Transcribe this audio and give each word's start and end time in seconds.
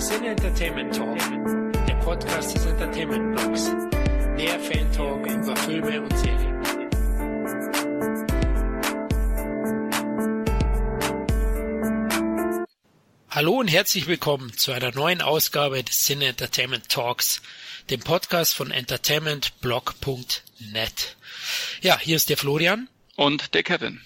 Sin 0.00 0.24
Entertainment 0.24 0.96
Talk, 0.96 1.18
der 1.86 1.94
Podcast 1.96 2.54
des 2.54 2.64
Entertainment 2.64 3.36
Blogs. 3.36 3.66
Der 4.38 4.58
Fan 4.58 4.90
Talk 4.92 5.26
über 5.26 5.54
Filme 5.54 6.00
und 6.00 6.16
Serien. 6.16 6.62
Hallo 13.28 13.58
und 13.58 13.68
herzlich 13.68 14.06
willkommen 14.06 14.56
zu 14.56 14.72
einer 14.72 14.92
neuen 14.92 15.20
Ausgabe 15.20 15.84
des 15.84 16.06
Sin 16.06 16.22
Entertainment 16.22 16.88
Talks, 16.88 17.42
dem 17.90 18.00
Podcast 18.00 18.54
von 18.54 18.70
entertainmentblog.net. 18.70 21.16
Ja, 21.82 21.98
hier 21.98 22.16
ist 22.16 22.30
der 22.30 22.38
Florian. 22.38 22.88
Und 23.16 23.52
der 23.52 23.64
Kevin. 23.64 24.00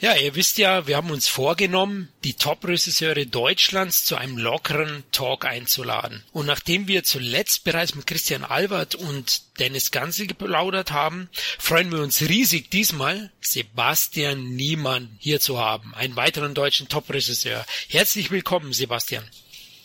Ja, 0.00 0.14
ihr 0.16 0.34
wisst 0.34 0.58
ja, 0.58 0.86
wir 0.86 0.96
haben 0.96 1.10
uns 1.10 1.28
vorgenommen, 1.28 2.08
die 2.24 2.34
Top-Regisseure 2.34 3.26
Deutschlands 3.26 4.04
zu 4.04 4.16
einem 4.16 4.36
lockeren 4.36 5.04
Talk 5.12 5.44
einzuladen. 5.44 6.24
Und 6.32 6.46
nachdem 6.46 6.88
wir 6.88 7.04
zuletzt 7.04 7.64
bereits 7.64 7.94
mit 7.94 8.06
Christian 8.06 8.44
Albert 8.44 8.96
und 8.96 9.42
Dennis 9.60 9.92
Gansel 9.92 10.26
geplaudert 10.26 10.90
haben, 10.90 11.28
freuen 11.58 11.92
wir 11.92 12.00
uns 12.00 12.22
riesig 12.22 12.70
diesmal 12.70 13.30
Sebastian 13.40 14.56
Niemann 14.56 15.16
hier 15.20 15.40
zu 15.40 15.58
haben, 15.58 15.94
einen 15.94 16.16
weiteren 16.16 16.54
deutschen 16.54 16.88
Top-Regisseur. 16.88 17.64
Herzlich 17.88 18.30
willkommen, 18.30 18.72
Sebastian. 18.72 19.24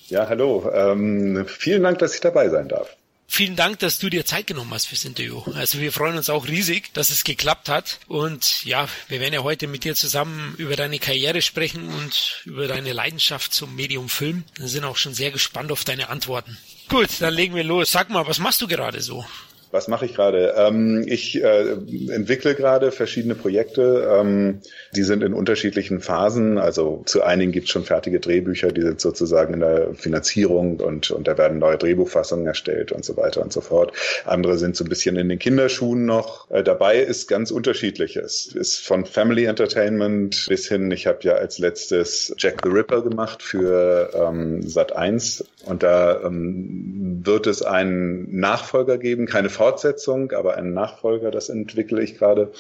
Ja, 0.07 0.27
hallo. 0.27 0.71
Ähm, 0.73 1.45
vielen 1.47 1.83
Dank, 1.83 1.99
dass 1.99 2.15
ich 2.15 2.21
dabei 2.21 2.49
sein 2.49 2.67
darf. 2.67 2.95
Vielen 3.31 3.55
Dank, 3.55 3.77
dass 3.79 3.99
du 3.99 4.09
dir 4.09 4.25
Zeit 4.25 4.47
genommen 4.47 4.73
hast 4.73 4.87
fürs 4.87 5.05
Interview. 5.05 5.43
Also 5.53 5.79
wir 5.79 5.93
freuen 5.93 6.17
uns 6.17 6.31
auch 6.31 6.47
riesig, 6.47 6.91
dass 6.93 7.11
es 7.11 7.23
geklappt 7.23 7.69
hat. 7.69 7.99
Und 8.07 8.65
ja, 8.65 8.89
wir 9.07 9.19
werden 9.19 9.35
ja 9.35 9.43
heute 9.43 9.67
mit 9.67 9.83
dir 9.83 9.93
zusammen 9.93 10.55
über 10.57 10.75
deine 10.75 10.97
Karriere 10.97 11.43
sprechen 11.43 11.87
und 11.89 12.41
über 12.45 12.67
deine 12.67 12.91
Leidenschaft 12.91 13.53
zum 13.53 13.75
Medium 13.75 14.09
Film. 14.09 14.45
Wir 14.55 14.67
sind 14.67 14.83
auch 14.83 14.97
schon 14.97 15.13
sehr 15.13 15.29
gespannt 15.29 15.71
auf 15.71 15.83
deine 15.83 16.09
Antworten. 16.09 16.57
Gut, 16.89 17.09
dann 17.19 17.35
legen 17.35 17.53
wir 17.53 17.63
los. 17.63 17.91
Sag 17.91 18.09
mal, 18.09 18.25
was 18.25 18.39
machst 18.39 18.61
du 18.61 18.67
gerade 18.67 18.99
so? 18.99 19.23
Was 19.71 19.87
mache 19.87 20.05
ich 20.05 20.15
gerade? 20.15 20.55
Ähm, 20.57 21.03
ich 21.07 21.43
äh, 21.43 21.73
entwickle 22.09 22.55
gerade 22.55 22.91
verschiedene 22.91 23.35
Projekte. 23.35 24.09
Ähm, 24.19 24.61
die 24.95 25.03
sind 25.03 25.23
in 25.23 25.33
unterschiedlichen 25.33 25.99
Phasen. 25.99 26.57
Also 26.57 27.03
zu 27.05 27.21
einigen 27.21 27.51
gibt 27.51 27.65
es 27.65 27.71
schon 27.71 27.83
fertige 27.83 28.19
Drehbücher, 28.19 28.71
die 28.71 28.81
sind 28.81 28.99
sozusagen 28.99 29.53
in 29.53 29.59
der 29.59 29.93
Finanzierung 29.93 30.79
und, 30.79 31.11
und 31.11 31.27
da 31.27 31.37
werden 31.37 31.59
neue 31.59 31.77
Drehbuchfassungen 31.77 32.47
erstellt 32.47 32.91
und 32.91 33.05
so 33.05 33.15
weiter 33.15 33.41
und 33.41 33.53
so 33.53 33.61
fort. 33.61 33.93
Andere 34.25 34.57
sind 34.57 34.75
so 34.75 34.83
ein 34.83 34.89
bisschen 34.89 35.15
in 35.17 35.29
den 35.29 35.37
Kinderschuhen 35.39 36.05
noch. 36.05 36.49
Äh, 36.49 36.63
dabei 36.63 36.97
ist 36.97 37.27
ganz 37.27 37.51
unterschiedliches. 37.51 38.47
Ist 38.47 38.79
von 38.79 39.05
Family 39.05 39.45
Entertainment 39.45 40.47
bis 40.49 40.67
hin, 40.67 40.89
ich 40.89 41.05
habe 41.05 41.19
ja 41.21 41.33
als 41.33 41.59
letztes 41.59 42.33
Jack 42.37 42.61
the 42.63 42.69
Ripper 42.69 43.03
gemacht 43.03 43.43
für 43.43 44.09
ähm, 44.15 44.67
Sat 44.67 44.95
1 44.95 45.45
und 45.65 45.83
da 45.83 46.21
ähm, 46.21 47.21
wird 47.25 47.45
es 47.45 47.61
einen 47.61 48.39
Nachfolger 48.39 48.97
geben, 48.97 49.25
keine 49.25 49.49
Fortsetzung, 49.49 50.31
aber 50.31 50.55
einen 50.55 50.73
Nachfolger, 50.73 51.31
das 51.31 51.49
entwickle 51.49 52.01
ich 52.01 52.17
gerade. 52.17 52.51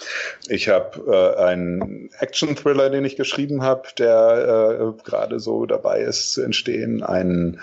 Ich 0.49 0.67
habe 0.67 1.01
äh, 1.07 1.41
einen 1.41 2.09
Action-Thriller, 2.19 2.89
den 2.89 3.05
ich 3.05 3.15
geschrieben 3.15 3.61
habe, 3.63 3.83
der 3.97 4.95
äh, 4.97 5.03
gerade 5.03 5.39
so 5.39 5.65
dabei 5.65 6.01
ist 6.01 6.33
zu 6.33 6.41
entstehen, 6.41 7.03
einen 7.03 7.59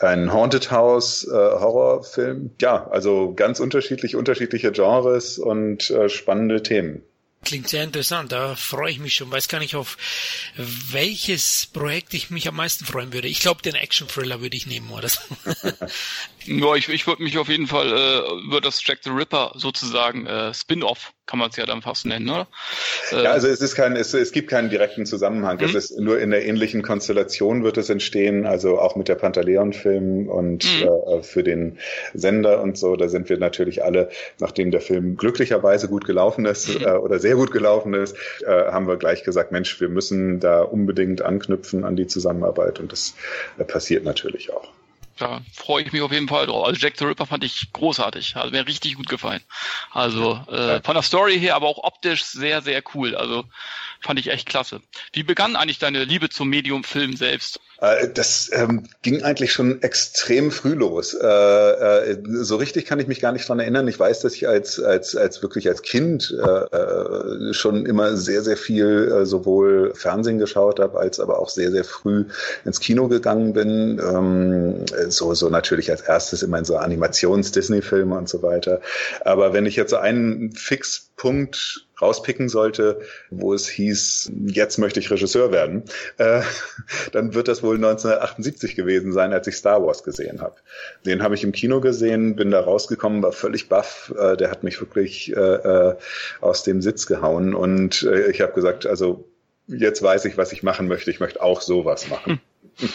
ein 0.00 0.32
Haunted 0.32 0.70
House 0.70 1.26
äh, 1.26 1.32
Horrorfilm. 1.32 2.50
Ja, 2.60 2.88
also 2.90 3.32
ganz 3.34 3.60
unterschiedlich, 3.60 4.16
unterschiedliche 4.16 4.72
Genres 4.72 5.38
und 5.38 5.88
äh, 5.90 6.08
spannende 6.08 6.62
Themen. 6.62 7.02
Klingt 7.44 7.68
sehr 7.68 7.84
interessant, 7.84 8.32
da 8.32 8.56
freue 8.56 8.90
ich 8.90 8.98
mich 8.98 9.14
schon. 9.14 9.30
Weiß 9.30 9.48
gar 9.48 9.58
nicht, 9.58 9.74
auf 9.76 9.98
welches 10.56 11.68
Projekt 11.72 12.14
ich 12.14 12.30
mich 12.30 12.48
am 12.48 12.56
meisten 12.56 12.86
freuen 12.86 13.12
würde. 13.12 13.28
Ich 13.28 13.40
glaube, 13.40 13.62
den 13.62 13.74
Action-Thriller 13.74 14.40
würde 14.40 14.56
ich 14.56 14.66
nehmen, 14.66 14.90
oder 14.90 15.08
so. 15.08 15.20
ja, 16.46 16.74
ich, 16.74 16.88
ich 16.88 17.06
würde 17.06 17.22
mich 17.22 17.38
auf 17.38 17.48
jeden 17.48 17.66
Fall, 17.66 17.88
äh, 17.88 18.50
würde 18.50 18.62
das 18.62 18.86
Jack 18.86 19.00
the 19.02 19.10
Ripper 19.10 19.52
sozusagen 19.56 20.26
äh, 20.26 20.52
Spin-off 20.54 21.12
kann 21.26 21.38
man 21.38 21.50
es 21.50 21.56
ja 21.56 21.64
dann 21.64 21.80
fast 21.80 22.04
nennen, 22.04 22.28
oder? 22.28 22.46
Ja, 23.10 23.32
also 23.32 23.48
es 23.48 23.60
ist 23.60 23.74
kein, 23.74 23.96
es, 23.96 24.12
es 24.12 24.30
gibt 24.32 24.50
keinen 24.50 24.68
direkten 24.68 25.06
Zusammenhang. 25.06 25.56
Mhm. 25.56 25.64
Es 25.64 25.74
ist 25.74 25.98
nur 25.98 26.20
in 26.20 26.30
der 26.30 26.44
ähnlichen 26.44 26.82
Konstellation 26.82 27.64
wird 27.64 27.78
es 27.78 27.88
entstehen, 27.88 28.46
also 28.46 28.78
auch 28.78 28.94
mit 28.96 29.08
der 29.08 29.14
Pantaleon-Film 29.14 30.28
und 30.28 30.64
mhm. 30.64 30.88
äh, 30.88 31.22
für 31.22 31.42
den 31.42 31.78
Sender 32.12 32.60
und 32.60 32.76
so. 32.76 32.96
Da 32.96 33.08
sind 33.08 33.28
wir 33.30 33.38
natürlich 33.38 33.82
alle, 33.82 34.10
nachdem 34.38 34.70
der 34.70 34.82
Film 34.82 35.16
glücklicherweise 35.16 35.88
gut 35.88 36.04
gelaufen 36.04 36.44
ist 36.44 36.78
mhm. 36.78 36.84
äh, 36.84 36.92
oder 36.92 37.18
sehr 37.18 37.36
gut 37.36 37.52
gelaufen 37.52 37.94
ist, 37.94 38.16
äh, 38.46 38.50
haben 38.50 38.86
wir 38.86 38.96
gleich 38.96 39.24
gesagt, 39.24 39.50
Mensch, 39.50 39.80
wir 39.80 39.88
müssen 39.88 40.40
da 40.40 40.60
unbedingt 40.60 41.22
anknüpfen 41.22 41.84
an 41.84 41.96
die 41.96 42.06
Zusammenarbeit 42.06 42.80
und 42.80 42.92
das 42.92 43.14
äh, 43.58 43.64
passiert 43.64 44.04
natürlich 44.04 44.52
auch 44.52 44.68
da 45.18 45.42
freue 45.52 45.84
ich 45.84 45.92
mich 45.92 46.02
auf 46.02 46.12
jeden 46.12 46.28
Fall 46.28 46.46
drauf. 46.46 46.66
Also 46.66 46.80
Jack 46.80 46.98
the 46.98 47.04
Ripper 47.04 47.26
fand 47.26 47.44
ich 47.44 47.72
großartig. 47.72 48.36
Also 48.36 48.50
mir 48.50 48.66
richtig 48.66 48.96
gut 48.96 49.08
gefallen. 49.08 49.42
Also 49.90 50.34
äh, 50.48 50.80
von 50.82 50.94
der 50.94 51.02
Story 51.02 51.38
her, 51.38 51.54
aber 51.54 51.68
auch 51.68 51.84
optisch 51.84 52.24
sehr, 52.24 52.62
sehr 52.62 52.82
cool. 52.94 53.14
Also 53.14 53.44
fand 54.04 54.20
ich 54.20 54.28
echt 54.28 54.46
klasse. 54.46 54.80
Wie 55.12 55.22
begann 55.22 55.56
eigentlich 55.56 55.78
deine 55.78 56.04
Liebe 56.04 56.28
zum 56.28 56.48
Medium-Film 56.50 57.16
selbst? 57.16 57.58
Äh, 57.80 58.08
das 58.12 58.50
ähm, 58.52 58.84
ging 59.00 59.22
eigentlich 59.22 59.52
schon 59.52 59.80
extrem 59.82 60.50
früh 60.50 60.74
los. 60.74 61.14
Äh, 61.14 61.26
äh, 61.26 62.22
so 62.26 62.56
richtig 62.56 62.84
kann 62.84 63.00
ich 63.00 63.06
mich 63.06 63.20
gar 63.20 63.32
nicht 63.32 63.48
dran 63.48 63.60
erinnern. 63.60 63.88
Ich 63.88 63.98
weiß, 63.98 64.20
dass 64.20 64.34
ich 64.34 64.46
als, 64.46 64.78
als, 64.78 65.16
als 65.16 65.42
wirklich 65.42 65.68
als 65.68 65.80
Kind 65.82 66.36
äh, 66.38 66.76
äh 66.76 67.54
schon 67.54 67.86
immer 67.86 68.16
sehr, 68.16 68.42
sehr 68.42 68.58
viel 68.58 69.10
äh, 69.10 69.26
sowohl 69.26 69.92
Fernsehen 69.94 70.38
geschaut 70.38 70.80
habe, 70.80 70.98
als 70.98 71.18
aber 71.18 71.38
auch 71.38 71.48
sehr, 71.48 71.70
sehr 71.70 71.84
früh 71.84 72.26
ins 72.66 72.80
Kino 72.80 73.08
gegangen 73.08 73.54
bin. 73.54 73.98
Ähm, 73.98 74.84
so, 75.08 75.32
so 75.32 75.48
natürlich 75.48 75.90
als 75.90 76.02
erstes 76.02 76.42
immer 76.42 76.58
in 76.58 76.66
so 76.66 76.76
Animations-Disney-Filme 76.76 78.16
und 78.16 78.28
so 78.28 78.42
weiter. 78.42 78.82
Aber 79.24 79.54
wenn 79.54 79.64
ich 79.64 79.76
jetzt 79.76 79.90
so 79.90 79.96
einen 79.96 80.52
Fixpunkt 80.52 81.83
rauspicken 82.00 82.48
sollte, 82.48 83.00
wo 83.30 83.54
es 83.54 83.68
hieß, 83.68 84.32
jetzt 84.46 84.78
möchte 84.78 85.00
ich 85.00 85.10
Regisseur 85.10 85.52
werden, 85.52 85.84
äh, 86.18 86.42
dann 87.12 87.34
wird 87.34 87.48
das 87.48 87.62
wohl 87.62 87.76
1978 87.76 88.76
gewesen 88.76 89.12
sein, 89.12 89.32
als 89.32 89.46
ich 89.46 89.56
Star 89.56 89.84
Wars 89.84 90.02
gesehen 90.02 90.40
habe. 90.40 90.56
Den 91.06 91.22
habe 91.22 91.34
ich 91.34 91.44
im 91.44 91.52
Kino 91.52 91.80
gesehen, 91.80 92.36
bin 92.36 92.50
da 92.50 92.60
rausgekommen, 92.60 93.22
war 93.22 93.32
völlig 93.32 93.68
baff. 93.68 94.12
Äh, 94.18 94.36
der 94.36 94.50
hat 94.50 94.62
mich 94.62 94.80
wirklich 94.80 95.34
äh, 95.36 95.40
äh 95.40 95.96
aus 96.40 96.62
dem 96.62 96.82
Sitz 96.82 97.06
gehauen 97.06 97.54
und 97.54 98.02
äh, 98.02 98.30
ich 98.30 98.40
habe 98.40 98.52
gesagt, 98.52 98.86
also 98.86 99.28
jetzt 99.66 100.02
weiß 100.02 100.24
ich, 100.26 100.36
was 100.36 100.52
ich 100.52 100.62
machen 100.62 100.88
möchte. 100.88 101.10
Ich 101.10 101.20
möchte 101.20 101.42
auch 101.42 101.60
sowas 101.60 102.08
machen. 102.08 102.40
Hm. 102.76 102.88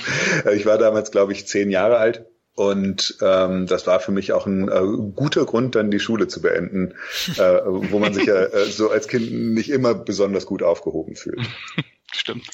ich 0.54 0.66
war 0.66 0.78
damals, 0.78 1.12
glaube 1.12 1.32
ich, 1.32 1.48
zehn 1.48 1.70
Jahre 1.72 1.98
alt 1.98 2.26
und 2.60 3.16
ähm, 3.22 3.68
das 3.68 3.88
war 3.88 4.02
für 4.02 4.12
mich 4.12 4.34
auch 4.34 4.46
ein 4.46 4.68
äh, 4.68 4.82
guter 5.16 5.46
Grund, 5.46 5.76
dann 5.76 5.92
die 5.92 6.00
Schule 6.02 6.28
zu 6.28 6.42
beenden, 6.42 6.94
äh, 7.38 7.62
wo 7.64 8.00
man 8.00 8.14
sich 8.14 8.26
ja 8.26 8.36
äh, 8.44 8.66
so 8.66 8.92
als 8.92 9.08
Kind 9.08 9.32
nicht 9.32 9.70
immer 9.70 9.94
besonders 9.94 10.46
gut 10.46 10.62
aufgehoben 10.62 11.16
fühlt. 11.16 11.40
Stimmt. 12.12 12.46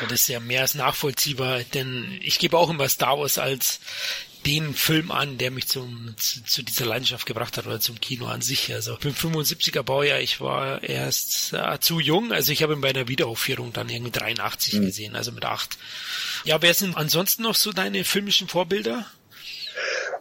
Das 0.00 0.12
ist 0.12 0.28
ja 0.28 0.40
mehr 0.40 0.62
als 0.62 0.74
nachvollziehbar, 0.74 1.60
denn 1.74 2.18
ich 2.22 2.40
gebe 2.40 2.58
auch 2.58 2.70
immer 2.70 2.88
Star 2.88 3.16
Wars 3.16 3.38
als 3.38 3.78
den 4.46 4.74
Film 4.74 5.10
an, 5.10 5.38
der 5.38 5.50
mich 5.50 5.68
zum, 5.68 6.14
zu, 6.18 6.44
zu, 6.44 6.62
dieser 6.62 6.86
Leidenschaft 6.86 7.26
gebracht 7.26 7.56
hat 7.56 7.66
oder 7.66 7.80
zum 7.80 8.00
Kino 8.00 8.26
an 8.26 8.42
sich. 8.42 8.72
Also 8.72 8.94
ich 8.94 9.00
bin 9.00 9.14
75er 9.14 9.82
Baujahr, 9.82 10.20
ich 10.20 10.40
war 10.40 10.82
erst 10.82 11.52
äh, 11.52 11.78
zu 11.80 12.00
jung, 12.00 12.32
also 12.32 12.52
ich 12.52 12.62
habe 12.62 12.74
ihn 12.74 12.80
bei 12.80 12.90
einer 12.90 13.08
Wiederaufführung 13.08 13.72
dann 13.72 13.88
irgendwie 13.88 14.12
83 14.12 14.74
mhm. 14.74 14.86
gesehen, 14.86 15.16
also 15.16 15.32
mit 15.32 15.44
acht. 15.44 15.78
Ja, 16.44 16.60
wer 16.60 16.74
sind 16.74 16.96
ansonsten 16.96 17.42
noch 17.42 17.54
so 17.54 17.72
deine 17.72 18.04
filmischen 18.04 18.48
Vorbilder? 18.48 19.06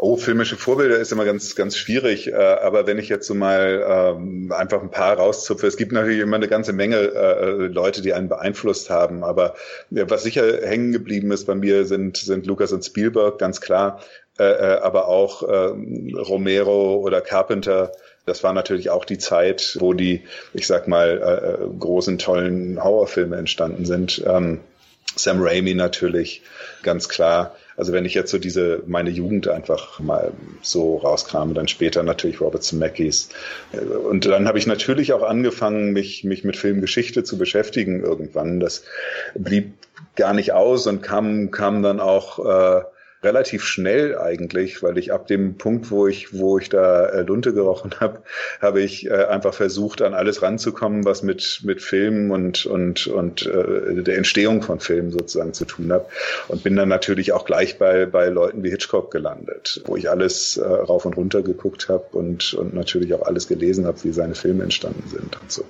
Oh, 0.06 0.18
filmische 0.18 0.58
Vorbilder 0.58 0.98
ist 0.98 1.14
immer 1.14 1.24
ganz, 1.24 1.56
ganz 1.56 1.78
schwierig. 1.78 2.28
Äh, 2.28 2.36
aber 2.36 2.86
wenn 2.86 2.98
ich 2.98 3.08
jetzt 3.08 3.26
so 3.26 3.34
mal 3.34 4.18
ähm, 4.18 4.52
einfach 4.52 4.82
ein 4.82 4.92
paar 4.92 5.16
rauszupfe, 5.16 5.66
es 5.66 5.78
gibt 5.78 5.94
natürlich 5.94 6.20
immer 6.20 6.36
eine 6.36 6.50
ganze 6.50 6.74
Menge 6.74 6.98
äh, 6.98 7.68
Leute, 7.68 8.02
die 8.02 8.12
einen 8.12 8.28
beeinflusst 8.28 8.90
haben. 8.90 9.24
Aber 9.24 9.56
was 9.90 10.24
sicher 10.24 10.68
hängen 10.68 10.92
geblieben 10.92 11.32
ist 11.32 11.46
bei 11.46 11.56
mir, 11.56 11.86
sind, 11.86 12.18
sind 12.18 12.46
Lukas 12.46 12.74
und 12.74 12.84
Spielberg, 12.84 13.40
ganz 13.40 13.62
klar. 13.62 14.02
Äh, 14.38 14.44
äh 14.44 14.80
aber 14.82 15.08
auch 15.08 15.42
äh, 15.44 15.72
Romero 16.18 16.98
oder 16.98 17.22
Carpenter. 17.22 17.94
Das 18.26 18.44
war 18.44 18.52
natürlich 18.52 18.90
auch 18.90 19.06
die 19.06 19.20
Zeit, 19.20 19.78
wo 19.80 19.94
die, 19.94 20.24
ich 20.54 20.68
sag 20.68 20.90
mal, 20.90 21.62
äh 21.62 21.80
großen, 21.80 22.18
tollen 22.18 22.84
Horrorfilme 22.84 23.38
entstanden 23.38 23.86
sind. 23.86 24.22
Ähm, 24.28 24.60
Sam 25.16 25.42
Raimi 25.42 25.76
natürlich, 25.76 26.42
ganz 26.82 27.08
klar. 27.08 27.56
Also 27.76 27.92
wenn 27.94 28.06
ich 28.06 28.14
jetzt 28.14 28.32
so 28.32 28.38
diese, 28.38 28.84
meine 28.86 29.10
Jugend 29.10 29.48
einfach 29.48 30.00
mal 30.00 30.32
so 30.62 30.98
rauskrame, 30.98 31.54
dann 31.54 31.68
später 31.68 32.04
natürlich 32.04 32.42
Robert 32.42 32.64
Zemeckis. 32.64 33.30
Und 34.10 34.26
dann 34.26 34.48
habe 34.48 34.58
ich 34.58 34.68
natürlich 34.68 35.14
auch 35.14 35.24
angefangen, 35.24 35.92
mich, 35.94 36.24
mich 36.24 36.44
mit 36.44 36.58
Filmgeschichte 36.58 37.24
zu 37.24 37.38
beschäftigen 37.38 38.02
irgendwann. 38.02 38.60
Das 38.60 38.84
blieb 39.36 39.74
gar 40.16 40.34
nicht 40.34 40.54
aus 40.54 40.88
und 40.88 41.02
kam, 41.02 41.52
kam 41.52 41.82
dann 41.82 42.00
auch, 42.00 42.40
äh, 42.46 42.84
relativ 43.24 43.64
schnell 43.64 44.18
eigentlich, 44.18 44.84
weil 44.84 44.98
ich 44.98 45.14
ab 45.14 45.28
dem 45.28 45.58
Punkt, 45.58 45.92
wo 45.92 46.08
ich, 46.08 46.34
wo 46.34 46.58
ich 46.58 46.70
da 46.70 47.06
äh, 47.06 47.22
Lunte 47.22 47.54
gerochen 47.54 47.92
habe, 48.00 48.22
habe 48.62 48.82
ich 48.82 49.08
äh, 49.08 49.26
einfach 49.26 49.54
versucht, 49.54 50.02
an 50.02 50.14
alles 50.14 50.42
ranzukommen, 50.42 51.06
was 51.06 51.24
mit, 51.24 51.62
mit 51.64 51.82
Filmen 51.82 52.32
und, 52.32 52.66
und, 52.66 53.08
und 53.08 53.46
äh, 53.46 54.04
der 54.04 54.18
Entstehung 54.18 54.62
von 54.62 54.80
Filmen 54.80 55.12
sozusagen 55.12 55.54
zu 55.54 55.66
tun 55.66 55.92
hat. 55.92 56.08
Und 56.48 56.64
bin 56.64 56.76
dann 56.76 56.90
natürlich 56.90 57.32
auch 57.32 57.46
gleich 57.46 57.78
bei, 57.78 58.06
bei 58.06 58.28
Leuten 58.28 58.64
wie 58.64 58.70
Hitchcock 58.70 59.12
gelandet, 59.12 59.82
wo 59.86 59.96
ich 59.96 60.10
alles 60.10 60.58
äh, 60.58 60.64
rauf 60.64 61.06
und 61.06 61.18
runter 61.18 61.42
geguckt 61.42 61.90
habe 61.90 62.06
und, 62.12 62.54
und 62.54 62.74
natürlich 62.74 63.14
auch 63.14 63.24
alles 63.24 63.48
gelesen 63.48 63.86
habe, 63.86 64.04
wie 64.04 64.12
seine 64.12 64.36
Filme 64.36 64.64
entstanden 64.64 65.04
sind 65.08 65.40
und 65.42 65.52
so. 65.52 65.66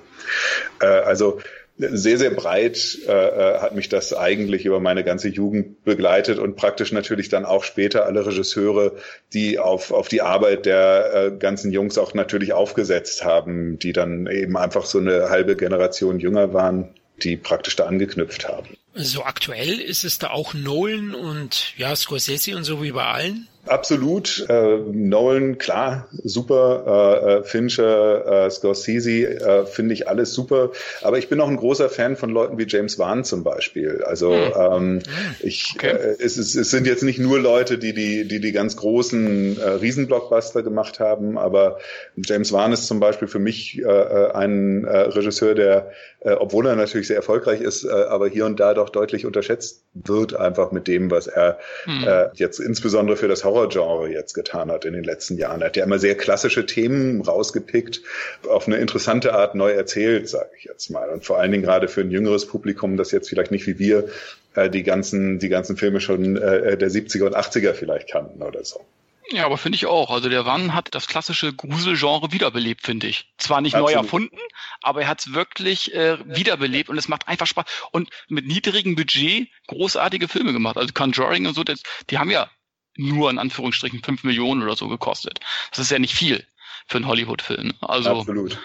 Äh, 0.80 0.86
also 0.86 1.40
sehr, 1.76 2.18
sehr 2.18 2.30
breit 2.30 2.98
äh, 3.06 3.12
äh, 3.12 3.58
hat 3.58 3.74
mich 3.74 3.88
das 3.88 4.14
eigentlich 4.14 4.64
über 4.64 4.78
meine 4.78 5.02
ganze 5.02 5.28
Jugend 5.28 5.82
begleitet 5.84 6.38
und 6.38 6.54
praktisch 6.54 6.92
natürlich 6.92 7.28
dann 7.28 7.44
auch 7.44 7.64
später 7.64 8.06
alle 8.06 8.24
Regisseure, 8.24 8.92
die 9.32 9.58
auf, 9.58 9.90
auf 9.90 10.08
die 10.08 10.22
Arbeit 10.22 10.66
der 10.66 11.14
äh, 11.14 11.36
ganzen 11.36 11.72
Jungs 11.72 11.98
auch 11.98 12.14
natürlich 12.14 12.52
aufgesetzt 12.52 13.24
haben, 13.24 13.78
die 13.78 13.92
dann 13.92 14.28
eben 14.28 14.56
einfach 14.56 14.86
so 14.86 14.98
eine 14.98 15.30
halbe 15.30 15.56
Generation 15.56 16.20
jünger 16.20 16.52
waren, 16.52 16.94
die 17.22 17.36
praktisch 17.36 17.74
da 17.74 17.86
angeknüpft 17.86 18.46
haben. 18.46 18.68
So 18.94 19.24
aktuell 19.24 19.80
ist 19.80 20.04
es 20.04 20.18
da 20.18 20.30
auch 20.30 20.54
Nolan 20.54 21.14
und 21.14 21.74
ja, 21.76 21.94
Scorsese 21.96 22.56
und 22.56 22.62
so 22.62 22.82
wie 22.82 22.92
bei 22.92 23.04
allen? 23.04 23.48
Absolut. 23.66 24.46
Äh, 24.48 24.78
Nolan, 24.92 25.56
klar, 25.58 26.08
super. 26.22 27.22
Äh, 27.24 27.38
äh, 27.38 27.42
Fincher, 27.44 28.46
äh, 28.46 28.50
Scorsese, 28.50 29.40
äh, 29.40 29.66
finde 29.66 29.94
ich 29.94 30.06
alles 30.08 30.34
super. 30.34 30.70
Aber 31.02 31.18
ich 31.18 31.28
bin 31.28 31.40
auch 31.40 31.48
ein 31.48 31.56
großer 31.56 31.88
Fan 31.88 32.16
von 32.16 32.30
Leuten 32.30 32.58
wie 32.58 32.66
James 32.68 32.98
Wan 32.98 33.24
zum 33.24 33.42
Beispiel. 33.42 34.02
Also 34.04 34.34
hm. 34.34 34.52
ähm, 34.56 34.82
hm. 34.82 35.00
ich, 35.40 35.72
okay. 35.76 35.88
äh, 35.88 36.16
es, 36.18 36.36
es, 36.36 36.54
es 36.54 36.70
sind 36.70 36.86
jetzt 36.86 37.02
nicht 37.02 37.18
nur 37.18 37.38
Leute, 37.38 37.78
die 37.78 37.94
die, 37.94 38.28
die, 38.28 38.40
die 38.40 38.52
ganz 38.52 38.76
großen 38.76 39.58
äh, 39.58 39.68
Riesenblockbuster 39.68 40.62
gemacht 40.62 41.00
haben, 41.00 41.38
aber 41.38 41.78
James 42.16 42.52
Wan 42.52 42.72
ist 42.72 42.86
zum 42.86 43.00
Beispiel 43.00 43.28
für 43.28 43.38
mich 43.38 43.78
äh, 43.78 43.82
äh 43.82 44.32
ein 44.32 44.84
äh, 44.84 44.98
Regisseur, 44.98 45.54
der, 45.54 45.90
äh, 46.20 46.32
obwohl 46.32 46.66
er 46.66 46.76
natürlich 46.76 47.06
sehr 47.06 47.16
erfolgreich 47.16 47.60
ist, 47.60 47.84
äh, 47.84 47.90
aber 47.90 48.28
hier 48.28 48.46
und 48.46 48.60
da 48.60 48.74
doch 48.74 48.90
deutlich 48.90 49.26
unterschätzt 49.26 49.84
wird, 49.94 50.34
einfach 50.34 50.72
mit 50.72 50.88
dem, 50.88 51.10
was 51.10 51.26
er 51.26 51.58
hm. 51.84 52.04
äh, 52.06 52.26
jetzt 52.34 52.58
insbesondere 52.58 53.16
für 53.16 53.28
das 53.28 53.44
Horror 53.44 53.53
Horrorgenre 53.54 54.10
jetzt 54.10 54.34
getan 54.34 54.70
hat 54.70 54.84
in 54.84 54.92
den 54.92 55.04
letzten 55.04 55.38
Jahren. 55.38 55.60
Er 55.60 55.68
hat 55.68 55.76
ja 55.76 55.84
immer 55.84 55.98
sehr 55.98 56.16
klassische 56.16 56.66
Themen 56.66 57.22
rausgepickt, 57.22 58.02
auf 58.48 58.66
eine 58.66 58.76
interessante 58.76 59.34
Art 59.34 59.54
neu 59.54 59.70
erzählt, 59.70 60.28
sage 60.28 60.50
ich 60.58 60.64
jetzt 60.64 60.90
mal. 60.90 61.08
Und 61.08 61.24
vor 61.24 61.38
allen 61.38 61.52
Dingen 61.52 61.64
gerade 61.64 61.88
für 61.88 62.00
ein 62.00 62.10
jüngeres 62.10 62.46
Publikum, 62.46 62.96
das 62.96 63.12
jetzt 63.12 63.28
vielleicht 63.28 63.50
nicht 63.50 63.66
wie 63.66 63.78
wir 63.78 64.08
äh, 64.54 64.68
die 64.68 64.82
ganzen 64.82 65.38
die 65.38 65.48
ganzen 65.48 65.76
Filme 65.76 66.00
schon 66.00 66.36
äh, 66.36 66.76
der 66.76 66.90
70er 66.90 67.26
und 67.26 67.36
80er 67.36 67.72
vielleicht 67.72 68.10
kannten 68.10 68.42
oder 68.42 68.64
so. 68.64 68.84
Ja, 69.30 69.46
aber 69.46 69.56
finde 69.56 69.76
ich 69.76 69.86
auch. 69.86 70.10
Also 70.10 70.28
der 70.28 70.44
Wann 70.44 70.74
hat 70.74 70.94
das 70.94 71.08
klassische 71.08 71.54
Gruselgenre 71.54 72.32
wiederbelebt, 72.32 72.82
finde 72.82 73.06
ich. 73.06 73.32
Zwar 73.38 73.62
nicht 73.62 73.74
Absolut. 73.74 73.94
neu 73.94 74.00
erfunden, 74.00 74.38
aber 74.82 75.02
er 75.02 75.08
hat 75.08 75.20
es 75.20 75.32
wirklich 75.32 75.94
äh, 75.94 76.18
wiederbelebt 76.26 76.90
und 76.90 76.98
es 76.98 77.08
macht 77.08 77.26
einfach 77.26 77.46
Spaß. 77.46 77.64
Und 77.90 78.10
mit 78.28 78.46
niedrigem 78.46 78.96
Budget 78.96 79.48
großartige 79.66 80.28
Filme 80.28 80.52
gemacht. 80.52 80.76
Also 80.76 80.92
Conjuring 80.92 81.46
und 81.46 81.54
so, 81.54 81.64
das, 81.64 81.82
die 82.10 82.18
haben 82.18 82.30
ja 82.30 82.50
nur 82.96 83.30
in 83.30 83.38
Anführungsstrichen 83.38 84.02
fünf 84.02 84.24
Millionen 84.24 84.62
oder 84.62 84.76
so 84.76 84.88
gekostet. 84.88 85.40
Das 85.70 85.78
ist 85.80 85.90
ja 85.90 85.98
nicht 85.98 86.14
viel 86.14 86.44
für 86.86 86.98
einen 86.98 87.06
Hollywood-Film. 87.06 87.72
Also 87.80 88.20
Absolut. 88.20 88.58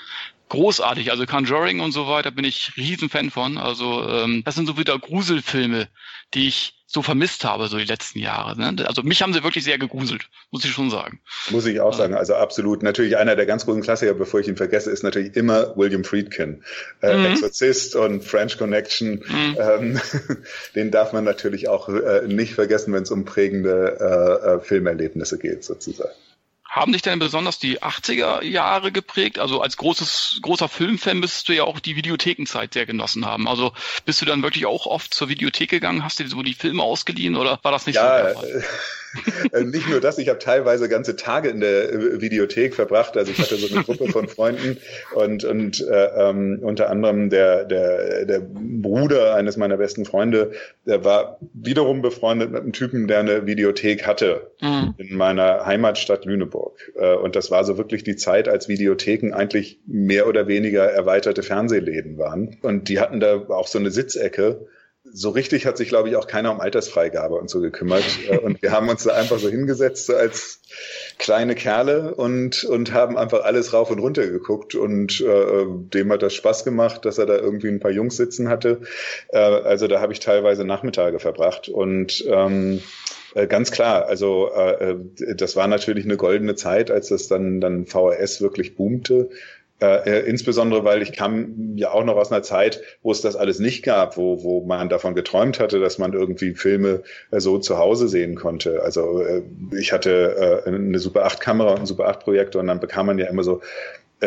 Großartig. 0.49 1.11
Also 1.11 1.25
Conjuring 1.25 1.79
und 1.79 1.91
so 1.91 2.07
weiter 2.07 2.31
bin 2.31 2.45
ich 2.45 2.73
riesen 2.75 3.09
Fan 3.09 3.31
von. 3.31 3.57
Also 3.57 4.07
ähm, 4.07 4.43
das 4.43 4.55
sind 4.55 4.67
so 4.67 4.77
wieder 4.77 4.97
Gruselfilme, 4.99 5.87
die 6.33 6.47
ich 6.47 6.75
so 6.91 7.03
vermisst 7.03 7.45
habe, 7.45 7.67
so 7.67 7.77
die 7.77 7.85
letzten 7.85 8.17
Jahre. 8.17 8.59
Ne? 8.59 8.83
Also 8.87 9.03
mich 9.03 9.21
haben 9.21 9.31
sie 9.31 9.43
wirklich 9.43 9.63
sehr 9.63 9.77
gegruselt, 9.77 10.27
muss 10.49 10.65
ich 10.65 10.71
schon 10.71 10.89
sagen. 10.89 11.19
Muss 11.51 11.67
ich 11.67 11.79
auch 11.81 11.93
sagen, 11.93 12.15
also 12.15 12.33
absolut. 12.33 12.81
Natürlich 12.81 13.15
einer 13.15 13.35
der 13.35 13.45
ganz 13.45 13.65
großen 13.65 13.83
Klassiker, 13.83 14.15
bevor 14.15 14.39
ich 14.39 14.47
ihn 14.47 14.57
vergesse, 14.57 14.89
ist 14.89 15.03
natürlich 15.03 15.35
immer 15.35 15.77
William 15.77 16.03
Friedkin. 16.03 16.63
Äh, 17.01 17.15
mhm. 17.15 17.25
Exorzist 17.25 17.95
und 17.95 18.23
French 18.23 18.57
Connection. 18.57 19.23
Mhm. 19.27 19.57
Ähm, 19.59 20.01
den 20.75 20.89
darf 20.89 21.13
man 21.13 21.23
natürlich 21.23 21.67
auch 21.67 21.89
äh, 21.89 22.27
nicht 22.27 22.55
vergessen, 22.55 22.91
wenn 22.91 23.03
es 23.03 23.11
um 23.11 23.23
prägende 23.23 23.97
äh, 23.99 24.55
äh 24.55 24.59
Filmerlebnisse 24.59 25.37
geht, 25.37 25.63
sozusagen. 25.63 26.09
Haben 26.79 26.93
dich 26.93 27.01
denn 27.01 27.19
besonders 27.19 27.59
die 27.59 27.81
80er 27.81 28.41
Jahre 28.41 28.93
geprägt? 28.93 29.37
Also 29.37 29.61
als 29.61 29.75
großes, 29.75 30.39
großer 30.41 30.69
Filmfan 30.69 31.19
müsstest 31.19 31.49
du 31.49 31.53
ja 31.53 31.65
auch 31.65 31.81
die 31.81 31.97
Videothekenzeit 31.97 32.73
sehr 32.73 32.85
genossen 32.85 33.25
haben. 33.25 33.49
Also 33.49 33.73
bist 34.05 34.21
du 34.21 34.25
dann 34.25 34.43
wirklich 34.43 34.65
auch 34.65 34.85
oft 34.85 35.13
zur 35.13 35.27
Videothek 35.27 35.69
gegangen? 35.69 36.05
Hast 36.05 36.19
du 36.19 36.23
dir 36.23 36.29
so 36.29 36.41
die 36.41 36.53
Filme 36.53 36.81
ausgeliehen 36.81 37.35
oder 37.35 37.59
war 37.63 37.73
das 37.73 37.85
nicht 37.85 37.97
ja, 37.97 38.33
so? 38.33 38.41
Ja, 38.41 38.59
Äh, 38.59 38.63
nicht 39.65 39.89
nur 39.89 39.99
das, 39.99 40.17
ich 40.17 40.29
habe 40.29 40.39
teilweise 40.39 40.89
ganze 40.89 41.15
Tage 41.15 41.49
in 41.49 41.59
der 41.59 41.91
äh, 41.91 42.21
Videothek 42.21 42.75
verbracht. 42.75 43.17
Also 43.17 43.31
ich 43.31 43.39
hatte 43.39 43.55
so 43.55 43.73
eine 43.73 43.83
Gruppe 43.83 44.07
von 44.11 44.27
Freunden 44.27 44.77
und, 45.15 45.43
und 45.43 45.85
äh, 45.87 46.29
ähm, 46.29 46.59
unter 46.61 46.89
anderem 46.89 47.29
der, 47.29 47.65
der, 47.65 48.25
der 48.25 48.41
Bruder 48.41 49.35
eines 49.35 49.57
meiner 49.57 49.77
besten 49.77 50.05
Freunde, 50.05 50.51
der 50.85 51.03
war 51.03 51.39
wiederum 51.53 52.01
befreundet 52.01 52.51
mit 52.51 52.61
einem 52.61 52.73
Typen, 52.73 53.07
der 53.07 53.19
eine 53.19 53.45
Videothek 53.45 54.05
hatte 54.05 54.51
mhm. 54.61 54.93
in 54.97 55.15
meiner 55.15 55.65
Heimatstadt 55.65 56.25
Lüneburg. 56.25 56.77
Äh, 56.95 57.15
und 57.15 57.35
das 57.35 57.51
war 57.51 57.63
so 57.63 57.77
wirklich 57.77 58.03
die 58.03 58.15
Zeit, 58.15 58.47
als 58.47 58.67
Videotheken 58.67 59.33
eigentlich 59.33 59.79
mehr 59.85 60.27
oder 60.27 60.47
weniger 60.47 60.83
erweiterte 60.83 61.43
Fernsehläden 61.43 62.17
waren. 62.17 62.57
Und 62.61 62.89
die 62.89 62.99
hatten 62.99 63.19
da 63.19 63.47
auch 63.49 63.67
so 63.67 63.79
eine 63.79 63.91
Sitzecke 63.91 64.67
so 65.11 65.29
richtig 65.29 65.65
hat 65.65 65.77
sich, 65.77 65.89
glaube 65.89 66.09
ich, 66.09 66.15
auch 66.15 66.27
keiner 66.27 66.51
um 66.51 66.59
Altersfreigabe 66.59 67.35
und 67.35 67.49
so 67.49 67.59
gekümmert. 67.61 68.03
Äh, 68.29 68.37
und 68.37 68.61
wir 68.61 68.71
haben 68.71 68.89
uns 68.89 69.03
da 69.03 69.13
einfach 69.13 69.39
so 69.39 69.49
hingesetzt, 69.49 70.05
so 70.05 70.15
als 70.15 70.61
kleine 71.17 71.55
Kerle 71.55 72.15
und, 72.15 72.63
und 72.63 72.93
haben 72.93 73.17
einfach 73.17 73.43
alles 73.43 73.73
rauf 73.73 73.89
und 73.91 73.99
runter 73.99 74.27
geguckt. 74.27 74.75
Und 74.75 75.21
äh, 75.21 75.65
dem 75.67 76.11
hat 76.11 76.21
das 76.21 76.33
Spaß 76.33 76.63
gemacht, 76.63 77.05
dass 77.05 77.17
er 77.17 77.25
da 77.25 77.37
irgendwie 77.37 77.69
ein 77.69 77.79
paar 77.79 77.91
Jungs 77.91 78.17
sitzen 78.17 78.49
hatte. 78.49 78.81
Äh, 79.29 79.37
also 79.39 79.87
da 79.87 79.99
habe 80.01 80.13
ich 80.13 80.19
teilweise 80.19 80.65
Nachmittage 80.65 81.19
verbracht. 81.19 81.69
Und 81.69 82.23
ähm, 82.27 82.81
äh, 83.35 83.47
ganz 83.47 83.71
klar, 83.71 84.07
also 84.07 84.51
äh, 84.51 84.95
das 85.35 85.55
war 85.55 85.67
natürlich 85.67 86.05
eine 86.05 86.17
goldene 86.17 86.55
Zeit, 86.55 86.91
als 86.91 87.09
das 87.09 87.27
dann, 87.27 87.61
dann 87.61 87.85
VHS 87.85 88.41
wirklich 88.41 88.75
boomte. 88.75 89.29
Äh, 89.81 90.09
äh, 90.09 90.29
insbesondere, 90.29 90.83
weil 90.83 91.01
ich 91.01 91.13
kam 91.13 91.77
ja 91.77 91.91
auch 91.91 92.03
noch 92.03 92.17
aus 92.17 92.33
einer 92.33 92.43
Zeit, 92.43 92.81
wo 93.01 93.11
es 93.11 93.21
das 93.21 93.37
alles 93.37 93.59
nicht 93.59 93.81
gab, 93.83 94.17
wo, 94.17 94.43
wo 94.43 94.65
man 94.65 94.89
davon 94.89 95.15
geträumt 95.15 95.57
hatte, 95.59 95.79
dass 95.79 95.97
man 95.97 96.11
irgendwie 96.11 96.53
Filme 96.53 97.01
äh, 97.31 97.39
so 97.39 97.59
zu 97.59 97.77
Hause 97.77 98.09
sehen 98.09 98.35
konnte. 98.35 98.81
Also 98.83 99.21
äh, 99.21 99.41
ich 99.79 99.93
hatte 99.93 100.63
äh, 100.65 100.69
eine 100.69 100.99
Super 100.99 101.25
8 101.25 101.39
Kamera 101.39 101.69
und 101.69 101.77
einen 101.77 101.85
Super 101.85 102.09
8 102.09 102.19
Projektor 102.19 102.59
und 102.59 102.67
dann 102.67 102.81
bekam 102.81 103.05
man 103.05 103.19
ja 103.19 103.27
immer 103.27 103.43
so 103.43 103.61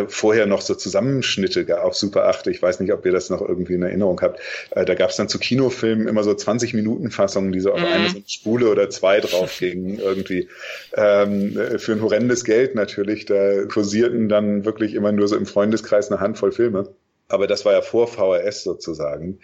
vorher 0.08 0.46
noch 0.46 0.62
so 0.62 0.74
Zusammenschnitte 0.74 1.82
auf 1.82 1.94
Super 1.94 2.24
8. 2.28 2.46
Ich 2.46 2.62
weiß 2.62 2.80
nicht, 2.80 2.92
ob 2.92 3.04
ihr 3.04 3.12
das 3.12 3.30
noch 3.30 3.42
irgendwie 3.46 3.74
in 3.74 3.82
Erinnerung 3.82 4.20
habt. 4.20 4.40
Äh, 4.70 4.84
da 4.84 4.94
gab 4.94 5.10
es 5.10 5.16
dann 5.16 5.28
zu 5.28 5.38
Kinofilmen 5.38 6.08
immer 6.08 6.24
so 6.24 6.34
20 6.34 6.74
Minuten 6.74 7.10
Fassungen, 7.10 7.52
die 7.52 7.60
so 7.60 7.72
auf 7.72 7.80
mhm. 7.80 7.86
eine 7.86 8.08
so 8.10 8.22
Spule 8.26 8.70
oder 8.70 8.90
zwei 8.90 9.20
drauf 9.20 9.58
gingen 9.58 9.98
irgendwie. 9.98 10.48
Ähm, 10.94 11.58
äh, 11.58 11.78
für 11.78 11.92
ein 11.92 12.02
horrendes 12.02 12.44
Geld 12.44 12.74
natürlich. 12.74 13.26
Da 13.26 13.64
kursierten 13.64 14.28
dann 14.28 14.64
wirklich 14.64 14.94
immer 14.94 15.12
nur 15.12 15.28
so 15.28 15.36
im 15.36 15.46
Freundeskreis 15.46 16.10
eine 16.10 16.20
Handvoll 16.20 16.52
Filme. 16.52 16.88
Aber 17.28 17.46
das 17.46 17.64
war 17.64 17.72
ja 17.72 17.82
vor 17.82 18.08
VHS 18.08 18.62
sozusagen. 18.62 19.38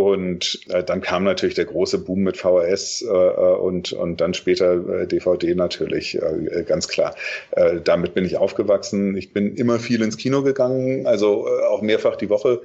Und 0.00 0.60
äh, 0.70 0.82
dann 0.82 1.02
kam 1.02 1.24
natürlich 1.24 1.54
der 1.56 1.66
große 1.66 1.98
Boom 1.98 2.20
mit 2.20 2.38
VHS 2.38 3.02
äh, 3.02 3.06
äh, 3.08 3.56
und, 3.56 3.92
und 3.92 4.22
dann 4.22 4.32
später 4.32 5.02
äh, 5.02 5.06
DVD 5.06 5.54
natürlich, 5.54 6.16
äh, 6.16 6.64
ganz 6.66 6.88
klar. 6.88 7.14
Äh, 7.50 7.80
damit 7.84 8.14
bin 8.14 8.24
ich 8.24 8.38
aufgewachsen. 8.38 9.14
Ich 9.14 9.34
bin 9.34 9.54
immer 9.56 9.78
viel 9.78 10.00
ins 10.00 10.16
Kino 10.16 10.42
gegangen, 10.42 11.06
also 11.06 11.46
äh, 11.46 11.66
auch 11.66 11.82
mehrfach 11.82 12.16
die 12.16 12.30
Woche. 12.30 12.62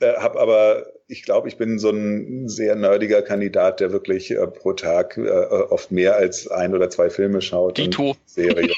Äh, 0.00 0.14
habe 0.14 0.40
aber, 0.40 0.86
ich 1.08 1.24
glaube, 1.24 1.48
ich 1.48 1.58
bin 1.58 1.78
so 1.78 1.90
ein 1.90 2.48
sehr 2.48 2.74
nerdiger 2.74 3.20
Kandidat, 3.20 3.80
der 3.80 3.92
wirklich 3.92 4.30
äh, 4.30 4.46
pro 4.46 4.72
Tag 4.72 5.18
äh, 5.18 5.28
oft 5.28 5.92
mehr 5.92 6.16
als 6.16 6.48
ein 6.48 6.74
oder 6.74 6.88
zwei 6.88 7.10
Filme 7.10 7.42
schaut. 7.42 7.76
Dito. 7.76 8.16
Serie. 8.24 8.72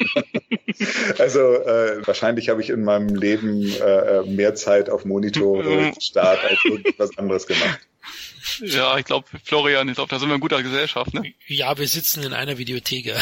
also 1.18 1.38
äh, 1.38 2.04
wahrscheinlich 2.04 2.48
habe 2.48 2.60
ich 2.60 2.70
in 2.70 2.82
meinem 2.82 3.14
Leben 3.14 3.72
äh, 3.80 4.22
mehr 4.22 4.56
Zeit 4.56 4.90
auf 4.90 5.04
Monitor 5.04 5.62
mhm. 5.62 5.92
Start 6.00 6.40
als 6.42 6.58
irgendwas 6.64 7.16
anderes 7.16 7.46
gemacht. 7.46 7.80
Ja, 8.60 8.96
ich 8.98 9.04
glaube, 9.04 9.26
Florian, 9.44 9.88
ich 9.88 9.94
glaube, 9.94 10.10
da 10.10 10.18
sind 10.18 10.28
wir 10.28 10.34
in 10.34 10.40
guter 10.40 10.62
Gesellschaft, 10.62 11.14
ne? 11.14 11.34
Ja, 11.46 11.76
wir 11.76 11.88
sitzen 11.88 12.22
in 12.22 12.32
einer 12.32 12.58
Videothek. 12.58 13.14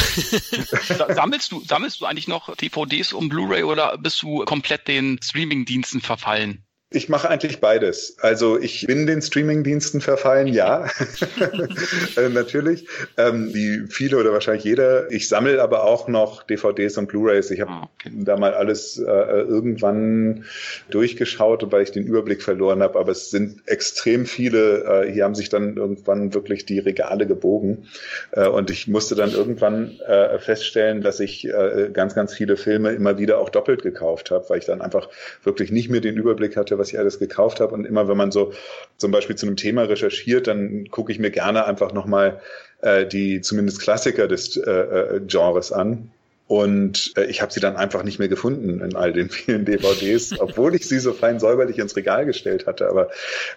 sammelst 1.14 1.52
du, 1.52 1.62
sammelst 1.64 2.00
du 2.00 2.06
eigentlich 2.06 2.28
noch 2.28 2.54
DVDs 2.56 3.12
um 3.12 3.28
Blu-ray 3.28 3.62
oder 3.64 3.98
bist 3.98 4.22
du 4.22 4.44
komplett 4.44 4.88
den 4.88 5.18
Streaming-Diensten 5.22 6.00
verfallen? 6.00 6.64
Ich 6.90 7.10
mache 7.10 7.28
eigentlich 7.28 7.60
beides. 7.60 8.16
Also 8.22 8.58
ich 8.58 8.86
bin 8.86 9.06
den 9.06 9.20
Streamingdiensten 9.20 10.00
verfallen, 10.00 10.46
ja, 10.46 10.86
äh, 12.16 12.30
natürlich, 12.30 12.88
ähm, 13.18 13.52
wie 13.52 13.86
viele 13.90 14.16
oder 14.16 14.32
wahrscheinlich 14.32 14.64
jeder. 14.64 15.10
Ich 15.12 15.28
sammle 15.28 15.60
aber 15.60 15.84
auch 15.84 16.08
noch 16.08 16.44
DVDs 16.44 16.96
und 16.96 17.08
Blu-rays. 17.08 17.50
Ich 17.50 17.60
habe 17.60 17.72
ah, 17.72 17.88
okay. 17.92 18.10
da 18.14 18.38
mal 18.38 18.54
alles 18.54 18.96
äh, 18.96 19.02
irgendwann 19.02 20.46
durchgeschaut, 20.88 21.70
weil 21.70 21.82
ich 21.82 21.92
den 21.92 22.04
Überblick 22.04 22.42
verloren 22.42 22.82
habe. 22.82 22.98
Aber 22.98 23.12
es 23.12 23.28
sind 23.28 23.60
extrem 23.66 24.24
viele. 24.24 24.84
Äh, 25.04 25.12
hier 25.12 25.24
haben 25.24 25.34
sich 25.34 25.50
dann 25.50 25.76
irgendwann 25.76 26.32
wirklich 26.32 26.64
die 26.64 26.78
Regale 26.78 27.26
gebogen 27.26 27.86
äh, 28.32 28.48
und 28.48 28.70
ich 28.70 28.88
musste 28.88 29.14
dann 29.14 29.32
irgendwann 29.32 30.00
äh, 30.06 30.38
feststellen, 30.38 31.02
dass 31.02 31.20
ich 31.20 31.46
äh, 31.46 31.90
ganz, 31.92 32.14
ganz 32.14 32.32
viele 32.32 32.56
Filme 32.56 32.92
immer 32.92 33.18
wieder 33.18 33.40
auch 33.40 33.50
doppelt 33.50 33.82
gekauft 33.82 34.30
habe, 34.30 34.48
weil 34.48 34.60
ich 34.60 34.64
dann 34.64 34.80
einfach 34.80 35.10
wirklich 35.42 35.70
nicht 35.70 35.90
mehr 35.90 36.00
den 36.00 36.16
Überblick 36.16 36.56
hatte 36.56 36.77
was 36.78 36.92
ich 36.92 36.98
alles 36.98 37.18
gekauft 37.18 37.60
habe. 37.60 37.74
Und 37.74 37.84
immer 37.84 38.08
wenn 38.08 38.16
man 38.16 38.30
so 38.30 38.52
zum 38.96 39.10
Beispiel 39.10 39.36
zu 39.36 39.46
einem 39.46 39.56
Thema 39.56 39.82
recherchiert, 39.82 40.46
dann 40.46 40.88
gucke 40.90 41.12
ich 41.12 41.18
mir 41.18 41.30
gerne 41.30 41.66
einfach 41.66 41.92
nochmal 41.92 42.40
äh, 42.80 43.06
die 43.06 43.40
zumindest 43.40 43.80
Klassiker 43.80 44.28
des 44.28 44.56
äh, 44.56 44.70
äh 44.70 45.20
Genres 45.26 45.72
an. 45.72 46.10
Und 46.48 47.12
äh, 47.16 47.26
ich 47.26 47.42
habe 47.42 47.52
sie 47.52 47.60
dann 47.60 47.76
einfach 47.76 48.02
nicht 48.02 48.18
mehr 48.18 48.28
gefunden 48.28 48.80
in 48.80 48.96
all 48.96 49.12
den 49.12 49.28
vielen 49.28 49.66
DVDs, 49.66 50.32
obwohl 50.40 50.74
ich 50.74 50.88
sie 50.88 50.98
so 50.98 51.12
fein 51.12 51.38
säuberlich 51.38 51.78
ins 51.78 51.94
Regal 51.94 52.24
gestellt 52.24 52.66
hatte. 52.66 52.88
Aber 52.88 53.10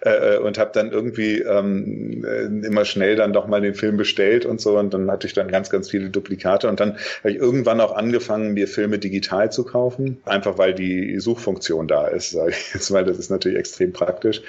äh, 0.06 0.36
äh 0.36 0.38
und 0.40 0.58
habe 0.58 0.72
dann 0.74 0.92
irgendwie 0.92 1.40
ähm, 1.40 2.26
äh, 2.26 2.68
immer 2.68 2.84
schnell 2.84 3.16
dann 3.16 3.32
doch 3.32 3.48
mal 3.48 3.62
den 3.62 3.76
Film 3.76 3.96
bestellt 3.96 4.46
und 4.46 4.60
so. 4.60 4.78
Und 4.78 4.94
dann 4.94 5.10
hatte 5.10 5.26
ich 5.26 5.34
dann 5.34 5.48
ganz, 5.48 5.70
ganz 5.70 5.90
viele 5.90 6.10
Duplikate. 6.10 6.68
Und 6.68 6.82
dann 6.82 6.98
habe 7.20 7.32
ich 7.32 7.38
irgendwann 7.38 7.80
auch 7.80 7.96
angefangen, 7.96 8.54
mir 8.54 8.68
Filme 8.68 9.00
digital 9.00 9.50
zu 9.52 9.64
kaufen, 9.64 10.18
einfach 10.26 10.58
weil 10.58 10.74
die 10.74 11.18
Suchfunktion 11.20 11.88
da 11.88 12.08
ist, 12.08 12.32
sage 12.32 12.52
ich 12.52 12.74
jetzt 12.74 12.90
mal. 12.90 13.06
Das 13.06 13.18
ist 13.18 13.32
natürlich 13.32 13.58
extrem 13.58 13.94
praktisch. 13.94 14.42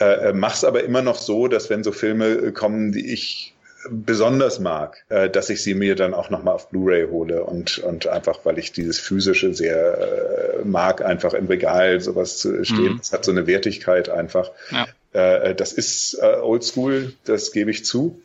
Äh, 0.00 0.28
äh 0.28 0.32
mach's 0.34 0.64
aber 0.64 0.84
immer 0.84 1.00
noch 1.00 1.16
so, 1.16 1.48
dass 1.48 1.70
wenn 1.70 1.82
so 1.82 1.92
Filme 1.92 2.52
kommen, 2.52 2.92
die 2.92 3.10
ich 3.10 3.55
besonders 3.90 4.60
mag, 4.60 5.04
äh, 5.08 5.28
dass 5.28 5.50
ich 5.50 5.62
sie 5.62 5.74
mir 5.74 5.94
dann 5.94 6.14
auch 6.14 6.30
nochmal 6.30 6.54
auf 6.54 6.70
Blu-ray 6.70 7.08
hole 7.08 7.44
und, 7.44 7.78
und 7.78 8.06
einfach, 8.06 8.40
weil 8.44 8.58
ich 8.58 8.72
dieses 8.72 8.98
physische 8.98 9.54
sehr 9.54 10.58
äh, 10.60 10.64
mag, 10.64 11.04
einfach 11.04 11.34
im 11.34 11.46
Regal 11.46 12.00
sowas 12.00 12.38
zu 12.38 12.64
stehen. 12.64 12.94
Mhm. 12.94 12.98
Das 12.98 13.12
hat 13.12 13.24
so 13.24 13.32
eine 13.32 13.46
Wertigkeit 13.46 14.08
einfach. 14.08 14.50
Ja. 14.70 14.86
Äh, 15.12 15.54
das 15.54 15.72
ist 15.72 16.14
äh, 16.20 16.36
oldschool, 16.40 17.12
das 17.24 17.52
gebe 17.52 17.70
ich 17.70 17.84
zu. 17.84 18.20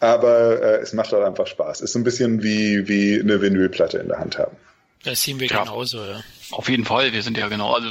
Aber 0.00 0.62
äh, 0.62 0.80
es 0.82 0.92
macht 0.92 1.14
auch 1.14 1.24
einfach 1.24 1.46
Spaß. 1.46 1.80
Ist 1.80 1.92
so 1.92 1.98
ein 1.98 2.04
bisschen 2.04 2.42
wie, 2.42 2.88
wie 2.88 3.20
eine 3.20 3.40
Vinylplatte 3.40 3.98
in 3.98 4.08
der 4.08 4.18
Hand 4.18 4.38
haben. 4.38 4.56
Das 5.04 5.22
sehen 5.22 5.38
wir 5.38 5.48
ja. 5.48 5.62
genauso, 5.62 6.04
ja. 6.04 6.22
Auf 6.50 6.68
jeden 6.68 6.84
Fall, 6.84 7.12
wir 7.12 7.22
sind 7.22 7.36
ja 7.36 7.48
genau, 7.48 7.72
also 7.74 7.90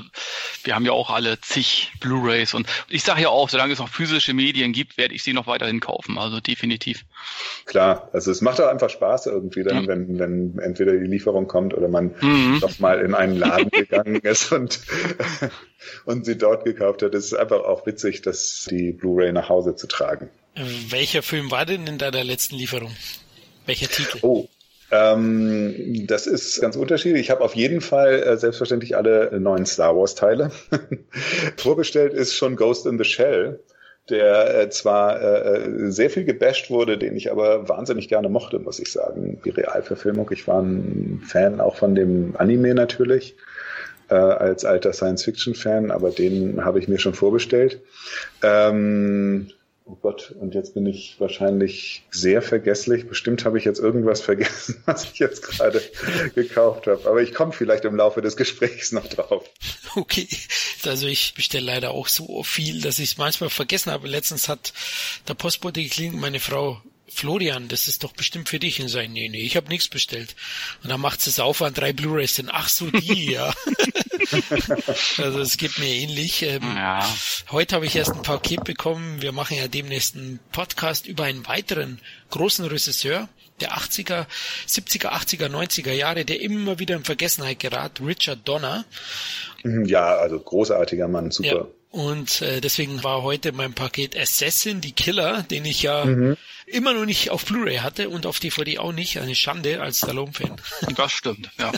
wir 0.64 0.76
haben 0.76 0.86
ja 0.86 0.92
auch 0.92 1.10
alle 1.10 1.40
zig 1.42 1.92
Blu-rays 2.00 2.54
und 2.54 2.68
ich 2.90 3.04
sage 3.04 3.24
ja 3.24 3.30
auch, 3.30 3.50
solange 3.50 3.74
es 3.74 3.80
noch 3.80 3.90
physische 3.90 4.34
Medien 4.34 4.74
gibt, 4.74 4.98
werde 4.98 5.14
ich 5.14 5.24
sie 5.24 5.34
noch 5.34 5.48
weiterhin 5.48 5.80
kaufen, 5.80 6.18
also 6.18 6.40
definitiv. 6.40 7.04
Klar, 7.66 8.10
also 8.14 8.32
es 8.32 8.42
macht 8.42 8.62
auch 8.62 8.68
einfach 8.68 8.90
Spaß 8.90 9.28
irgendwie 9.28 9.64
dann, 9.64 9.84
ja. 9.84 9.88
wenn, 9.88 10.20
wenn 10.20 10.60
entweder 10.60 10.94
die 10.94 11.06
Lieferung 11.06 11.48
kommt 11.48 11.74
oder 11.74 11.88
man 11.88 12.16
mhm. 12.22 12.60
noch 12.62 12.80
mal 12.80 13.00
in 13.00 13.14
einen 13.16 13.38
Laden 13.38 13.70
gegangen 13.72 14.18
ist 14.18 14.52
und, 14.52 14.80
und 16.06 16.26
sie 16.26 16.38
dort 16.38 16.66
gekauft 16.66 17.02
hat. 17.02 17.14
Es 17.14 17.26
ist 17.26 17.34
einfach 17.34 17.64
auch 17.64 17.86
witzig, 17.86 18.22
das 18.22 18.68
die 18.70 18.92
Blu-ray 18.92 19.32
nach 19.34 19.50
Hause 19.50 19.76
zu 19.76 19.88
tragen. 19.88 20.30
Welcher 20.56 21.24
Film 21.24 21.52
war 21.52 21.66
denn 21.66 21.88
in 21.88 21.98
deiner 21.98 22.24
letzten 22.24 22.56
Lieferung? 22.56 22.96
Welcher 23.66 23.88
Titel? 23.88 24.20
Oh, 24.22 24.48
ähm, 24.94 26.06
das 26.08 26.28
ist 26.28 26.62
ganz 26.62 26.76
unterschiedlich. 26.76 27.22
Ich 27.22 27.32
habe 27.32 27.42
auf 27.42 27.56
jeden 27.56 27.82
Fall 27.82 28.22
äh, 28.22 28.38
selbstverständlich 28.38 28.96
alle 28.96 29.40
neuen 29.40 29.66
Star 29.66 29.98
Wars 29.98 30.14
Teile. 30.14 30.52
Vorbestellt 31.58 32.14
ist 32.14 32.36
schon 32.36 32.56
Ghost 32.56 32.86
in 32.86 32.98
the 32.98 33.04
Shell 33.04 33.60
der 34.10 34.64
äh, 34.64 34.70
zwar 34.70 35.22
äh, 35.22 35.92
sehr 35.92 36.10
viel 36.10 36.26
gebasht 36.26 36.70
wurde, 36.70 36.98
den 36.98 37.16
ich 37.16 37.32
aber 37.32 37.70
wahnsinnig 37.70 38.10
gerne 38.10 38.30
mochte, 38.30 38.60
muss 38.60 38.80
ich 38.80 38.92
sagen. 38.92 39.40
Die 39.46 39.50
Realverfilmung. 39.50 40.30
Ich 40.32 40.48
war 40.48 40.62
ein 40.62 41.22
Fan 41.26 41.62
auch 41.62 41.78
von 41.78 41.96
dem 41.96 42.36
Anime 42.38 42.74
natürlich, 42.74 43.38
äh, 44.10 44.16
als 44.16 44.66
alter 44.66 44.92
Science-Fiction-Fan, 44.92 45.92
aber 45.92 46.12
den 46.12 46.66
habe 46.66 46.80
ich 46.80 46.90
mir 46.90 47.00
schon 47.00 47.14
vorbestellt. 47.14 47.82
Ähm, 48.42 49.52
Oh 49.86 49.98
Gott, 50.02 50.34
und 50.40 50.56
jetzt 50.56 50.76
bin 50.76 50.86
ich 50.86 51.16
wahrscheinlich 51.20 52.04
sehr 52.10 52.42
vergesslich. 52.42 53.08
Bestimmt 53.08 53.44
habe 53.44 53.58
ich 53.58 53.66
jetzt 53.66 53.80
irgendwas 53.80 54.22
vergessen, 54.22 54.82
was 54.86 55.04
ich 55.04 55.20
jetzt 55.20 55.42
gerade 55.42 55.82
gekauft 56.36 56.88
habe. 56.88 57.08
Aber 57.08 57.22
ich 57.22 57.34
komme 57.34 57.52
vielleicht 57.52 57.84
im 57.84 57.96
Laufe 57.96 58.22
des 58.22 58.38
Gesprächs 58.38 58.94
noch 58.94 59.08
drauf. 59.08 59.50
Okay, 59.96 60.28
also 60.86 61.08
ich 61.08 61.34
bestelle 61.34 61.66
leider 61.66 61.92
auch 61.92 62.08
so 62.08 62.44
viel, 62.44 62.82
dass 62.82 63.00
ich 63.00 63.12
es 63.12 63.18
manchmal 63.18 63.50
vergessen 63.50 63.92
habe. 63.92 64.08
Letztens 64.08 64.48
hat 64.48 64.74
der 65.28 65.34
Postbote 65.34 65.84
geklingelt, 65.84 66.20
meine 66.20 66.40
Frau 66.40 66.82
Florian, 67.14 67.68
das 67.68 67.88
ist 67.88 68.04
doch 68.04 68.14
bestimmt 68.14 68.50
für 68.50 68.60
dich. 68.60 68.82
Und 68.82 68.88
sage, 68.88 69.10
nee, 69.10 69.30
nee, 69.30 69.44
ich 69.44 69.56
habe 69.56 69.70
nichts 69.70 69.88
bestellt. 69.88 70.36
Und 70.82 70.90
dann 70.90 71.02
macht 71.02 71.26
es 71.28 71.40
auf 71.40 71.62
an 71.62 71.74
drei 71.74 71.94
Blu-rays. 71.94 72.36
Denn 72.36 72.50
ach 72.52 72.70
so, 72.70 72.90
die, 72.90 73.32
ja. 73.32 73.54
also 75.18 75.40
es 75.40 75.58
geht 75.58 75.78
mir 75.80 75.88
ähnlich. 75.88 76.44
Ähm, 76.44 76.76
ja. 76.76 77.08
Heute 77.52 77.76
habe 77.76 77.86
ich 77.86 77.96
erst 77.96 78.14
ein 78.14 78.22
Paket 78.22 78.64
bekommen. 78.64 79.22
Wir 79.22 79.32
machen 79.32 79.58
ja 79.58 79.68
demnächst 79.68 80.16
einen 80.16 80.40
Podcast 80.52 81.08
über 81.08 81.26
einen 81.26 81.46
weiteren 81.48 82.00
großen 82.30 82.66
Regisseur 82.66 83.30
der 83.60 83.78
80er, 83.78 84.26
70er, 84.68 85.10
80er, 85.10 85.48
90er 85.48 85.94
Jahre, 85.94 86.26
der 86.26 86.42
immer 86.42 86.80
wieder 86.80 86.96
in 86.96 87.04
Vergessenheit 87.04 87.60
gerät, 87.60 88.02
Richard 88.02 88.48
Donner. 88.48 88.86
Mhm, 89.64 89.86
ja, 89.86 90.16
also 90.16 90.40
großartiger 90.40 91.08
Mann, 91.08 91.32
super. 91.32 91.48
Ja. 91.50 91.68
Und 91.94 92.42
äh, 92.42 92.60
deswegen 92.60 93.04
war 93.04 93.22
heute 93.22 93.52
mein 93.52 93.74
Paket 93.74 94.18
Assassin, 94.18 94.82
die 94.82 94.94
Killer, 94.94 95.44
den 95.44 95.64
ich 95.64 95.84
ja 95.84 96.04
mhm. 96.06 96.38
immer 96.66 96.92
noch 96.96 97.06
nicht 97.06 97.30
auf 97.30 97.46
Blu-ray 97.46 97.78
hatte 97.78 98.10
und 98.10 98.26
auf 98.26 98.40
DVD 98.40 98.80
auch 98.80 98.92
nicht. 98.92 99.20
Eine 99.20 99.36
Schande 99.36 99.80
als 99.80 100.00
Stallone-Fan. 100.00 100.56
Das 100.96 101.12
stimmt, 101.12 101.52
ja. 101.60 101.72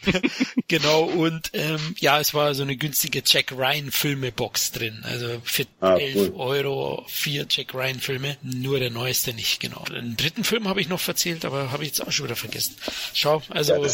genau, 0.66 1.04
und 1.04 1.50
ähm, 1.52 1.94
ja, 2.00 2.18
es 2.18 2.34
war 2.34 2.52
so 2.56 2.64
eine 2.64 2.76
günstige 2.76 3.22
Jack 3.24 3.52
Ryan-Filme-Box 3.52 4.72
drin. 4.72 5.04
Also 5.04 5.28
für 5.44 5.66
ah, 5.78 5.94
11 5.94 6.16
cool. 6.16 6.32
Euro 6.34 7.04
vier 7.08 7.46
Jack 7.48 7.74
Ryan-Filme, 7.74 8.38
nur 8.42 8.80
der 8.80 8.90
neueste 8.90 9.34
nicht, 9.34 9.60
genau. 9.60 9.84
Den 9.84 10.16
dritten 10.16 10.42
Film 10.42 10.66
habe 10.66 10.80
ich 10.80 10.88
noch 10.88 10.98
verzählt, 10.98 11.44
aber 11.44 11.70
habe 11.70 11.84
ich 11.84 11.90
jetzt 11.90 12.04
auch 12.04 12.10
schon 12.10 12.26
wieder 12.26 12.34
vergessen. 12.36 12.74
Schau, 13.14 13.40
also... 13.50 13.84
Ja, 13.84 13.88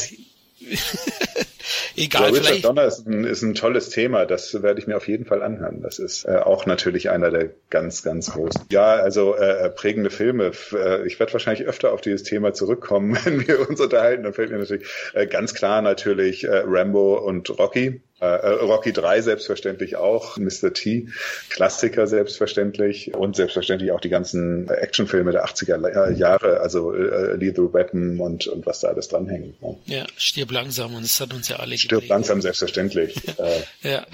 Egal. 1.97 2.23
Ja, 2.23 2.29
Richard 2.29 2.47
vielleicht. 2.47 2.65
Donner 2.65 2.85
ist 2.85 3.07
ein, 3.07 3.25
ist 3.25 3.43
ein 3.43 3.55
tolles 3.55 3.91
Thema. 3.91 4.25
Das 4.25 4.63
werde 4.63 4.81
ich 4.81 4.87
mir 4.87 4.97
auf 4.97 5.09
jeden 5.09 5.25
Fall 5.25 5.43
anhören. 5.43 5.83
Das 5.83 5.99
ist 5.99 6.25
äh, 6.25 6.37
auch 6.37 6.67
natürlich 6.67 7.11
einer 7.11 7.31
der 7.31 7.51
ganz, 7.71 8.03
ganz 8.03 8.33
großen. 8.33 8.63
Ja, 8.71 8.95
also 8.95 9.35
äh, 9.35 9.67
äh 9.67 9.71
prägende 9.71 10.11
Filme. 10.11 10.53
Äh, 10.73 11.07
ich 11.07 11.19
werde 11.19 11.33
wahrscheinlich 11.33 11.67
öfter 11.67 11.93
auf 11.93 12.01
dieses 12.01 12.23
Thema 12.23 12.53
zurückkommen, 12.53 13.19
wenn 13.25 13.47
wir 13.47 13.69
uns 13.69 13.81
unterhalten. 13.81 14.25
Dann 14.25 14.33
fällt 14.33 14.51
mir 14.51 14.59
natürlich 14.59 14.87
äh, 15.15 15.27
ganz 15.27 15.55
klar 15.55 15.83
natürlich 15.83 16.47
Rambo 16.49 17.19
und 17.19 17.51
Rocky. 17.59 18.01
Äh, 18.21 18.27
äh 18.27 18.49
Rocky 18.49 18.93
3 18.93 19.23
selbstverständlich 19.23 19.97
auch, 19.97 20.37
Mr. 20.37 20.73
T, 20.73 21.09
Klassiker 21.51 22.07
selbstverständlich 22.07 23.15
und 23.15 23.37
selbstverständlich 23.37 23.93
auch 23.93 24.01
die 24.01 24.09
ganzen 24.09 24.69
Actionfilme 24.69 25.33
der 25.33 25.45
80er 25.47 26.13
Jahre, 26.13 26.61
also 26.61 26.95
äh, 26.95 27.35
Lethal 27.37 27.73
Weapon 27.73 28.21
und, 28.21 28.47
und 28.47 28.67
was 28.67 28.81
da 28.81 28.89
alles 28.89 29.09
dranhängt. 29.09 29.61
Ne? 29.63 29.77
Ja, 29.87 30.07
stirb 30.17 30.51
langsam 30.51 30.95
und 30.95 31.05
es 31.05 31.21
hat 31.21 31.33
uns 31.33 31.49
ja 31.49 31.57
alle 31.57 31.79
Stirb 31.79 31.91
geprägt. 31.91 32.11
langsam 32.11 32.41
selbstverständlich. 32.41 33.17
äh, 33.39 33.89
ja. 33.89 34.07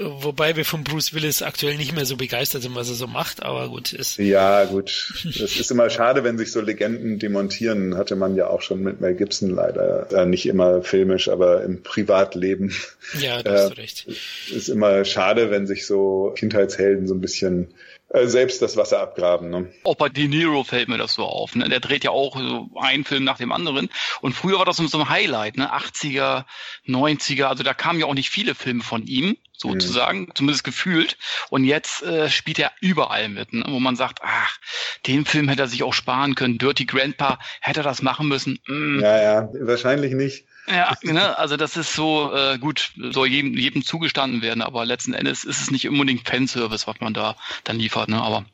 Wobei 0.00 0.54
wir 0.54 0.64
von 0.64 0.84
Bruce 0.84 1.12
Willis 1.12 1.42
aktuell 1.42 1.76
nicht 1.76 1.92
mehr 1.92 2.06
so 2.06 2.16
begeistert 2.16 2.62
sind, 2.62 2.76
was 2.76 2.88
er 2.88 2.94
so 2.94 3.08
macht, 3.08 3.42
aber 3.42 3.68
gut 3.68 3.92
ist. 3.92 4.18
Ja, 4.18 4.64
gut. 4.64 5.12
Es 5.24 5.56
ist 5.56 5.70
immer 5.72 5.90
schade, 5.90 6.22
wenn 6.22 6.38
sich 6.38 6.52
so 6.52 6.60
Legenden 6.60 7.18
demontieren. 7.18 7.96
Hatte 7.96 8.14
man 8.14 8.36
ja 8.36 8.46
auch 8.46 8.62
schon 8.62 8.82
mit 8.82 9.00
Mel 9.00 9.14
Gibson 9.14 9.50
leider. 9.50 10.06
Äh, 10.12 10.26
nicht 10.26 10.46
immer 10.46 10.82
filmisch, 10.82 11.28
aber 11.28 11.64
im 11.64 11.82
Privatleben. 11.82 12.72
Ja, 13.18 13.42
du 13.42 13.50
hast 13.50 13.70
äh, 13.72 13.80
recht. 13.80 14.06
Ist 14.54 14.68
immer 14.68 15.04
schade, 15.04 15.50
wenn 15.50 15.66
sich 15.66 15.86
so 15.86 16.32
Kindheitshelden 16.36 17.08
so 17.08 17.14
ein 17.14 17.20
bisschen 17.20 17.68
äh, 18.10 18.26
selbst 18.26 18.62
das 18.62 18.76
Wasser 18.76 19.00
abgraben. 19.00 19.50
Ne? 19.50 19.70
Auch 19.84 19.96
bei 19.96 20.08
De 20.08 20.28
Niro 20.28 20.64
fällt 20.64 20.88
mir 20.88 20.96
das 20.96 21.14
so 21.14 21.24
auf. 21.24 21.54
Ne? 21.54 21.68
Der 21.68 21.80
dreht 21.80 22.04
ja 22.04 22.10
auch 22.10 22.38
so 22.38 22.70
einen 22.80 23.04
Film 23.04 23.24
nach 23.24 23.36
dem 23.36 23.52
anderen. 23.52 23.90
Und 24.22 24.32
früher 24.32 24.58
war 24.58 24.64
das 24.64 24.78
so 24.78 24.98
ein 24.98 25.08
Highlight, 25.08 25.58
ne? 25.58 25.72
80er, 25.72 26.44
90er. 26.86 27.44
Also 27.44 27.62
da 27.62 27.74
kamen 27.74 28.00
ja 28.00 28.06
auch 28.06 28.14
nicht 28.14 28.30
viele 28.30 28.54
Filme 28.54 28.82
von 28.82 29.06
ihm, 29.06 29.36
sozusagen, 29.58 30.20
mhm. 30.20 30.34
zumindest 30.34 30.64
gefühlt. 30.64 31.18
Und 31.50 31.64
jetzt 31.64 32.02
äh, 32.02 32.30
spielt 32.30 32.58
er 32.58 32.72
überall 32.80 33.28
mit, 33.28 33.52
ne? 33.52 33.64
wo 33.68 33.78
man 33.78 33.96
sagt, 33.96 34.20
ach, 34.22 34.58
den 35.06 35.26
Film 35.26 35.48
hätte 35.48 35.62
er 35.62 35.68
sich 35.68 35.82
auch 35.82 35.94
sparen 35.94 36.34
können. 36.34 36.56
Dirty 36.58 36.86
Grandpa 36.86 37.38
hätte 37.60 37.80
er 37.80 37.84
das 37.84 38.00
machen 38.00 38.28
müssen. 38.28 38.58
Mm. 38.66 39.00
Ja, 39.00 39.22
ja, 39.22 39.48
wahrscheinlich 39.52 40.14
nicht. 40.14 40.46
Ja, 40.70 40.96
ne, 41.02 41.38
also 41.38 41.56
das 41.56 41.76
ist 41.76 41.94
so, 41.94 42.32
äh, 42.34 42.58
gut, 42.58 42.92
soll 42.96 43.28
jedem, 43.28 43.54
jedem 43.54 43.84
zugestanden 43.84 44.42
werden, 44.42 44.62
aber 44.62 44.84
letzten 44.84 45.14
Endes 45.14 45.44
ist 45.44 45.60
es 45.60 45.70
nicht 45.70 45.88
unbedingt 45.88 46.28
Fanservice, 46.28 46.86
was 46.86 47.00
man 47.00 47.14
da 47.14 47.36
dann 47.64 47.78
liefert, 47.78 48.08
ne? 48.08 48.20
Aber 48.20 48.44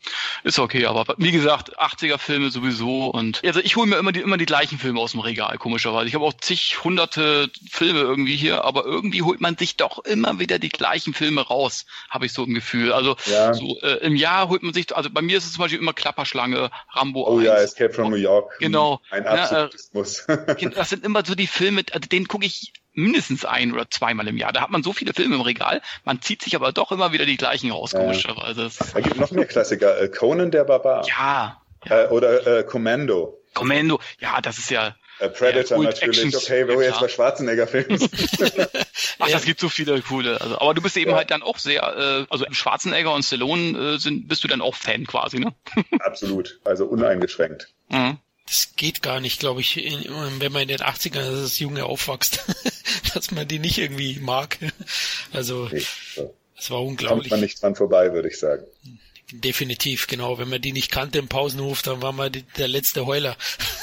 ist 0.44 0.59
okay. 0.59 0.87
Aber 0.87 1.14
wie 1.18 1.33
gesagt, 1.33 1.78
80er-Filme 1.78 2.50
sowieso 2.50 3.06
und 3.06 3.42
also 3.44 3.61
ich 3.61 3.76
hole 3.76 3.87
mir 3.87 3.97
immer 3.97 4.12
die, 4.12 4.21
immer 4.21 4.37
die 4.37 4.47
gleichen 4.47 4.78
Filme 4.78 5.00
aus 5.00 5.12
dem 5.12 5.21
Regal, 5.21 5.59
komischerweise. 5.59 6.09
Ich 6.09 6.14
habe 6.14 6.25
auch 6.25 6.35
zig 6.35 6.85
hunderte 6.85 7.50
Filme 7.71 8.00
irgendwie 8.00 8.37
hier, 8.37 8.64
aber 8.64 8.85
irgendwie 8.85 9.23
holt 9.23 9.40
man 9.40 9.56
sich 9.56 9.76
doch 9.76 10.04
immer 10.04 10.38
wieder 10.38 10.59
die 10.59 10.68
gleichen 10.68 11.14
Filme 11.14 11.40
raus, 11.40 11.87
habe 12.11 12.26
ich 12.26 12.33
so 12.33 12.44
ein 12.44 12.54
Gefühl. 12.54 12.92
Also 12.92 13.16
ja. 13.26 13.54
so 13.54 13.78
äh, 13.80 13.99
im 14.06 14.16
Jahr 14.16 14.49
holt 14.49 14.62
man 14.62 14.73
sich, 14.73 14.94
also 14.94 15.11
bei 15.11 15.23
mir 15.23 15.38
ist 15.38 15.47
es 15.47 15.52
zum 15.54 15.62
Beispiel 15.62 15.80
immer 15.80 15.92
Klapperschlange, 15.92 16.71
Rambo 16.92 17.26
Oh 17.26 17.38
1. 17.38 17.47
ja, 17.47 17.54
Escape 17.56 17.92
from 17.92 18.11
New 18.11 18.16
York. 18.16 18.59
Genau. 18.61 19.00
Ein 19.11 19.26
Absolutismus. 19.26 20.25
Ja, 20.28 20.35
äh, 20.35 20.71
das 20.75 20.90
sind 20.90 21.04
immer 21.04 21.25
so 21.25 21.35
die 21.35 21.47
Filme, 21.47 21.83
den 22.12 22.28
gucke 22.28 22.46
ich 22.46 22.73
mindestens 22.92 23.44
ein 23.44 23.73
oder 23.73 23.90
zweimal 23.90 24.28
im 24.28 24.37
Jahr. 24.37 24.52
Da 24.52 24.61
hat 24.61 24.70
man 24.70 24.82
so 24.82 24.92
viele 24.92 25.12
Filme 25.12 25.34
im 25.34 25.40
Regal, 25.40 25.82
man 26.04 26.23
zieht 26.23 26.42
sich 26.42 26.54
aber 26.56 26.73
doch 26.73 26.92
immer 26.92 27.12
wieder 27.12 27.26
die 27.26 27.37
gleichen 27.37 27.70
raus, 27.70 27.92
ja. 27.92 28.00
komischerweise. 28.00 28.70
Da 28.92 29.00
gibt 29.00 29.18
noch 29.18 29.30
mehr 29.32 29.46
Klassiker. 29.46 30.00
Äh, 30.00 30.08
Conan 30.08 30.50
der 30.50 30.64
Barbar. 30.64 31.06
Ja. 31.06 31.61
ja. 31.84 32.04
Äh, 32.04 32.08
oder 32.08 32.46
äh, 32.46 32.64
Commando. 32.64 33.40
Commando, 33.54 34.00
ja, 34.20 34.40
das 34.40 34.58
ist 34.58 34.70
ja. 34.70 34.94
Äh, 35.20 35.28
Predator 35.28 35.78
ja, 35.78 35.90
natürlich, 35.90 36.25
Actions. 36.25 36.44
okay, 36.44 36.66
wo 36.66 36.78
wir 36.78 36.87
jetzt 36.87 37.00
bei 37.00 37.08
Schwarzenegger-Filmen 37.08 38.00
Ach, 39.20 39.28
das 39.28 39.44
gibt 39.44 39.61
so 39.61 39.68
viele 39.68 40.00
coole. 40.02 40.40
Also, 40.40 40.58
aber 40.58 40.75
du 40.75 40.82
bist 40.82 40.96
eben 40.96 41.12
ja. 41.12 41.16
halt 41.16 41.30
dann 41.30 41.42
auch 41.42 41.58
sehr, 41.58 41.82
äh, 41.82 42.26
also 42.30 42.46
Schwarzenegger 42.50 43.12
und 43.12 43.23
Stallone 43.23 43.94
äh, 43.94 43.99
sind, 43.99 44.26
bist 44.26 44.42
du 44.42 44.49
dann 44.49 44.61
auch 44.61 44.75
Fan 44.75 45.06
quasi, 45.06 45.38
ne? 45.38 45.54
Absolut, 46.00 46.58
also 46.64 46.87
uneingeschränkt. 46.87 47.68
Mhm. 47.90 48.18
Das 48.46 48.70
geht 48.76 49.02
gar 49.02 49.20
nicht, 49.20 49.40
glaube 49.40 49.62
ich, 49.62 49.82
in, 49.82 50.40
wenn 50.40 50.52
man 50.52 50.62
in 50.62 50.68
den 50.68 50.78
80ern 50.78 51.42
als 51.42 51.58
Junge 51.58 51.86
aufwächst, 51.86 52.44
dass 53.14 53.30
man 53.30 53.48
die 53.48 53.58
nicht 53.58 53.78
irgendwie 53.78 54.18
mag. 54.18 54.58
Also, 55.32 55.68
das 55.68 56.70
war 56.70 56.82
unglaublich. 56.82 57.30
Kommt 57.30 57.30
man 57.30 57.40
nicht 57.40 57.62
dran 57.62 57.74
vorbei, 57.74 58.12
würde 58.12 58.28
ich 58.28 58.38
sagen. 58.38 58.64
Definitiv, 59.32 60.06
genau. 60.06 60.38
Wenn 60.38 60.50
man 60.50 60.60
die 60.60 60.72
nicht 60.72 60.90
kannte 60.90 61.18
im 61.18 61.28
Pausenhof, 61.28 61.82
dann 61.82 62.02
war 62.02 62.12
man 62.12 62.30
die, 62.30 62.42
der 62.58 62.68
letzte 62.68 63.06
Heuler. 63.06 63.36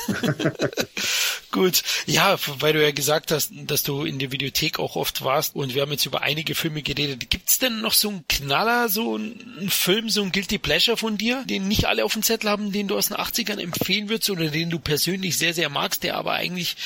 Gut. 1.52 1.84
Ja, 2.06 2.38
weil 2.60 2.74
du 2.74 2.82
ja 2.82 2.92
gesagt 2.92 3.32
hast, 3.32 3.52
dass 3.52 3.84
du 3.84 4.04
in 4.04 4.20
der 4.20 4.32
Videothek 4.32 4.80
auch 4.80 4.96
oft 4.96 5.24
warst 5.24 5.56
und 5.56 5.74
wir 5.74 5.82
haben 5.82 5.92
jetzt 5.92 6.06
über 6.06 6.22
einige 6.22 6.56
Filme 6.56 6.82
geredet. 6.82 7.30
Gibt's 7.30 7.60
denn 7.60 7.82
noch 7.82 7.94
so 7.94 8.10
einen 8.10 8.28
Knaller, 8.30 8.88
so 8.88 9.16
einen 9.16 9.70
Film, 9.70 10.10
so 10.10 10.22
ein 10.22 10.32
Guilty 10.32 10.60
Pleasure 10.60 10.96
von 10.96 11.18
dir, 11.18 11.44
den 11.46 11.68
nicht 11.68 11.86
alle 11.86 12.06
auf 12.06 12.14
dem 12.14 12.24
Zettel 12.24 12.50
haben, 12.50 12.72
den 12.72 12.88
du 12.88 12.98
aus 12.98 13.08
den 13.08 13.18
80ern 13.18 13.60
empfehlen 13.60 14.10
würdest 14.10 14.30
oder 14.30 14.48
den 14.48 14.70
du 14.70 14.80
persönlich 14.80 15.38
sehr, 15.38 15.54
sehr 15.54 15.70
magst, 15.70 16.04
der 16.04 16.16
aber 16.16 16.34
eigentlich 16.34 16.78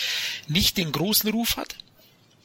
nicht 0.48 0.78
den 0.78 0.92
großen 0.92 1.30
Ruf 1.30 1.58
hat? 1.58 1.76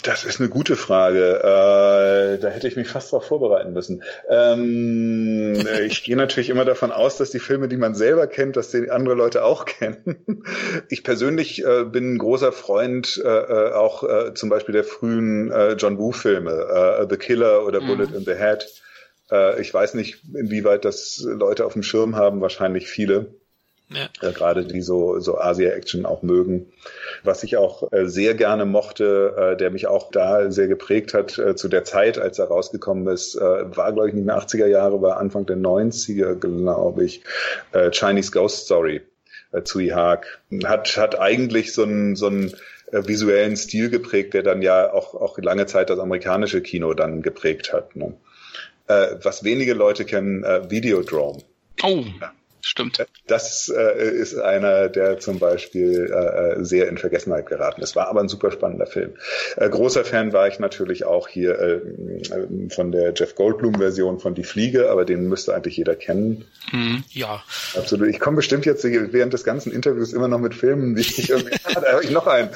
Das 0.02 0.24
ist 0.24 0.40
eine 0.40 0.48
gute 0.48 0.76
Frage. 0.76 1.40
Äh, 1.40 2.38
da 2.38 2.48
hätte 2.48 2.68
ich 2.68 2.76
mich 2.76 2.88
fast 2.88 3.12
darauf 3.12 3.26
vorbereiten 3.26 3.72
müssen. 3.72 4.02
Ähm, 4.28 5.54
ich 5.84 6.04
gehe 6.04 6.16
natürlich 6.16 6.48
immer 6.48 6.64
davon 6.64 6.90
aus, 6.90 7.16
dass 7.16 7.30
die 7.30 7.38
Filme, 7.38 7.68
die 7.68 7.76
man 7.76 7.94
selber 7.94 8.26
kennt, 8.26 8.56
dass 8.56 8.70
die 8.70 8.90
andere 8.90 9.14
Leute 9.14 9.44
auch 9.44 9.64
kennen. 9.66 10.44
Ich 10.88 11.04
persönlich 11.04 11.64
äh, 11.64 11.84
bin 11.84 12.14
ein 12.14 12.18
großer 12.18 12.52
Freund 12.52 13.20
äh, 13.24 13.28
äh 13.28 13.72
auch 13.72 14.02
äh, 14.02 14.34
zum 14.34 14.48
Beispiel 14.48 14.72
der 14.72 14.84
frühen 14.84 15.50
äh, 15.50 15.72
John 15.72 15.98
Woo-Filme, 15.98 16.50
äh, 16.50 17.06
The 17.08 17.16
Killer 17.16 17.66
oder 17.66 17.80
Bullet 17.80 18.08
mhm. 18.08 18.16
in 18.16 18.24
the 18.24 18.34
Head. 18.34 18.66
Äh, 19.30 19.60
ich 19.60 19.72
weiß 19.72 19.94
nicht, 19.94 20.22
inwieweit 20.34 20.84
das 20.84 21.22
Leute 21.24 21.66
auf 21.66 21.74
dem 21.74 21.82
Schirm 21.82 22.16
haben, 22.16 22.40
wahrscheinlich 22.40 22.88
viele. 22.88 23.39
Ja. 23.92 24.08
Äh, 24.28 24.32
gerade 24.32 24.64
die 24.64 24.82
so, 24.82 25.18
so 25.18 25.38
Asia-Action 25.38 26.06
auch 26.06 26.22
mögen. 26.22 26.72
Was 27.24 27.42
ich 27.42 27.56
auch 27.56 27.92
äh, 27.92 28.06
sehr 28.06 28.34
gerne 28.34 28.64
mochte, 28.64 29.34
äh, 29.36 29.56
der 29.56 29.70
mich 29.70 29.88
auch 29.88 30.10
da 30.10 30.50
sehr 30.50 30.68
geprägt 30.68 31.12
hat 31.12 31.38
äh, 31.38 31.56
zu 31.56 31.68
der 31.68 31.84
Zeit, 31.84 32.18
als 32.18 32.38
er 32.38 32.46
rausgekommen 32.46 33.08
ist, 33.08 33.34
äh, 33.34 33.40
war, 33.40 33.92
glaube 33.92 34.08
ich, 34.08 34.14
nicht 34.14 34.26
mehr 34.26 34.38
80er 34.38 34.66
Jahre, 34.66 35.02
war 35.02 35.16
Anfang 35.16 35.46
der 35.46 35.56
90er, 35.56 36.36
glaube 36.36 37.04
ich, 37.04 37.22
äh, 37.72 37.90
Chinese 37.90 38.30
Ghost 38.30 38.66
Story 38.66 39.02
äh, 39.52 39.62
Tsui 39.62 39.88
Haag. 39.88 40.40
Hat, 40.64 40.96
hat 40.96 41.18
eigentlich 41.18 41.72
so 41.72 41.84
ein, 41.84 42.16
so 42.16 42.28
ein 42.28 42.52
äh, 42.92 43.06
visuellen 43.06 43.56
Stil 43.56 43.90
geprägt, 43.90 44.34
der 44.34 44.42
dann 44.42 44.62
ja 44.62 44.92
auch, 44.92 45.14
auch 45.14 45.38
lange 45.38 45.66
Zeit 45.66 45.90
das 45.90 45.98
amerikanische 45.98 46.60
Kino 46.60 46.94
dann 46.94 47.22
geprägt 47.22 47.72
hat. 47.72 47.96
Ne? 47.96 48.14
Äh, 48.86 49.16
was 49.22 49.44
wenige 49.44 49.74
Leute 49.74 50.04
kennen, 50.04 50.44
äh, 50.44 50.70
Videodrome. 50.70 51.42
Oh. 51.82 52.04
Ja. 52.20 52.32
Stimmt. 52.62 53.04
Das 53.26 53.72
äh, 53.74 54.10
ist 54.10 54.38
einer, 54.38 54.88
der 54.88 55.18
zum 55.18 55.38
Beispiel 55.38 56.10
äh, 56.10 56.64
sehr 56.64 56.88
in 56.88 56.98
Vergessenheit 56.98 57.46
geraten 57.46 57.82
ist. 57.82 57.96
War 57.96 58.08
aber 58.08 58.20
ein 58.20 58.28
super 58.28 58.50
spannender 58.50 58.86
Film. 58.86 59.14
Äh, 59.56 59.68
großer 59.68 60.04
Fan 60.04 60.32
war 60.32 60.48
ich 60.48 60.58
natürlich 60.58 61.04
auch 61.04 61.28
hier 61.28 61.58
äh, 61.58 61.80
von 62.70 62.92
der 62.92 63.12
Jeff 63.14 63.34
Goldblum-Version 63.34 64.18
von 64.18 64.34
Die 64.34 64.44
Fliege, 64.44 64.90
aber 64.90 65.04
den 65.04 65.28
müsste 65.28 65.54
eigentlich 65.54 65.76
jeder 65.76 65.96
kennen. 65.96 66.44
Mhm, 66.72 67.04
ja. 67.10 67.42
Absolut. 67.76 68.08
Ich 68.08 68.20
komme 68.20 68.36
bestimmt 68.36 68.66
jetzt 68.66 68.84
während 68.84 69.32
des 69.32 69.44
ganzen 69.44 69.72
Interviews 69.72 70.12
immer 70.12 70.28
noch 70.28 70.38
mit 70.38 70.54
Filmen, 70.54 70.94
die 70.96 71.02
ich 71.02 71.30
irgendwie, 71.30 71.54
ah, 71.64 71.80
da 71.80 71.92
habe 71.92 72.04
ich 72.04 72.10
noch 72.10 72.26
einen. 72.26 72.50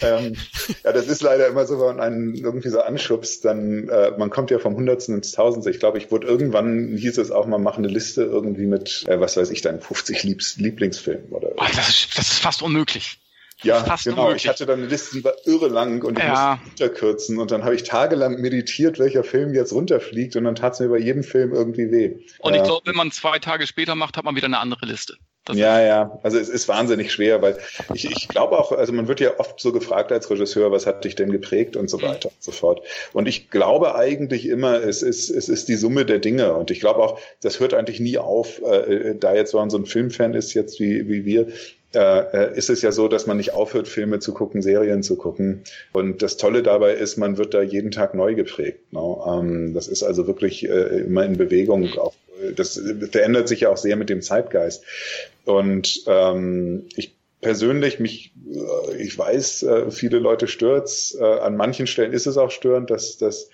ähm, 0.00 0.36
ja, 0.84 0.92
das 0.92 1.06
ist 1.06 1.22
leider 1.22 1.46
immer 1.48 1.66
so, 1.66 1.78
wenn 1.80 1.96
man 1.96 2.00
einen 2.00 2.34
irgendwie 2.34 2.68
so 2.68 2.80
anschubst, 2.80 3.44
dann, 3.44 3.88
äh, 3.88 4.12
man 4.16 4.30
kommt 4.30 4.50
ja 4.50 4.58
vom 4.58 4.76
Hundertsten 4.76 5.14
ins 5.14 5.32
Tausendste. 5.32 5.70
Ich 5.70 5.80
glaube, 5.80 5.98
ich 5.98 6.10
wurde 6.10 6.26
irgendwann, 6.26 6.96
hieß 6.96 7.18
es 7.18 7.30
auch 7.30 7.46
mal, 7.46 7.58
machen 7.58 7.84
eine 7.84 7.92
Liste 7.92 8.22
irgendwie 8.22 8.66
mit, 8.66 9.04
äh, 9.06 9.20
was 9.20 9.27
weiß 9.36 9.50
ich, 9.50 9.60
deinen 9.60 9.80
50 9.80 10.22
Liebs 10.24 10.56
Lieblingsfilmen 10.56 11.30
oder. 11.30 11.52
Oh, 11.56 11.64
das, 11.74 11.88
ist, 11.88 12.18
das 12.18 12.30
ist 12.30 12.38
fast 12.38 12.62
unmöglich. 12.62 13.18
Ja, 13.62 13.82
fast 13.82 14.04
genau. 14.04 14.22
Unmöglich. 14.22 14.44
Ich 14.44 14.48
hatte 14.48 14.66
dann 14.66 14.78
eine 14.78 14.88
Liste, 14.88 15.16
die 15.16 15.24
war 15.24 15.34
irre 15.44 15.68
lang 15.68 16.04
und 16.04 16.18
ich 16.18 16.24
ja. 16.24 16.58
musste 16.60 16.84
runterkürzen 16.84 17.38
und 17.38 17.50
dann 17.50 17.64
habe 17.64 17.74
ich 17.74 17.82
tagelang 17.82 18.40
meditiert, 18.40 18.98
welcher 18.98 19.24
Film 19.24 19.52
jetzt 19.52 19.72
runterfliegt 19.72 20.36
und 20.36 20.44
dann 20.44 20.54
tat 20.54 20.74
es 20.74 20.80
mir 20.80 20.88
bei 20.88 20.98
jedem 20.98 21.24
Film 21.24 21.52
irgendwie 21.52 21.90
weh. 21.90 22.16
Und 22.38 22.54
ich 22.54 22.62
glaube, 22.62 22.86
wenn 22.86 22.96
man 22.96 23.10
zwei 23.10 23.38
Tage 23.40 23.66
später 23.66 23.96
macht, 23.96 24.16
hat 24.16 24.24
man 24.24 24.36
wieder 24.36 24.46
eine 24.46 24.58
andere 24.58 24.86
Liste. 24.86 25.16
Das 25.48 25.56
ja, 25.56 25.80
ja. 25.80 26.18
Also 26.22 26.38
es 26.38 26.48
ist 26.48 26.68
wahnsinnig 26.68 27.10
schwer, 27.10 27.40
weil 27.40 27.56
ich, 27.94 28.10
ich 28.10 28.28
glaube 28.28 28.58
auch, 28.58 28.70
also 28.72 28.92
man 28.92 29.08
wird 29.08 29.20
ja 29.20 29.38
oft 29.38 29.58
so 29.58 29.72
gefragt 29.72 30.12
als 30.12 30.30
Regisseur, 30.30 30.70
was 30.70 30.86
hat 30.86 31.04
dich 31.04 31.14
denn 31.14 31.32
geprägt 31.32 31.76
und 31.76 31.88
so 31.88 31.98
mhm. 31.98 32.02
weiter 32.02 32.28
und 32.28 32.42
so 32.42 32.52
fort. 32.52 32.82
Und 33.14 33.26
ich 33.26 33.50
glaube 33.50 33.94
eigentlich 33.94 34.46
immer, 34.46 34.82
es 34.82 35.02
ist, 35.02 35.30
es 35.30 35.48
ist 35.48 35.68
die 35.68 35.76
Summe 35.76 36.04
der 36.04 36.18
Dinge. 36.18 36.52
Und 36.54 36.70
ich 36.70 36.80
glaube 36.80 37.00
auch, 37.00 37.18
das 37.40 37.60
hört 37.60 37.72
eigentlich 37.72 37.98
nie 37.98 38.18
auf, 38.18 38.60
äh, 38.62 39.14
da 39.18 39.34
jetzt 39.34 39.52
so 39.52 39.58
ein 39.58 39.86
Filmfan 39.86 40.34
ist 40.34 40.52
jetzt 40.52 40.78
wie, 40.80 41.08
wie 41.08 41.24
wir, 41.24 41.48
äh, 41.94 42.56
ist 42.56 42.68
es 42.68 42.82
ja 42.82 42.92
so, 42.92 43.08
dass 43.08 43.26
man 43.26 43.38
nicht 43.38 43.54
aufhört, 43.54 43.88
Filme 43.88 44.18
zu 44.18 44.34
gucken, 44.34 44.60
Serien 44.60 45.02
zu 45.02 45.16
gucken. 45.16 45.62
Und 45.92 46.22
das 46.22 46.36
Tolle 46.36 46.62
dabei 46.62 46.92
ist, 46.92 47.16
man 47.16 47.38
wird 47.38 47.54
da 47.54 47.62
jeden 47.62 47.90
Tag 47.90 48.14
neu 48.14 48.34
geprägt. 48.34 48.92
Ne? 48.92 49.16
Ähm, 49.26 49.74
das 49.74 49.88
ist 49.88 50.02
also 50.02 50.26
wirklich 50.26 50.68
äh, 50.68 51.00
immer 51.00 51.24
in 51.24 51.38
Bewegung. 51.38 51.88
Auch, 51.98 52.12
das 52.54 52.80
verändert 53.10 53.48
sich 53.48 53.60
ja 53.60 53.70
auch 53.70 53.76
sehr 53.76 53.96
mit 53.96 54.10
dem 54.10 54.22
Zeitgeist. 54.22 54.84
Und 55.44 56.02
ähm, 56.06 56.86
ich 56.96 57.16
persönlich 57.40 58.00
mich, 58.00 58.32
äh, 58.46 58.96
ich 58.96 59.16
weiß, 59.16 59.62
äh, 59.62 59.90
viele 59.90 60.18
Leute 60.18 60.48
stört's. 60.48 61.16
Äh, 61.18 61.24
an 61.24 61.56
manchen 61.56 61.86
Stellen 61.86 62.12
ist 62.12 62.26
es 62.26 62.36
auch 62.36 62.50
störend, 62.50 62.90
dass, 62.90 63.18
dass 63.18 63.50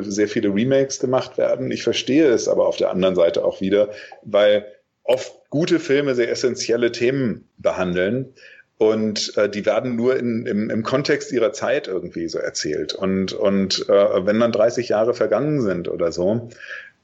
sehr 0.00 0.28
viele 0.28 0.54
Remakes 0.54 0.98
gemacht 0.98 1.36
werden. 1.36 1.70
Ich 1.70 1.82
verstehe 1.82 2.28
es 2.28 2.48
aber 2.48 2.66
auf 2.66 2.76
der 2.76 2.90
anderen 2.90 3.14
Seite 3.16 3.44
auch 3.44 3.60
wieder, 3.60 3.90
weil 4.22 4.66
oft 5.04 5.32
gute 5.50 5.78
Filme 5.80 6.14
sehr 6.14 6.30
essentielle 6.30 6.92
Themen 6.92 7.48
behandeln. 7.58 8.34
Und 8.78 9.36
äh, 9.36 9.50
die 9.50 9.66
werden 9.66 9.96
nur 9.96 10.16
in, 10.16 10.46
im, 10.46 10.70
im 10.70 10.82
Kontext 10.84 11.32
ihrer 11.32 11.52
Zeit 11.52 11.88
irgendwie 11.88 12.28
so 12.28 12.38
erzählt. 12.38 12.94
Und, 12.94 13.32
und 13.32 13.88
äh, 13.88 14.26
wenn 14.26 14.38
dann 14.38 14.52
30 14.52 14.88
Jahre 14.88 15.14
vergangen 15.14 15.60
sind 15.62 15.88
oder 15.88 16.12
so, 16.12 16.48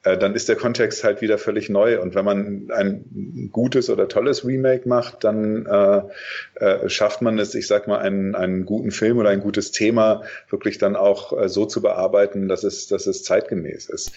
äh, 0.05 0.19
dann 0.19 0.35
ist 0.35 0.49
der 0.49 0.57
Kontext 0.57 1.03
halt 1.03 1.21
wieder 1.23 1.39
völlig 1.39 1.69
neu. 1.69 2.01
Und 2.01 2.15
wenn 2.15 2.25
man 2.25 2.71
ein 2.71 3.49
gutes 3.53 3.89
oder 3.89 4.07
tolles 4.07 4.45
Remake 4.45 4.89
macht, 4.89 5.25
dann 5.25 5.67
äh, 5.67 6.03
äh, 6.65 6.89
schafft 6.89 7.23
man 7.23 7.39
es, 7.39 7.55
ich 7.55 7.67
sag 7.67 7.89
mal, 7.89 7.99
einen, 7.99 8.35
einen 8.35 8.67
guten 8.67 8.91
Film 8.91 9.19
oder 9.19 9.31
ein 9.31 9.41
gutes 9.41 9.73
Thema 9.73 10.23
wirklich 10.51 10.79
dann 10.79 10.95
auch 10.95 11.33
äh, 11.39 11.49
so 11.49 11.65
zu 11.65 11.81
bearbeiten, 11.81 12.49
dass 12.49 12.65
es, 12.65 12.87
dass 12.87 13.07
es 13.07 13.25
zeitgemäß 13.25 13.89
ist. 13.89 14.13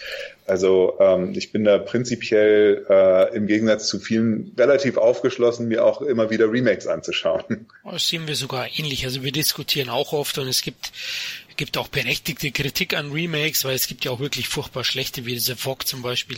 Also 0.45 0.97
ähm, 0.99 1.31
ich 1.35 1.51
bin 1.51 1.63
da 1.63 1.77
prinzipiell 1.77 2.85
äh, 2.89 3.35
im 3.35 3.47
Gegensatz 3.47 3.87
zu 3.87 3.99
vielen 3.99 4.53
relativ 4.57 4.97
aufgeschlossen, 4.97 5.69
mir 5.69 5.85
auch 5.85 6.01
immer 6.01 6.29
wieder 6.29 6.51
Remakes 6.51 6.87
anzuschauen. 6.87 7.67
Das 7.89 8.07
sehen 8.07 8.27
wir 8.27 8.35
sogar 8.35 8.67
ähnlich. 8.77 9.05
Also 9.05 9.23
wir 9.23 9.31
diskutieren 9.31 9.89
auch 9.89 10.11
oft 10.11 10.37
und 10.37 10.47
es 10.47 10.61
gibt 10.61 10.91
gibt 11.57 11.77
auch 11.77 11.87
berechtigte 11.87 12.51
Kritik 12.51 12.95
an 12.95 13.11
Remakes, 13.11 13.65
weil 13.65 13.75
es 13.75 13.87
gibt 13.87 14.05
ja 14.05 14.11
auch 14.11 14.19
wirklich 14.19 14.47
furchtbar 14.47 14.83
schlechte, 14.83 15.25
wie 15.25 15.37
The 15.37 15.55
Fog 15.55 15.85
zum 15.87 16.01
Beispiel. 16.01 16.37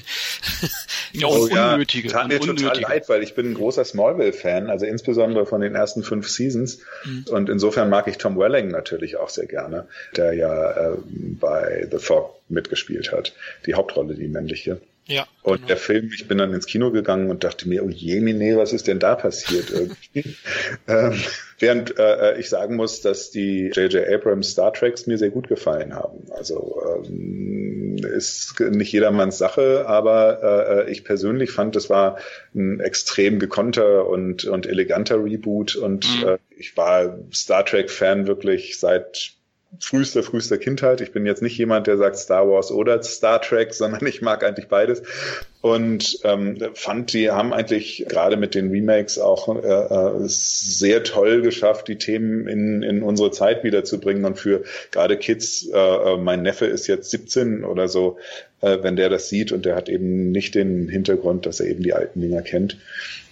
ja, 1.13 1.27
und 1.27 1.51
oh, 1.51 1.71
unnötige. 1.73 2.07
Ja, 2.07 2.13
tat 2.13 2.27
mir 2.29 2.41
unnötige. 2.41 2.69
total 2.69 2.81
leid, 2.81 3.09
weil 3.09 3.21
ich 3.23 3.35
bin 3.35 3.51
ein 3.51 3.53
großer 3.53 3.85
Smallville-Fan, 3.85 4.69
also 4.69 4.85
insbesondere 4.85 5.45
von 5.45 5.61
den 5.61 5.75
ersten 5.75 6.03
fünf 6.03 6.27
Seasons. 6.29 6.79
Mhm. 7.05 7.25
Und 7.29 7.49
insofern 7.49 7.89
mag 7.89 8.07
ich 8.07 8.17
Tom 8.17 8.37
Welling 8.37 8.69
natürlich 8.69 9.17
auch 9.17 9.29
sehr 9.29 9.45
gerne, 9.45 9.87
der 10.15 10.33
ja 10.33 10.71
äh, 10.71 10.97
bei 11.11 11.87
The 11.91 11.99
Fog 11.99 12.39
mitgespielt 12.49 13.11
hat. 13.11 13.33
Die 13.65 13.75
Hauptrolle, 13.75 14.15
die 14.15 14.27
männliche. 14.27 14.81
Ja. 15.09 15.27
Und 15.41 15.55
genau. 15.55 15.67
der 15.69 15.77
Film, 15.77 16.11
ich 16.13 16.27
bin 16.27 16.37
dann 16.37 16.53
ins 16.53 16.67
Kino 16.67 16.91
gegangen 16.91 17.31
und 17.31 17.43
dachte 17.43 17.67
mir, 17.67 17.83
oh 17.83 17.89
je, 17.89 18.21
Mine, 18.21 18.57
was 18.57 18.73
ist 18.73 18.87
denn 18.87 18.99
da 18.99 19.15
passiert 19.15 19.71
irgendwie? 19.71 20.35
ähm, 20.87 21.19
während 21.57 21.97
äh, 21.97 22.37
ich 22.39 22.47
sagen 22.47 22.75
muss, 22.75 23.01
dass 23.01 23.31
die 23.31 23.71
J.J. 23.73 24.07
Abrams 24.07 24.51
Star 24.51 24.71
Treks 24.71 25.07
mir 25.07 25.17
sehr 25.17 25.31
gut 25.31 25.47
gefallen 25.47 25.95
haben. 25.95 26.27
Also 26.29 26.79
ähm, 27.03 27.97
ist 27.97 28.59
nicht 28.59 28.91
jedermanns 28.91 29.39
Sache, 29.39 29.85
aber 29.87 30.85
äh, 30.85 30.91
ich 30.91 31.03
persönlich 31.03 31.51
fand, 31.51 31.75
es 31.75 31.89
war 31.89 32.19
ein 32.53 32.79
extrem 32.79 33.39
gekonnter 33.39 34.07
und, 34.07 34.45
und 34.45 34.67
eleganter 34.67 35.23
Reboot 35.23 35.75
und 35.75 36.07
mhm. 36.21 36.27
äh, 36.27 36.37
ich 36.55 36.77
war 36.77 37.17
Star 37.33 37.65
Trek-Fan 37.65 38.27
wirklich 38.27 38.79
seit 38.79 39.38
frühester, 39.79 40.23
frühester 40.23 40.57
Kindheit. 40.57 40.99
Ich 41.01 41.11
bin 41.11 41.25
jetzt 41.25 41.41
nicht 41.41 41.57
jemand, 41.57 41.87
der 41.87 41.97
sagt 41.97 42.17
Star 42.17 42.49
Wars 42.49 42.71
oder 42.71 43.01
Star 43.03 43.41
Trek, 43.41 43.73
sondern 43.73 44.05
ich 44.07 44.21
mag 44.21 44.43
eigentlich 44.43 44.67
beides. 44.67 45.03
Und 45.61 46.19
ähm, 46.23 46.57
fand, 46.73 47.11
die 47.13 47.29
haben 47.29 47.53
eigentlich 47.53 48.05
gerade 48.07 48.37
mit 48.37 48.55
den 48.55 48.71
Remakes 48.71 49.19
auch 49.19 49.53
äh, 49.61 49.67
äh, 49.67 50.13
sehr 50.25 51.03
toll 51.03 51.41
geschafft, 51.41 51.89
die 51.89 51.97
Themen 51.97 52.47
in, 52.47 52.81
in 52.81 53.03
unsere 53.03 53.31
Zeit 53.31 53.63
wiederzubringen. 53.63 54.25
Und 54.25 54.39
für 54.39 54.63
gerade 54.91 55.17
Kids, 55.17 55.67
äh, 55.67 55.77
äh 55.77 56.17
mein 56.17 56.41
Neffe 56.41 56.65
ist 56.65 56.87
jetzt 56.87 57.11
17 57.11 57.65
oder 57.65 57.89
so, 57.89 58.17
äh, 58.61 58.77
wenn 58.81 58.95
der 58.95 59.09
das 59.09 59.29
sieht 59.29 59.51
und 59.51 59.65
der 59.65 59.75
hat 59.75 59.89
eben 59.89 60.31
nicht 60.31 60.55
den 60.55 60.87
Hintergrund, 60.87 61.45
dass 61.45 61.59
er 61.59 61.67
eben 61.67 61.83
die 61.83 61.93
alten 61.93 62.21
Dinger 62.21 62.41
kennt, 62.41 62.77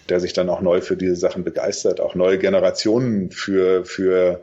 der 0.10 0.20
sich 0.20 0.34
dann 0.34 0.50
auch 0.50 0.62
neu 0.62 0.82
für 0.82 0.98
diese 0.98 1.16
Sachen 1.16 1.46
begeistert, 1.46 2.02
auch 2.02 2.14
neue 2.14 2.38
Generationen 2.38 3.32
für, 3.32 3.86
für 3.86 4.42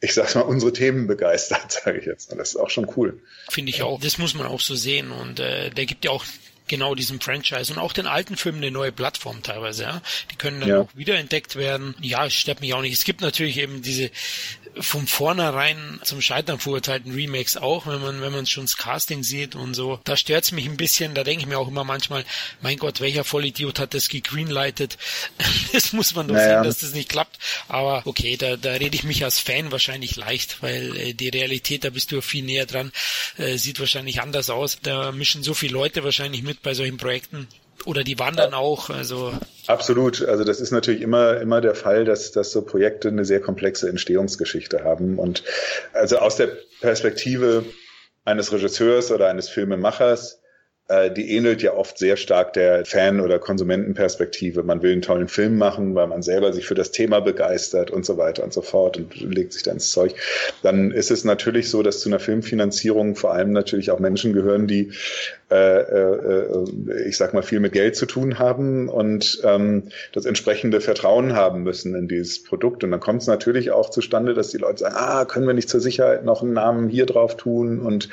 ich 0.00 0.14
sag's 0.14 0.34
mal, 0.34 0.42
unsere 0.42 0.72
Themen 0.72 1.06
begeistert, 1.06 1.72
sage 1.84 1.98
ich 1.98 2.06
jetzt. 2.06 2.30
Und 2.30 2.38
das 2.38 2.50
ist 2.50 2.56
auch 2.56 2.70
schon 2.70 2.90
cool. 2.96 3.20
Finde 3.50 3.70
ich 3.70 3.82
auch. 3.82 4.00
Das 4.00 4.18
muss 4.18 4.34
man 4.34 4.46
auch 4.46 4.60
so 4.60 4.74
sehen. 4.74 5.10
Und 5.10 5.40
äh, 5.40 5.70
der 5.70 5.86
gibt 5.86 6.04
ja 6.04 6.10
auch 6.10 6.24
genau 6.68 6.94
diesem 6.94 7.20
Franchise 7.20 7.72
und 7.72 7.78
auch 7.78 7.92
den 7.92 8.06
alten 8.06 8.36
Filmen 8.36 8.58
eine 8.58 8.70
neue 8.70 8.92
Plattform 8.92 9.42
teilweise, 9.42 9.82
ja. 9.84 10.02
Die 10.30 10.36
können 10.36 10.60
dann 10.60 10.68
ja. 10.68 10.80
auch 10.80 10.88
wiederentdeckt 10.94 11.56
werden. 11.56 11.94
Ja, 12.00 12.26
es 12.26 12.34
stört 12.34 12.60
mich 12.60 12.74
auch 12.74 12.82
nicht. 12.82 12.94
Es 12.94 13.04
gibt 13.04 13.20
natürlich 13.20 13.58
eben 13.58 13.82
diese 13.82 14.10
von 14.80 15.06
vornherein 15.06 16.00
zum 16.04 16.20
Scheitern 16.20 16.58
verurteilten 16.58 17.12
Remakes 17.12 17.56
auch, 17.56 17.86
wenn 17.86 18.00
man, 18.00 18.20
wenn 18.20 18.32
man 18.32 18.46
schon 18.46 18.64
das 18.64 18.76
Casting 18.76 19.22
sieht 19.22 19.54
und 19.54 19.74
so. 19.74 20.00
Da 20.04 20.16
stört's 20.16 20.52
mich 20.52 20.66
ein 20.66 20.76
bisschen, 20.76 21.14
da 21.14 21.24
denke 21.24 21.42
ich 21.42 21.48
mir 21.48 21.58
auch 21.58 21.68
immer 21.68 21.84
manchmal, 21.84 22.24
mein 22.60 22.76
Gott, 22.78 23.00
welcher 23.00 23.24
Vollidiot 23.24 23.78
hat 23.78 23.94
das 23.94 24.08
gegreenlightet? 24.08 24.98
das 25.72 25.92
muss 25.92 26.14
man 26.14 26.28
doch 26.28 26.34
naja. 26.34 26.60
sehen, 26.60 26.64
dass 26.64 26.78
das 26.78 26.92
nicht 26.92 27.08
klappt. 27.08 27.38
Aber 27.68 28.02
okay, 28.04 28.36
da, 28.36 28.56
da 28.56 28.72
rede 28.72 28.94
ich 28.94 29.04
mich 29.04 29.24
als 29.24 29.38
Fan 29.38 29.72
wahrscheinlich 29.72 30.16
leicht, 30.16 30.62
weil 30.62 30.96
äh, 30.96 31.14
die 31.14 31.28
Realität, 31.28 31.84
da 31.84 31.90
bist 31.90 32.12
du 32.12 32.20
viel 32.20 32.44
näher 32.44 32.66
dran, 32.66 32.92
äh, 33.36 33.56
sieht 33.56 33.80
wahrscheinlich 33.80 34.20
anders 34.20 34.50
aus. 34.50 34.78
Da 34.82 35.12
mischen 35.12 35.42
so 35.42 35.54
viele 35.54 35.72
Leute 35.72 36.04
wahrscheinlich 36.04 36.42
mit 36.42 36.57
bei 36.62 36.74
solchen 36.74 36.96
Projekten 36.96 37.48
oder 37.84 38.04
die 38.04 38.18
wandern 38.18 38.54
auch. 38.54 38.90
Also 38.90 39.32
Absolut. 39.66 40.22
Also 40.22 40.44
das 40.44 40.60
ist 40.60 40.72
natürlich 40.72 41.00
immer 41.00 41.40
immer 41.40 41.60
der 41.60 41.74
Fall, 41.74 42.04
dass 42.04 42.32
dass 42.32 42.50
so 42.52 42.62
Projekte 42.62 43.08
eine 43.08 43.24
sehr 43.24 43.40
komplexe 43.40 43.88
Entstehungsgeschichte 43.88 44.84
haben 44.84 45.18
und 45.18 45.42
also 45.92 46.18
aus 46.18 46.36
der 46.36 46.48
Perspektive 46.80 47.64
eines 48.24 48.52
Regisseurs 48.52 49.10
oder 49.10 49.28
eines 49.28 49.48
Filmemachers 49.48 50.37
die 51.14 51.36
ähnelt 51.36 51.60
ja 51.60 51.74
oft 51.74 51.98
sehr 51.98 52.16
stark 52.16 52.54
der 52.54 52.86
Fan- 52.86 53.20
oder 53.20 53.38
Konsumentenperspektive. 53.38 54.62
Man 54.62 54.82
will 54.82 54.92
einen 54.92 55.02
tollen 55.02 55.28
Film 55.28 55.58
machen, 55.58 55.94
weil 55.94 56.06
man 56.06 56.22
selber 56.22 56.52
sich 56.52 56.66
für 56.66 56.74
das 56.74 56.92
Thema 56.92 57.20
begeistert 57.20 57.90
und 57.90 58.06
so 58.06 58.16
weiter 58.16 58.42
und 58.42 58.52
so 58.54 58.62
fort 58.62 58.96
und 58.96 59.14
legt 59.20 59.52
sich 59.52 59.62
dann 59.62 59.74
ins 59.74 59.90
Zeug. 59.90 60.14
Dann 60.62 60.90
ist 60.90 61.10
es 61.10 61.24
natürlich 61.24 61.68
so, 61.68 61.82
dass 61.82 62.00
zu 62.00 62.08
einer 62.08 62.18
Filmfinanzierung 62.18 63.16
vor 63.16 63.32
allem 63.32 63.52
natürlich 63.52 63.90
auch 63.90 63.98
Menschen 63.98 64.32
gehören, 64.32 64.66
die, 64.66 64.92
äh, 65.50 65.80
äh, 65.80 67.06
ich 67.06 67.16
sag 67.16 67.34
mal, 67.34 67.42
viel 67.42 67.60
mit 67.60 67.72
Geld 67.72 67.96
zu 67.96 68.06
tun 68.06 68.38
haben 68.38 68.88
und 68.88 69.40
ähm, 69.44 69.84
das 70.12 70.24
entsprechende 70.24 70.80
Vertrauen 70.80 71.34
haben 71.34 71.62
müssen 71.62 71.94
in 71.94 72.08
dieses 72.08 72.42
Produkt. 72.42 72.82
Und 72.82 72.90
dann 72.90 73.00
kommt 73.00 73.22
es 73.22 73.28
natürlich 73.28 73.70
auch 73.70 73.90
zustande, 73.90 74.34
dass 74.34 74.48
die 74.48 74.58
Leute 74.58 74.80
sagen, 74.80 74.96
ah, 74.96 75.24
können 75.24 75.46
wir 75.46 75.54
nicht 75.54 75.68
zur 75.68 75.80
Sicherheit 75.80 76.24
noch 76.24 76.42
einen 76.42 76.52
Namen 76.54 76.88
hier 76.88 77.06
drauf 77.06 77.36
tun? 77.36 77.80
Und 77.80 78.08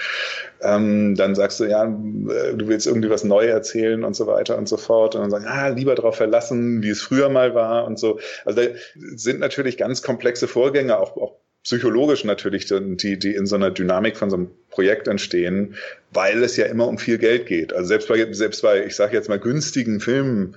ähm, 0.62 1.16
dann 1.16 1.36
sagst 1.36 1.60
du, 1.60 1.66
ja, 1.66 1.86
du 1.86 2.65
du 2.66 2.72
willst 2.72 2.88
irgendwie 2.88 3.10
was 3.10 3.24
neu 3.24 3.46
erzählen 3.46 4.04
und 4.04 4.16
so 4.16 4.28
weiter 4.28 4.58
und 4.58 4.68
so 4.68 4.78
fort 4.78 5.16
und 5.16 5.22
dann 5.22 5.32
sagen, 5.32 5.46
ah, 5.48 5.70
lieber 5.70 5.96
darauf 5.96 6.16
verlassen, 6.16 6.84
wie 6.84 6.90
es 6.90 7.02
früher 7.02 7.30
mal 7.30 7.56
war 7.56 7.86
und 7.86 8.00
so. 8.00 8.20
Also 8.44 8.62
da 8.62 8.68
sind 9.16 9.40
natürlich 9.40 9.78
ganz 9.78 10.02
komplexe 10.02 10.48
Vorgänge, 10.48 10.98
auch, 11.00 11.16
auch 11.18 11.36
psychologisch 11.64 12.24
natürlich, 12.24 12.68
die, 12.68 13.18
die 13.18 13.34
in 13.34 13.48
so 13.48 13.56
einer 13.56 13.72
Dynamik 13.72 14.18
von 14.18 14.30
so 14.30 14.38
einem 14.38 14.52
Projekt 14.70 15.08
entstehen, 15.08 15.76
weil 16.12 16.44
es 16.44 16.58
ja 16.58 16.66
immer 16.66 16.88
um 16.88 16.98
viel 16.98 17.18
Geld 17.18 17.48
geht. 17.48 17.74
Also 17.74 17.88
selbst 17.88 18.08
bei, 18.08 18.34
selbst 18.34 18.62
bei, 18.62 18.86
ich 18.86 18.96
sage 18.96 19.16
jetzt 19.16 19.30
mal, 19.30 19.40
günstigen 19.40 20.00
Filmen 20.00 20.56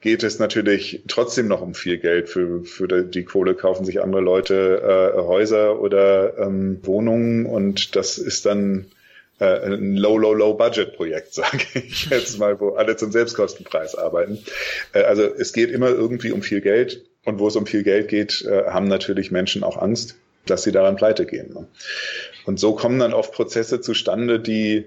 geht 0.00 0.22
es 0.22 0.38
natürlich 0.38 1.02
trotzdem 1.08 1.48
noch 1.48 1.60
um 1.60 1.74
viel 1.74 1.98
Geld. 1.98 2.28
Für, 2.30 2.64
für 2.64 2.86
die 2.86 3.24
Kohle 3.24 3.54
kaufen 3.54 3.84
sich 3.84 4.00
andere 4.00 4.22
Leute 4.22 5.14
äh, 5.14 5.20
Häuser 5.20 5.80
oder 5.80 6.38
ähm, 6.38 6.78
Wohnungen 6.82 7.44
und 7.44 7.96
das 7.96 8.16
ist 8.16 8.46
dann 8.46 8.86
äh, 9.38 9.66
ein 9.66 9.96
Low, 9.96 10.18
Low, 10.18 10.34
Low 10.34 10.54
Budget 10.54 10.94
Projekt, 10.96 11.34
sage 11.34 11.58
ich 11.74 12.06
jetzt 12.10 12.38
mal, 12.38 12.58
wo 12.60 12.70
alle 12.70 12.96
zum 12.96 13.12
Selbstkostenpreis 13.12 13.94
arbeiten. 13.94 14.38
Äh, 14.92 15.02
also 15.02 15.22
es 15.22 15.52
geht 15.52 15.70
immer 15.70 15.88
irgendwie 15.88 16.32
um 16.32 16.42
viel 16.42 16.60
Geld 16.60 17.04
und 17.24 17.38
wo 17.38 17.48
es 17.48 17.56
um 17.56 17.66
viel 17.66 17.82
Geld 17.82 18.08
geht, 18.08 18.44
äh, 18.44 18.64
haben 18.64 18.88
natürlich 18.88 19.30
Menschen 19.30 19.62
auch 19.62 19.76
Angst, 19.76 20.16
dass 20.46 20.62
sie 20.62 20.72
daran 20.72 20.96
pleite 20.96 21.26
gehen. 21.26 21.52
Ne? 21.52 21.66
Und 22.44 22.60
so 22.60 22.74
kommen 22.74 22.98
dann 22.98 23.12
oft 23.12 23.32
Prozesse 23.32 23.80
zustande, 23.80 24.40
die 24.40 24.86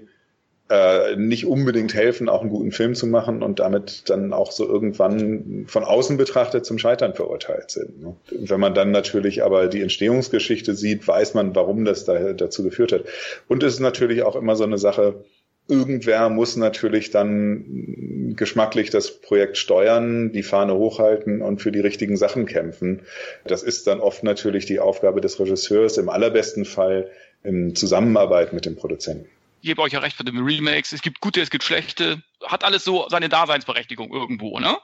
äh, 0.70 1.16
nicht 1.16 1.46
unbedingt 1.46 1.94
helfen, 1.94 2.28
auch 2.28 2.42
einen 2.42 2.50
guten 2.50 2.70
Film 2.70 2.94
zu 2.94 3.08
machen 3.08 3.42
und 3.42 3.58
damit 3.58 4.08
dann 4.08 4.32
auch 4.32 4.52
so 4.52 4.68
irgendwann 4.68 5.64
von 5.66 5.82
außen 5.82 6.16
betrachtet 6.16 6.64
zum 6.64 6.78
Scheitern 6.78 7.14
verurteilt 7.14 7.72
sind. 7.72 8.00
Ne? 8.00 8.14
Wenn 8.30 8.60
man 8.60 8.72
dann 8.72 8.92
natürlich 8.92 9.42
aber 9.42 9.66
die 9.66 9.82
Entstehungsgeschichte 9.82 10.76
sieht, 10.76 11.06
weiß 11.08 11.34
man, 11.34 11.56
warum 11.56 11.84
das 11.84 12.04
da, 12.04 12.34
dazu 12.34 12.62
geführt 12.62 12.92
hat. 12.92 13.02
Und 13.48 13.64
es 13.64 13.74
ist 13.74 13.80
natürlich 13.80 14.22
auch 14.22 14.36
immer 14.36 14.54
so 14.54 14.62
eine 14.62 14.78
Sache, 14.78 15.24
irgendwer 15.66 16.28
muss 16.28 16.54
natürlich 16.54 17.10
dann 17.10 18.34
geschmacklich 18.36 18.90
das 18.90 19.10
Projekt 19.10 19.56
steuern, 19.56 20.30
die 20.30 20.44
Fahne 20.44 20.76
hochhalten 20.76 21.42
und 21.42 21.60
für 21.60 21.72
die 21.72 21.80
richtigen 21.80 22.16
Sachen 22.16 22.46
kämpfen. 22.46 23.02
Das 23.44 23.64
ist 23.64 23.88
dann 23.88 23.98
oft 23.98 24.22
natürlich 24.22 24.66
die 24.66 24.78
Aufgabe 24.78 25.20
des 25.20 25.40
Regisseurs, 25.40 25.98
im 25.98 26.08
allerbesten 26.08 26.64
Fall 26.64 27.10
in 27.42 27.74
Zusammenarbeit 27.74 28.52
mit 28.52 28.66
dem 28.66 28.76
Produzenten 28.76 29.26
gebe 29.62 29.82
euch 29.82 29.92
ja 29.92 30.00
recht 30.00 30.16
für 30.16 30.24
die 30.24 30.36
Remakes. 30.36 30.92
Es 30.92 31.02
gibt 31.02 31.20
gute, 31.20 31.40
es 31.40 31.50
gibt 31.50 31.64
schlechte. 31.64 32.22
Hat 32.44 32.64
alles 32.64 32.84
so 32.84 33.06
seine 33.10 33.28
Daseinsberechtigung 33.28 34.12
irgendwo, 34.12 34.58
ne? 34.58 34.78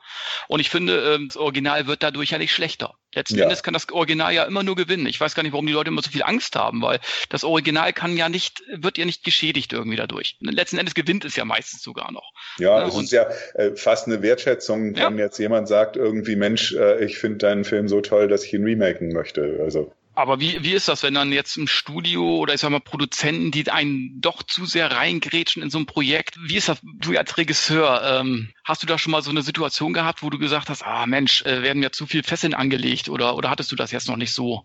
Und 0.48 0.60
ich 0.60 0.68
finde, 0.68 1.14
ähm, 1.14 1.28
das 1.28 1.36
Original 1.36 1.86
wird 1.86 2.02
dadurch 2.02 2.30
ja 2.30 2.38
nicht 2.38 2.52
schlechter. 2.52 2.94
Letzten 3.14 3.38
ja. 3.38 3.44
Endes 3.44 3.62
kann 3.62 3.72
das 3.72 3.88
Original 3.90 4.34
ja 4.34 4.44
immer 4.44 4.62
nur 4.62 4.76
gewinnen. 4.76 5.06
Ich 5.06 5.18
weiß 5.18 5.34
gar 5.34 5.42
nicht, 5.42 5.52
warum 5.52 5.66
die 5.66 5.72
Leute 5.72 5.88
immer 5.88 6.02
so 6.02 6.10
viel 6.10 6.22
Angst 6.22 6.54
haben, 6.54 6.82
weil 6.82 7.00
das 7.30 7.44
Original 7.44 7.94
kann 7.94 8.16
ja 8.16 8.28
nicht, 8.28 8.62
wird 8.70 8.98
ja 8.98 9.06
nicht 9.06 9.24
geschädigt 9.24 9.72
irgendwie 9.72 9.96
dadurch. 9.96 10.36
Letzten 10.40 10.76
Endes 10.76 10.94
gewinnt 10.94 11.24
es 11.24 11.34
ja 11.34 11.46
meistens 11.46 11.82
sogar 11.82 12.12
noch. 12.12 12.32
Ja, 12.58 12.80
ne? 12.80 12.88
es 12.88 12.94
ist 12.96 13.12
ja 13.12 13.26
äh, 13.54 13.74
fast 13.74 14.06
eine 14.06 14.20
Wertschätzung, 14.20 14.94
wenn 14.96 15.18
ja. 15.18 15.24
jetzt 15.24 15.38
jemand 15.38 15.66
sagt, 15.66 15.96
irgendwie, 15.96 16.36
Mensch, 16.36 16.74
äh, 16.74 17.02
ich 17.02 17.16
finde 17.16 17.38
deinen 17.38 17.64
Film 17.64 17.88
so 17.88 18.02
toll, 18.02 18.28
dass 18.28 18.44
ich 18.44 18.52
ihn 18.52 18.64
remaken 18.64 19.12
möchte. 19.14 19.60
Also 19.62 19.92
aber 20.16 20.40
wie, 20.40 20.64
wie 20.64 20.72
ist 20.72 20.88
das, 20.88 21.02
wenn 21.02 21.14
dann 21.14 21.30
jetzt 21.30 21.56
im 21.56 21.68
Studio 21.68 22.38
oder 22.38 22.54
ich 22.54 22.60
sag 22.60 22.70
mal 22.70 22.80
Produzenten, 22.80 23.50
die 23.50 23.70
einen 23.70 24.18
doch 24.20 24.42
zu 24.42 24.64
sehr 24.64 24.90
reingrätschen 24.90 25.62
in 25.62 25.68
so 25.68 25.78
ein 25.78 25.84
Projekt? 25.86 26.36
Wie 26.40 26.56
ist 26.56 26.68
das, 26.68 26.78
du 26.82 27.16
als 27.16 27.36
Regisseur, 27.36 28.02
ähm, 28.02 28.48
hast 28.66 28.82
du 28.82 28.86
da 28.86 28.98
schon 28.98 29.12
mal 29.12 29.22
so 29.22 29.30
eine 29.30 29.42
Situation 29.42 29.92
gehabt, 29.92 30.22
wo 30.22 30.30
du 30.30 30.38
gesagt 30.38 30.68
hast, 30.68 30.82
ah 30.84 31.06
Mensch, 31.06 31.44
äh, 31.46 31.62
werden 31.62 31.78
mir 31.78 31.92
zu 31.92 32.06
viel 32.06 32.22
Fesseln 32.22 32.54
angelegt 32.54 33.08
oder, 33.08 33.36
oder 33.36 33.50
hattest 33.50 33.70
du 33.70 33.76
das 33.76 33.92
jetzt 33.92 34.08
noch 34.08 34.16
nicht 34.16 34.32
so? 34.32 34.62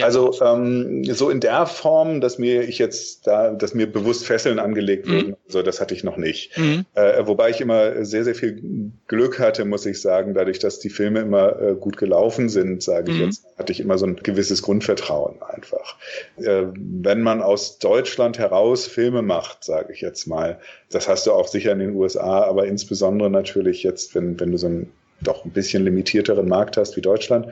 Also 0.00 0.40
ähm, 0.40 1.04
so 1.04 1.30
in 1.30 1.40
der 1.40 1.66
Form, 1.66 2.20
dass 2.20 2.38
mir 2.38 2.62
ich 2.62 2.78
jetzt 2.78 3.26
da, 3.26 3.50
dass 3.50 3.74
mir 3.74 3.90
bewusst 3.90 4.26
Fesseln 4.26 4.58
angelegt 4.58 5.06
mhm. 5.06 5.12
wurden, 5.12 5.36
so 5.48 5.62
das 5.62 5.80
hatte 5.80 5.94
ich 5.94 6.04
noch 6.04 6.16
nicht. 6.16 6.56
Mhm. 6.56 6.86
Äh, 6.94 7.26
wobei 7.26 7.50
ich 7.50 7.60
immer 7.60 8.04
sehr, 8.04 8.24
sehr 8.24 8.34
viel 8.34 8.92
Glück 9.08 9.40
hatte, 9.40 9.64
muss 9.64 9.86
ich 9.86 10.00
sagen, 10.00 10.34
dadurch, 10.34 10.60
dass 10.60 10.78
die 10.78 10.90
Filme 10.90 11.20
immer 11.20 11.60
äh, 11.60 11.74
gut 11.74 11.96
gelaufen 11.96 12.48
sind, 12.48 12.82
sage 12.82 13.10
ich 13.10 13.18
mhm. 13.18 13.24
jetzt, 13.24 13.44
hatte 13.58 13.72
ich 13.72 13.80
immer 13.80 13.98
so 13.98 14.06
ein 14.06 14.16
gewisses 14.16 14.62
Grundverständnis 14.62 15.00
Vertrauen 15.00 15.42
einfach. 15.42 15.96
Äh, 16.36 16.66
wenn 16.74 17.22
man 17.22 17.42
aus 17.42 17.78
Deutschland 17.78 18.38
heraus 18.38 18.86
Filme 18.86 19.22
macht, 19.22 19.64
sage 19.64 19.92
ich 19.92 20.00
jetzt 20.00 20.26
mal, 20.26 20.60
das 20.90 21.08
hast 21.08 21.26
du 21.26 21.32
auch 21.32 21.48
sicher 21.48 21.72
in 21.72 21.78
den 21.78 21.94
USA, 21.94 22.44
aber 22.44 22.66
insbesondere 22.66 23.30
natürlich 23.30 23.82
jetzt, 23.82 24.14
wenn, 24.14 24.38
wenn 24.40 24.52
du 24.52 24.58
so 24.58 24.66
ein 24.66 24.92
doch 25.22 25.44
ein 25.44 25.50
bisschen 25.50 25.84
limitierteren 25.84 26.48
Markt 26.48 26.76
hast 26.76 26.96
wie 26.96 27.02
Deutschland, 27.02 27.48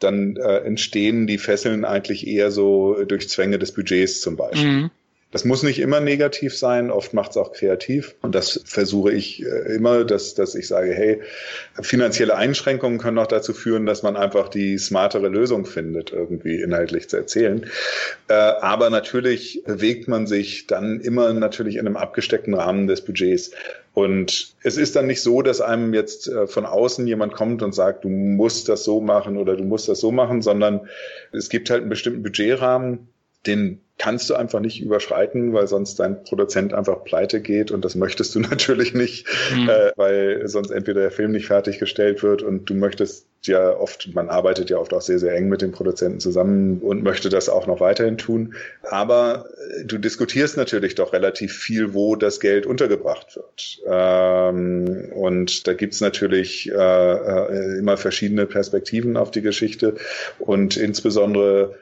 dann 0.00 0.36
äh, 0.36 0.58
entstehen 0.58 1.26
die 1.26 1.38
Fesseln 1.38 1.84
eigentlich 1.84 2.26
eher 2.26 2.50
so 2.50 3.04
durch 3.04 3.28
Zwänge 3.28 3.58
des 3.60 3.72
Budgets 3.72 4.20
zum 4.20 4.36
Beispiel. 4.36 4.70
Mhm. 4.70 4.90
Das 5.32 5.46
muss 5.46 5.62
nicht 5.62 5.80
immer 5.80 6.00
negativ 6.00 6.56
sein, 6.56 6.90
oft 6.90 7.14
macht 7.14 7.30
es 7.32 7.36
auch 7.38 7.52
kreativ. 7.52 8.14
Und 8.20 8.34
das 8.34 8.60
versuche 8.66 9.12
ich 9.12 9.42
äh, 9.42 9.74
immer, 9.74 10.04
dass, 10.04 10.34
dass 10.34 10.54
ich 10.54 10.68
sage, 10.68 10.92
hey, 10.92 11.22
finanzielle 11.80 12.36
Einschränkungen 12.36 12.98
können 12.98 13.18
auch 13.18 13.26
dazu 13.26 13.54
führen, 13.54 13.86
dass 13.86 14.02
man 14.02 14.16
einfach 14.16 14.50
die 14.50 14.76
smartere 14.76 15.28
Lösung 15.28 15.64
findet, 15.64 16.12
irgendwie 16.12 16.60
inhaltlich 16.60 17.08
zu 17.08 17.16
erzählen. 17.16 17.66
Äh, 18.28 18.34
aber 18.34 18.90
natürlich 18.90 19.62
bewegt 19.64 20.06
man 20.06 20.26
sich 20.26 20.66
dann 20.66 21.00
immer 21.00 21.32
natürlich 21.32 21.76
in 21.76 21.86
einem 21.86 21.96
abgesteckten 21.96 22.52
Rahmen 22.52 22.86
des 22.86 23.00
Budgets. 23.00 23.52
Und 23.94 24.54
es 24.62 24.76
ist 24.76 24.96
dann 24.96 25.06
nicht 25.06 25.22
so, 25.22 25.40
dass 25.40 25.62
einem 25.62 25.94
jetzt 25.94 26.28
äh, 26.28 26.46
von 26.46 26.66
außen 26.66 27.06
jemand 27.06 27.32
kommt 27.32 27.62
und 27.62 27.74
sagt, 27.74 28.04
du 28.04 28.10
musst 28.10 28.68
das 28.68 28.84
so 28.84 29.00
machen 29.00 29.38
oder 29.38 29.56
du 29.56 29.64
musst 29.64 29.88
das 29.88 30.00
so 30.00 30.12
machen, 30.12 30.42
sondern 30.42 30.88
es 31.32 31.48
gibt 31.48 31.70
halt 31.70 31.80
einen 31.80 31.90
bestimmten 31.90 32.22
Budgetrahmen, 32.22 33.08
den 33.46 33.80
kannst 33.98 34.28
du 34.30 34.34
einfach 34.34 34.60
nicht 34.60 34.80
überschreiten, 34.80 35.52
weil 35.52 35.66
sonst 35.66 36.00
dein 36.00 36.24
Produzent 36.24 36.74
einfach 36.74 37.04
pleite 37.04 37.40
geht 37.40 37.70
und 37.70 37.84
das 37.84 37.94
möchtest 37.94 38.34
du 38.34 38.40
natürlich 38.40 38.94
nicht, 38.94 39.26
mhm. 39.54 39.68
äh, 39.68 39.92
weil 39.96 40.48
sonst 40.48 40.70
entweder 40.70 41.02
der 41.02 41.10
Film 41.10 41.32
nicht 41.32 41.46
fertiggestellt 41.46 42.22
wird 42.22 42.42
und 42.42 42.68
du 42.68 42.74
möchtest 42.74 43.26
ja 43.46 43.76
oft, 43.76 44.14
man 44.14 44.28
arbeitet 44.28 44.70
ja 44.70 44.78
oft 44.78 44.92
auch 44.94 45.00
sehr, 45.00 45.18
sehr 45.18 45.34
eng 45.34 45.48
mit 45.48 45.62
den 45.62 45.72
Produzenten 45.72 46.20
zusammen 46.20 46.80
und 46.80 47.02
möchte 47.02 47.28
das 47.28 47.48
auch 47.48 47.66
noch 47.66 47.80
weiterhin 47.80 48.16
tun. 48.16 48.54
Aber 48.82 49.46
äh, 49.80 49.84
du 49.84 49.98
diskutierst 49.98 50.56
natürlich 50.56 50.94
doch 50.94 51.12
relativ 51.12 51.56
viel, 51.56 51.94
wo 51.94 52.16
das 52.16 52.40
Geld 52.40 52.66
untergebracht 52.66 53.36
wird. 53.36 53.82
Ähm, 53.86 55.10
und 55.14 55.66
da 55.66 55.74
gibt's 55.74 56.00
natürlich 56.00 56.70
äh, 56.70 56.74
äh, 56.74 57.78
immer 57.78 57.96
verschiedene 57.96 58.46
Perspektiven 58.46 59.16
auf 59.16 59.30
die 59.30 59.42
Geschichte 59.42 59.96
und 60.38 60.76
insbesondere 60.76 61.74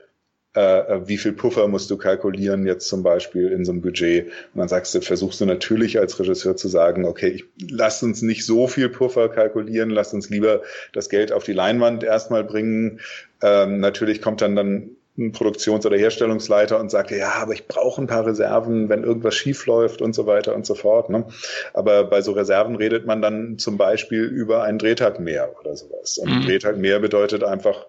äh, 0.55 1.01
wie 1.05 1.17
viel 1.17 1.33
Puffer 1.33 1.69
musst 1.69 1.91
du 1.91 1.97
kalkulieren 1.97 2.67
jetzt 2.67 2.89
zum 2.89 3.03
Beispiel 3.03 3.53
in 3.53 3.65
so 3.65 3.73
einem 3.73 3.83
Budget. 3.83 4.27
Und 4.55 4.59
dann 4.59 4.69
sagst 4.69 4.95
du, 4.95 5.01
versuchst 5.01 5.41
du 5.41 5.47
natürlich 5.47 5.99
als 5.99 6.19
Regisseur 6.19 6.57
zu 6.57 6.69
sagen, 6.69 7.05
okay, 7.05 7.29
ich, 7.29 7.45
lass 7.71 8.03
uns 8.03 8.23
nicht 8.23 8.45
so 8.45 8.67
viel 8.67 8.89
Puffer 8.89 9.29
kalkulieren, 9.29 9.91
lass 9.91 10.13
uns 10.13 10.29
lieber 10.29 10.63
das 10.93 11.09
Geld 11.09 11.33
auf 11.33 11.45
die 11.45 11.53
Leinwand 11.53 12.03
erstmal 12.03 12.45
bringen. 12.45 13.01
Ähm, 13.43 13.81
natürlich 13.81 14.21
kommt 14.21 14.41
dann 14.41 14.57
dann 14.57 14.97
ein 15.19 15.33
Produktions- 15.33 15.87
oder 15.87 15.97
Herstellungsleiter 15.97 16.81
und 16.81 16.91
sagt, 16.91 17.11
ja, 17.11 17.33
aber 17.41 17.53
ich 17.53 17.69
brauche 17.69 18.01
ein 18.01 18.07
paar 18.07 18.27
Reserven, 18.27 18.89
wenn 18.89 19.05
irgendwas 19.05 19.35
schief 19.35 19.67
läuft 19.67 20.01
und 20.03 20.15
so 20.15 20.27
weiter 20.27 20.55
und 20.55 20.67
so 20.67 20.75
fort. 20.75 21.11
Ne? 21.11 21.27
Aber 21.75 22.05
bei 22.05 22.23
so 22.23 22.33
Reserven 22.33 22.77
redet 22.77 23.07
man 23.07 23.21
dann 23.21 23.59
zum 23.59 23.77
Beispiel 23.77 24.25
über 24.25 24.63
einen 24.63 24.79
Drehtag 24.79 25.21
mehr 25.21 25.55
oder 25.61 25.77
sowas. 25.77 26.19
Und 26.19 26.31
mhm. 26.31 26.47
Drehtag 26.47 26.79
mehr 26.79 26.99
bedeutet 27.01 27.45
einfach, 27.45 27.87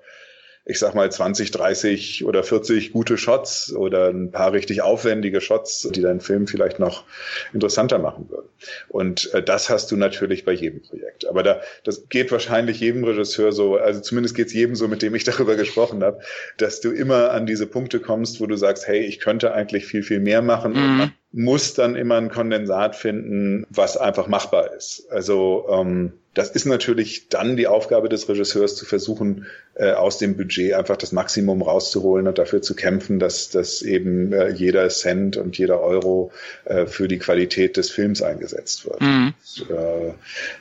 ich 0.63 0.77
sag 0.79 0.93
mal 0.93 1.11
20, 1.11 1.51
30 1.51 2.25
oder 2.25 2.43
40 2.43 2.91
gute 2.91 3.17
Shots 3.17 3.73
oder 3.73 4.09
ein 4.09 4.31
paar 4.31 4.53
richtig 4.53 4.81
aufwendige 4.81 5.41
Shots, 5.41 5.89
die 5.93 6.01
deinen 6.01 6.21
Film 6.21 6.47
vielleicht 6.47 6.79
noch 6.79 7.03
interessanter 7.51 7.97
machen 7.97 8.29
würden. 8.29 8.47
Und 8.87 9.33
äh, 9.33 9.41
das 9.41 9.69
hast 9.69 9.91
du 9.91 9.97
natürlich 9.97 10.45
bei 10.45 10.51
jedem 10.51 10.81
Projekt. 10.81 11.27
Aber 11.27 11.41
da, 11.41 11.61
das 11.83 12.09
geht 12.09 12.31
wahrscheinlich 12.31 12.79
jedem 12.79 13.03
Regisseur 13.03 13.51
so, 13.51 13.77
also 13.77 14.01
zumindest 14.01 14.35
geht 14.35 14.47
es 14.47 14.53
jedem 14.53 14.75
so, 14.75 14.87
mit 14.87 15.01
dem 15.01 15.15
ich 15.15 15.23
darüber 15.25 15.55
gesprochen 15.55 16.03
habe, 16.03 16.19
dass 16.57 16.79
du 16.79 16.91
immer 16.91 17.31
an 17.31 17.45
diese 17.45 17.65
Punkte 17.65 17.99
kommst, 17.99 18.39
wo 18.39 18.45
du 18.45 18.55
sagst, 18.55 18.87
hey, 18.87 18.99
ich 18.99 19.19
könnte 19.19 19.53
eigentlich 19.53 19.85
viel, 19.85 20.03
viel 20.03 20.19
mehr 20.19 20.41
machen. 20.41 20.73
Mhm. 20.73 21.11
Muss 21.33 21.73
dann 21.73 21.95
immer 21.95 22.17
ein 22.17 22.29
Kondensat 22.29 22.95
finden, 22.95 23.65
was 23.69 23.95
einfach 23.97 24.27
machbar 24.27 24.73
ist. 24.73 25.05
Also 25.09 25.65
ähm, 25.69 26.13
das 26.33 26.51
ist 26.51 26.65
natürlich 26.65 27.27
dann 27.27 27.57
die 27.57 27.67
Aufgabe 27.67 28.07
des 28.07 28.27
Regisseurs 28.29 28.75
zu 28.75 28.85
versuchen, 28.85 29.47
äh, 29.75 29.91
aus 29.91 30.17
dem 30.17 30.37
Budget 30.37 30.73
einfach 30.73 30.95
das 30.95 31.11
Maximum 31.11 31.61
rauszuholen 31.61 32.27
und 32.27 32.37
dafür 32.37 32.61
zu 32.61 32.73
kämpfen, 32.73 33.19
dass, 33.19 33.49
dass 33.49 33.81
eben 33.81 34.31
äh, 34.31 34.49
jeder 34.49 34.87
Cent 34.89 35.35
und 35.35 35.57
jeder 35.57 35.81
Euro 35.81 36.31
äh, 36.65 36.85
für 36.85 37.07
die 37.09 37.19
Qualität 37.19 37.75
des 37.75 37.89
Films 37.89 38.21
eingesetzt 38.21 38.85
wird. 38.85 39.01
Mhm. 39.01 39.33
Äh, 39.69 40.13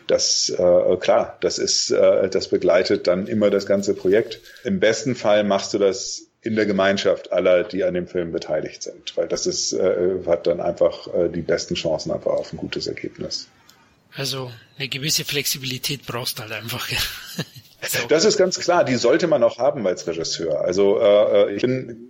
das, 0.09 0.51
äh, 0.51 0.97
klar, 0.97 1.37
das 1.41 1.59
ist, 1.59 1.91
äh, 1.91 2.29
das 2.29 2.49
begleitet 2.49 3.07
dann 3.07 3.29
immer 3.29 3.51
das 3.51 3.67
ganze 3.67 3.95
Projekt. 3.95 4.41
Im 4.65 4.81
besten 4.81 5.15
Fall 5.15 5.45
machst 5.45 5.73
du 5.75 5.79
das 5.79 6.30
in 6.43 6.57
der 6.57 6.67
Gemeinschaft 6.67 7.33
aller, 7.33 7.65
die 7.65 7.85
an 7.85 7.95
dem 7.95 8.07
Film 8.07 8.33
beteiligt 8.33 8.83
sind, 8.83 9.17
weil 9.17 9.29
das 9.29 9.47
ist, 9.47 9.73
äh, 9.73 10.21
hat 10.27 10.47
dann 10.47 10.61
einfach 10.61 11.13
äh, 11.15 11.29
die 11.29 11.43
besten 11.43 11.75
Chancen 11.75 12.13
einfach 12.13 12.33
auf 12.33 12.53
ein 12.53 12.57
gutes 12.57 12.87
Ergebnis. 12.87 13.49
Also 14.15 14.51
eine 14.79 14.89
gewisse 14.89 15.25
Flexibilität 15.25 16.07
brauchst 16.07 16.39
du 16.39 16.43
halt 16.43 16.53
einfach. 16.53 16.89
das 18.09 18.25
ist 18.25 18.39
ganz 18.39 18.59
klar, 18.59 18.85
die 18.85 18.97
sollte 18.97 19.27
man 19.27 19.43
auch 19.43 19.59
haben 19.59 19.87
als 19.87 20.07
Regisseur. 20.07 20.63
Also 20.63 20.99
äh, 21.01 21.55
ich 21.55 21.63
bin 21.63 22.10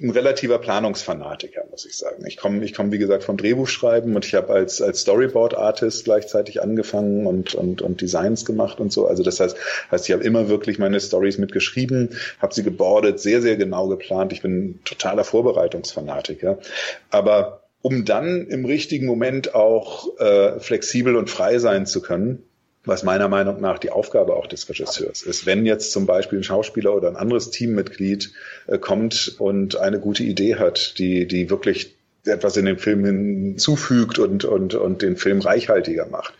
ein 0.00 0.10
relativer 0.10 0.58
Planungsfanatiker, 0.58 1.64
muss 1.70 1.86
ich 1.86 1.96
sagen. 1.96 2.24
Ich 2.26 2.36
komme, 2.36 2.64
ich 2.64 2.74
komme 2.74 2.92
wie 2.92 2.98
gesagt 2.98 3.24
vom 3.24 3.36
Drehbuchschreiben 3.36 4.14
und 4.14 4.24
ich 4.24 4.34
habe 4.34 4.52
als 4.52 4.80
als 4.80 5.00
Storyboard-Artist 5.00 6.04
gleichzeitig 6.04 6.62
angefangen 6.62 7.26
und 7.26 7.54
und 7.54 7.82
und 7.82 8.00
Designs 8.00 8.44
gemacht 8.44 8.80
und 8.80 8.92
so. 8.92 9.06
Also 9.06 9.22
das 9.22 9.40
heißt, 9.40 9.56
heißt 9.90 10.08
ich 10.08 10.12
habe 10.12 10.24
immer 10.24 10.48
wirklich 10.48 10.78
meine 10.78 11.00
Stories 11.00 11.38
mitgeschrieben, 11.38 12.16
habe 12.40 12.54
sie 12.54 12.62
gebordet, 12.62 13.20
sehr 13.20 13.42
sehr 13.42 13.56
genau 13.56 13.88
geplant. 13.88 14.32
Ich 14.32 14.42
bin 14.42 14.80
totaler 14.84 15.24
Vorbereitungsfanatiker, 15.24 16.58
aber 17.10 17.62
um 17.80 18.04
dann 18.04 18.46
im 18.48 18.64
richtigen 18.64 19.06
Moment 19.06 19.54
auch 19.54 20.18
äh, 20.18 20.58
flexibel 20.60 21.16
und 21.16 21.30
frei 21.30 21.58
sein 21.58 21.86
zu 21.86 22.02
können, 22.02 22.47
was 22.88 23.02
meiner 23.02 23.28
Meinung 23.28 23.60
nach 23.60 23.78
die 23.78 23.90
Aufgabe 23.90 24.34
auch 24.34 24.46
des 24.46 24.68
Regisseurs 24.68 25.22
ist. 25.22 25.46
Wenn 25.46 25.66
jetzt 25.66 25.92
zum 25.92 26.06
Beispiel 26.06 26.40
ein 26.40 26.44
Schauspieler 26.44 26.94
oder 26.94 27.08
ein 27.08 27.16
anderes 27.16 27.50
Teammitglied 27.50 28.32
äh, 28.66 28.78
kommt 28.78 29.36
und 29.38 29.76
eine 29.76 30.00
gute 30.00 30.24
Idee 30.24 30.56
hat, 30.56 30.98
die, 30.98 31.26
die 31.26 31.50
wirklich 31.50 31.94
etwas 32.24 32.56
in 32.56 32.64
den 32.64 32.78
Film 32.78 33.04
hinzufügt 33.04 34.18
und, 34.18 34.44
und, 34.44 34.74
und 34.74 35.02
den 35.02 35.16
Film 35.16 35.40
reichhaltiger 35.40 36.06
macht, 36.06 36.34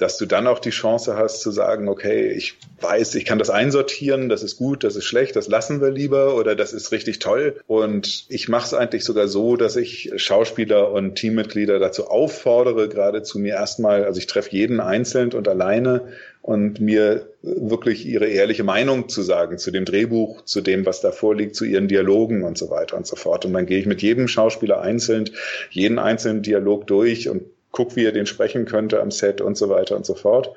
dass 0.00 0.16
du 0.16 0.24
dann 0.24 0.46
auch 0.46 0.58
die 0.58 0.70
Chance 0.70 1.16
hast 1.16 1.42
zu 1.42 1.50
sagen, 1.50 1.88
okay, 1.88 2.28
ich 2.30 2.56
weiß, 2.80 3.14
ich 3.16 3.26
kann 3.26 3.38
das 3.38 3.50
einsortieren, 3.50 4.30
das 4.30 4.42
ist 4.42 4.56
gut, 4.56 4.82
das 4.82 4.96
ist 4.96 5.04
schlecht, 5.04 5.36
das 5.36 5.46
lassen 5.46 5.82
wir 5.82 5.90
lieber 5.90 6.36
oder 6.36 6.56
das 6.56 6.72
ist 6.72 6.90
richtig 6.90 7.18
toll. 7.18 7.60
Und 7.66 8.24
ich 8.28 8.48
mache 8.48 8.66
es 8.66 8.74
eigentlich 8.74 9.04
sogar 9.04 9.28
so, 9.28 9.56
dass 9.56 9.76
ich 9.76 10.12
Schauspieler 10.16 10.90
und 10.90 11.16
Teammitglieder 11.16 11.78
dazu 11.78 12.06
auffordere, 12.06 12.88
gerade 12.88 13.22
zu 13.22 13.38
mir 13.38 13.54
erstmal, 13.54 14.04
also 14.04 14.18
ich 14.18 14.26
treffe 14.26 14.50
jeden 14.52 14.80
einzeln 14.80 15.32
und 15.32 15.48
alleine 15.48 16.08
und 16.42 16.80
mir 16.80 17.28
wirklich 17.42 18.06
ihre 18.06 18.26
ehrliche 18.26 18.64
Meinung 18.64 19.10
zu 19.10 19.20
sagen 19.20 19.58
zu 19.58 19.70
dem 19.70 19.84
Drehbuch, 19.84 20.44
zu 20.46 20.62
dem, 20.62 20.86
was 20.86 21.02
da 21.02 21.12
vorliegt, 21.12 21.54
zu 21.54 21.66
ihren 21.66 21.88
Dialogen 21.88 22.42
und 22.42 22.56
so 22.56 22.70
weiter 22.70 22.96
und 22.96 23.06
so 23.06 23.16
fort. 23.16 23.44
Und 23.44 23.52
dann 23.52 23.66
gehe 23.66 23.78
ich 23.78 23.86
mit 23.86 24.00
jedem 24.00 24.28
Schauspieler 24.28 24.80
einzeln 24.80 25.28
jeden 25.70 25.98
einzelnen 25.98 26.42
Dialog 26.42 26.86
durch 26.86 27.28
und 27.28 27.42
guck, 27.70 27.96
wie 27.96 28.04
er 28.04 28.12
den 28.12 28.26
sprechen 28.26 28.64
könnte 28.64 29.00
am 29.00 29.10
Set 29.10 29.40
und 29.40 29.56
so 29.56 29.68
weiter 29.68 29.96
und 29.96 30.06
so 30.06 30.14
fort. 30.14 30.54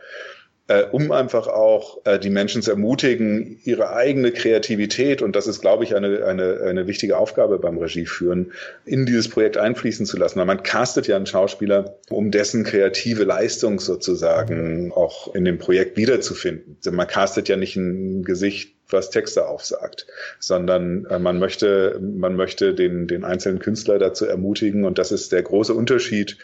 Äh, 0.69 0.83
um 0.91 1.11
einfach 1.11 1.47
auch 1.47 2.05
äh, 2.05 2.17
die 2.17 2.29
Menschen 2.29 2.61
zu 2.61 2.71
ermutigen, 2.71 3.59
ihre 3.65 3.93
eigene 3.93 4.31
Kreativität, 4.31 5.21
und 5.21 5.35
das 5.35 5.45
ist, 5.45 5.59
glaube 5.59 5.83
ich, 5.83 5.93
eine, 5.93 6.23
eine, 6.23 6.61
eine 6.61 6.87
wichtige 6.87 7.17
Aufgabe 7.17 7.59
beim 7.59 7.77
Regieführen, 7.77 8.53
in 8.85 9.05
dieses 9.05 9.27
Projekt 9.27 9.57
einfließen 9.57 10.05
zu 10.05 10.15
lassen. 10.15 10.39
Weil 10.39 10.45
man 10.45 10.63
castet 10.63 11.05
ja 11.07 11.17
einen 11.17 11.25
Schauspieler, 11.25 11.97
um 12.09 12.31
dessen 12.31 12.63
kreative 12.63 13.25
Leistung 13.25 13.81
sozusagen 13.81 14.93
auch 14.93 15.35
in 15.35 15.43
dem 15.43 15.57
Projekt 15.57 15.97
wiederzufinden. 15.97 16.77
Man 16.91 17.07
castet 17.07 17.49
ja 17.49 17.57
nicht 17.57 17.75
ein 17.75 18.23
Gesicht, 18.23 18.73
was 18.87 19.09
Texte 19.09 19.47
aufsagt, 19.47 20.07
sondern 20.39 21.05
äh, 21.09 21.19
man 21.19 21.39
möchte, 21.39 21.99
man 22.01 22.37
möchte 22.37 22.73
den, 22.73 23.07
den 23.07 23.25
einzelnen 23.25 23.59
Künstler 23.59 23.99
dazu 23.99 24.25
ermutigen, 24.25 24.85
und 24.85 24.97
das 24.97 25.11
ist 25.11 25.33
der 25.33 25.43
große 25.43 25.73
Unterschied 25.73 26.37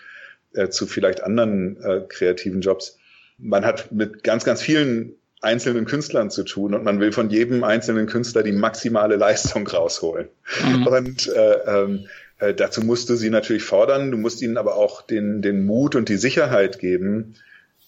äh, 0.53 0.69
zu 0.69 0.87
vielleicht 0.87 1.23
anderen 1.23 1.81
äh, 1.81 2.01
kreativen 2.07 2.61
Jobs. 2.61 2.97
Man 3.37 3.65
hat 3.65 3.91
mit 3.91 4.23
ganz, 4.23 4.43
ganz 4.43 4.61
vielen 4.61 5.15
einzelnen 5.41 5.85
Künstlern 5.85 6.29
zu 6.29 6.43
tun 6.43 6.73
und 6.73 6.83
man 6.83 6.99
will 6.99 7.11
von 7.11 7.29
jedem 7.29 7.63
einzelnen 7.63 8.07
Künstler 8.07 8.43
die 8.43 8.51
maximale 8.51 9.15
Leistung 9.15 9.67
rausholen. 9.67 10.27
Mhm. 10.65 10.87
Und 10.87 11.27
äh, 11.27 11.53
ähm, 11.65 12.07
äh, 12.39 12.53
dazu 12.53 12.81
musst 12.81 13.09
du 13.09 13.15
sie 13.15 13.29
natürlich 13.29 13.63
fordern, 13.63 14.11
du 14.11 14.17
musst 14.17 14.41
ihnen 14.41 14.57
aber 14.57 14.75
auch 14.75 15.01
den, 15.01 15.41
den 15.41 15.65
Mut 15.65 15.95
und 15.95 16.09
die 16.09 16.17
Sicherheit 16.17 16.79
geben, 16.79 17.35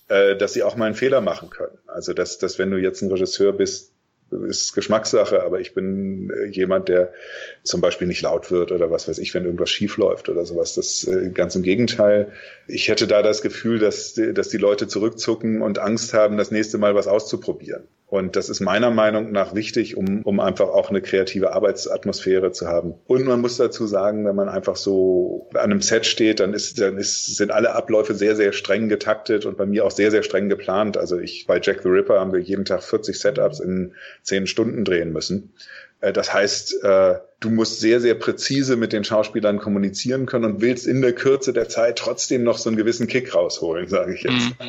äh, 0.07 0.35
dass 0.37 0.53
sie 0.53 0.63
auch 0.63 0.75
mal 0.75 0.85
einen 0.85 0.95
Fehler 0.95 1.21
machen 1.21 1.49
können. 1.49 1.77
Also 1.87 2.13
dass, 2.13 2.37
dass 2.37 2.59
wenn 2.59 2.71
du 2.71 2.77
jetzt 2.77 3.01
ein 3.01 3.11
Regisseur 3.11 3.53
bist, 3.53 3.90
ist 4.47 4.73
Geschmackssache, 4.73 5.43
aber 5.43 5.59
ich 5.59 5.73
bin 5.73 6.29
äh, 6.29 6.45
jemand, 6.45 6.89
der 6.89 7.13
zum 7.63 7.81
Beispiel 7.81 8.07
nicht 8.07 8.21
laut 8.21 8.51
wird 8.51 8.71
oder 8.71 8.91
was 8.91 9.07
weiß 9.07 9.17
ich, 9.19 9.33
wenn 9.33 9.45
irgendwas 9.45 9.69
schief 9.69 9.97
läuft 9.97 10.29
oder 10.29 10.45
sowas. 10.45 10.75
Das 10.75 11.03
äh, 11.05 11.29
ganz 11.29 11.55
im 11.55 11.63
Gegenteil. 11.63 12.31
Ich 12.67 12.87
hätte 12.87 13.07
da 13.07 13.21
das 13.21 13.41
Gefühl, 13.41 13.79
dass, 13.79 14.13
dass 14.13 14.49
die 14.49 14.57
Leute 14.57 14.87
zurückzucken 14.87 15.61
und 15.61 15.79
Angst 15.79 16.13
haben, 16.13 16.37
das 16.37 16.51
nächste 16.51 16.77
Mal 16.77 16.95
was 16.95 17.07
auszuprobieren. 17.07 17.83
Und 18.11 18.35
das 18.35 18.49
ist 18.49 18.59
meiner 18.59 18.91
Meinung 18.91 19.31
nach 19.31 19.55
wichtig, 19.55 19.95
um, 19.95 20.21
um 20.23 20.41
einfach 20.41 20.67
auch 20.67 20.89
eine 20.89 21.01
kreative 21.01 21.53
Arbeitsatmosphäre 21.53 22.51
zu 22.51 22.67
haben. 22.67 22.95
Und 23.07 23.23
man 23.23 23.39
muss 23.39 23.55
dazu 23.55 23.87
sagen, 23.87 24.25
wenn 24.25 24.35
man 24.35 24.49
einfach 24.49 24.75
so 24.75 25.47
an 25.53 25.71
einem 25.71 25.81
Set 25.81 26.05
steht, 26.05 26.41
dann 26.41 26.53
ist, 26.53 26.81
dann 26.81 26.97
ist, 26.97 27.37
sind 27.37 27.51
alle 27.51 27.73
Abläufe 27.73 28.13
sehr, 28.13 28.35
sehr 28.35 28.51
streng 28.51 28.89
getaktet 28.89 29.45
und 29.45 29.55
bei 29.55 29.65
mir 29.65 29.85
auch 29.85 29.91
sehr, 29.91 30.11
sehr 30.11 30.23
streng 30.23 30.49
geplant. 30.49 30.97
Also 30.97 31.19
ich, 31.19 31.47
bei 31.47 31.61
Jack 31.63 31.83
the 31.83 31.87
Ripper 31.87 32.19
haben 32.19 32.33
wir 32.33 32.41
jeden 32.41 32.65
Tag 32.65 32.83
40 32.83 33.17
Setups 33.17 33.61
in 33.61 33.93
zehn 34.23 34.45
Stunden 34.45 34.83
drehen 34.83 35.13
müssen. 35.13 35.53
Äh, 36.01 36.11
das 36.11 36.33
heißt, 36.33 36.83
äh, 36.83 37.15
du 37.39 37.49
musst 37.49 37.79
sehr, 37.79 37.99
sehr 38.01 38.15
präzise 38.15 38.75
mit 38.75 38.91
den 38.93 39.03
Schauspielern 39.03 39.59
kommunizieren 39.59 40.25
können 40.25 40.45
und 40.45 40.61
willst 40.61 40.85
in 40.85 41.01
der 41.01 41.13
Kürze 41.13 41.53
der 41.53 41.69
Zeit 41.69 41.97
trotzdem 41.97 42.43
noch 42.43 42.57
so 42.57 42.69
einen 42.69 42.77
gewissen 42.77 43.07
Kick 43.07 43.33
rausholen, 43.33 43.87
sage 43.87 44.13
ich 44.13 44.23
jetzt. 44.23 44.59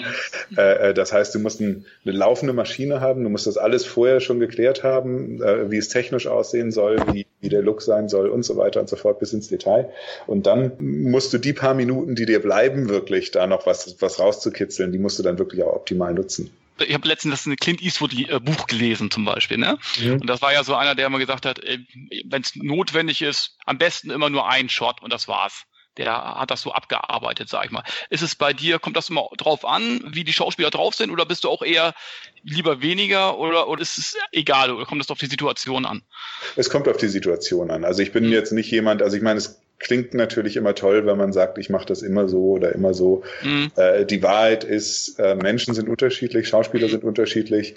Mhm. 0.50 0.58
Äh, 0.58 0.94
das 0.94 1.12
heißt, 1.12 1.34
du 1.34 1.38
musst 1.38 1.60
eine 1.60 1.82
laufende 2.04 2.52
Maschine 2.52 3.00
haben, 3.00 3.24
du 3.24 3.30
musst 3.30 3.46
das 3.46 3.56
alles 3.56 3.84
vorher 3.84 4.20
schon 4.20 4.38
geklärt 4.38 4.84
haben, 4.84 5.40
wie 5.40 5.78
es 5.78 5.88
technisch 5.88 6.26
aussehen 6.26 6.70
soll, 6.70 6.98
wie, 7.12 7.26
wie 7.40 7.48
der 7.48 7.62
Look 7.62 7.82
sein 7.82 8.08
soll 8.08 8.28
und 8.28 8.44
so 8.44 8.56
weiter 8.56 8.80
und 8.80 8.88
so 8.88 8.96
fort 8.96 9.18
bis 9.18 9.32
ins 9.32 9.48
Detail. 9.48 9.90
Und 10.26 10.46
dann 10.46 10.72
musst 10.78 11.32
du 11.32 11.38
die 11.38 11.52
paar 11.52 11.74
Minuten, 11.74 12.14
die 12.14 12.26
dir 12.26 12.40
bleiben, 12.40 12.88
wirklich 12.88 13.30
da 13.30 13.46
noch 13.46 13.66
was, 13.66 13.96
was 14.00 14.18
rauszukitzeln, 14.18 14.92
die 14.92 14.98
musst 14.98 15.18
du 15.18 15.22
dann 15.22 15.38
wirklich 15.38 15.62
auch 15.62 15.74
optimal 15.74 16.12
nutzen 16.12 16.50
ich 16.78 16.94
habe 16.94 17.08
letztens 17.08 17.44
das 17.44 17.56
Clint 17.58 17.82
Eastwood 17.82 18.14
äh, 18.14 18.40
Buch 18.40 18.66
gelesen 18.66 19.10
zum 19.10 19.24
Beispiel, 19.24 19.58
ne? 19.58 19.78
Mhm. 20.00 20.20
Und 20.20 20.26
das 20.26 20.42
war 20.42 20.52
ja 20.52 20.64
so 20.64 20.74
einer, 20.74 20.94
der 20.94 21.06
immer 21.06 21.18
gesagt 21.18 21.46
hat, 21.46 21.58
äh, 21.60 21.78
wenn 22.24 22.42
es 22.42 22.54
notwendig 22.56 23.22
ist, 23.22 23.56
am 23.66 23.78
besten 23.78 24.10
immer 24.10 24.30
nur 24.30 24.48
ein 24.48 24.68
Shot 24.68 25.02
und 25.02 25.12
das 25.12 25.28
war's. 25.28 25.64
Der 25.98 26.10
hat 26.14 26.50
das 26.50 26.62
so 26.62 26.72
abgearbeitet, 26.72 27.50
sag 27.50 27.66
ich 27.66 27.70
mal. 27.70 27.84
Ist 28.08 28.22
es 28.22 28.34
bei 28.34 28.54
dir, 28.54 28.78
kommt 28.78 28.96
das 28.96 29.10
immer 29.10 29.28
drauf 29.36 29.66
an, 29.66 30.00
wie 30.06 30.24
die 30.24 30.32
Schauspieler 30.32 30.70
drauf 30.70 30.94
sind, 30.94 31.10
oder 31.10 31.26
bist 31.26 31.44
du 31.44 31.50
auch 31.50 31.60
eher 31.60 31.92
lieber 32.42 32.80
weniger 32.80 33.36
oder, 33.36 33.68
oder 33.68 33.82
ist 33.82 33.98
es 33.98 34.16
egal 34.32 34.70
oder 34.70 34.86
kommt 34.86 35.02
das 35.02 35.10
auf 35.10 35.18
die 35.18 35.26
Situation 35.26 35.84
an? 35.84 36.02
Es 36.56 36.70
kommt 36.70 36.88
auf 36.88 36.96
die 36.96 37.08
Situation 37.08 37.70
an. 37.70 37.84
Also 37.84 38.00
ich 38.00 38.10
bin 38.10 38.24
mhm. 38.24 38.32
jetzt 38.32 38.52
nicht 38.52 38.70
jemand, 38.70 39.02
also 39.02 39.18
ich 39.18 39.22
meine, 39.22 39.36
es 39.36 39.61
klingt 39.82 40.14
natürlich 40.14 40.56
immer 40.56 40.74
toll, 40.74 41.04
wenn 41.06 41.18
man 41.18 41.32
sagt, 41.32 41.58
ich 41.58 41.68
mache 41.68 41.86
das 41.86 42.02
immer 42.02 42.28
so 42.28 42.52
oder 42.52 42.74
immer 42.74 42.94
so. 42.94 43.22
Mhm. 43.42 43.70
Äh, 43.76 44.06
die 44.06 44.22
Wahrheit 44.22 44.64
ist, 44.64 45.18
äh, 45.18 45.34
Menschen 45.34 45.74
sind 45.74 45.88
unterschiedlich, 45.88 46.48
Schauspieler 46.48 46.88
sind 46.88 47.04
unterschiedlich 47.04 47.74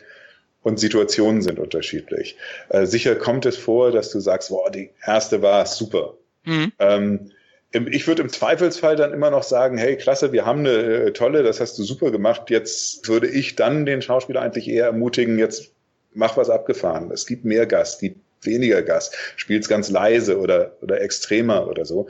und 0.62 0.80
Situationen 0.80 1.42
sind 1.42 1.60
unterschiedlich. 1.60 2.38
Äh, 2.70 2.86
sicher 2.86 3.16
kommt 3.16 3.46
es 3.46 3.58
vor, 3.58 3.92
dass 3.92 4.12
du 4.12 4.20
sagst, 4.20 4.50
boah, 4.50 4.72
die 4.72 4.92
erste 5.06 5.42
war 5.42 5.66
super. 5.66 6.14
Mhm. 6.46 6.72
Ähm, 6.80 7.32
ich 7.72 8.08
würde 8.08 8.22
im 8.22 8.30
Zweifelsfall 8.30 8.96
dann 8.96 9.12
immer 9.12 9.32
noch 9.32 9.44
sagen, 9.44 9.78
hey, 9.78 9.98
klasse, 9.98 10.32
wir 10.32 10.46
haben 10.46 10.60
eine 10.60 10.72
äh, 10.72 11.12
tolle, 11.12 11.44
das 11.44 11.60
hast 11.60 11.78
du 11.78 11.84
super 11.84 12.10
gemacht. 12.10 12.50
Jetzt 12.50 13.08
würde 13.10 13.28
ich 13.28 13.58
dann 13.58 13.86
den 13.86 14.02
Schauspieler 14.02 14.42
eigentlich 14.42 14.70
eher 14.70 14.86
ermutigen, 14.86 15.38
jetzt 15.38 15.72
mach 16.14 16.38
was 16.38 16.50
abgefahren. 16.50 17.12
Es 17.12 17.26
gibt 17.26 17.44
mehr 17.44 17.66
Gas, 17.66 18.00
gibt 18.00 18.20
weniger 18.46 18.82
Gas, 18.82 19.12
spielst 19.36 19.70
ganz 19.70 19.90
leise 19.90 20.40
oder, 20.40 20.78
oder 20.82 21.02
extremer 21.02 21.68
oder 21.68 21.86
so. 21.86 22.08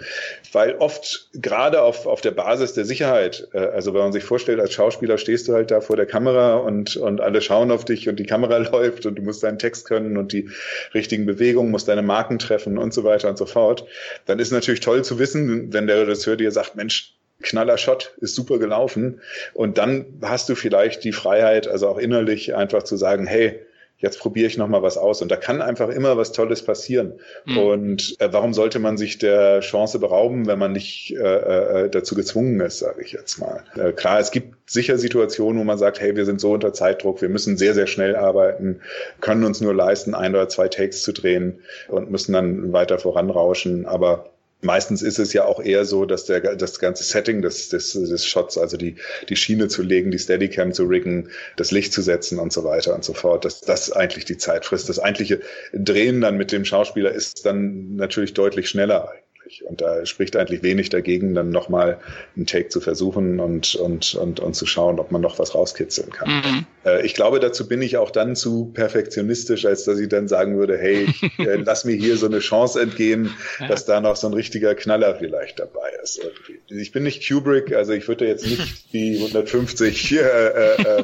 Weil 0.52 0.76
oft 0.76 1.30
gerade 1.34 1.82
auf, 1.82 2.06
auf 2.06 2.22
der 2.22 2.32
Basis 2.32 2.74
der 2.74 2.86
Sicherheit, 2.86 3.48
äh, 3.54 3.60
also 3.60 3.94
wenn 3.94 4.02
man 4.02 4.14
sich 4.14 4.24
vorstellt, 4.24 4.60
als 4.60 4.74
Schauspieler 4.74 5.18
stehst 5.18 5.48
du 5.48 5.54
halt 5.54 5.72
da 5.72 5.82
vor 5.82 5.96
der 5.96 6.06
Kamera 6.06 6.56
und, 6.56 6.96
und 6.98 7.22
alle 7.22 7.42
schauen 7.42 7.72
auf 7.72 7.86
dich 7.86 8.10
und 8.10 8.20
die 8.20 8.26
Kamera 8.26 8.58
läuft 8.72 9.06
und 9.06 9.16
du 9.16 9.22
musst 9.22 9.44
deinen 9.44 9.60
Text 9.60 9.88
können 9.88 10.18
und 10.18 10.34
die 10.34 10.50
richtigen 10.94 11.26
Bewegungen, 11.26 11.72
musst 11.72 11.88
deine 11.88 12.02
Marken 12.04 12.40
treffen 12.40 12.78
und 12.78 12.94
so 12.94 13.04
weiter 13.04 13.30
und 13.30 13.38
so 13.38 13.46
fort. 13.46 13.86
Dann 14.26 14.40
ist 14.40 14.52
natürlich 14.52 14.80
toll 14.80 15.04
zu 15.04 15.20
wissen, 15.20 15.74
wenn 15.74 15.88
der 15.88 16.02
Regisseur 16.02 16.36
dir 16.36 16.52
sagt, 16.52 16.76
Mensch, 16.76 17.16
knaller 17.42 17.78
Shot, 17.78 18.14
ist 18.22 18.36
super 18.36 18.60
gelaufen. 18.60 19.22
Und 19.54 19.78
dann 19.78 20.06
hast 20.22 20.50
du 20.50 20.56
vielleicht 20.56 21.04
die 21.04 21.12
Freiheit, 21.12 21.68
also 21.68 21.88
auch 21.88 21.98
innerlich 21.98 22.56
einfach 22.56 22.84
zu 22.84 22.98
sagen, 22.98 23.26
hey, 23.26 23.60
jetzt 24.06 24.20
probiere 24.20 24.48
ich 24.48 24.58
noch 24.58 24.68
mal 24.68 24.84
was 24.84 24.98
aus. 24.98 25.22
Und 25.24 25.32
da 25.32 25.36
kann 25.36 25.62
einfach 25.62 25.90
immer 25.90 26.16
was 26.16 26.32
Tolles 26.32 26.62
passieren. 26.62 27.14
Mhm. 27.46 27.58
Und 27.58 28.16
äh, 28.20 28.30
warum 28.32 28.54
sollte 28.54 28.78
man 28.78 28.98
sich 28.98 29.18
der 29.18 29.62
Chance 29.62 29.98
berauben, 29.98 30.46
wenn 30.46 30.60
man 30.60 30.74
nicht 30.74 31.16
äh, 31.18 31.86
äh, 31.86 31.90
dazu 31.90 32.14
gezwungen 32.14 32.60
ist, 32.60 32.80
sage 32.80 33.02
ich 33.02 33.12
jetzt 33.12 33.40
mal. 33.40 33.64
Äh, 33.76 33.94
klar, 33.94 34.20
es 34.20 34.30
gibt 34.30 34.70
sicher 34.70 35.00
Situationen, 35.00 35.60
wo 35.60 35.64
man 35.64 35.80
sagt, 35.80 36.00
hey, 36.00 36.16
wir 36.16 36.26
sind 36.26 36.40
so 36.40 36.54
unter 36.54 36.72
Zeitdruck, 36.72 37.22
wir 37.22 37.30
müssen 37.30 37.58
sehr, 37.58 37.74
sehr 37.74 37.88
schnell 37.88 38.16
arbeiten, 38.16 38.82
können 39.22 39.44
uns 39.44 39.60
nur 39.60 39.74
leisten, 39.74 40.14
ein 40.14 40.36
oder 40.36 40.50
zwei 40.50 40.68
Takes 40.68 41.02
zu 41.02 41.12
drehen 41.12 41.60
und 41.88 42.12
müssen 42.12 42.34
dann 42.34 42.74
weiter 42.74 43.00
voranrauschen. 43.00 43.88
Aber 43.88 44.30
Meistens 44.66 45.04
ist 45.04 45.20
es 45.20 45.32
ja 45.34 45.46
auch 45.46 45.62
eher 45.62 45.86
so, 45.86 46.06
dass 46.06 46.26
der, 46.26 46.56
das 46.56 46.80
ganze 46.80 47.04
Setting 47.04 47.42
des, 47.42 47.70
des, 47.70 47.94
des 47.94 48.26
Shots, 48.26 48.58
also 48.58 48.78
die, 48.78 48.96
die 49.30 49.36
Schiene 49.36 49.68
zu 49.68 49.84
legen, 49.84 50.10
die 50.10 50.20
Steadicam 50.20 50.74
zu 50.74 50.86
riggen, 50.86 51.30
das 51.56 51.70
Licht 51.70 51.94
zu 51.94 52.02
setzen 52.02 52.40
und 52.40 52.52
so 52.52 52.64
weiter 52.64 52.96
und 52.96 53.04
so 53.04 53.14
fort, 53.14 53.46
dass 53.46 53.62
das 53.62 53.92
eigentlich 53.92 54.26
die 54.26 54.38
Zeit 54.38 54.66
frisst. 54.66 54.90
Das 54.90 55.00
eigentliche 55.00 55.42
Drehen 55.72 56.20
dann 56.22 56.38
mit 56.38 56.52
dem 56.52 56.66
Schauspieler 56.66 57.12
ist 57.12 57.46
dann 57.46 57.96
natürlich 57.96 58.34
deutlich 58.34 58.68
schneller 58.68 59.14
eigentlich. 59.46 59.66
Und 59.66 59.82
da 59.82 60.06
spricht 60.06 60.36
eigentlich 60.36 60.64
wenig 60.64 60.90
dagegen, 60.90 61.36
dann 61.36 61.50
nochmal 61.50 62.00
einen 62.36 62.46
Take 62.46 62.70
zu 62.70 62.82
versuchen 62.82 63.40
und, 63.40 63.76
und, 63.76 64.16
und, 64.16 64.40
und 64.40 64.56
zu 64.56 64.66
schauen, 64.66 65.00
ob 65.00 65.12
man 65.12 65.22
noch 65.22 65.40
was 65.40 65.56
rauskitzeln 65.56 66.10
kann. 66.12 66.30
Mhm. 66.30 66.66
Äh, 66.86 67.06
ich 67.06 67.14
glaube, 67.14 67.40
dazu 67.40 67.68
bin 67.68 67.82
ich 67.82 67.98
auch 67.98 68.12
dann 68.12 68.36
zu 68.36 68.72
perfektionistisch, 68.74 69.66
als 69.66 69.84
dass 69.86 70.00
ich 70.00 70.10
dann 70.10 70.28
sagen 70.28 70.58
würde, 70.58 70.78
hey, 70.78 71.08
ich, 71.10 71.24
äh, 71.40 71.56
lass 71.56 71.86
mir 71.86 71.96
hier 71.96 72.18
so 72.18 72.26
eine 72.26 72.40
Chance 72.40 72.82
entgehen, 72.82 73.32
ja. 73.60 73.68
dass 73.68 73.86
da 73.86 74.02
noch 74.02 74.16
so 74.16 74.28
ein 74.28 74.34
richtiger 74.34 74.76
Knaller 74.76 75.16
vielleicht 75.16 75.60
dabei 75.60 75.92
ist. 76.02 76.20
Irgendwie. 76.24 76.82
Ich 76.82 76.92
bin 76.92 77.04
nicht 77.04 77.28
Kubrick, 77.28 77.74
also 77.74 77.94
ich 77.94 78.08
würde 78.08 78.28
jetzt 78.28 78.46
nicht 78.46 78.86
die 78.94 79.18
150 79.18 80.14
äh, 80.14 80.20
äh, 80.20 81.04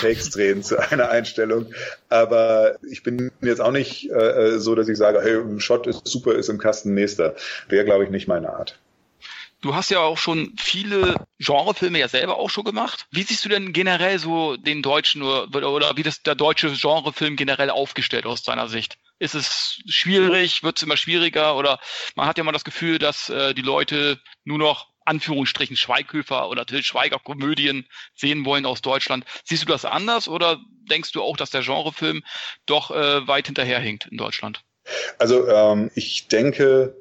Takes 0.00 0.30
drehen 0.30 0.62
zu 0.62 0.78
einer 0.78 1.10
Einstellung, 1.10 1.66
aber 2.08 2.76
ich 2.88 3.02
bin 3.02 3.30
jetzt 3.42 3.60
auch 3.60 3.72
nicht 3.72 4.10
so, 4.56 4.74
dass 4.74 4.88
ich 4.88 4.96
sage, 4.96 5.20
hey, 5.22 5.36
ein 5.36 5.60
Shot 5.60 5.86
ist 5.86 6.06
super, 6.06 6.34
ist 6.34 6.48
im 6.48 6.58
Kasten 6.58 6.94
nächster 6.94 7.31
wäre, 7.68 7.84
glaube 7.84 8.04
ich, 8.04 8.10
nicht 8.10 8.28
meine 8.28 8.50
Art. 8.50 8.78
Du 9.62 9.76
hast 9.76 9.90
ja 9.90 10.00
auch 10.00 10.18
schon 10.18 10.54
viele 10.58 11.14
Genrefilme 11.38 12.00
ja 12.00 12.08
selber 12.08 12.36
auch 12.36 12.50
schon 12.50 12.64
gemacht. 12.64 13.06
Wie 13.12 13.22
siehst 13.22 13.44
du 13.44 13.48
denn 13.48 13.72
generell 13.72 14.18
so 14.18 14.56
den 14.56 14.82
deutschen 14.82 15.22
oder, 15.22 15.70
oder 15.70 15.96
wie 15.96 16.02
das 16.02 16.20
der 16.22 16.34
deutsche 16.34 16.72
Genrefilm 16.72 17.36
generell 17.36 17.70
aufgestellt 17.70 18.26
aus 18.26 18.42
deiner 18.42 18.68
Sicht? 18.68 18.98
Ist 19.20 19.36
es 19.36 19.80
schwierig? 19.86 20.64
Wird 20.64 20.78
es 20.78 20.82
immer 20.82 20.96
schwieriger? 20.96 21.56
Oder 21.56 21.78
man 22.16 22.26
hat 22.26 22.38
ja 22.38 22.44
mal 22.44 22.50
das 22.50 22.64
Gefühl, 22.64 22.98
dass 22.98 23.30
äh, 23.30 23.54
die 23.54 23.62
Leute 23.62 24.18
nur 24.42 24.58
noch 24.58 24.88
Anführungsstrichen 25.04 25.76
Schweighöfer 25.76 26.48
oder 26.48 26.66
Till 26.66 26.82
Schweiger 26.82 27.20
Komödien 27.20 27.86
sehen 28.16 28.44
wollen 28.44 28.66
aus 28.66 28.82
Deutschland. 28.82 29.24
Siehst 29.44 29.62
du 29.62 29.68
das 29.68 29.84
anders 29.84 30.26
oder 30.26 30.60
denkst 30.90 31.12
du 31.12 31.22
auch, 31.22 31.36
dass 31.36 31.50
der 31.50 31.62
Genrefilm 31.62 32.24
doch 32.66 32.90
äh, 32.90 33.26
weit 33.28 33.46
hinterherhinkt 33.46 34.06
in 34.10 34.16
Deutschland? 34.16 34.62
Also 35.18 35.46
ähm, 35.48 35.90
ich 35.94 36.26
denke, 36.26 36.96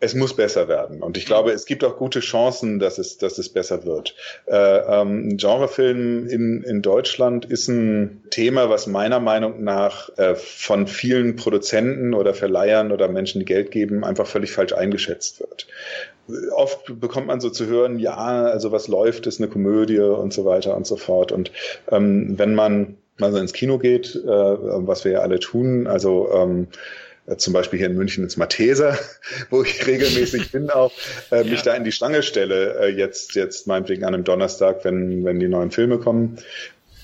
es 0.00 0.14
muss 0.14 0.34
besser 0.34 0.66
werden. 0.66 1.02
Und 1.02 1.18
ich 1.18 1.26
glaube, 1.26 1.52
es 1.52 1.66
gibt 1.66 1.84
auch 1.84 1.98
gute 1.98 2.20
Chancen, 2.20 2.78
dass 2.78 2.96
es, 2.96 3.18
dass 3.18 3.36
es 3.36 3.50
besser 3.50 3.84
wird. 3.84 4.14
Äh, 4.46 4.56
ähm, 4.56 5.36
Genrefilm 5.36 6.26
in, 6.26 6.62
in 6.62 6.80
Deutschland 6.80 7.44
ist 7.44 7.68
ein 7.68 8.22
Thema, 8.30 8.70
was 8.70 8.86
meiner 8.86 9.20
Meinung 9.20 9.62
nach 9.62 10.08
äh, 10.16 10.34
von 10.34 10.86
vielen 10.86 11.36
Produzenten 11.36 12.14
oder 12.14 12.32
Verleihern 12.32 12.92
oder 12.92 13.08
Menschen, 13.08 13.40
die 13.40 13.44
Geld 13.44 13.70
geben, 13.70 14.02
einfach 14.02 14.26
völlig 14.26 14.52
falsch 14.52 14.72
eingeschätzt 14.72 15.40
wird. 15.40 15.66
Oft 16.54 16.98
bekommt 16.98 17.26
man 17.26 17.40
so 17.40 17.50
zu 17.50 17.66
hören, 17.66 17.98
ja, 17.98 18.44
also 18.44 18.72
was 18.72 18.88
läuft, 18.88 19.26
ist 19.26 19.40
eine 19.40 19.50
Komödie 19.50 19.98
und 19.98 20.32
so 20.32 20.46
weiter 20.46 20.76
und 20.76 20.86
so 20.86 20.96
fort. 20.96 21.30
Und 21.30 21.52
ähm, 21.90 22.38
wenn 22.38 22.54
man 22.54 22.96
mal 23.18 23.32
so 23.32 23.38
ins 23.38 23.52
Kino 23.52 23.78
geht, 23.78 24.14
äh, 24.14 24.28
was 24.28 25.04
wir 25.04 25.12
ja 25.12 25.18
alle 25.18 25.40
tun, 25.40 25.86
also 25.86 26.30
ähm, 26.32 26.68
äh, 26.70 26.74
zum 27.36 27.52
Beispiel 27.52 27.78
hier 27.78 27.88
in 27.88 27.96
München 27.96 28.24
ins 28.24 28.36
Matheser, 28.36 28.98
wo 29.50 29.62
ich 29.62 29.86
regelmäßig 29.86 30.52
bin 30.52 30.70
auch, 30.70 30.92
äh, 31.30 31.44
mich 31.44 31.64
ja. 31.64 31.72
da 31.72 31.74
in 31.74 31.84
die 31.84 31.92
Stange 31.92 32.22
stelle, 32.22 32.78
äh, 32.80 32.88
jetzt, 32.88 33.34
jetzt 33.34 33.66
meinetwegen 33.66 34.04
an 34.04 34.14
einem 34.14 34.24
Donnerstag, 34.24 34.84
wenn, 34.84 35.24
wenn 35.24 35.40
die 35.40 35.48
neuen 35.48 35.70
Filme 35.70 35.98
kommen. 35.98 36.38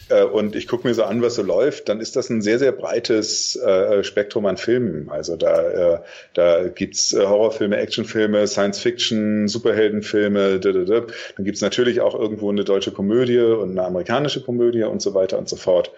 Äh, 0.09 0.25
und 0.25 0.55
ich 0.55 0.69
gucke 0.69 0.87
mir 0.87 0.95
so 0.95 1.05
an, 1.05 1.23
was 1.23 1.35
so 1.35 1.43
läuft, 1.43 1.89
dann 1.89 2.01
ist 2.01 2.17
das 2.17 2.31
ein 2.31 2.43
sehr, 2.43 2.59
sehr 2.59 2.73
breites 2.73 3.57
äh, 3.57 4.05
Spektrum 4.05 4.47
an 4.47 4.57
Filmen. 4.57 5.09
Also 5.11 5.37
da, 5.37 5.95
äh, 5.95 5.99
da 6.35 6.69
gibt's 6.69 7.13
äh, 7.13 7.27
Horrorfilme, 7.27 7.77
Actionfilme, 7.77 8.47
Science-Fiction, 8.47 9.49
Superheldenfilme, 9.49 10.61
da, 10.61 10.73
da, 10.73 10.85
da. 10.85 11.01
dann 11.37 11.45
gibt's 11.45 11.61
natürlich 11.61 12.01
auch 12.01 12.15
irgendwo 12.15 12.51
eine 12.51 12.65
deutsche 12.65 12.93
Komödie 12.93 13.39
und 13.39 13.71
eine 13.71 13.85
amerikanische 13.85 14.43
Komödie 14.43 14.85
und 14.85 15.03
so 15.03 15.15
weiter 15.15 15.39
und 15.39 15.49
so 15.49 15.57
fort. 15.57 15.91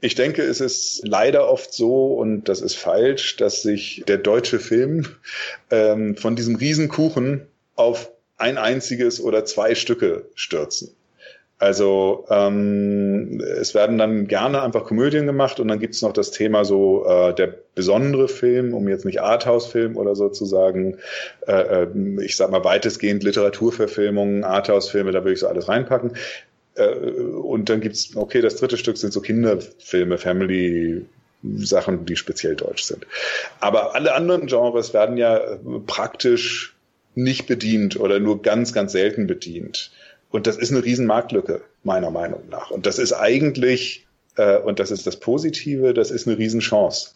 Ich 0.00 0.14
denke, 0.14 0.42
es 0.42 0.60
ist 0.60 1.06
leider 1.06 1.48
oft 1.48 1.72
so, 1.72 2.14
und 2.14 2.44
das 2.44 2.60
ist 2.60 2.76
falsch, 2.76 3.36
dass 3.36 3.62
sich 3.62 4.04
der 4.06 4.18
deutsche 4.18 4.58
Film 4.58 5.06
ähm, 5.70 6.16
von 6.16 6.36
diesem 6.36 6.56
Riesenkuchen 6.56 7.46
auf 7.76 8.10
ein 8.36 8.58
einziges 8.58 9.20
oder 9.20 9.46
zwei 9.46 9.74
Stücke 9.74 10.28
stürzen. 10.34 10.95
Also 11.58 12.26
ähm, 12.28 13.40
es 13.40 13.74
werden 13.74 13.96
dann 13.96 14.26
gerne 14.26 14.62
einfach 14.62 14.84
Komödien 14.84 15.24
gemacht 15.24 15.58
und 15.58 15.68
dann 15.68 15.78
gibt 15.78 15.94
es 15.94 16.02
noch 16.02 16.12
das 16.12 16.30
Thema 16.30 16.66
so 16.66 17.06
äh, 17.06 17.34
der 17.34 17.54
besondere 17.74 18.28
Film, 18.28 18.74
um 18.74 18.88
jetzt 18.88 19.06
nicht 19.06 19.22
Arthouse-Film 19.22 19.96
oder 19.96 20.14
so 20.14 20.28
zu 20.28 20.44
sagen, 20.44 20.98
äh, 21.46 21.84
äh 21.84 21.88
ich 22.22 22.36
sag 22.36 22.50
mal 22.50 22.62
weitestgehend 22.62 23.22
Literaturverfilmungen, 23.22 24.44
Arthouse-Filme, 24.44 25.12
da 25.12 25.20
würde 25.20 25.32
ich 25.32 25.40
so 25.40 25.48
alles 25.48 25.68
reinpacken. 25.68 26.12
Äh, 26.74 26.94
und 26.94 27.70
dann 27.70 27.80
gibt's, 27.80 28.14
okay, 28.14 28.42
das 28.42 28.56
dritte 28.56 28.76
Stück 28.76 28.98
sind 28.98 29.14
so 29.14 29.22
Kinderfilme, 29.22 30.18
Family 30.18 31.06
Sachen, 31.58 32.04
die 32.04 32.16
speziell 32.16 32.56
deutsch 32.56 32.82
sind. 32.82 33.06
Aber 33.60 33.94
alle 33.94 34.14
anderen 34.14 34.46
Genres 34.46 34.92
werden 34.92 35.16
ja 35.16 35.40
praktisch 35.86 36.74
nicht 37.14 37.46
bedient 37.46 37.98
oder 37.98 38.20
nur 38.20 38.42
ganz, 38.42 38.72
ganz 38.72 38.92
selten 38.92 39.26
bedient. 39.26 39.90
Und 40.36 40.46
das 40.46 40.58
ist 40.58 40.70
eine 40.70 40.84
riesen 40.84 41.06
Marktlücke, 41.06 41.62
meiner 41.82 42.10
Meinung 42.10 42.42
nach. 42.50 42.70
Und 42.70 42.84
das 42.84 42.98
ist 42.98 43.14
eigentlich, 43.14 44.06
äh, 44.36 44.58
und 44.58 44.78
das 44.80 44.90
ist 44.90 45.06
das 45.06 45.16
Positive, 45.16 45.94
das 45.94 46.10
ist 46.10 46.28
eine 46.28 46.36
Riesenchance. 46.36 47.14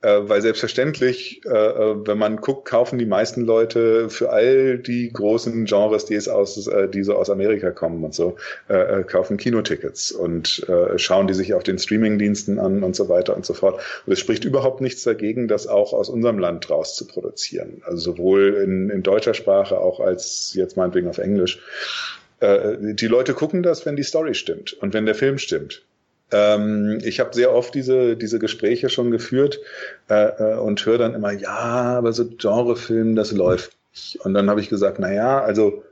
Äh, 0.00 0.20
weil 0.22 0.40
selbstverständlich, 0.40 1.42
äh, 1.44 1.50
äh, 1.50 2.06
wenn 2.06 2.16
man 2.16 2.38
guckt, 2.38 2.66
kaufen 2.66 2.98
die 2.98 3.04
meisten 3.04 3.42
Leute 3.42 4.08
für 4.08 4.30
all 4.30 4.78
die 4.78 5.12
großen 5.12 5.66
Genres, 5.66 6.06
die 6.06 6.14
es 6.14 6.28
aus, 6.28 6.66
äh, 6.66 6.88
die 6.88 7.02
so 7.02 7.14
aus 7.14 7.28
Amerika 7.28 7.72
kommen 7.72 8.02
und 8.04 8.14
so, 8.14 8.36
äh, 8.70 9.00
äh 9.00 9.04
kaufen 9.04 9.36
Kinotickets 9.36 10.10
und 10.10 10.66
äh, 10.66 10.98
schauen 10.98 11.26
die 11.26 11.34
sich 11.34 11.52
auf 11.52 11.64
den 11.64 11.78
Streamingdiensten 11.78 12.58
an 12.58 12.82
und 12.84 12.96
so 12.96 13.10
weiter 13.10 13.36
und 13.36 13.44
so 13.44 13.52
fort. 13.52 13.82
Und 14.06 14.14
es 14.14 14.18
spricht 14.18 14.46
überhaupt 14.46 14.80
nichts 14.80 15.02
dagegen, 15.02 15.46
das 15.46 15.66
auch 15.66 15.92
aus 15.92 16.08
unserem 16.08 16.38
Land 16.38 16.70
raus 16.70 16.96
zu 16.96 17.06
produzieren. 17.06 17.82
Also 17.84 18.12
sowohl 18.12 18.62
in, 18.64 18.88
in 18.88 19.02
deutscher 19.02 19.34
Sprache 19.34 19.78
auch 19.78 20.00
als 20.00 20.54
jetzt 20.54 20.78
meinetwegen 20.78 21.08
auf 21.08 21.18
Englisch. 21.18 21.60
Äh, 22.42 22.94
die 22.94 23.06
Leute 23.06 23.34
gucken 23.34 23.62
das, 23.62 23.86
wenn 23.86 23.94
die 23.96 24.02
Story 24.02 24.34
stimmt 24.34 24.72
und 24.72 24.92
wenn 24.94 25.06
der 25.06 25.14
Film 25.14 25.38
stimmt. 25.38 25.82
Ähm, 26.32 26.98
ich 27.04 27.20
habe 27.20 27.34
sehr 27.34 27.52
oft 27.54 27.74
diese, 27.74 28.16
diese 28.16 28.40
Gespräche 28.40 28.88
schon 28.88 29.12
geführt 29.12 29.60
äh, 30.10 30.54
äh, 30.54 30.58
und 30.58 30.84
höre 30.84 30.98
dann 30.98 31.14
immer, 31.14 31.30
ja, 31.32 31.48
aber 31.98 32.12
so 32.12 32.26
Genrefilm, 32.26 33.14
das 33.14 33.30
läuft 33.30 33.76
nicht. 33.92 34.16
Und 34.24 34.34
dann 34.34 34.50
habe 34.50 34.60
ich 34.60 34.68
gesagt, 34.68 34.98
na 34.98 35.12
ja, 35.12 35.40
also 35.40 35.84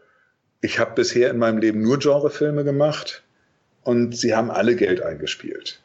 ich 0.60 0.80
habe 0.80 0.94
bisher 0.96 1.30
in 1.30 1.38
meinem 1.38 1.58
Leben 1.58 1.82
nur 1.82 1.98
Genrefilme 1.98 2.64
gemacht 2.64 3.22
und 3.84 4.16
sie 4.16 4.34
haben 4.34 4.50
alle 4.50 4.74
Geld 4.74 5.02
eingespielt. 5.02 5.80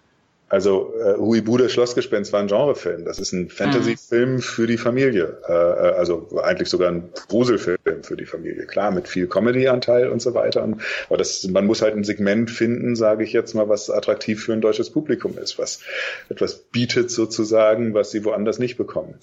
Also 0.56 0.94
äh, 0.98 1.18
Huibude 1.18 1.68
Schlossgespenst 1.68 2.32
war 2.32 2.40
ein 2.40 2.48
Genrefilm. 2.48 3.04
Das 3.04 3.20
ist 3.20 3.34
ein 3.34 3.50
Fantasy-Film 3.50 4.40
für 4.40 4.68
die 4.68 4.78
Familie. 4.78 5.38
Äh, 5.50 5.52
äh, 5.52 5.96
also 5.98 6.30
eigentlich 6.42 6.70
sogar 6.70 6.90
ein 6.90 7.10
Gruselfilm 7.28 7.78
für 8.04 8.16
die 8.16 8.26
Familie. 8.26 8.66
Klar, 8.66 8.92
mit 8.92 9.10
viel 9.10 9.28
Comedy-Anteil 9.28 10.08
und 10.08 10.22
so 10.22 10.34
weiter. 10.34 10.64
Aber 10.64 11.18
das, 11.18 11.46
man 11.50 11.66
muss 11.66 11.82
halt 11.82 11.98
ein 11.98 12.06
Segment 12.06 12.50
finden, 12.50 12.96
sage 12.96 13.26
ich 13.26 13.34
jetzt 13.34 13.54
mal, 13.54 13.68
was 13.68 13.90
attraktiv 13.90 14.46
für 14.46 14.54
ein 14.54 14.62
deutsches 14.62 14.92
Publikum 14.92 15.38
ist, 15.38 15.60
was 15.60 15.82
etwas 16.30 16.56
bietet 16.56 17.12
sozusagen, 17.12 17.94
was 17.94 18.12
sie 18.12 18.24
woanders 18.24 18.58
nicht 18.58 18.78
bekommen. 18.78 19.16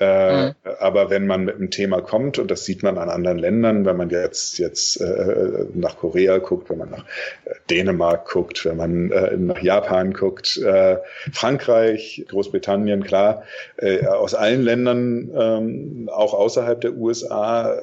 Äh, 0.00 0.46
mhm. 0.46 0.54
Aber 0.80 1.08
wenn 1.08 1.26
man 1.26 1.44
mit 1.44 1.54
einem 1.54 1.70
Thema 1.70 2.00
kommt, 2.00 2.38
und 2.38 2.50
das 2.50 2.64
sieht 2.64 2.82
man 2.82 2.98
an 2.98 3.08
anderen 3.08 3.38
Ländern, 3.38 3.84
wenn 3.84 3.96
man 3.96 4.10
jetzt, 4.10 4.58
jetzt 4.58 5.00
äh, 5.00 5.66
nach 5.72 5.98
Korea 5.98 6.38
guckt, 6.38 6.68
wenn 6.68 6.78
man 6.78 6.90
nach 6.90 7.04
äh, 7.44 7.54
Dänemark 7.70 8.28
guckt, 8.28 8.64
wenn 8.64 8.76
man 8.76 9.12
äh, 9.12 9.36
nach 9.36 9.62
Japan 9.62 10.12
guckt, 10.12 10.56
äh, 10.56 10.98
Frankreich, 11.32 12.24
Großbritannien, 12.28 13.04
klar, 13.04 13.44
äh, 13.76 14.04
aus 14.06 14.34
allen 14.34 14.62
Ländern, 14.62 15.30
ähm, 15.32 16.10
auch 16.12 16.34
außerhalb 16.34 16.80
der 16.80 16.94
USA, 16.94 17.80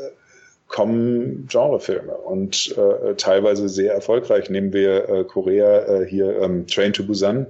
kommen 0.68 1.48
Genrefilme 1.52 2.14
und 2.14 2.74
teilweise 3.18 3.68
sehr 3.68 3.94
erfolgreich. 3.94 4.50
Nehmen 4.50 4.72
wir 4.72 5.26
Korea 5.26 6.04
hier 6.08 6.42
ähm, 6.42 6.66
Train 6.66 6.94
to 6.94 7.04
Busan. 7.04 7.48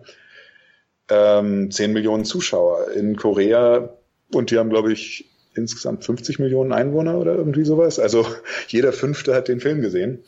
Ähm, 1.08 1.70
10 1.70 1.94
Millionen 1.94 2.26
Zuschauer. 2.26 2.90
In 2.96 3.18
Korea 3.18 3.90
und 4.34 4.52
die 4.52 4.58
haben, 4.58 4.70
glaube 4.70 4.94
ich, 4.94 5.26
insgesamt 5.54 6.06
50 6.06 6.40
Millionen 6.40 6.72
Einwohner 6.72 7.18
oder 7.18 7.36
irgendwie 7.36 7.66
sowas. 7.66 8.00
Also 8.00 8.26
jeder 8.68 8.94
Fünfte 8.94 9.34
hat 9.34 9.48
den 9.48 9.60
Film 9.60 9.82
gesehen. 9.82 10.24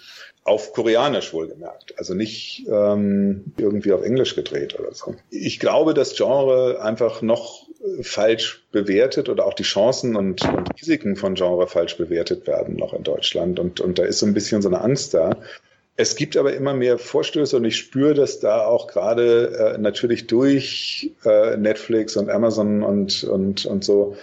Auf 0.46 0.74
Koreanisch 0.74 1.32
wohlgemerkt. 1.32 1.98
Also 1.98 2.14
nicht 2.14 2.66
ähm, 2.70 3.54
irgendwie 3.56 3.94
auf 3.94 4.04
Englisch 4.04 4.36
gedreht 4.36 4.78
oder 4.78 4.94
so. 4.94 5.16
Ich 5.30 5.58
glaube, 5.58 5.94
das 5.94 6.18
Genre 6.18 6.82
einfach 6.82 7.22
noch 7.22 7.66
falsch 8.02 8.66
bewertet 8.72 9.30
oder 9.30 9.46
auch 9.46 9.54
die 9.54 9.64
Chancen 9.64 10.16
und, 10.16 10.44
und 10.44 10.70
Risiken 10.80 11.16
von 11.16 11.36
Genre 11.36 11.68
falsch 11.68 11.98
bewertet 11.98 12.48
werden 12.48 12.76
noch 12.76 12.94
in 12.94 13.04
Deutschland. 13.04 13.60
Und, 13.60 13.82
und 13.82 14.00
da 14.00 14.04
ist 14.04 14.20
so 14.20 14.26
ein 14.26 14.34
bisschen 14.34 14.62
so 14.62 14.70
eine 14.70 14.82
Angst 14.82 15.14
da. 15.14 15.38
Es 15.96 16.16
gibt 16.16 16.38
aber 16.38 16.54
immer 16.54 16.74
mehr 16.74 16.98
Vorstöße 16.98 17.56
und 17.56 17.66
ich 17.66 17.78
spüre, 17.78 18.16
dass 18.16 18.40
da 18.40 18.66
auch 18.66 18.88
gerade 18.88 19.76
äh, 19.76 19.78
natürlich 19.78 20.26
durch 20.26 21.12
äh, 21.24 21.56
Netflix 21.56 22.18
und 22.18 22.30
Amazon 22.30 22.82
und, 22.82 23.24
und, 23.24 23.66
und 23.66 23.84
so 23.84 24.16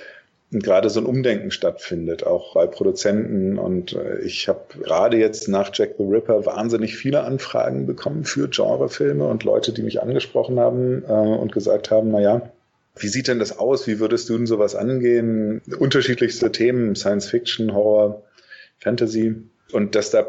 gerade 0.53 0.91
so 0.91 1.01
ein 1.01 1.07
Umdenken 1.07 1.53
stattfindet, 1.53 2.27
auch 2.27 2.55
bei 2.55 2.67
Produzenten. 2.67 3.59
Und 3.59 3.93
äh, 3.93 4.19
ich 4.21 4.49
habe 4.49 4.61
gerade 4.83 5.17
jetzt 5.17 5.49
nach 5.49 5.71
Jack 5.73 5.95
the 5.99 6.05
Ripper 6.05 6.45
wahnsinnig 6.45 6.97
viele 6.97 7.23
Anfragen 7.23 7.87
bekommen 7.87 8.25
für 8.25 8.49
Genrefilme 8.49 9.27
und 9.27 9.45
Leute, 9.45 9.73
die 9.73 9.83
mich 9.83 10.03
angesprochen 10.03 10.59
haben 10.59 11.05
äh, 11.05 11.13
und 11.13 11.53
gesagt 11.53 11.93
haben, 11.93 12.11
na 12.11 12.21
ja, 12.21 12.51
wie 12.97 13.09
sieht 13.09 13.29
denn 13.29 13.39
das 13.39 13.59
aus? 13.59 13.87
Wie 13.87 14.01
würdest 14.01 14.29
du 14.29 14.37
denn 14.37 14.47
sowas 14.47 14.75
angehen? 14.75 15.63
Unterschiedlichste 15.79 16.51
Themen, 16.51 16.97
Science 16.97 17.29
Fiction, 17.29 17.73
Horror, 17.73 18.23
Fantasy. 18.79 19.37
Und 19.73 19.95
dass 19.95 20.11
da 20.11 20.27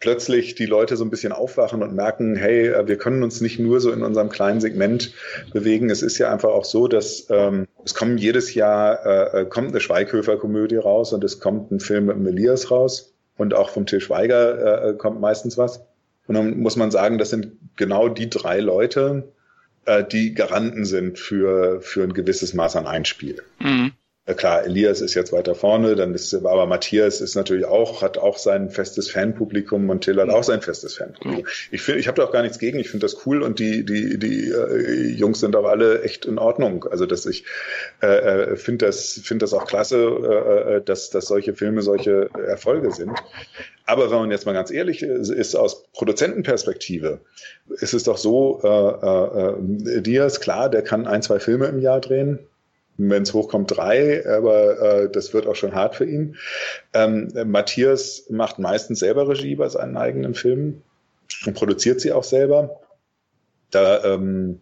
plötzlich 0.00 0.54
die 0.54 0.66
Leute 0.66 0.96
so 0.96 1.04
ein 1.04 1.10
bisschen 1.10 1.32
aufwachen 1.32 1.82
und 1.82 1.94
merken, 1.94 2.34
hey, 2.34 2.68
äh, 2.68 2.88
wir 2.88 2.96
können 2.96 3.22
uns 3.22 3.40
nicht 3.40 3.58
nur 3.58 3.80
so 3.80 3.92
in 3.92 4.02
unserem 4.02 4.30
kleinen 4.30 4.60
Segment 4.60 5.12
bewegen. 5.52 5.90
Es 5.90 6.02
ist 6.02 6.18
ja 6.18 6.32
einfach 6.32 6.48
auch 6.48 6.64
so, 6.64 6.88
dass 6.88 7.26
ähm, 7.30 7.68
es 7.84 7.94
kommen 7.94 8.18
jedes 8.18 8.54
Jahr 8.54 9.04
äh, 9.04 9.42
äh 9.42 9.44
kommt 9.44 9.68
eine 9.68 9.80
Schweighöfer-Komödie 9.80 10.76
raus 10.76 11.12
und 11.12 11.22
es 11.22 11.38
kommt 11.38 11.70
ein 11.70 11.80
Film 11.80 12.06
mit 12.06 12.18
Melias 12.18 12.70
raus 12.70 13.14
und 13.36 13.54
auch 13.54 13.70
vom 13.70 13.86
Till 13.86 14.00
Schweiger 14.00 14.84
äh, 14.84 14.90
äh, 14.90 14.94
kommt 14.94 15.20
meistens 15.20 15.56
was. 15.56 15.84
Und 16.26 16.34
dann 16.34 16.58
muss 16.58 16.76
man 16.76 16.90
sagen, 16.90 17.18
das 17.18 17.30
sind 17.30 17.52
genau 17.76 18.08
die 18.08 18.30
drei 18.30 18.60
Leute, 18.60 19.32
äh, 19.84 20.04
die 20.04 20.34
Garanten 20.34 20.84
sind 20.84 21.18
für, 21.18 21.80
für 21.82 22.02
ein 22.02 22.12
gewisses 22.12 22.54
Maß 22.54 22.76
an 22.76 22.86
Einspiel. 22.86 23.42
Mhm. 23.58 23.92
Klar, 24.34 24.64
Elias 24.64 25.00
ist 25.00 25.14
jetzt 25.14 25.32
weiter 25.32 25.54
vorne, 25.54 25.94
dann 25.96 26.14
ist 26.14 26.32
aber 26.34 26.66
Matthias 26.66 27.20
ist 27.20 27.34
natürlich 27.34 27.64
auch, 27.64 28.02
hat 28.02 28.18
auch 28.18 28.38
sein 28.38 28.70
festes 28.70 29.10
Fanpublikum 29.10 29.88
und 29.90 30.02
Till 30.02 30.20
hat 30.20 30.28
auch 30.28 30.44
sein 30.44 30.62
festes 30.62 30.96
Fanpublikum. 30.96 31.46
Ich 31.70 31.82
finde, 31.82 32.00
ich 32.00 32.08
habe 32.08 32.20
da 32.20 32.26
auch 32.26 32.32
gar 32.32 32.42
nichts 32.42 32.58
gegen, 32.58 32.78
ich 32.78 32.90
finde 32.90 33.06
das 33.06 33.26
cool 33.26 33.42
und 33.42 33.58
die, 33.58 33.84
die, 33.84 34.18
die 34.18 34.50
äh, 34.50 35.08
Jungs 35.08 35.40
sind 35.40 35.56
auch 35.56 35.64
alle 35.64 36.02
echt 36.02 36.26
in 36.26 36.38
Ordnung. 36.38 36.84
Also 36.90 37.06
dass 37.06 37.26
ich 37.26 37.44
äh, 38.02 38.06
äh 38.06 38.56
finde 38.56 38.86
das, 38.86 39.20
finde 39.22 39.44
das 39.44 39.54
auch 39.54 39.66
klasse, 39.66 39.96
äh, 39.96 40.76
äh, 40.76 40.82
dass, 40.82 41.10
dass 41.10 41.26
solche 41.26 41.54
Filme 41.54 41.82
solche 41.82 42.30
Erfolge 42.34 42.92
sind. 42.92 43.12
Aber 43.86 44.10
wenn 44.10 44.18
man 44.18 44.30
jetzt 44.30 44.46
mal 44.46 44.52
ganz 44.52 44.70
ehrlich 44.70 45.02
ist, 45.02 45.30
ist 45.30 45.56
aus 45.56 45.84
Produzentenperspektive, 45.92 47.20
ist 47.68 47.94
es 47.94 48.04
doch 48.04 48.18
so, 48.18 48.60
äh, 48.62 49.98
äh, 49.98 50.00
Diaz, 50.02 50.40
klar, 50.40 50.68
der 50.68 50.82
kann 50.82 51.06
ein, 51.06 51.22
zwei 51.22 51.40
Filme 51.40 51.66
im 51.66 51.80
Jahr 51.80 52.00
drehen 52.00 52.38
wenn 53.08 53.22
es 53.22 53.32
hochkommt, 53.32 53.76
drei, 53.76 54.26
aber 54.26 54.80
äh, 54.80 55.10
das 55.10 55.32
wird 55.32 55.46
auch 55.46 55.56
schon 55.56 55.74
hart 55.74 55.96
für 55.96 56.04
ihn. 56.04 56.36
Ähm, 56.92 57.32
Matthias 57.46 58.26
macht 58.28 58.58
meistens 58.58 58.98
selber 58.98 59.28
Regie 59.28 59.56
bei 59.56 59.68
seinen 59.68 59.96
eigenen 59.96 60.34
Filmen 60.34 60.82
und 61.46 61.54
produziert 61.54 62.00
sie 62.00 62.12
auch 62.12 62.24
selber. 62.24 62.80
Da 63.70 64.04
ähm, 64.04 64.60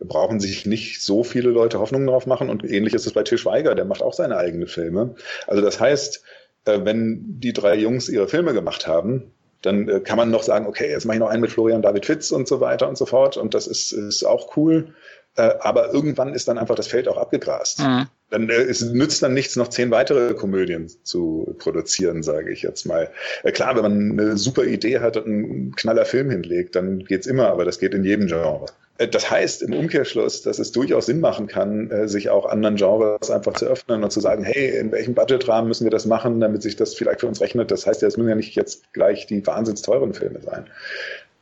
brauchen 0.00 0.40
sich 0.40 0.66
nicht 0.66 1.02
so 1.02 1.24
viele 1.24 1.50
Leute 1.50 1.80
Hoffnungen 1.80 2.06
drauf 2.06 2.26
machen 2.26 2.50
und 2.50 2.64
ähnlich 2.64 2.94
ist 2.94 3.06
es 3.06 3.12
bei 3.12 3.22
Til 3.22 3.38
Schweiger, 3.38 3.74
der 3.74 3.84
macht 3.84 4.02
auch 4.02 4.12
seine 4.12 4.36
eigenen 4.36 4.68
Filme. 4.68 5.14
Also 5.46 5.62
das 5.62 5.80
heißt, 5.80 6.22
äh, 6.64 6.80
wenn 6.84 7.40
die 7.40 7.52
drei 7.52 7.76
Jungs 7.76 8.08
ihre 8.08 8.28
Filme 8.28 8.52
gemacht 8.52 8.86
haben, 8.86 9.32
dann 9.62 9.88
äh, 9.88 10.00
kann 10.00 10.16
man 10.16 10.30
noch 10.30 10.42
sagen, 10.42 10.66
okay, 10.66 10.90
jetzt 10.90 11.06
mache 11.06 11.16
ich 11.16 11.20
noch 11.20 11.28
einen 11.28 11.40
mit 11.40 11.50
Florian 11.50 11.82
David 11.82 12.06
Fitz 12.06 12.30
und 12.30 12.46
so 12.46 12.60
weiter 12.60 12.88
und 12.88 12.98
so 12.98 13.06
fort 13.06 13.36
und 13.36 13.54
das 13.54 13.66
ist, 13.66 13.92
ist 13.92 14.24
auch 14.24 14.56
cool. 14.56 14.94
Äh, 15.36 15.54
aber 15.60 15.92
irgendwann 15.92 16.34
ist 16.34 16.48
dann 16.48 16.58
einfach 16.58 16.74
das 16.74 16.88
Feld 16.88 17.08
auch 17.08 17.18
abgegrast. 17.18 17.80
Mhm. 17.80 18.06
Dann, 18.30 18.48
äh, 18.48 18.54
es 18.54 18.80
nützt 18.80 19.22
dann 19.22 19.34
nichts, 19.34 19.56
noch 19.56 19.68
zehn 19.68 19.90
weitere 19.90 20.34
Komödien 20.34 20.90
zu 21.02 21.54
produzieren, 21.58 22.22
sage 22.22 22.50
ich 22.50 22.62
jetzt 22.62 22.86
mal. 22.86 23.10
Äh, 23.42 23.52
klar, 23.52 23.76
wenn 23.76 23.82
man 23.82 24.18
eine 24.18 24.36
super 24.36 24.64
Idee 24.64 25.00
hat 25.00 25.16
und 25.16 25.26
einen 25.26 25.76
knaller 25.76 26.04
Film 26.04 26.30
hinlegt, 26.30 26.74
dann 26.74 27.00
geht's 27.00 27.26
immer, 27.26 27.48
aber 27.48 27.64
das 27.64 27.78
geht 27.78 27.94
in 27.94 28.02
jedem 28.02 28.26
Genre. 28.26 28.66
Äh, 28.98 29.08
das 29.08 29.30
heißt 29.30 29.62
im 29.62 29.74
Umkehrschluss, 29.74 30.42
dass 30.42 30.58
es 30.58 30.72
durchaus 30.72 31.06
Sinn 31.06 31.20
machen 31.20 31.46
kann, 31.46 31.90
äh, 31.90 32.08
sich 32.08 32.30
auch 32.30 32.46
anderen 32.46 32.76
Genres 32.76 33.30
einfach 33.30 33.54
zu 33.54 33.66
öffnen 33.66 34.02
und 34.02 34.10
zu 34.10 34.20
sagen, 34.20 34.42
hey, 34.42 34.78
in 34.78 34.90
welchem 34.90 35.14
Budgetrahmen 35.14 35.68
müssen 35.68 35.84
wir 35.84 35.90
das 35.90 36.06
machen, 36.06 36.40
damit 36.40 36.62
sich 36.62 36.76
das 36.76 36.94
vielleicht 36.94 37.20
für 37.20 37.26
uns 37.26 37.40
rechnet. 37.40 37.70
Das 37.70 37.86
heißt 37.86 38.02
ja, 38.02 38.08
es 38.08 38.16
müssen 38.16 38.28
ja 38.30 38.34
nicht 38.34 38.54
jetzt 38.54 38.92
gleich 38.92 39.26
die 39.26 39.46
wahnsinns 39.46 39.82
teuren 39.82 40.14
Filme 40.14 40.40
sein. 40.40 40.66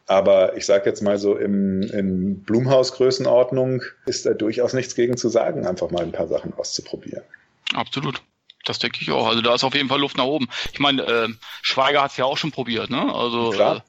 Aber 0.07 0.57
ich 0.57 0.67
sage 0.67 0.89
jetzt 0.89 1.01
mal 1.01 1.19
so, 1.19 1.37
im, 1.37 1.83
in 1.83 2.43
Blumhaus-Größenordnung 2.45 3.83
ist 4.07 4.27
da 4.27 4.35
durchaus 4.35 4.75
nichts 4.75 4.95
gegen 4.95 5.17
zu 5.17 5.29
sagen, 5.29 5.67
einfach 5.67 5.91
mal 5.91 6.03
ein 6.03 6.13
paar 6.13 6.29
Sachen 6.29 6.53
auszuprobieren. 6.55 7.23
Absolut. 7.75 8.23
Das 8.65 8.79
denke 8.79 8.99
ich 9.01 9.11
auch. 9.11 9.27
Also 9.27 9.41
da 9.41 9.55
ist 9.55 9.65
auf 9.65 9.75
jeden 9.75 9.89
Fall 9.89 10.01
Luft 10.01 10.17
nach 10.17 10.25
oben. 10.25 10.49
Ich 10.73 10.79
meine, 10.79 11.03
äh, 11.03 11.29
Schweiger 11.63 12.03
hat 12.03 12.11
es 12.13 12.17
ja 12.17 12.25
auch 12.25 12.37
schon 12.37 12.51
probiert, 12.51 12.91
ne? 12.91 13.15
Also 13.15 13.51
Klar. 13.51 13.85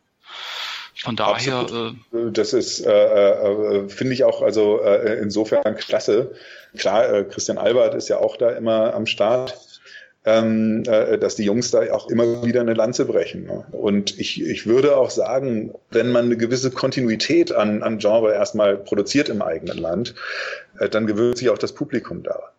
Von 0.97 1.15
daher. 1.15 1.93
Äh, 2.13 2.31
das 2.31 2.53
ist, 2.53 2.85
äh, 2.85 2.91
äh, 2.91 3.89
finde 3.89 4.13
ich 4.13 4.23
auch, 4.23 4.41
also 4.41 4.81
äh, 4.81 5.19
insofern 5.21 5.75
klasse. 5.75 6.33
Klar, 6.77 7.13
äh, 7.13 7.23
Christian 7.25 7.57
Albert 7.57 7.95
ist 7.95 8.07
ja 8.07 8.17
auch 8.17 8.37
da 8.37 8.51
immer 8.51 8.93
am 8.93 9.05
Start 9.05 9.57
ähm, 10.25 10.83
äh, 10.87 11.17
dass 11.17 11.35
die 11.35 11.43
Jungs 11.43 11.71
da 11.71 11.91
auch 11.93 12.09
immer 12.09 12.43
wieder 12.43 12.61
eine 12.61 12.73
Lanze 12.73 13.05
brechen. 13.05 13.45
Ne? 13.45 13.63
Und 13.71 14.19
ich, 14.19 14.41
ich 14.41 14.65
würde 14.65 14.97
auch 14.97 15.11
sagen, 15.11 15.73
wenn 15.91 16.11
man 16.11 16.25
eine 16.25 16.37
gewisse 16.37 16.71
Kontinuität 16.71 17.51
an, 17.51 17.83
an 17.83 17.99
Genre 17.99 18.33
erstmal 18.33 18.77
produziert 18.77 19.29
im 19.29 19.41
eigenen 19.41 19.77
Land, 19.77 20.15
äh, 20.79 20.89
dann 20.89 21.05
gewöhnt 21.05 21.37
sich 21.37 21.49
auch 21.49 21.57
das 21.57 21.73
Publikum 21.73 22.23
daran. 22.23 22.54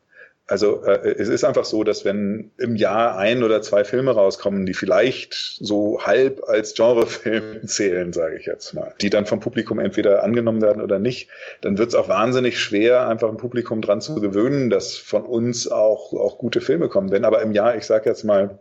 Also 0.49 0.85
äh, 0.85 1.15
es 1.19 1.29
ist 1.29 1.45
einfach 1.45 1.65
so, 1.65 1.83
dass 1.83 2.05
wenn 2.05 2.53
im 2.57 2.77
Jahr 2.77 3.19
ein 3.19 3.43
oder 3.43 3.63
zwei 3.63 3.83
Filme 3.83 4.13
rauskommen, 4.13 4.65
die 4.65 4.75
vielleicht 4.75 5.35
so 5.35 6.01
halb 6.03 6.45
als 6.49 6.75
Genrefilm 6.75 7.67
zählen, 7.67 8.13
sage 8.13 8.37
ich 8.37 8.47
jetzt 8.47 8.73
mal, 8.73 8.95
die 9.01 9.11
dann 9.11 9.27
vom 9.27 9.41
Publikum 9.41 9.81
entweder 9.81 10.23
angenommen 10.23 10.63
werden 10.63 10.83
oder 10.83 11.01
nicht, 11.01 11.29
dann 11.63 11.79
wird 11.79 11.89
es 11.89 11.95
auch 11.97 12.09
wahnsinnig 12.09 12.61
schwer, 12.61 13.09
einfach 13.09 13.29
ein 13.29 13.39
Publikum 13.39 13.83
dran 13.83 14.01
zu 14.01 14.21
gewöhnen, 14.21 14.71
dass 14.71 14.97
von 14.97 15.25
uns 15.25 15.69
auch, 15.69 16.13
auch 16.13 16.39
gute 16.39 16.61
Filme 16.61 16.89
kommen. 16.89 17.11
Wenn 17.11 17.25
aber 17.25 17.43
im 17.43 17.53
Jahr, 17.53 17.77
ich 17.77 17.85
sage 17.85 18.09
jetzt 18.09 18.25
mal, 18.25 18.59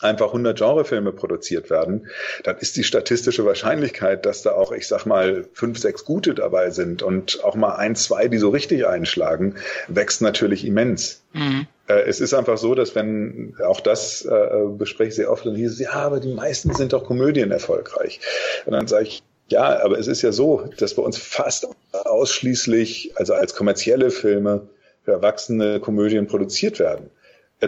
einfach 0.00 0.26
100 0.26 0.58
Genrefilme 0.58 1.12
produziert 1.12 1.70
werden, 1.70 2.08
dann 2.42 2.58
ist 2.58 2.76
die 2.76 2.84
statistische 2.84 3.44
Wahrscheinlichkeit, 3.44 4.26
dass 4.26 4.42
da 4.42 4.52
auch, 4.52 4.72
ich 4.72 4.88
sag 4.88 5.06
mal, 5.06 5.46
fünf, 5.52 5.78
sechs 5.78 6.04
gute 6.04 6.34
dabei 6.34 6.70
sind 6.70 7.02
und 7.02 7.42
auch 7.44 7.54
mal 7.54 7.76
ein, 7.76 7.94
zwei, 7.96 8.28
die 8.28 8.38
so 8.38 8.50
richtig 8.50 8.86
einschlagen, 8.86 9.56
wächst 9.88 10.20
natürlich 10.20 10.66
immens. 10.66 11.22
Mhm. 11.32 11.66
Äh, 11.86 12.02
es 12.06 12.20
ist 12.20 12.34
einfach 12.34 12.58
so, 12.58 12.74
dass 12.74 12.94
wenn, 12.94 13.56
auch 13.64 13.80
das 13.80 14.24
äh, 14.24 14.48
bespreche 14.76 15.08
ich 15.08 15.14
sehr 15.14 15.30
oft, 15.30 15.46
dann 15.46 15.54
hieß 15.54 15.72
es, 15.72 15.78
ja, 15.78 15.92
aber 15.92 16.20
die 16.20 16.34
meisten 16.34 16.74
sind 16.74 16.92
doch 16.92 17.04
Komödien 17.04 17.50
erfolgreich. 17.50 18.20
Und 18.66 18.72
dann 18.72 18.86
sage 18.86 19.04
ich, 19.04 19.22
ja, 19.48 19.82
aber 19.82 19.98
es 19.98 20.06
ist 20.06 20.22
ja 20.22 20.32
so, 20.32 20.68
dass 20.78 20.94
bei 20.94 21.02
uns 21.02 21.18
fast 21.18 21.68
ausschließlich, 21.92 23.12
also 23.16 23.34
als 23.34 23.54
kommerzielle 23.54 24.10
Filme 24.10 24.68
für 25.04 25.12
erwachsene 25.12 25.80
Komödien 25.80 26.26
produziert 26.26 26.78
werden. 26.78 27.10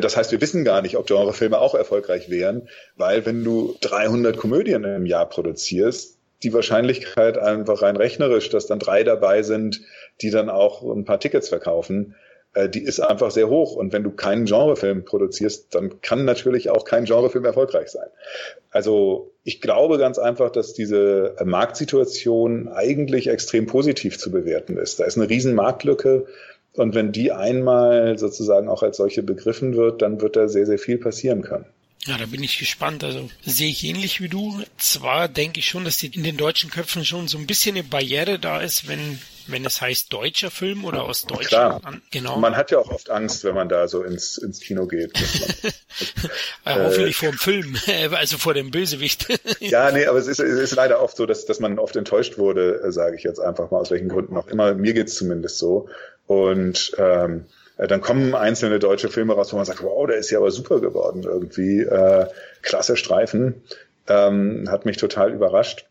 Das 0.00 0.16
heißt, 0.16 0.32
wir 0.32 0.40
wissen 0.40 0.64
gar 0.64 0.82
nicht, 0.82 0.96
ob 0.96 1.06
Genrefilme 1.06 1.58
auch 1.58 1.74
erfolgreich 1.74 2.30
wären, 2.30 2.68
weil 2.96 3.26
wenn 3.26 3.44
du 3.44 3.76
300 3.80 4.36
Komödien 4.36 4.84
im 4.84 5.06
Jahr 5.06 5.28
produzierst, 5.28 6.18
die 6.42 6.52
Wahrscheinlichkeit 6.52 7.38
einfach 7.38 7.82
rein 7.82 7.96
rechnerisch, 7.96 8.50
dass 8.50 8.66
dann 8.66 8.78
drei 8.78 9.04
dabei 9.04 9.42
sind, 9.42 9.80
die 10.20 10.30
dann 10.30 10.50
auch 10.50 10.82
ein 10.82 11.04
paar 11.04 11.18
Tickets 11.18 11.48
verkaufen, 11.48 12.14
äh, 12.56 12.68
die 12.68 12.82
ist 12.82 13.00
einfach 13.00 13.30
sehr 13.30 13.48
hoch. 13.48 13.76
Und 13.76 13.92
wenn 13.92 14.02
du 14.02 14.10
keinen 14.10 14.46
Genrefilm 14.46 15.04
produzierst, 15.04 15.74
dann 15.74 16.00
kann 16.00 16.24
natürlich 16.24 16.70
auch 16.70 16.84
kein 16.84 17.04
Genrefilm 17.04 17.44
erfolgreich 17.44 17.88
sein. 17.88 18.08
Also 18.70 19.32
ich 19.44 19.60
glaube 19.60 19.98
ganz 19.98 20.18
einfach, 20.18 20.50
dass 20.50 20.74
diese 20.74 21.36
Marktsituation 21.44 22.68
eigentlich 22.68 23.28
extrem 23.28 23.66
positiv 23.66 24.18
zu 24.18 24.30
bewerten 24.30 24.76
ist. 24.76 25.00
Da 25.00 25.04
ist 25.04 25.16
eine 25.16 25.28
riesen 25.28 25.54
Marktlücke 25.54 26.26
und 26.78 26.94
wenn 26.94 27.12
die 27.12 27.32
einmal 27.32 28.18
sozusagen 28.18 28.68
auch 28.68 28.82
als 28.82 28.96
solche 28.96 29.22
begriffen 29.22 29.76
wird, 29.76 30.02
dann 30.02 30.20
wird 30.20 30.36
da 30.36 30.48
sehr, 30.48 30.66
sehr 30.66 30.78
viel 30.78 30.98
passieren 30.98 31.42
können. 31.42 31.66
Ja, 32.06 32.18
da 32.18 32.26
bin 32.26 32.42
ich 32.42 32.58
gespannt. 32.58 33.04
Also 33.04 33.28
sehe 33.44 33.68
ich 33.68 33.84
ähnlich 33.84 34.20
wie 34.20 34.28
du. 34.28 34.62
Zwar 34.78 35.28
denke 35.28 35.60
ich 35.60 35.66
schon, 35.66 35.84
dass 35.84 35.98
die 35.98 36.06
in 36.06 36.22
den 36.22 36.36
deutschen 36.36 36.70
Köpfen 36.70 37.04
schon 37.04 37.28
so 37.28 37.38
ein 37.38 37.46
bisschen 37.46 37.76
eine 37.76 37.84
Barriere 37.84 38.38
da 38.38 38.60
ist, 38.60 38.88
wenn 38.88 39.18
wenn 39.48 39.64
es 39.64 39.80
heißt 39.80 40.12
deutscher 40.12 40.50
Film 40.50 40.84
oder 40.84 41.04
aus 41.04 41.22
Deutschland. 41.22 41.80
Klar. 41.80 42.00
Genau. 42.10 42.38
Man 42.38 42.56
hat 42.56 42.70
ja 42.70 42.78
auch 42.78 42.90
oft 42.90 43.10
Angst, 43.10 43.44
wenn 43.44 43.54
man 43.54 43.68
da 43.68 43.88
so 43.88 44.02
ins, 44.02 44.38
ins 44.38 44.60
Kino 44.60 44.86
geht. 44.86 45.12
Man, 46.64 46.78
äh, 46.78 46.84
hoffentlich 46.84 47.16
vor 47.16 47.30
dem 47.30 47.38
Film, 47.38 47.76
also 48.12 48.38
vor 48.38 48.54
dem 48.54 48.70
Bösewicht. 48.70 49.26
ja, 49.60 49.90
nee, 49.92 50.06
aber 50.06 50.18
es 50.18 50.26
ist, 50.26 50.40
es 50.40 50.58
ist 50.58 50.74
leider 50.74 51.00
oft 51.00 51.16
so, 51.16 51.26
dass, 51.26 51.46
dass 51.46 51.60
man 51.60 51.78
oft 51.78 51.96
enttäuscht 51.96 52.38
wurde, 52.38 52.82
äh, 52.82 52.92
sage 52.92 53.16
ich 53.16 53.22
jetzt 53.22 53.40
einfach 53.40 53.70
mal, 53.70 53.78
aus 53.78 53.90
welchen 53.90 54.08
Gründen 54.08 54.36
auch 54.36 54.48
immer. 54.48 54.74
Mir 54.74 54.94
geht's 54.94 55.14
zumindest 55.14 55.58
so. 55.58 55.88
Und 56.26 56.92
ähm, 56.98 57.44
äh, 57.44 57.50
dann 57.76 58.00
kommen 58.00 58.34
einzelne 58.34 58.78
deutsche 58.78 59.08
Filme 59.08 59.34
raus, 59.34 59.52
wo 59.52 59.56
man 59.56 59.66
sagt, 59.66 59.82
wow, 59.82 60.06
der 60.06 60.16
ist 60.16 60.30
ja 60.30 60.38
aber 60.38 60.50
super 60.50 60.80
geworden 60.80 61.24
irgendwie. 61.24 61.80
Äh, 61.80 62.26
klasse 62.62 62.96
Streifen. 62.96 63.62
Ähm, 64.08 64.68
hat 64.70 64.86
mich 64.86 64.96
total 64.96 65.32
überrascht. 65.32 65.86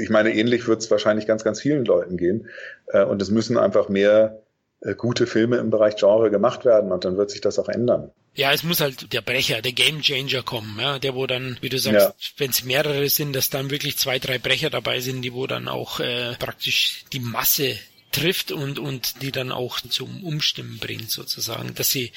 Ich 0.00 0.10
meine, 0.10 0.34
ähnlich 0.34 0.68
wird 0.68 0.80
es 0.80 0.90
wahrscheinlich 0.90 1.26
ganz, 1.26 1.44
ganz 1.44 1.60
vielen 1.60 1.84
Leuten 1.84 2.16
gehen. 2.16 2.48
Äh, 2.86 3.04
und 3.04 3.20
es 3.20 3.30
müssen 3.30 3.58
einfach 3.58 3.88
mehr 3.88 4.42
äh, 4.80 4.94
gute 4.94 5.26
Filme 5.26 5.56
im 5.56 5.70
Bereich 5.70 5.96
Genre 5.96 6.30
gemacht 6.30 6.64
werden 6.64 6.92
und 6.92 7.04
dann 7.04 7.16
wird 7.16 7.30
sich 7.30 7.40
das 7.40 7.58
auch 7.58 7.68
ändern. 7.68 8.12
Ja, 8.34 8.52
es 8.52 8.62
muss 8.62 8.80
halt 8.80 9.12
der 9.12 9.20
Brecher, 9.20 9.60
der 9.62 9.72
Game 9.72 10.00
Changer 10.00 10.44
kommen, 10.44 10.78
ja, 10.80 11.00
der 11.00 11.16
wo 11.16 11.26
dann, 11.26 11.58
wie 11.60 11.68
du 11.68 11.78
sagst, 11.78 12.06
ja. 12.06 12.14
wenn 12.36 12.50
es 12.50 12.62
mehrere 12.62 13.08
sind, 13.08 13.34
dass 13.34 13.50
dann 13.50 13.70
wirklich 13.70 13.98
zwei, 13.98 14.20
drei 14.20 14.38
Brecher 14.38 14.70
dabei 14.70 15.00
sind, 15.00 15.22
die 15.22 15.32
wo 15.32 15.48
dann 15.48 15.66
auch 15.66 15.98
äh, 15.98 16.34
praktisch 16.38 17.04
die 17.12 17.18
Masse 17.18 17.74
trifft 18.12 18.52
und, 18.52 18.78
und 18.78 19.22
die 19.22 19.32
dann 19.32 19.52
auch 19.52 19.80
zum 19.80 20.24
Umstimmen 20.24 20.78
bringt 20.78 21.10
sozusagen, 21.10 21.74
dass 21.74 21.90
sie 21.90 22.12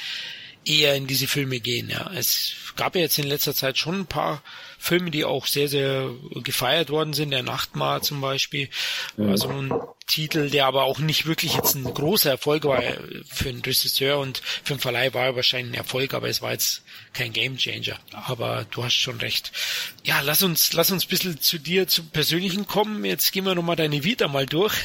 eher 0.66 0.96
in 0.96 1.08
diese 1.08 1.28
Filme 1.28 1.60
gehen. 1.60 1.90
Ja, 1.90 2.12
es 2.14 2.54
gab 2.76 2.96
ja 2.96 3.02
jetzt 3.02 3.18
in 3.18 3.28
letzter 3.28 3.54
Zeit 3.54 3.78
schon 3.78 4.02
ein 4.02 4.06
paar 4.06 4.44
Filme, 4.82 5.12
die 5.12 5.26
auch 5.26 5.46
sehr, 5.46 5.68
sehr 5.68 6.10
gefeiert 6.44 6.90
worden 6.90 7.14
sind. 7.14 7.30
Der 7.30 7.44
Nachtmar 7.44 8.02
zum 8.02 8.20
Beispiel. 8.20 8.68
Also 9.16 9.50
ein 9.50 9.72
Titel, 10.08 10.50
der 10.50 10.66
aber 10.66 10.84
auch 10.84 11.00
nicht 11.00 11.26
wirklich 11.26 11.54
jetzt 11.54 11.76
ein 11.76 11.86
großer 11.86 12.32
Erfolg 12.32 12.66
war 12.66 12.82
für 13.30 13.50
einen 13.50 13.62
Regisseur 13.62 14.18
und 14.18 14.42
für 14.64 14.74
den 14.74 14.80
Verleih 14.80 15.14
war 15.14 15.26
er 15.26 15.36
wahrscheinlich 15.36 15.74
ein 15.74 15.78
Erfolg, 15.78 16.14
aber 16.14 16.28
es 16.28 16.42
war 16.42 16.52
jetzt 16.52 16.82
kein 17.14 17.32
Gamechanger. 17.32 17.98
Aber 18.12 18.66
du 18.72 18.84
hast 18.84 18.96
schon 18.96 19.20
recht. 19.20 19.52
Ja, 20.04 20.20
lass 20.22 20.44
uns, 20.44 20.74
lass 20.74 20.92
uns 20.92 21.06
ein 21.06 21.10
bisschen 21.10 21.40
zu 21.40 21.60
dir, 21.60 21.88
zum 21.88 22.10
Persönlichen 22.10 22.68
kommen. 22.68 23.06
Jetzt 23.06 23.32
gehen 23.32 23.46
wir 23.46 23.56
nochmal 23.56 23.76
deine 23.76 24.04
Vita 24.04 24.28
mal 24.28 24.46
durch. 24.46 24.74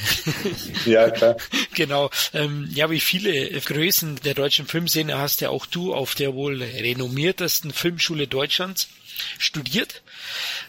Ja, 0.85 1.11
klar. 1.11 1.37
genau. 1.75 2.11
Ähm, 2.33 2.69
ja, 2.73 2.91
wie 2.91 3.01
viele 3.01 3.61
Größen 3.61 4.21
der 4.25 4.35
deutschen 4.35 4.67
Filmszene 4.67 5.19
hast 5.19 5.41
ja 5.41 5.49
auch 5.49 5.67
du 5.67 5.95
auf 5.95 6.15
der 6.15 6.35
wohl 6.35 6.63
renommiertesten 6.63 7.73
Filmschule 7.73 8.29
Deutschlands 8.29 8.89
studiert, 9.39 10.03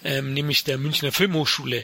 ähm, 0.03 0.33
nämlich 0.33 0.63
der 0.63 0.77
Münchner 0.77 1.11
Filmhochschule. 1.11 1.83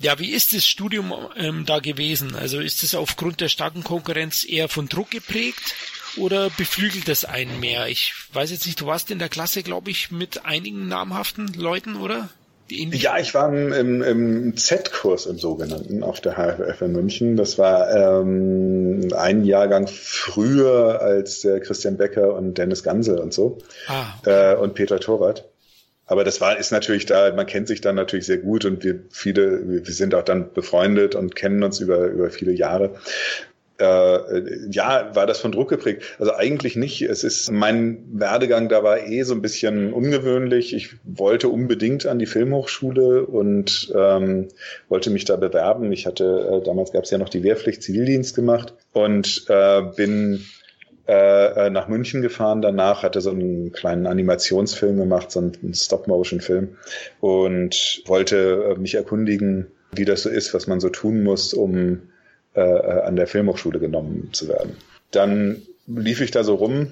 Ja, 0.00 0.18
wie 0.18 0.32
ist 0.32 0.54
das 0.54 0.66
Studium 0.66 1.14
ähm, 1.36 1.66
da 1.66 1.78
gewesen? 1.78 2.34
Also 2.34 2.60
ist 2.60 2.82
es 2.82 2.94
aufgrund 2.94 3.40
der 3.40 3.48
starken 3.48 3.84
Konkurrenz 3.84 4.44
eher 4.48 4.68
von 4.68 4.88
Druck 4.88 5.10
geprägt 5.10 5.74
oder 6.16 6.50
beflügelt 6.50 7.08
es 7.08 7.24
einen 7.24 7.60
mehr? 7.60 7.88
Ich 7.88 8.14
weiß 8.32 8.50
jetzt 8.50 8.66
nicht, 8.66 8.80
du 8.80 8.86
warst 8.86 9.10
in 9.10 9.18
der 9.18 9.28
Klasse, 9.28 9.62
glaube 9.62 9.90
ich, 9.90 10.10
mit 10.10 10.44
einigen 10.44 10.88
namhaften 10.88 11.52
Leuten, 11.54 11.96
oder? 11.96 12.28
Ja, 12.68 13.18
ich 13.18 13.32
war 13.32 13.52
im, 13.52 14.02
im 14.02 14.56
Z-Kurs 14.56 15.26
im 15.26 15.38
sogenannten 15.38 16.02
auf 16.02 16.20
der 16.20 16.32
HFF 16.32 16.82
in 16.82 16.92
München. 16.92 17.36
Das 17.36 17.58
war 17.58 17.90
ähm, 17.94 19.08
ein 19.16 19.44
Jahrgang 19.44 19.86
früher 19.86 21.00
als 21.00 21.42
der 21.42 21.60
Christian 21.60 21.96
Becker 21.96 22.34
und 22.34 22.58
Dennis 22.58 22.82
Gansel 22.82 23.18
und 23.18 23.32
so 23.32 23.58
ah, 23.86 24.14
äh, 24.24 24.56
und 24.56 24.74
Peter 24.74 24.98
Thorath. 24.98 25.44
Aber 26.06 26.22
das 26.24 26.40
war, 26.40 26.58
ist 26.58 26.70
natürlich 26.70 27.06
da, 27.06 27.32
man 27.34 27.46
kennt 27.46 27.68
sich 27.68 27.80
dann 27.80 27.96
natürlich 27.96 28.26
sehr 28.26 28.38
gut 28.38 28.64
und 28.64 28.84
wir 28.84 29.00
viele, 29.10 29.84
wir 29.84 29.92
sind 29.92 30.14
auch 30.14 30.22
dann 30.22 30.52
befreundet 30.52 31.14
und 31.14 31.34
kennen 31.34 31.62
uns 31.62 31.80
über, 31.80 32.06
über 32.06 32.30
viele 32.30 32.52
Jahre. 32.52 32.94
Äh, 33.78 34.70
ja, 34.70 35.14
war 35.14 35.26
das 35.26 35.40
von 35.40 35.52
Druck 35.52 35.68
geprägt? 35.68 36.02
Also 36.18 36.32
eigentlich 36.34 36.76
nicht. 36.76 37.02
Es 37.02 37.24
ist 37.24 37.50
mein 37.50 38.04
Werdegang 38.12 38.70
da 38.70 38.82
war 38.82 39.06
eh 39.06 39.22
so 39.24 39.34
ein 39.34 39.42
bisschen 39.42 39.92
ungewöhnlich. 39.92 40.74
Ich 40.74 40.94
wollte 41.04 41.48
unbedingt 41.48 42.06
an 42.06 42.18
die 42.18 42.26
Filmhochschule 42.26 43.26
und 43.26 43.92
ähm, 43.94 44.48
wollte 44.88 45.10
mich 45.10 45.26
da 45.26 45.36
bewerben. 45.36 45.92
Ich 45.92 46.06
hatte 46.06 46.60
äh, 46.62 46.64
damals 46.64 46.92
gab 46.92 47.04
es 47.04 47.10
ja 47.10 47.18
noch 47.18 47.28
die 47.28 47.42
Wehrpflicht 47.42 47.82
Zivildienst 47.82 48.34
gemacht 48.34 48.72
und 48.92 49.44
äh, 49.48 49.82
bin 49.94 50.46
äh, 51.08 51.66
äh, 51.66 51.70
nach 51.70 51.86
München 51.86 52.20
gefahren. 52.20 52.62
Danach 52.62 53.02
hatte 53.02 53.20
so 53.20 53.30
einen 53.30 53.70
kleinen 53.72 54.06
Animationsfilm 54.06 54.96
gemacht, 54.96 55.30
so 55.30 55.40
einen 55.40 55.74
Stop-Motion-Film 55.74 56.76
und 57.20 58.02
wollte 58.06 58.74
äh, 58.74 58.78
mich 58.80 58.96
erkundigen, 58.96 59.68
wie 59.92 60.04
das 60.04 60.22
so 60.22 60.28
ist, 60.28 60.52
was 60.52 60.66
man 60.66 60.80
so 60.80 60.88
tun 60.88 61.22
muss, 61.22 61.54
um 61.54 62.02
äh, 62.54 62.60
äh, 62.60 63.02
an 63.02 63.16
der 63.16 63.26
Filmhochschule 63.26 63.78
genommen 63.78 64.30
zu 64.32 64.48
werden. 64.48 64.76
Dann 65.10 65.62
lief 65.86 66.20
ich 66.20 66.32
da 66.32 66.42
so 66.42 66.56
rum 66.56 66.88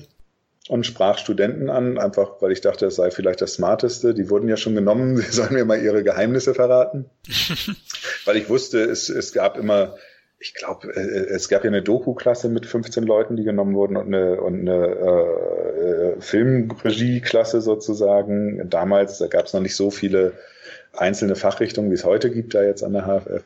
und 0.68 0.86
sprach 0.86 1.18
Studenten 1.18 1.68
an, 1.68 1.98
einfach 1.98 2.40
weil 2.40 2.52
ich 2.52 2.60
dachte, 2.60 2.86
es 2.86 2.96
sei 2.96 3.10
vielleicht 3.10 3.40
das 3.40 3.54
Smarteste. 3.54 4.14
Die 4.14 4.30
wurden 4.30 4.48
ja 4.48 4.56
schon 4.56 4.74
genommen, 4.74 5.16
sie 5.18 5.32
sollen 5.32 5.54
mir 5.54 5.64
mal 5.64 5.82
ihre 5.82 6.04
Geheimnisse 6.04 6.54
verraten. 6.54 7.06
weil 8.26 8.36
ich 8.36 8.48
wusste, 8.48 8.80
es, 8.82 9.08
es 9.08 9.32
gab 9.32 9.58
immer 9.58 9.96
ich 10.44 10.52
glaube, 10.52 10.94
äh, 10.94 11.00
äh, 11.00 11.34
es 11.34 11.48
gab 11.48 11.64
ja 11.64 11.70
eine 11.70 11.82
Doku-Klasse 11.82 12.50
mit 12.50 12.66
15 12.66 13.04
Leuten, 13.04 13.36
die 13.36 13.44
genommen 13.44 13.74
wurden 13.74 13.96
und 13.96 14.08
eine, 14.08 14.40
und 14.40 14.60
eine 14.60 16.16
äh, 16.16 16.20
Filmregie-Klasse 16.20 17.62
sozusagen. 17.62 18.68
Damals, 18.68 19.18
da 19.18 19.26
gab 19.26 19.46
es 19.46 19.54
noch 19.54 19.62
nicht 19.62 19.74
so 19.74 19.90
viele 19.90 20.34
einzelne 20.92 21.34
Fachrichtungen, 21.34 21.90
wie 21.90 21.94
es 21.94 22.04
heute 22.04 22.30
gibt, 22.30 22.54
da 22.54 22.62
jetzt 22.62 22.84
an 22.84 22.92
der 22.92 23.06
HFF. 23.06 23.42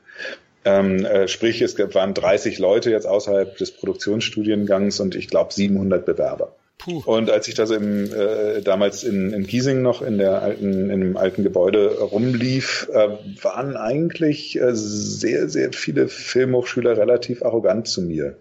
Ähm, 0.65 1.05
äh, 1.05 1.29
sprich, 1.29 1.63
es 1.63 1.79
waren 1.79 2.15
30 2.15 2.59
Leute 2.59 2.91
jetzt 2.91 3.07
außerhalb 3.07 3.57
des 3.57 3.71
Produktionsstudiengangs 3.71 4.99
und 4.99 5.15
ich 5.15 5.29
glaube 5.29 5.55
700 5.55 6.05
Bewerber. 6.05 6.57
Puh. 6.79 7.03
Und 7.05 7.29
als 7.31 7.49
ich 7.49 7.55
da 7.55 7.67
so 7.67 7.75
im, 7.75 8.13
äh, 8.13 8.63
damals 8.63 9.03
in, 9.03 9.33
in 9.33 9.47
Giesing 9.47 9.83
noch 9.83 10.01
in 10.01 10.17
der 10.17 10.43
alten, 10.43 10.91
in 10.91 11.01
dem 11.01 11.17
alten 11.17 11.43
Gebäude 11.43 11.99
rumlief, 11.99 12.89
äh, 12.93 13.09
waren 13.43 13.77
eigentlich 13.77 14.61
äh, 14.61 14.71
sehr, 14.75 15.49
sehr 15.49 15.73
viele 15.73 16.09
Filmhochschüler 16.09 16.97
relativ 16.97 17.43
arrogant 17.43 17.89
zu 17.89 18.03
mir. 18.03 18.37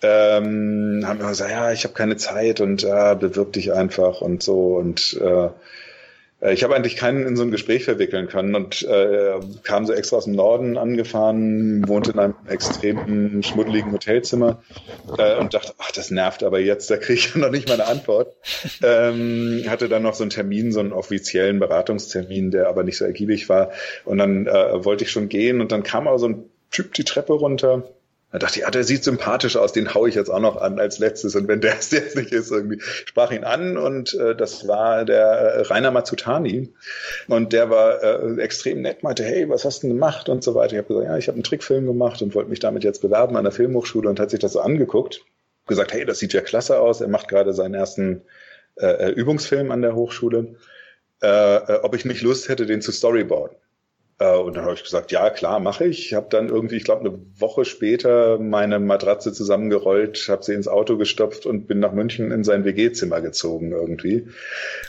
Ähm, 0.00 1.04
haben 1.06 1.20
immer 1.20 1.28
gesagt, 1.28 1.50
ja, 1.50 1.70
ich 1.70 1.84
habe 1.84 1.94
keine 1.94 2.16
Zeit 2.16 2.60
und 2.60 2.82
äh, 2.82 3.14
bewirb 3.14 3.52
dich 3.52 3.72
einfach 3.72 4.20
und 4.20 4.42
so 4.42 4.76
und 4.76 5.16
äh, 5.20 5.48
ich 6.50 6.64
habe 6.64 6.74
eigentlich 6.74 6.96
keinen 6.96 7.26
in 7.26 7.36
so 7.36 7.44
ein 7.44 7.50
Gespräch 7.52 7.84
verwickeln 7.84 8.26
können 8.26 8.54
und 8.54 8.82
äh, 8.82 9.38
kam 9.62 9.86
so 9.86 9.92
extra 9.92 10.16
aus 10.16 10.24
dem 10.24 10.34
Norden 10.34 10.76
angefahren, 10.76 11.86
wohnte 11.86 12.10
in 12.10 12.18
einem 12.18 12.34
extrem 12.48 13.42
schmuddeligen 13.42 13.92
Hotelzimmer 13.92 14.62
äh, 15.18 15.36
und 15.38 15.54
dachte, 15.54 15.74
ach, 15.78 15.92
das 15.92 16.10
nervt 16.10 16.42
aber 16.42 16.58
jetzt, 16.58 16.90
da 16.90 16.96
kriege 16.96 17.14
ich 17.14 17.30
ja 17.34 17.40
noch 17.40 17.50
nicht 17.50 17.68
mal 17.68 17.74
eine 17.74 17.86
Antwort. 17.86 18.34
Ähm, 18.82 19.64
hatte 19.68 19.88
dann 19.88 20.02
noch 20.02 20.14
so 20.14 20.24
einen 20.24 20.30
Termin, 20.30 20.72
so 20.72 20.80
einen 20.80 20.92
offiziellen 20.92 21.60
Beratungstermin, 21.60 22.50
der 22.50 22.68
aber 22.68 22.82
nicht 22.82 22.98
so 22.98 23.04
ergiebig 23.04 23.48
war. 23.48 23.70
Und 24.04 24.18
dann 24.18 24.46
äh, 24.46 24.84
wollte 24.84 25.04
ich 25.04 25.10
schon 25.10 25.28
gehen 25.28 25.60
und 25.60 25.70
dann 25.70 25.84
kam 25.84 26.08
auch 26.08 26.18
so 26.18 26.28
ein 26.28 26.44
Typ 26.72 26.94
die 26.94 27.04
Treppe 27.04 27.34
runter 27.34 27.84
da 28.32 28.38
dachte 28.38 28.60
ich, 28.60 28.66
ah, 28.66 28.70
der 28.70 28.82
sieht 28.82 29.04
sympathisch 29.04 29.56
aus, 29.56 29.72
den 29.72 29.92
hau 29.94 30.06
ich 30.06 30.14
jetzt 30.14 30.30
auch 30.30 30.40
noch 30.40 30.56
an 30.56 30.80
als 30.80 30.98
letztes. 30.98 31.36
Und 31.36 31.48
wenn 31.48 31.60
der 31.60 31.74
es 31.78 31.90
jetzt 31.90 32.16
nicht 32.16 32.32
ist, 32.32 32.50
irgendwie 32.50 32.80
sprach 32.80 33.30
ihn 33.30 33.44
an 33.44 33.76
und 33.76 34.14
äh, 34.14 34.34
das 34.34 34.66
war 34.66 35.04
der 35.04 35.26
äh, 35.26 35.60
Rainer 35.62 35.90
Mazzutani. 35.90 36.72
Und 37.28 37.52
der 37.52 37.68
war 37.68 38.02
äh, 38.02 38.40
extrem 38.40 38.80
nett, 38.80 39.02
meinte, 39.02 39.22
hey, 39.22 39.48
was 39.50 39.66
hast 39.66 39.82
du 39.82 39.88
denn 39.88 39.96
gemacht 39.96 40.30
und 40.30 40.42
so 40.42 40.54
weiter. 40.54 40.72
Ich 40.72 40.78
habe 40.78 40.88
gesagt, 40.88 41.06
ja, 41.06 41.18
ich 41.18 41.28
habe 41.28 41.36
einen 41.36 41.44
Trickfilm 41.44 41.86
gemacht 41.86 42.22
und 42.22 42.34
wollte 42.34 42.48
mich 42.48 42.60
damit 42.60 42.84
jetzt 42.84 43.02
bewerben 43.02 43.36
an 43.36 43.44
der 43.44 43.52
Filmhochschule 43.52 44.08
und 44.08 44.18
hat 44.18 44.30
sich 44.30 44.40
das 44.40 44.54
so 44.54 44.60
angeguckt. 44.60 45.24
Gesagt, 45.66 45.92
hey, 45.92 46.06
das 46.06 46.18
sieht 46.18 46.32
ja 46.32 46.40
klasse 46.40 46.80
aus. 46.80 47.02
Er 47.02 47.08
macht 47.08 47.28
gerade 47.28 47.52
seinen 47.52 47.74
ersten 47.74 48.22
äh, 48.76 48.86
äh 48.86 49.10
Übungsfilm 49.10 49.70
an 49.70 49.82
der 49.82 49.94
Hochschule. 49.94 50.56
Äh, 51.22 51.56
äh, 51.56 51.80
ob 51.82 51.94
ich 51.94 52.04
nicht 52.04 52.22
Lust 52.22 52.48
hätte, 52.48 52.66
den 52.66 52.80
zu 52.80 52.92
storyboarden. 52.92 53.56
Äh, 54.22 54.36
und 54.36 54.56
dann 54.56 54.64
habe 54.64 54.74
ich 54.74 54.84
gesagt, 54.84 55.10
ja 55.10 55.30
klar, 55.30 55.58
mache 55.58 55.84
ich. 55.84 56.06
Ich 56.06 56.14
habe 56.14 56.26
dann 56.30 56.48
irgendwie, 56.48 56.76
ich 56.76 56.84
glaube, 56.84 57.00
eine 57.00 57.18
Woche 57.38 57.64
später 57.64 58.38
meine 58.38 58.78
Matratze 58.78 59.32
zusammengerollt, 59.32 60.26
habe 60.28 60.44
sie 60.44 60.54
ins 60.54 60.68
Auto 60.68 60.96
gestopft 60.96 61.44
und 61.44 61.66
bin 61.66 61.80
nach 61.80 61.92
München 61.92 62.30
in 62.30 62.44
sein 62.44 62.64
WG-Zimmer 62.64 63.20
gezogen 63.20 63.72
irgendwie 63.72 64.28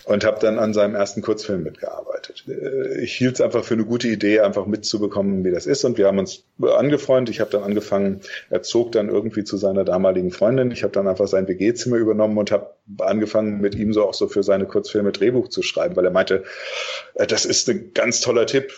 und 0.05 0.23
habe 0.23 0.39
dann 0.39 0.59
an 0.59 0.73
seinem 0.73 0.93
ersten 0.93 1.21
Kurzfilm 1.21 1.63
mitgearbeitet. 1.63 2.45
Äh, 2.47 3.01
ich 3.01 3.13
hielt 3.13 3.35
es 3.35 3.41
einfach 3.41 3.63
für 3.63 3.73
eine 3.73 3.85
gute 3.85 4.07
Idee, 4.07 4.41
einfach 4.41 4.67
mitzubekommen, 4.67 5.43
wie 5.43 5.51
das 5.51 5.65
ist. 5.65 5.83
Und 5.83 5.97
wir 5.97 6.07
haben 6.07 6.19
uns 6.19 6.43
angefreundet. 6.61 7.33
Ich 7.33 7.41
habe 7.41 7.49
dann 7.49 7.63
angefangen, 7.63 8.21
er 8.51 8.61
zog 8.61 8.91
dann 8.91 9.09
irgendwie 9.09 9.43
zu 9.43 9.57
seiner 9.57 9.83
damaligen 9.83 10.29
Freundin. 10.31 10.69
Ich 10.69 10.83
habe 10.83 10.93
dann 10.93 11.07
einfach 11.07 11.27
sein 11.27 11.47
WG-Zimmer 11.47 11.97
übernommen 11.97 12.37
und 12.37 12.51
habe 12.51 12.75
angefangen, 12.99 13.61
mit 13.61 13.73
ihm 13.73 13.93
so 13.93 14.07
auch 14.07 14.13
so 14.13 14.27
für 14.27 14.43
seine 14.43 14.65
Kurzfilme 14.65 15.11
Drehbuch 15.11 15.47
zu 15.47 15.63
schreiben, 15.63 15.95
weil 15.95 16.05
er 16.05 16.11
meinte, 16.11 16.43
äh, 17.15 17.25
das 17.25 17.45
ist 17.45 17.67
ein 17.69 17.93
ganz 17.93 18.21
toller 18.21 18.45
Tipp 18.45 18.71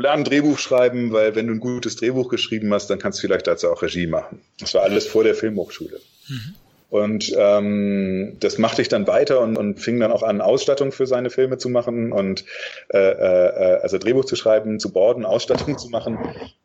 lern 0.00 0.24
Drehbuch 0.24 0.58
schreiben, 0.58 1.12
weil 1.12 1.34
wenn 1.34 1.46
du 1.46 1.54
ein 1.54 1.60
gutes 1.60 1.96
Drehbuch 1.96 2.28
geschrieben 2.28 2.72
hast, 2.72 2.88
dann 2.88 2.98
kannst 2.98 3.18
du 3.18 3.22
vielleicht 3.22 3.46
dazu 3.46 3.70
auch 3.70 3.82
Regie 3.82 4.06
machen. 4.06 4.40
Das 4.58 4.74
war 4.74 4.82
alles 4.82 5.06
vor 5.06 5.24
der 5.24 5.34
Filmhochschule. 5.34 6.00
Mhm. 6.28 6.54
Und 6.90 7.32
ähm, 7.38 8.36
das 8.40 8.58
machte 8.58 8.82
ich 8.82 8.88
dann 8.88 9.06
weiter 9.06 9.40
und, 9.40 9.56
und 9.56 9.78
fing 9.78 10.00
dann 10.00 10.10
auch 10.10 10.24
an, 10.24 10.40
Ausstattung 10.40 10.90
für 10.90 11.06
seine 11.06 11.30
Filme 11.30 11.56
zu 11.56 11.68
machen 11.68 12.10
und 12.10 12.44
äh, 12.88 12.98
äh, 12.98 13.80
also 13.80 13.96
Drehbuch 13.96 14.24
zu 14.24 14.34
schreiben, 14.34 14.80
zu 14.80 14.92
borden, 14.92 15.24
Ausstattung 15.24 15.78
zu 15.78 15.88
machen. 15.88 16.18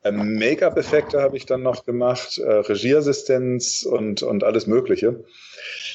Ähm, 0.03 0.39
Make-up-Effekte 0.39 1.21
habe 1.21 1.37
ich 1.37 1.45
dann 1.45 1.61
noch 1.61 1.85
gemacht, 1.85 2.39
äh, 2.39 2.51
Regieassistenz 2.51 3.83
und, 3.83 4.23
und 4.23 4.43
alles 4.43 4.65
Mögliche 4.65 5.23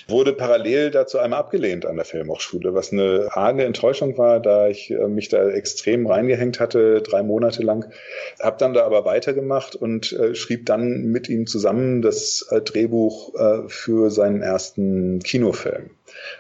wurde 0.09 0.33
parallel 0.33 0.91
dazu 0.91 1.19
einmal 1.19 1.41
abgelehnt 1.41 1.87
an 1.87 1.97
der 1.97 2.05
Filmhochschule, 2.05 2.75
was 2.75 2.93
eine 2.93 3.29
arge 3.31 3.65
Enttäuschung 3.65 4.19
war, 4.19 4.41
da 4.41 4.69
ich 4.69 4.91
äh, 4.91 5.09
mich 5.09 5.29
da 5.29 5.49
extrem 5.49 6.07
reingehängt 6.07 6.61
hatte, 6.61 7.03
drei 7.03 7.23
Monate 7.23 7.63
lang. 7.63 7.91
Hab 8.39 8.59
dann 8.59 8.75
da 8.75 8.85
aber 8.85 9.05
weitergemacht 9.05 9.77
und 9.77 10.13
äh, 10.13 10.35
schrieb 10.35 10.67
dann 10.67 11.05
mit 11.05 11.29
ihm 11.29 11.47
zusammen 11.47 12.03
das 12.03 12.47
äh, 12.51 12.61
Drehbuch 12.61 13.35
äh, 13.35 13.69
für 13.69 14.11
seinen 14.11 14.43
ersten 14.43 15.21
Kinofilm. 15.21 15.91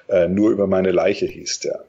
Äh, 0.08 0.28
Nur 0.28 0.50
über 0.50 0.66
meine 0.66 0.90
Leiche 0.90 1.26
hieß 1.26 1.60
der. 1.60 1.84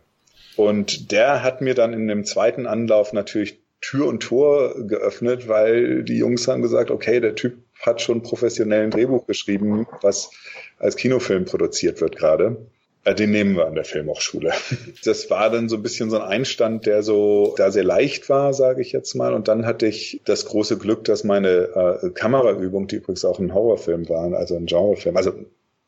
Und 0.55 1.11
der 1.11 1.43
hat 1.43 1.61
mir 1.61 1.73
dann 1.73 1.93
in 1.93 2.07
dem 2.07 2.25
zweiten 2.25 2.67
Anlauf 2.67 3.13
natürlich 3.13 3.57
Tür 3.81 4.07
und 4.07 4.21
Tor 4.21 4.75
geöffnet, 4.87 5.47
weil 5.47 6.03
die 6.03 6.17
Jungs 6.17 6.47
haben 6.47 6.61
gesagt, 6.61 6.91
okay, 6.91 7.19
der 7.19 7.35
Typ 7.35 7.57
hat 7.81 8.01
schon 8.01 8.21
professionellen 8.21 8.91
Drehbuch 8.91 9.25
geschrieben, 9.27 9.87
was 10.01 10.31
als 10.77 10.95
Kinofilm 10.95 11.45
produziert 11.45 12.01
wird 12.01 12.15
gerade. 12.15 12.57
Äh, 13.03 13.15
den 13.15 13.31
nehmen 13.31 13.55
wir 13.55 13.65
an 13.65 13.75
der 13.75 13.85
Filmhochschule. 13.85 14.53
Das 15.03 15.29
war 15.29 15.49
dann 15.49 15.69
so 15.69 15.77
ein 15.77 15.83
bisschen 15.83 16.09
so 16.09 16.19
ein 16.19 16.27
Einstand, 16.27 16.85
der 16.85 17.01
so 17.01 17.55
da 17.57 17.71
sehr 17.71 17.83
leicht 17.83 18.29
war, 18.29 18.53
sage 18.53 18.81
ich 18.81 18.91
jetzt 18.91 19.15
mal. 19.15 19.33
Und 19.33 19.47
dann 19.47 19.65
hatte 19.65 19.87
ich 19.87 20.21
das 20.25 20.45
große 20.45 20.77
Glück, 20.77 21.03
dass 21.05 21.23
meine 21.23 21.99
äh, 22.03 22.09
Kameraübung, 22.11 22.87
die 22.87 22.97
übrigens 22.97 23.25
auch 23.25 23.39
ein 23.39 23.53
Horrorfilm 23.53 24.07
war, 24.09 24.31
also 24.33 24.55
ein 24.55 24.67
Genrefilm, 24.67 25.17
also 25.17 25.33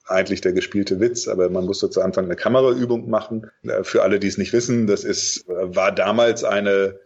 eigentlich 0.06 0.42
der 0.42 0.52
gespielte 0.52 1.00
Witz, 1.00 1.28
aber 1.28 1.50
man 1.50 1.66
musste 1.66 1.90
zu 1.90 2.02
Anfang 2.02 2.26
eine 2.26 2.36
Kameraübung 2.36 3.10
machen. 3.10 3.52
Äh, 3.64 3.84
für 3.84 4.02
alle, 4.02 4.20
die 4.20 4.28
es 4.28 4.40
nicht 4.40 4.54
wissen, 4.54 4.88
das 4.88 5.04
ist, 5.04 5.48
äh, 5.48 5.76
war 5.76 5.92
damals 5.92 6.44
eine 6.44 7.00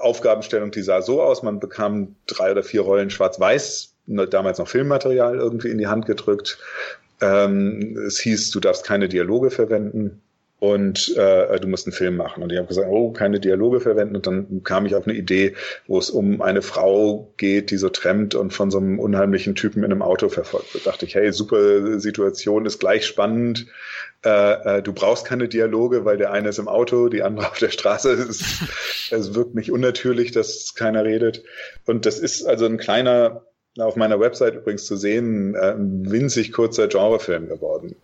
Aufgabenstellung, 0.00 0.70
die 0.70 0.82
sah 0.82 1.02
so 1.02 1.22
aus, 1.22 1.42
man 1.42 1.60
bekam 1.60 2.16
drei 2.26 2.52
oder 2.52 2.62
vier 2.62 2.82
Rollen 2.82 3.10
schwarz-weiß, 3.10 3.94
damals 4.08 4.58
noch 4.58 4.68
Filmmaterial 4.68 5.36
irgendwie 5.36 5.68
in 5.68 5.78
die 5.78 5.86
Hand 5.86 6.06
gedrückt 6.06 6.58
ähm, 7.20 7.96
es 8.06 8.20
hieß, 8.20 8.50
du 8.50 8.60
darfst 8.60 8.84
keine 8.84 9.08
Dialoge 9.08 9.50
verwenden 9.50 10.22
und 10.60 11.16
äh, 11.16 11.60
du 11.60 11.68
musst 11.68 11.86
einen 11.86 11.92
Film 11.92 12.16
machen. 12.16 12.42
Und 12.42 12.50
ich 12.50 12.58
habe 12.58 12.66
gesagt, 12.66 12.88
oh, 12.90 13.12
keine 13.12 13.38
Dialoge 13.38 13.80
verwenden. 13.80 14.16
Und 14.16 14.26
dann 14.26 14.62
kam 14.64 14.86
ich 14.86 14.96
auf 14.96 15.06
eine 15.06 15.16
Idee, 15.16 15.54
wo 15.86 15.98
es 15.98 16.10
um 16.10 16.42
eine 16.42 16.62
Frau 16.62 17.32
geht, 17.36 17.70
die 17.70 17.76
so 17.76 17.88
trennt 17.88 18.34
und 18.34 18.52
von 18.52 18.72
so 18.72 18.78
einem 18.78 18.98
unheimlichen 18.98 19.54
Typen 19.54 19.84
in 19.84 19.92
einem 19.92 20.02
Auto 20.02 20.28
verfolgt 20.28 20.74
wird. 20.74 20.86
Da 20.86 20.90
dachte 20.90 21.06
ich, 21.06 21.14
hey, 21.14 21.32
super 21.32 22.00
Situation, 22.00 22.66
ist 22.66 22.80
gleich 22.80 23.06
spannend. 23.06 23.66
Äh, 24.24 24.78
äh, 24.78 24.82
du 24.82 24.92
brauchst 24.92 25.26
keine 25.26 25.48
Dialoge, 25.48 26.04
weil 26.04 26.16
der 26.16 26.32
eine 26.32 26.48
ist 26.48 26.58
im 26.58 26.66
Auto, 26.66 27.08
die 27.08 27.22
andere 27.22 27.46
auf 27.48 27.58
der 27.58 27.70
Straße. 27.70 28.12
Es, 28.14 28.42
es 29.12 29.34
wirkt 29.36 29.54
nicht 29.54 29.70
unnatürlich, 29.70 30.32
dass 30.32 30.74
keiner 30.74 31.04
redet. 31.04 31.44
Und 31.86 32.04
das 32.04 32.18
ist 32.18 32.44
also 32.44 32.66
ein 32.66 32.78
kleiner 32.78 33.44
auf 33.78 33.96
meiner 33.96 34.20
Website 34.20 34.54
übrigens 34.54 34.86
zu 34.86 34.96
sehen, 34.96 35.54
äh, 35.54 35.72
ein 35.72 36.10
winzig 36.10 36.52
kurzer 36.52 36.88
Genrefilm 36.88 37.48
geworden. 37.48 37.96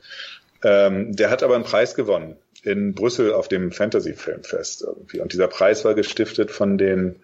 Ähm, 0.63 1.15
der 1.15 1.31
hat 1.31 1.43
aber 1.43 1.55
einen 1.55 1.65
Preis 1.65 1.95
gewonnen 1.95 2.37
in 2.63 2.95
Brüssel 2.95 3.33
auf 3.33 3.49
dem 3.49 3.73
Fantasy 3.73 4.15
Filmfest 4.15 4.83
irgendwie. 4.83 5.21
Und 5.21 5.33
dieser 5.33 5.49
Preis 5.49 5.85
war 5.85 5.95
gestiftet 5.95 6.51
von 6.51 6.79
den 6.79 7.17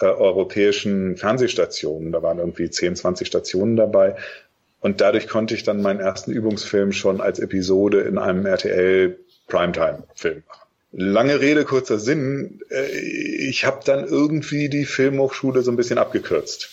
äh, 0.00 0.06
europäischen 0.06 1.16
Fernsehstationen. 1.16 2.12
Da 2.12 2.22
waren 2.22 2.38
irgendwie 2.38 2.68
10, 2.68 2.96
20 2.96 3.26
Stationen 3.26 3.76
dabei. 3.76 4.16
Und 4.80 5.00
dadurch 5.00 5.28
konnte 5.28 5.54
ich 5.54 5.62
dann 5.62 5.82
meinen 5.82 6.00
ersten 6.00 6.32
Übungsfilm 6.32 6.92
schon 6.92 7.20
als 7.20 7.38
Episode 7.38 8.00
in 8.00 8.18
einem 8.18 8.46
RTL 8.46 9.18
Primetime-Film 9.46 10.42
machen. 10.46 10.68
Lange 10.90 11.40
Rede, 11.40 11.64
kurzer 11.64 11.98
Sinn. 11.98 12.60
Äh, 12.70 12.86
ich 12.88 13.64
habe 13.64 13.80
dann 13.84 14.06
irgendwie 14.06 14.68
die 14.68 14.84
Filmhochschule 14.84 15.62
so 15.62 15.70
ein 15.70 15.76
bisschen 15.76 15.98
abgekürzt. 15.98 16.70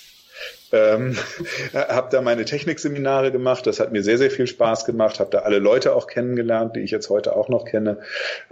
Ähm, 0.75 1.15
habe 1.73 2.09
da 2.11 2.21
meine 2.21 2.43
Technikseminare 2.43 3.31
gemacht, 3.31 3.65
das 3.65 3.79
hat 3.79 3.93
mir 3.93 4.03
sehr, 4.03 4.17
sehr 4.17 4.29
viel 4.29 4.45
Spaß 4.45 4.83
gemacht, 4.83 5.19
habe 5.19 5.31
da 5.31 5.39
alle 5.39 5.59
Leute 5.59 5.95
auch 5.95 6.07
kennengelernt, 6.07 6.75
die 6.75 6.81
ich 6.81 6.91
jetzt 6.91 7.09
heute 7.09 7.35
auch 7.35 7.47
noch 7.47 7.63
kenne, 7.65 7.99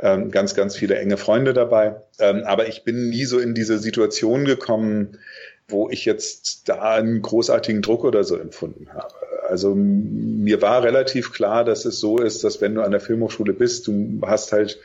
ähm, 0.01 0.31
ganz, 0.31 0.55
ganz 0.55 0.77
viele 0.77 0.97
enge 0.97 1.17
Freunde 1.17 1.53
dabei. 1.53 1.97
Ähm, 2.19 2.43
aber 2.45 2.67
ich 2.67 2.83
bin 2.83 3.09
nie 3.09 3.25
so 3.25 3.39
in 3.39 3.53
diese 3.53 3.77
Situation 3.77 4.45
gekommen, 4.45 5.19
wo 5.67 5.89
ich 5.89 6.05
jetzt 6.05 6.69
da 6.69 6.93
einen 6.93 7.21
großartigen 7.21 7.81
Druck 7.81 8.05
oder 8.05 8.23
so 8.23 8.37
empfunden 8.37 8.87
habe. 8.93 9.13
Also 9.47 9.75
mir 9.75 10.61
war 10.61 10.83
relativ 10.83 11.33
klar, 11.33 11.65
dass 11.65 11.83
es 11.85 11.99
so 11.99 12.19
ist, 12.19 12.43
dass 12.43 12.61
wenn 12.61 12.75
du 12.75 12.81
an 12.81 12.91
der 12.91 13.01
Filmhochschule 13.01 13.53
bist, 13.53 13.87
du 13.87 14.21
hast 14.25 14.53
halt 14.53 14.79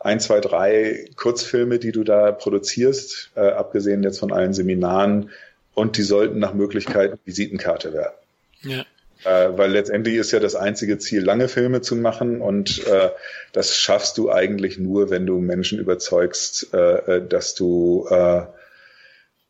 ein, 0.00 0.20
zwei, 0.20 0.40
drei 0.40 1.06
Kurzfilme, 1.16 1.78
die 1.78 1.92
du 1.92 2.02
da 2.02 2.32
produzierst, 2.32 3.30
äh, 3.36 3.50
abgesehen 3.50 4.02
jetzt 4.02 4.18
von 4.18 4.32
allen 4.32 4.52
Seminaren, 4.54 5.30
und 5.74 5.96
die 5.96 6.02
sollten 6.02 6.38
nach 6.38 6.54
Möglichkeit 6.54 7.18
Visitenkarte 7.24 7.92
werden. 7.92 8.14
Ja. 8.62 8.84
Äh, 9.24 9.56
weil 9.56 9.70
letztendlich 9.70 10.16
ist 10.16 10.32
ja 10.32 10.40
das 10.40 10.54
einzige 10.54 10.98
Ziel, 10.98 11.22
lange 11.22 11.48
Filme 11.48 11.80
zu 11.80 11.94
machen 11.96 12.40
und 12.40 12.84
äh, 12.86 13.10
das 13.52 13.76
schaffst 13.76 14.18
du 14.18 14.30
eigentlich 14.30 14.78
nur, 14.78 15.10
wenn 15.10 15.26
du 15.26 15.38
Menschen 15.38 15.78
überzeugst, 15.78 16.74
äh, 16.74 17.16
äh 17.16 17.28
dass 17.28 17.54
du 17.54 18.06
äh, 18.10 18.42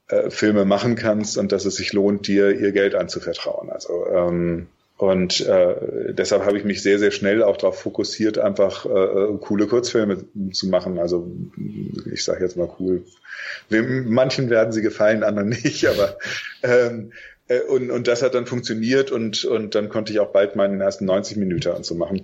äh, 0.09 0.31
Filme 0.31 0.67
machen 0.67 0.95
kannst 0.95 1.39
und 1.39 1.53
dass 1.53 1.65
es 1.65 1.77
sich 1.77 1.95
lohnt, 1.95 2.27
dir 2.27 2.51
ihr 2.51 2.73
Geld 2.73 2.95
anzuvertrauen. 2.95 3.71
Also 3.71 4.07
ähm, 4.09 4.67
und 5.03 5.41
äh, 5.41 6.15
deshalb 6.15 6.45
habe 6.45 6.57
ich 6.57 6.63
mich 6.63 6.81
sehr, 6.81 7.01
sehr 7.01 7.11
schnell 7.11 7.43
auch 7.43 7.57
darauf 7.57 7.81
fokussiert, 7.81 8.39
einfach 8.39 8.87
äh, 8.87 9.37
coole 9.41 9.67
Kurzfilme 9.67 10.27
zu 10.53 10.69
machen. 10.69 11.01
Also 11.01 11.29
ich 12.13 12.23
sage 12.23 12.45
jetzt 12.45 12.57
mal 12.57 12.71
cool. 12.79 13.03
Manchen 13.69 14.49
werden 14.49 14.73
sie 14.73 14.81
gefallen, 14.81 15.25
anderen 15.25 15.49
nicht, 15.49 15.89
aber 15.89 16.19
ähm, 16.63 17.11
äh, 17.49 17.63
und, 17.63 17.91
und 17.91 18.07
das 18.07 18.23
hat 18.23 18.37
dann 18.37 18.47
funktioniert 18.47 19.11
und, 19.11 19.45
und 19.45 19.75
dann 19.75 19.89
konnte 19.89 20.13
ich 20.13 20.21
auch 20.21 20.31
bald 20.31 20.55
meinen 20.55 20.81
ersten 20.81 21.07
90 21.07 21.37
Minuten 21.37 21.71
und 21.71 21.85
so 21.85 21.97
machen. 21.97 22.23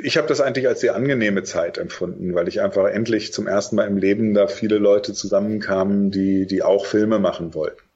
ich 0.00 0.16
habe 0.18 0.28
das 0.28 0.40
eigentlich 0.40 0.68
als 0.68 0.78
sehr 0.78 0.94
angenehme 0.94 1.42
Zeit 1.42 1.78
empfunden, 1.78 2.32
weil 2.32 2.46
ich 2.46 2.60
einfach 2.60 2.86
endlich 2.86 3.32
zum 3.32 3.48
ersten 3.48 3.74
Mal 3.74 3.88
im 3.88 3.96
Leben 3.96 4.34
da 4.34 4.46
viele 4.46 4.78
Leute 4.78 5.14
zusammenkamen, 5.14 6.12
die, 6.12 6.46
die 6.46 6.62
auch 6.62 6.86
Filme 6.86 7.18
machen 7.18 7.54
wollten. 7.54 7.87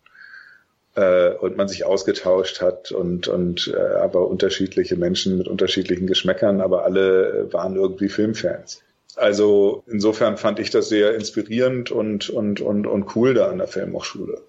Äh, 0.94 1.30
und 1.36 1.56
man 1.56 1.68
sich 1.68 1.86
ausgetauscht 1.86 2.60
hat 2.60 2.92
und, 2.92 3.26
und 3.26 3.72
äh, 3.74 3.80
aber 3.80 4.28
unterschiedliche 4.28 4.96
Menschen 4.96 5.38
mit 5.38 5.48
unterschiedlichen 5.48 6.06
Geschmäckern, 6.06 6.60
aber 6.60 6.84
alle 6.84 7.50
waren 7.50 7.76
irgendwie 7.76 8.10
Filmfans. 8.10 8.82
Also 9.16 9.84
insofern 9.86 10.36
fand 10.36 10.58
ich 10.58 10.68
das 10.68 10.90
sehr 10.90 11.14
inspirierend 11.14 11.90
und, 11.90 12.28
und, 12.28 12.60
und, 12.60 12.86
und 12.86 13.16
cool 13.16 13.32
da 13.32 13.48
an 13.48 13.58
der 13.58 13.68
Filmhochschule. 13.68 14.42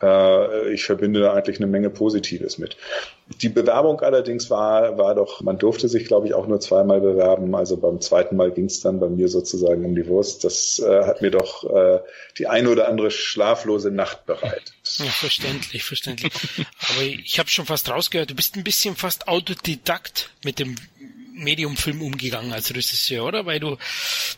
Äh, 0.00 0.72
ich 0.72 0.84
verbinde 0.84 1.20
da 1.20 1.32
eigentlich 1.32 1.58
eine 1.58 1.66
Menge 1.66 1.90
Positives 1.90 2.58
mit. 2.58 2.76
Die 3.42 3.48
Bewerbung 3.48 4.00
allerdings 4.00 4.48
war, 4.48 4.96
war 4.96 5.14
doch, 5.14 5.40
man 5.42 5.58
durfte 5.58 5.88
sich, 5.88 6.06
glaube 6.06 6.26
ich, 6.26 6.34
auch 6.34 6.46
nur 6.46 6.60
zweimal 6.60 7.00
bewerben. 7.00 7.54
Also 7.54 7.76
beim 7.76 8.00
zweiten 8.00 8.36
Mal 8.36 8.52
ging 8.52 8.66
es 8.66 8.80
dann 8.80 9.00
bei 9.00 9.08
mir 9.08 9.28
sozusagen 9.28 9.84
um 9.84 9.94
die 9.94 10.06
Wurst. 10.06 10.44
Das 10.44 10.78
äh, 10.78 11.04
hat 11.04 11.20
mir 11.20 11.30
doch 11.30 11.64
äh, 11.64 12.00
die 12.38 12.46
eine 12.46 12.70
oder 12.70 12.88
andere 12.88 13.10
schlaflose 13.10 13.90
Nacht 13.90 14.24
bereitet. 14.26 14.72
Ja, 14.98 15.06
verständlich, 15.06 15.84
verständlich. 15.84 16.32
Aber 16.90 17.02
ich 17.02 17.38
habe 17.38 17.48
schon 17.48 17.66
fast 17.66 17.90
rausgehört, 17.90 18.30
du 18.30 18.34
bist 18.34 18.56
ein 18.56 18.64
bisschen 18.64 18.96
fast 18.96 19.28
Autodidakt 19.28 20.30
mit 20.44 20.58
dem 20.58 20.76
Medium-Film 21.38 22.02
umgegangen 22.02 22.52
als 22.52 22.70
Regisseur, 22.70 23.24
oder? 23.24 23.46
Weil 23.46 23.60
du, 23.60 23.76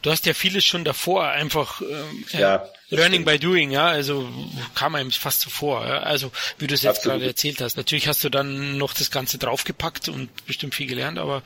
du 0.03 0.11
hast 0.11 0.27
ja 0.27 0.35
vieles 0.35 0.65
schon 0.65 0.85
davor 0.85 1.27
einfach 1.29 1.81
ähm, 1.81 2.25
ja, 2.33 2.67
Learning 2.91 3.25
by 3.25 3.39
Doing, 3.39 3.71
ja, 3.71 3.87
also 3.87 4.29
kam 4.75 4.95
einem 4.95 5.11
fast 5.11 5.41
so 5.43 5.51
vor. 5.51 5.87
Ja? 5.87 6.01
Also 6.01 6.31
wie 6.59 6.67
du 6.67 6.75
es 6.75 6.83
jetzt 6.83 6.99
Absolut. 6.99 7.19
gerade 7.19 7.29
erzählt 7.29 7.61
hast. 7.61 7.77
Natürlich 7.77 8.09
hast 8.09 8.23
du 8.25 8.29
dann 8.29 8.79
noch 8.79 8.93
das 8.93 9.11
Ganze 9.11 9.39
draufgepackt 9.39 10.09
und 10.09 10.29
bestimmt 10.47 10.75
viel 10.75 10.87
gelernt, 10.87 11.19
aber 11.19 11.43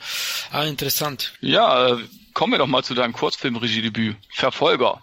ah, 0.51 0.63
interessant. 0.63 1.33
Ja, 1.41 1.89
äh, 1.89 1.97
kommen 2.33 2.53
wir 2.53 2.57
doch 2.57 2.67
mal 2.67 2.83
zu 2.83 2.93
deinem 2.93 3.13
Kurzfilm-Regiedebüt. 3.13 4.17
Verfolger. 4.33 5.01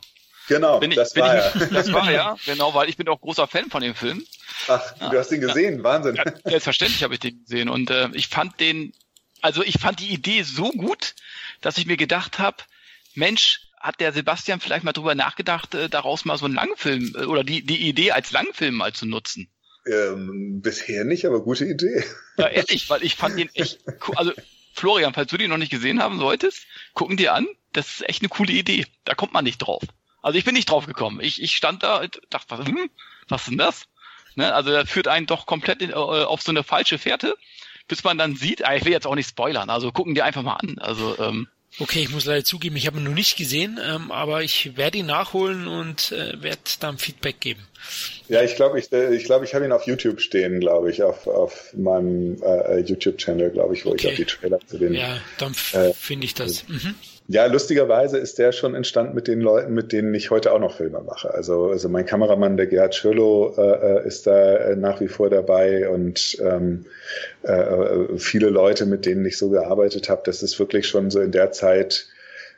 Genau, 0.49 0.81
bin 0.81 0.91
ich, 0.91 0.97
das 0.97 1.15
bin 1.15 1.23
war 1.23 1.55
ich, 1.55 1.55
ja. 1.55 1.67
Das 1.71 1.93
war 1.93 2.11
ja, 2.11 2.37
genau, 2.45 2.75
weil 2.75 2.89
ich 2.89 2.97
bin 2.97 3.09
auch 3.09 3.21
großer 3.21 3.47
Fan 3.47 3.71
von 3.71 3.83
dem 3.83 3.95
Film. 3.95 4.25
Ach, 4.69 4.83
du 4.99 5.19
hast 5.19 5.33
ihn 5.33 5.41
gesehen, 5.41 5.79
ja, 5.79 5.85
Wahnsinn. 5.85 6.17
Ja, 6.17 6.25
selbstverständlich 6.45 7.03
habe 7.03 7.15
ich 7.15 7.21
den 7.21 7.41
gesehen 7.43 7.69
und 7.69 7.91
äh, 7.91 8.09
ich 8.13 8.29
fand 8.29 8.61
den 8.61 8.93
also 9.43 9.63
ich 9.63 9.79
fand 9.79 10.01
die 10.01 10.13
Idee 10.13 10.43
so 10.43 10.71
gut, 10.71 11.15
dass 11.61 11.77
ich 11.77 11.87
mir 11.87 11.97
gedacht 11.97 12.39
habe, 12.39 12.57
Mensch, 13.15 13.61
hat 13.79 14.01
der 14.01 14.13
Sebastian 14.13 14.61
vielleicht 14.61 14.85
mal 14.85 14.93
drüber 14.93 15.15
nachgedacht, 15.15 15.75
äh, 15.75 15.89
daraus 15.89 16.25
mal 16.25 16.39
so 16.39 16.45
einen 16.45 16.55
Langfilm 16.55 17.15
äh, 17.17 17.25
oder 17.25 17.45
die, 17.45 17.67
die 17.67 17.89
Idee 17.89 18.13
als 18.13 18.31
Langfilm 18.31 18.77
mal 18.77 18.93
zu 18.93 19.07
nutzen? 19.07 19.51
Ähm, 19.85 20.61
bisher 20.63 21.05
nicht, 21.05 21.27
aber 21.27 21.43
gute 21.43 21.67
Idee. 21.67 22.05
Ja, 22.39 22.47
ehrlich, 22.47 22.89
weil 22.89 23.03
ich 23.03 23.17
fand 23.17 23.37
den 23.37 23.53
echt 23.55 23.81
cool. 24.09 24.17
Also 24.17 24.33
Florian, 24.73 25.13
falls 25.13 25.31
du 25.31 25.37
den 25.37 25.51
noch 25.51 25.59
nicht 25.59 25.73
gesehen 25.73 26.01
haben 26.01 26.19
solltest, 26.19 26.67
gucken 26.95 27.17
dir 27.17 27.35
an. 27.35 27.47
Das 27.73 27.89
ist 27.89 28.09
echt 28.09 28.23
eine 28.23 28.29
coole 28.29 28.53
Idee. 28.53 28.87
Da 29.05 29.15
kommt 29.15 29.33
man 29.33 29.45
nicht 29.45 29.59
drauf. 29.59 29.83
Also 30.23 30.39
ich 30.39 30.45
bin 30.45 30.55
nicht 30.55 30.71
drauf 30.71 30.87
gekommen. 30.87 31.21
Ich, 31.21 31.43
ich 31.43 31.57
stand 31.57 31.83
da 31.83 32.01
und 32.01 32.23
dachte, 32.31 32.57
was, 32.57 32.67
hm, 32.67 32.89
was 33.29 33.43
ist 33.43 33.51
denn 33.51 33.59
das? 33.59 33.89
Ne? 34.37 34.55
Also 34.55 34.71
er 34.71 34.87
führt 34.87 35.09
einen 35.09 35.27
doch 35.27 35.47
komplett 35.47 35.83
in, 35.83 35.91
äh, 35.91 35.95
auf 35.95 36.41
so 36.43 36.53
eine 36.53 36.63
falsche 36.63 36.99
Fährte 36.99 37.37
bis 37.89 38.05
man 38.05 38.19
dann 38.19 38.37
sieht, 38.37 38.65
ah, 38.65 38.75
ich 38.75 38.85
will 38.85 38.93
jetzt 38.93 39.07
auch 39.07 39.15
nicht 39.15 39.29
spoilern, 39.29 39.71
also 39.71 39.93
gucken 39.93 40.15
die 40.15 40.23
einfach 40.23 40.43
mal 40.43 40.57
an. 40.57 40.79
Also 40.79 41.19
ähm, 41.19 41.49
Okay, 41.79 42.01
ich 42.03 42.11
muss 42.11 42.27
leider 42.27 42.45
zugeben, 42.45 42.77
ich 42.77 42.87
habe 42.87 42.99
ihn 42.99 43.05
noch 43.05 43.15
nicht 43.15 43.39
gesehen, 43.39 43.81
ähm, 43.83 44.13
aber 44.13 44.43
ich 44.43 44.77
werde 44.77 44.99
ihn 44.99 45.07
nachholen 45.07 45.67
und 45.67 46.13
äh, 46.13 46.43
werde 46.43 46.61
dann 46.81 46.99
Feedback 46.99 47.41
geben. 47.41 47.61
Ja, 48.29 48.43
ich 48.43 48.57
glaube, 48.57 48.79
ich, 48.79 48.93
äh, 48.93 49.15
ich, 49.15 49.25
glaub, 49.25 49.43
ich 49.43 49.55
habe 49.55 49.65
ihn 49.65 49.73
auf 49.73 49.87
YouTube 49.87 50.21
stehen, 50.21 50.61
glaube 50.61 50.91
ich, 50.91 51.03
auf, 51.03 51.27
auf 51.27 51.73
meinem 51.75 52.43
äh, 52.43 52.81
YouTube-Channel, 52.81 53.51
glaube 53.51 53.75
ich, 53.75 53.87
wo 53.87 53.91
okay. 53.91 54.09
ich 54.09 54.13
auch 54.13 54.17
die 54.17 54.25
Trailer 54.27 54.59
zu 54.67 54.79
den. 54.79 54.93
Ja, 54.93 55.19
dann 55.39 55.53
äh, 55.73 55.95
finde 55.95 56.27
ich 56.27 56.35
das. 56.35 56.69
Mhm. 56.69 56.95
Ja, 57.29 57.47
lustigerweise 57.47 58.19
ist 58.19 58.39
der 58.39 58.53
schon 58.53 58.75
entstanden 58.75 59.15
mit 59.15 59.29
den 59.29 59.41
Leuten, 59.41 59.73
mit 59.75 59.93
denen 59.93 60.13
ich 60.15 60.31
heute 60.31 60.53
auch 60.53 60.59
noch 60.59 60.77
Filme 60.77 61.01
mache. 61.01 61.33
Also, 61.33 61.71
also 61.71 61.89
mein 61.89 62.05
Kameramann, 62.05 62.57
der 62.57 62.67
Gerhard 62.67 62.95
Schirlow, 62.95 63.55
äh, 63.57 64.01
äh 64.01 64.07
ist 64.07 64.27
da 64.27 64.57
äh, 64.57 64.77
nach 64.77 65.01
wie 65.01 65.09
vor 65.09 65.31
dabei 65.31 65.89
und 65.89 66.37
ähm, 66.41 66.87
äh, 67.43 68.19
viele 68.19 68.49
Leute, 68.49 68.87
mit 68.87 69.07
denen 69.07 69.25
ich 69.25 69.39
so 69.39 69.51
gearbeitet 69.51 70.09
habe. 70.09 70.23
Das 70.25 70.43
ist 70.43 70.59
wirklich 70.59 70.87
schon 70.89 71.11
so 71.11 71.21
in 71.21 71.31
der 71.31 71.53
Zeit 71.53 72.09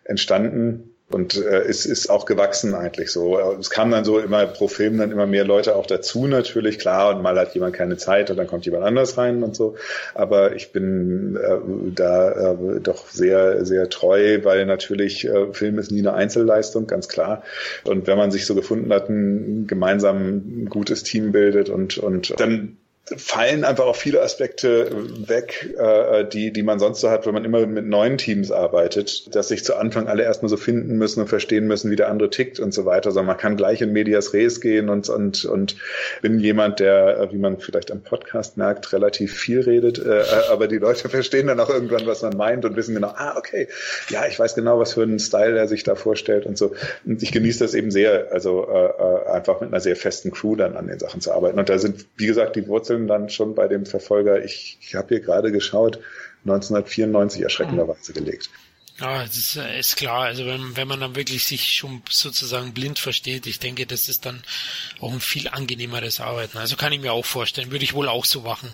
entstanden. 0.04 0.93
Und 1.10 1.36
äh, 1.36 1.60
es 1.60 1.84
ist 1.84 2.08
auch 2.08 2.24
gewachsen 2.24 2.74
eigentlich 2.74 3.12
so. 3.12 3.38
Es 3.60 3.68
kam 3.68 3.90
dann 3.90 4.04
so 4.04 4.18
immer 4.18 4.46
pro 4.46 4.68
Film 4.68 4.98
dann 4.98 5.12
immer 5.12 5.26
mehr 5.26 5.44
Leute 5.44 5.76
auch 5.76 5.86
dazu 5.86 6.26
natürlich, 6.26 6.78
klar, 6.78 7.14
und 7.14 7.22
mal 7.22 7.38
hat 7.38 7.54
jemand 7.54 7.74
keine 7.74 7.98
Zeit 7.98 8.30
und 8.30 8.38
dann 8.38 8.46
kommt 8.46 8.64
jemand 8.64 8.84
anders 8.84 9.18
rein 9.18 9.42
und 9.42 9.54
so. 9.54 9.76
Aber 10.14 10.56
ich 10.56 10.72
bin 10.72 11.36
äh, 11.36 11.58
da 11.94 12.52
äh, 12.52 12.80
doch 12.80 13.06
sehr, 13.08 13.66
sehr 13.66 13.90
treu, 13.90 14.40
weil 14.44 14.64
natürlich 14.64 15.26
äh, 15.26 15.52
Film 15.52 15.78
ist 15.78 15.92
nie 15.92 16.00
eine 16.00 16.14
Einzelleistung, 16.14 16.86
ganz 16.86 17.06
klar. 17.08 17.42
Und 17.84 18.06
wenn 18.06 18.16
man 18.16 18.30
sich 18.30 18.46
so 18.46 18.54
gefunden 18.54 18.92
hat, 18.92 19.10
ein 19.10 19.66
gemeinsam 19.66 20.64
ein 20.64 20.68
gutes 20.70 21.02
Team 21.02 21.32
bildet 21.32 21.68
und, 21.68 21.98
und 21.98 22.40
dann 22.40 22.78
fallen 23.16 23.64
einfach 23.64 23.84
auch 23.84 23.96
viele 23.96 24.22
Aspekte 24.22 24.88
weg, 25.28 25.74
äh, 25.78 26.24
die, 26.24 26.52
die 26.52 26.62
man 26.62 26.78
sonst 26.78 27.02
so 27.02 27.10
hat, 27.10 27.26
wenn 27.26 27.34
man 27.34 27.44
immer 27.44 27.66
mit 27.66 27.84
neuen 27.84 28.16
Teams 28.16 28.50
arbeitet, 28.50 29.34
dass 29.34 29.48
sich 29.48 29.62
zu 29.62 29.76
Anfang 29.76 30.08
alle 30.08 30.22
erstmal 30.22 30.48
so 30.48 30.56
finden 30.56 30.96
müssen 30.96 31.20
und 31.20 31.26
verstehen 31.26 31.66
müssen, 31.66 31.90
wie 31.90 31.96
der 31.96 32.08
andere 32.08 32.30
tickt 32.30 32.60
und 32.60 32.72
so 32.72 32.86
weiter, 32.86 33.10
sondern 33.10 33.26
man 33.26 33.36
kann 33.36 33.58
gleich 33.58 33.82
in 33.82 33.92
Medias 33.92 34.32
Res 34.32 34.62
gehen 34.62 34.88
und, 34.88 35.10
und, 35.10 35.44
und 35.44 35.76
bin 36.22 36.40
jemand, 36.40 36.80
der, 36.80 37.18
äh, 37.18 37.32
wie 37.32 37.36
man 37.36 37.58
vielleicht 37.58 37.92
am 37.92 38.00
Podcast 38.00 38.56
merkt, 38.56 38.90
relativ 38.94 39.36
viel 39.36 39.60
redet, 39.60 39.98
äh, 39.98 40.20
äh, 40.20 40.24
aber 40.50 40.66
die 40.66 40.78
Leute 40.78 41.08
verstehen 41.10 41.48
dann 41.48 41.60
auch 41.60 41.68
irgendwann, 41.68 42.06
was 42.06 42.22
man 42.22 42.34
meint 42.34 42.64
und 42.64 42.74
wissen 42.74 42.94
genau, 42.94 43.12
ah, 43.14 43.36
okay, 43.36 43.68
ja, 44.08 44.26
ich 44.26 44.38
weiß 44.38 44.54
genau, 44.54 44.78
was 44.78 44.94
für 44.94 45.02
einen 45.02 45.18
Style 45.18 45.58
er 45.58 45.68
sich 45.68 45.84
da 45.84 45.94
vorstellt 45.94 46.46
und 46.46 46.56
so. 46.56 46.72
Und 47.04 47.22
ich 47.22 47.32
genieße 47.32 47.58
das 47.58 47.74
eben 47.74 47.90
sehr, 47.90 48.32
also 48.32 48.66
äh, 48.66 48.86
äh 48.86 49.34
einfach 49.34 49.60
mit 49.60 49.70
einer 49.70 49.80
sehr 49.80 49.96
festen 49.96 50.30
Crew 50.30 50.56
dann 50.56 50.74
an 50.74 50.86
den 50.86 50.98
Sachen 50.98 51.20
zu 51.20 51.32
arbeiten. 51.32 51.58
Und 51.58 51.68
da 51.68 51.78
sind, 51.78 52.06
wie 52.16 52.26
gesagt, 52.26 52.56
die 52.56 52.66
Wurzeln 52.66 52.93
Wurzeln 52.94 53.08
dann 53.08 53.28
schon 53.28 53.54
bei 53.54 53.68
dem 53.68 53.86
Verfolger, 53.86 54.44
ich, 54.44 54.78
ich 54.80 54.94
habe 54.94 55.08
hier 55.08 55.20
gerade 55.20 55.50
geschaut, 55.50 55.98
1994 56.44 57.42
erschreckenderweise 57.42 58.12
gelegt. 58.12 58.50
Ja, 59.00 59.24
das 59.24 59.36
ist, 59.36 59.56
äh, 59.56 59.78
ist 59.78 59.96
klar. 59.96 60.22
Also 60.22 60.46
wenn, 60.46 60.76
wenn 60.76 60.86
man 60.86 61.00
dann 61.00 61.16
wirklich 61.16 61.44
sich 61.44 61.72
schon 61.72 62.02
sozusagen 62.08 62.74
blind 62.74 63.00
versteht, 63.00 63.46
ich 63.48 63.58
denke, 63.58 63.86
das 63.86 64.08
ist 64.08 64.24
dann 64.24 64.44
auch 65.00 65.12
ein 65.12 65.20
viel 65.20 65.48
angenehmeres 65.48 66.20
Arbeiten. 66.20 66.58
Also 66.58 66.76
kann 66.76 66.92
ich 66.92 67.00
mir 67.00 67.12
auch 67.12 67.24
vorstellen, 67.24 67.72
würde 67.72 67.84
ich 67.84 67.94
wohl 67.94 68.08
auch 68.08 68.24
so 68.24 68.42
machen. 68.42 68.72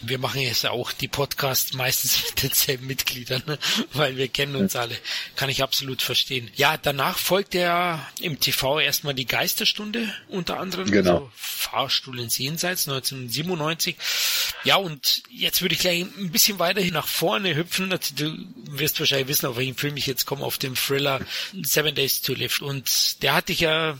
Wir 0.00 0.18
machen 0.18 0.40
jetzt 0.40 0.66
auch 0.66 0.90
die 0.90 1.06
Podcasts 1.06 1.74
meistens 1.74 2.24
mit 2.28 2.42
denselben 2.42 2.88
Mitgliedern, 2.88 3.42
weil 3.92 4.16
wir 4.16 4.26
kennen 4.26 4.56
uns 4.56 4.74
alle. 4.74 4.96
Kann 5.36 5.48
ich 5.48 5.62
absolut 5.62 6.02
verstehen. 6.02 6.50
Ja, 6.56 6.76
danach 6.76 7.16
folgt 7.16 7.54
ja 7.54 8.04
im 8.20 8.40
TV 8.40 8.80
erstmal 8.80 9.14
die 9.14 9.26
Geisterstunde 9.26 10.12
unter 10.26 10.58
anderem. 10.58 10.90
Genau. 10.90 11.12
Also 11.12 11.30
Fahrstuhl 11.36 12.18
ins 12.18 12.36
Jenseits 12.36 12.88
1997. 12.88 13.96
Ja, 14.64 14.76
und 14.76 15.22
jetzt 15.30 15.62
würde 15.62 15.76
ich 15.76 15.80
gleich 15.80 16.00
ein 16.02 16.32
bisschen 16.32 16.58
weiter 16.58 16.82
nach 16.90 17.06
vorne 17.06 17.54
hüpfen. 17.54 17.90
Du 18.16 18.36
wirst 18.64 18.98
wahrscheinlich 18.98 19.28
wissen, 19.28 19.51
auf 19.52 19.58
welchen 19.58 19.76
Film 19.76 19.96
ich 19.96 20.06
jetzt 20.06 20.26
komme, 20.26 20.44
auf 20.44 20.58
den 20.58 20.74
Thriller 20.74 21.20
Seven 21.62 21.94
Days 21.94 22.22
to 22.22 22.34
Live. 22.34 22.60
Und 22.60 23.22
der 23.22 23.34
hatte 23.34 23.52
ich 23.52 23.60
ja 23.60 23.96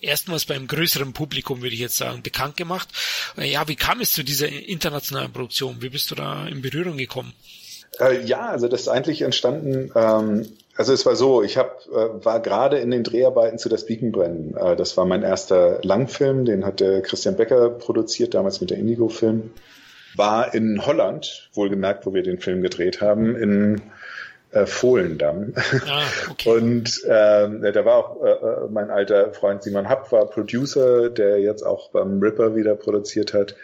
erstmals 0.00 0.44
beim 0.44 0.66
größeren 0.66 1.12
Publikum, 1.12 1.62
würde 1.62 1.74
ich 1.74 1.80
jetzt 1.80 1.96
sagen, 1.96 2.22
bekannt 2.22 2.56
gemacht. 2.56 2.88
Äh, 3.36 3.50
ja, 3.50 3.66
wie 3.68 3.76
kam 3.76 4.00
es 4.00 4.12
zu 4.12 4.22
dieser 4.22 4.48
internationalen 4.48 5.32
Produktion? 5.32 5.76
Wie 5.80 5.88
bist 5.88 6.10
du 6.10 6.14
da 6.14 6.46
in 6.46 6.62
Berührung 6.62 6.96
gekommen? 6.96 7.32
Äh, 8.00 8.24
ja, 8.24 8.48
also 8.48 8.68
das 8.68 8.82
ist 8.82 8.88
eigentlich 8.88 9.22
entstanden. 9.22 9.90
Ähm, 9.94 10.46
also 10.76 10.92
es 10.92 11.06
war 11.06 11.16
so, 11.16 11.42
ich 11.42 11.56
hab, 11.56 11.86
äh, 11.86 12.24
war 12.24 12.40
gerade 12.40 12.78
in 12.78 12.90
den 12.90 13.04
Dreharbeiten 13.04 13.58
zu 13.58 13.68
das 13.68 13.86
Beaconbrennen. 13.86 14.56
Äh, 14.56 14.76
das 14.76 14.96
war 14.96 15.04
mein 15.04 15.22
erster 15.22 15.80
Langfilm, 15.82 16.44
den 16.44 16.64
hat 16.64 16.80
der 16.80 17.02
Christian 17.02 17.36
Becker 17.36 17.70
produziert, 17.70 18.34
damals 18.34 18.60
mit 18.60 18.70
der 18.70 18.78
Indigo-Film. 18.78 19.52
War 20.16 20.54
in 20.54 20.84
Holland, 20.86 21.50
wohlgemerkt, 21.54 22.06
wo 22.06 22.14
wir 22.14 22.22
den 22.22 22.38
Film 22.38 22.62
gedreht 22.62 23.00
haben, 23.00 23.34
in 23.34 23.82
äh, 24.54 24.66
Fohlendamm. 24.66 25.52
Ah, 25.88 26.04
okay. 26.30 26.48
Und 26.56 27.02
ähm, 27.08 27.62
da 27.62 27.84
war 27.84 27.96
auch 27.96 28.22
äh, 28.22 28.30
äh, 28.30 28.68
mein 28.70 28.90
alter 28.90 29.32
Freund 29.32 29.62
Simon 29.62 29.88
Happ, 29.88 30.12
war 30.12 30.26
Producer, 30.26 31.10
der 31.10 31.40
jetzt 31.40 31.62
auch 31.62 31.90
beim 31.90 32.20
Ripper 32.20 32.54
wieder 32.54 32.74
produziert 32.76 33.34
hat. 33.34 33.56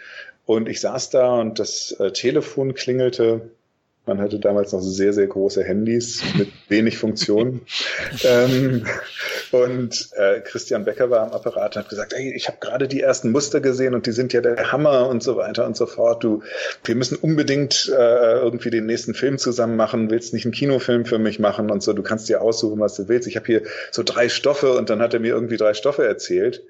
Und 0.45 0.67
ich 0.67 0.81
saß 0.81 1.09
da 1.11 1.39
und 1.39 1.59
das 1.59 1.91
äh, 1.93 2.11
Telefon 2.11 2.73
klingelte 2.73 3.51
man 4.15 4.21
hatte 4.21 4.39
damals 4.39 4.73
noch 4.73 4.81
sehr, 4.81 5.13
sehr 5.13 5.27
große 5.27 5.63
Handys 5.63 6.21
mit 6.37 6.49
wenig 6.67 6.97
Funktionen. 6.97 7.61
ähm, 8.23 8.85
und 9.51 10.09
äh, 10.17 10.41
Christian 10.41 10.83
Becker 10.83 11.09
war 11.09 11.21
am 11.21 11.31
Apparat 11.31 11.75
und 11.75 11.83
hat 11.83 11.89
gesagt, 11.89 12.13
hey, 12.13 12.33
ich 12.35 12.47
habe 12.47 12.57
gerade 12.59 12.87
die 12.87 13.01
ersten 13.01 13.31
Muster 13.31 13.61
gesehen 13.61 13.93
und 13.93 14.05
die 14.05 14.11
sind 14.11 14.33
ja 14.33 14.41
der 14.41 14.71
Hammer 14.71 15.07
und 15.07 15.23
so 15.23 15.37
weiter 15.37 15.65
und 15.65 15.77
so 15.77 15.85
fort. 15.85 16.23
Du, 16.23 16.43
wir 16.83 16.95
müssen 16.95 17.15
unbedingt 17.15 17.91
äh, 17.95 18.39
irgendwie 18.39 18.69
den 18.69 18.85
nächsten 18.85 19.13
Film 19.13 19.37
zusammen 19.37 19.77
machen. 19.77 20.09
Willst 20.09 20.33
nicht 20.33 20.45
einen 20.45 20.53
Kinofilm 20.53 21.05
für 21.05 21.19
mich 21.19 21.39
machen 21.39 21.71
und 21.71 21.81
so. 21.81 21.93
Du 21.93 22.03
kannst 22.03 22.27
dir 22.27 22.41
aussuchen, 22.41 22.79
was 22.79 22.95
du 22.95 23.07
willst. 23.07 23.27
Ich 23.27 23.37
habe 23.37 23.45
hier 23.45 23.61
so 23.91 24.03
drei 24.03 24.27
Stoffe 24.27 24.73
und 24.73 24.89
dann 24.89 25.01
hat 25.01 25.13
er 25.13 25.21
mir 25.21 25.33
irgendwie 25.33 25.57
drei 25.57 25.73
Stoffe 25.73 26.05
erzählt. 26.05 26.63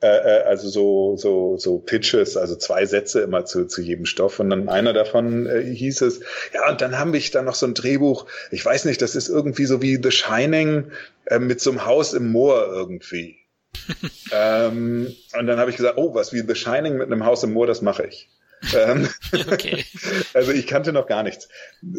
Äh, 0.00 0.06
äh, 0.06 0.42
also 0.44 0.68
so, 0.68 1.16
so, 1.16 1.56
so 1.56 1.78
Pitches, 1.78 2.36
also 2.36 2.54
zwei 2.54 2.86
Sätze 2.86 3.20
immer 3.20 3.44
zu, 3.44 3.66
zu 3.66 3.82
jedem 3.82 4.06
Stoff. 4.06 4.38
Und 4.38 4.50
dann 4.50 4.68
einer 4.68 4.92
davon 4.92 5.46
äh, 5.46 5.62
hieß 5.62 6.02
es, 6.02 6.20
ja, 6.54 6.70
und 6.70 6.80
dann 6.80 6.98
haben 6.98 7.12
wir 7.12 7.20
da 7.32 7.42
noch 7.42 7.56
so 7.56 7.66
ein 7.66 7.74
Drehbuch, 7.74 8.26
ich 8.52 8.64
weiß 8.64 8.84
nicht, 8.84 9.02
das 9.02 9.16
ist 9.16 9.28
irgendwie 9.28 9.64
so 9.64 9.82
wie 9.82 9.98
The 10.00 10.12
Shining 10.12 10.92
äh, 11.26 11.40
mit 11.40 11.60
so 11.60 11.70
einem 11.70 11.84
Haus 11.84 12.14
im 12.14 12.30
Moor 12.30 12.68
irgendwie. 12.70 13.38
ähm, 14.32 15.12
und 15.36 15.46
dann 15.46 15.58
habe 15.58 15.70
ich 15.70 15.76
gesagt, 15.76 15.98
oh, 15.98 16.14
was 16.14 16.32
wie 16.32 16.44
The 16.46 16.54
Shining 16.54 16.96
mit 16.96 17.06
einem 17.10 17.24
Haus 17.24 17.42
im 17.42 17.52
Moor, 17.52 17.66
das 17.66 17.82
mache 17.82 18.06
ich. 18.06 18.28
Ähm, 18.74 19.08
okay. 19.50 19.84
Also 20.34 20.52
ich 20.52 20.66
kannte 20.66 20.92
noch 20.92 21.06
gar 21.06 21.22
nichts. 21.22 21.48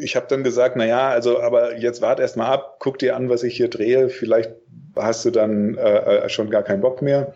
Ich 0.01 0.15
habe 0.15 0.27
dann 0.29 0.43
gesagt, 0.43 0.75
na 0.75 0.85
ja, 0.85 1.09
also 1.09 1.41
aber 1.41 1.77
jetzt 1.77 2.01
wart 2.01 2.19
erst 2.19 2.37
mal 2.37 2.47
ab, 2.47 2.77
guck 2.79 2.99
dir 2.99 3.15
an, 3.15 3.29
was 3.29 3.43
ich 3.43 3.57
hier 3.57 3.69
drehe. 3.69 4.09
Vielleicht 4.09 4.51
hast 4.95 5.25
du 5.25 5.31
dann 5.31 5.77
äh, 5.77 6.25
äh 6.25 6.29
schon 6.29 6.49
gar 6.49 6.63
keinen 6.63 6.81
Bock 6.81 7.01
mehr. 7.01 7.33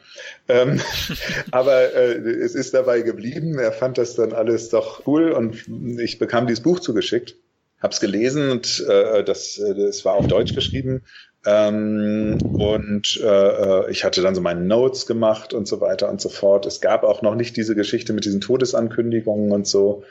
Ähm, 0.48 0.82
aber 1.52 1.94
äh, 1.94 2.14
es 2.16 2.56
ist 2.56 2.74
dabei 2.74 3.02
geblieben. 3.02 3.60
Er 3.60 3.72
fand 3.72 3.98
das 3.98 4.16
dann 4.16 4.34
alles 4.34 4.70
doch 4.70 5.06
cool 5.08 5.32
und 5.32 5.66
ich 6.00 6.20
bekam 6.20 6.48
dieses 6.48 6.64
Buch 6.64 6.80
zugeschickt, 6.80 7.36
hab's 7.82 8.00
gelesen 8.00 8.52
und 8.52 8.86
äh, 8.88 9.24
das, 9.24 9.62
das 9.76 10.06
war 10.06 10.16
auf 10.16 10.28
Deutsch 10.28 10.54
geschrieben 10.54 11.04
ähm, 11.46 12.38
und 12.42 13.20
äh, 13.22 13.92
ich 13.92 14.04
hatte 14.06 14.22
dann 14.22 14.36
so 14.36 14.42
meine 14.42 14.62
Notes 14.62 15.06
gemacht 15.06 15.54
und 15.54 15.68
so 15.68 15.82
weiter 15.82 16.10
und 16.10 16.22
so 16.22 16.30
fort. 16.30 16.66
Es 16.66 16.80
gab 16.80 17.04
auch 17.04 17.22
noch 17.22 17.36
nicht 17.36 17.58
diese 17.58 17.76
Geschichte 17.76 18.14
mit 18.14 18.26
diesen 18.26 18.40
Todesankündigungen 18.40 19.52
und 19.52 19.68
so. 19.68 20.04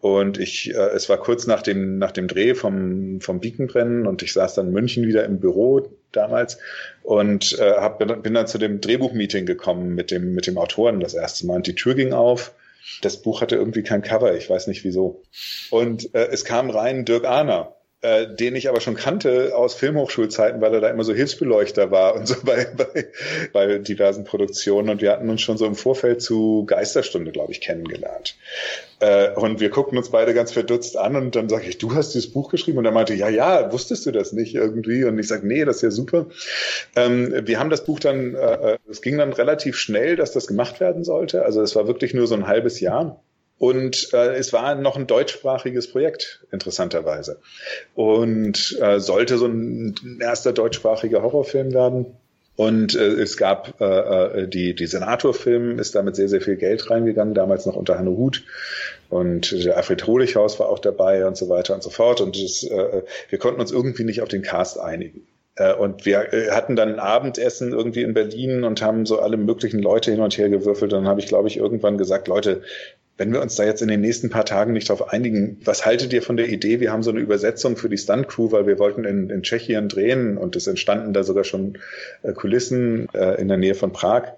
Und 0.00 0.38
ich, 0.38 0.74
äh, 0.74 0.90
es 0.94 1.08
war 1.08 1.18
kurz 1.18 1.46
nach 1.46 1.62
dem, 1.62 1.98
nach 1.98 2.12
dem 2.12 2.28
Dreh 2.28 2.54
vom, 2.54 3.20
vom 3.20 3.40
Beaconbrennen 3.40 4.06
und 4.06 4.22
ich 4.22 4.32
saß 4.32 4.54
dann 4.54 4.68
in 4.68 4.72
München 4.72 5.06
wieder 5.06 5.24
im 5.24 5.40
Büro 5.40 5.88
damals 6.12 6.58
und 7.02 7.58
äh, 7.58 7.72
hab, 7.72 7.98
bin 7.98 8.34
dann 8.34 8.46
zu 8.46 8.58
dem 8.58 8.80
Drehbuchmeeting 8.80 9.46
gekommen 9.46 9.94
mit 9.94 10.10
dem, 10.10 10.34
mit 10.34 10.46
dem 10.46 10.58
Autoren 10.58 11.00
das 11.00 11.14
erste 11.14 11.46
Mal 11.46 11.56
und 11.56 11.66
die 11.66 11.74
Tür 11.74 11.94
ging 11.94 12.12
auf. 12.12 12.52
Das 13.00 13.22
Buch 13.22 13.40
hatte 13.40 13.54
irgendwie 13.54 13.84
kein 13.84 14.02
Cover, 14.02 14.34
ich 14.34 14.50
weiß 14.50 14.66
nicht 14.66 14.82
wieso. 14.82 15.22
Und 15.70 16.14
äh, 16.14 16.28
es 16.32 16.44
kam 16.44 16.70
rein 16.70 17.04
Dirk 17.04 17.24
Ahner 17.24 17.76
äh, 18.02 18.26
den 18.26 18.56
ich 18.56 18.68
aber 18.68 18.80
schon 18.80 18.96
kannte 18.96 19.56
aus 19.56 19.74
Filmhochschulzeiten, 19.74 20.60
weil 20.60 20.74
er 20.74 20.80
da 20.80 20.90
immer 20.90 21.04
so 21.04 21.14
Hilfsbeleuchter 21.14 21.92
war 21.92 22.16
und 22.16 22.26
so 22.26 22.34
bei, 22.44 22.66
bei, 22.76 23.06
bei 23.52 23.78
diversen 23.78 24.24
Produktionen. 24.24 24.88
Und 24.90 25.00
wir 25.00 25.12
hatten 25.12 25.30
uns 25.30 25.40
schon 25.40 25.56
so 25.56 25.66
im 25.66 25.76
Vorfeld 25.76 26.20
zu 26.20 26.64
Geisterstunde, 26.66 27.30
glaube 27.30 27.52
ich, 27.52 27.60
kennengelernt. 27.60 28.36
Äh, 28.98 29.30
und 29.34 29.60
wir 29.60 29.70
guckten 29.70 29.96
uns 29.98 30.10
beide 30.10 30.34
ganz 30.34 30.50
verdutzt 30.52 30.96
an 30.96 31.14
und 31.14 31.36
dann 31.36 31.48
sage 31.48 31.68
ich, 31.68 31.78
du 31.78 31.94
hast 31.94 32.14
dieses 32.14 32.32
Buch 32.32 32.50
geschrieben? 32.50 32.78
Und 32.78 32.86
er 32.86 32.92
meinte, 32.92 33.14
ja, 33.14 33.28
ja, 33.28 33.72
wusstest 33.72 34.04
du 34.04 34.10
das 34.10 34.32
nicht 34.32 34.54
irgendwie? 34.54 35.04
Und 35.04 35.18
ich 35.18 35.28
sage, 35.28 35.46
nee, 35.46 35.64
das 35.64 35.76
ist 35.76 35.82
ja 35.82 35.90
super. 35.92 36.26
Ähm, 36.96 37.32
wir 37.46 37.60
haben 37.60 37.70
das 37.70 37.84
Buch 37.84 38.00
dann, 38.00 38.34
äh, 38.34 38.72
äh, 38.72 38.78
es 38.90 39.00
ging 39.00 39.16
dann 39.16 39.32
relativ 39.32 39.76
schnell, 39.76 40.16
dass 40.16 40.32
das 40.32 40.48
gemacht 40.48 40.80
werden 40.80 41.04
sollte. 41.04 41.44
Also 41.44 41.62
es 41.62 41.76
war 41.76 41.86
wirklich 41.86 42.14
nur 42.14 42.26
so 42.26 42.34
ein 42.34 42.48
halbes 42.48 42.80
Jahr. 42.80 43.22
Und 43.62 44.12
äh, 44.12 44.34
es 44.34 44.52
war 44.52 44.74
noch 44.74 44.96
ein 44.96 45.06
deutschsprachiges 45.06 45.86
Projekt, 45.86 46.44
interessanterweise. 46.50 47.38
Und 47.94 48.76
äh, 48.80 48.98
sollte 48.98 49.38
so 49.38 49.46
ein 49.46 50.18
erster 50.20 50.52
deutschsprachiger 50.52 51.22
Horrorfilm 51.22 51.72
werden. 51.72 52.06
Und 52.56 52.96
äh, 52.96 53.04
es 53.04 53.36
gab 53.36 53.80
äh, 53.80 53.84
äh 53.84 54.48
die, 54.48 54.74
die 54.74 54.86
Senator-Film, 54.86 55.78
ist 55.78 55.94
damit 55.94 56.16
sehr, 56.16 56.28
sehr 56.28 56.40
viel 56.40 56.56
Geld 56.56 56.90
reingegangen, 56.90 57.34
damals 57.34 57.64
noch 57.64 57.76
unter 57.76 57.96
Hanne 57.96 58.10
Hut. 58.10 58.42
Und 59.10 59.52
der 59.64 59.76
Alfred 59.76 60.08
Holighaus 60.08 60.58
war 60.58 60.68
auch 60.68 60.80
dabei 60.80 61.24
und 61.24 61.36
so 61.36 61.48
weiter 61.48 61.76
und 61.76 61.84
so 61.84 61.90
fort. 61.90 62.20
Und 62.20 62.34
das, 62.34 62.64
äh, 62.64 63.02
wir 63.28 63.38
konnten 63.38 63.60
uns 63.60 63.70
irgendwie 63.70 64.02
nicht 64.02 64.22
auf 64.22 64.28
den 64.28 64.42
Cast 64.42 64.80
einigen. 64.80 65.24
Äh, 65.54 65.74
und 65.74 66.04
wir 66.04 66.32
äh, 66.32 66.50
hatten 66.50 66.74
dann 66.74 66.88
ein 66.88 66.98
Abendessen 66.98 67.72
irgendwie 67.72 68.02
in 68.02 68.12
Berlin 68.14 68.64
und 68.64 68.82
haben 68.82 69.06
so 69.06 69.20
alle 69.20 69.36
möglichen 69.36 69.78
Leute 69.78 70.10
hin 70.10 70.20
und 70.20 70.36
her 70.36 70.48
gewürfelt. 70.48 70.92
Und 70.92 71.02
dann 71.02 71.08
habe 71.08 71.20
ich, 71.20 71.28
glaube 71.28 71.46
ich, 71.46 71.58
irgendwann 71.58 71.96
gesagt, 71.96 72.26
Leute, 72.26 72.62
wenn 73.18 73.32
wir 73.32 73.42
uns 73.42 73.56
da 73.56 73.64
jetzt 73.64 73.82
in 73.82 73.88
den 73.88 74.00
nächsten 74.00 74.30
paar 74.30 74.44
Tagen 74.44 74.72
nicht 74.72 74.88
darauf 74.88 75.12
einigen, 75.12 75.60
was 75.64 75.84
haltet 75.84 76.12
ihr 76.12 76.22
von 76.22 76.36
der 76.36 76.48
Idee? 76.48 76.80
Wir 76.80 76.92
haben 76.92 77.02
so 77.02 77.10
eine 77.10 77.20
Übersetzung 77.20 77.76
für 77.76 77.88
die 77.88 77.98
Stunt-Crew, 77.98 78.52
weil 78.52 78.66
wir 78.66 78.78
wollten 78.78 79.04
in, 79.04 79.30
in 79.30 79.42
Tschechien 79.42 79.88
drehen 79.88 80.38
und 80.38 80.56
es 80.56 80.66
entstanden 80.66 81.12
da 81.12 81.22
sogar 81.22 81.44
schon 81.44 81.78
äh, 82.22 82.32
Kulissen 82.32 83.08
äh, 83.14 83.40
in 83.40 83.48
der 83.48 83.58
Nähe 83.58 83.74
von 83.74 83.92
Prag. 83.92 84.32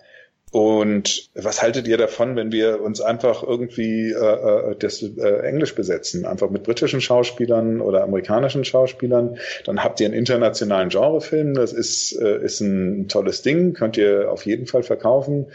Und 0.55 1.31
was 1.35 1.63
haltet 1.63 1.89
ihr 1.89 1.97
davon, 1.97 2.37
wenn 2.37 2.53
wir 2.53 2.81
uns 2.81 3.01
einfach 3.01 3.43
irgendwie 3.43 4.13
äh, 4.13 4.71
äh, 4.71 4.77
das 4.79 5.03
äh, 5.03 5.41
Englisch 5.41 5.75
besetzen, 5.75 6.25
einfach 6.25 6.49
mit 6.49 6.63
britischen 6.63 7.01
Schauspielern 7.01 7.81
oder 7.81 8.05
amerikanischen 8.05 8.65
Schauspielern? 8.65 9.37
Dann 9.65 9.83
habt 9.83 9.99
ihr 9.99 10.07
einen 10.07 10.15
internationalen 10.15 10.91
Genrefilm. 10.91 11.55
Das 11.55 11.73
ist 11.73 12.13
äh, 12.13 12.39
ist 12.39 12.61
ein 12.61 13.09
tolles 13.09 13.43
Ding, 13.43 13.73
könnt 13.75 13.97
ihr 13.97 14.31
auf 14.31 14.47
jeden 14.47 14.69
Fall 14.69 14.85
verkaufen. 14.85 15.47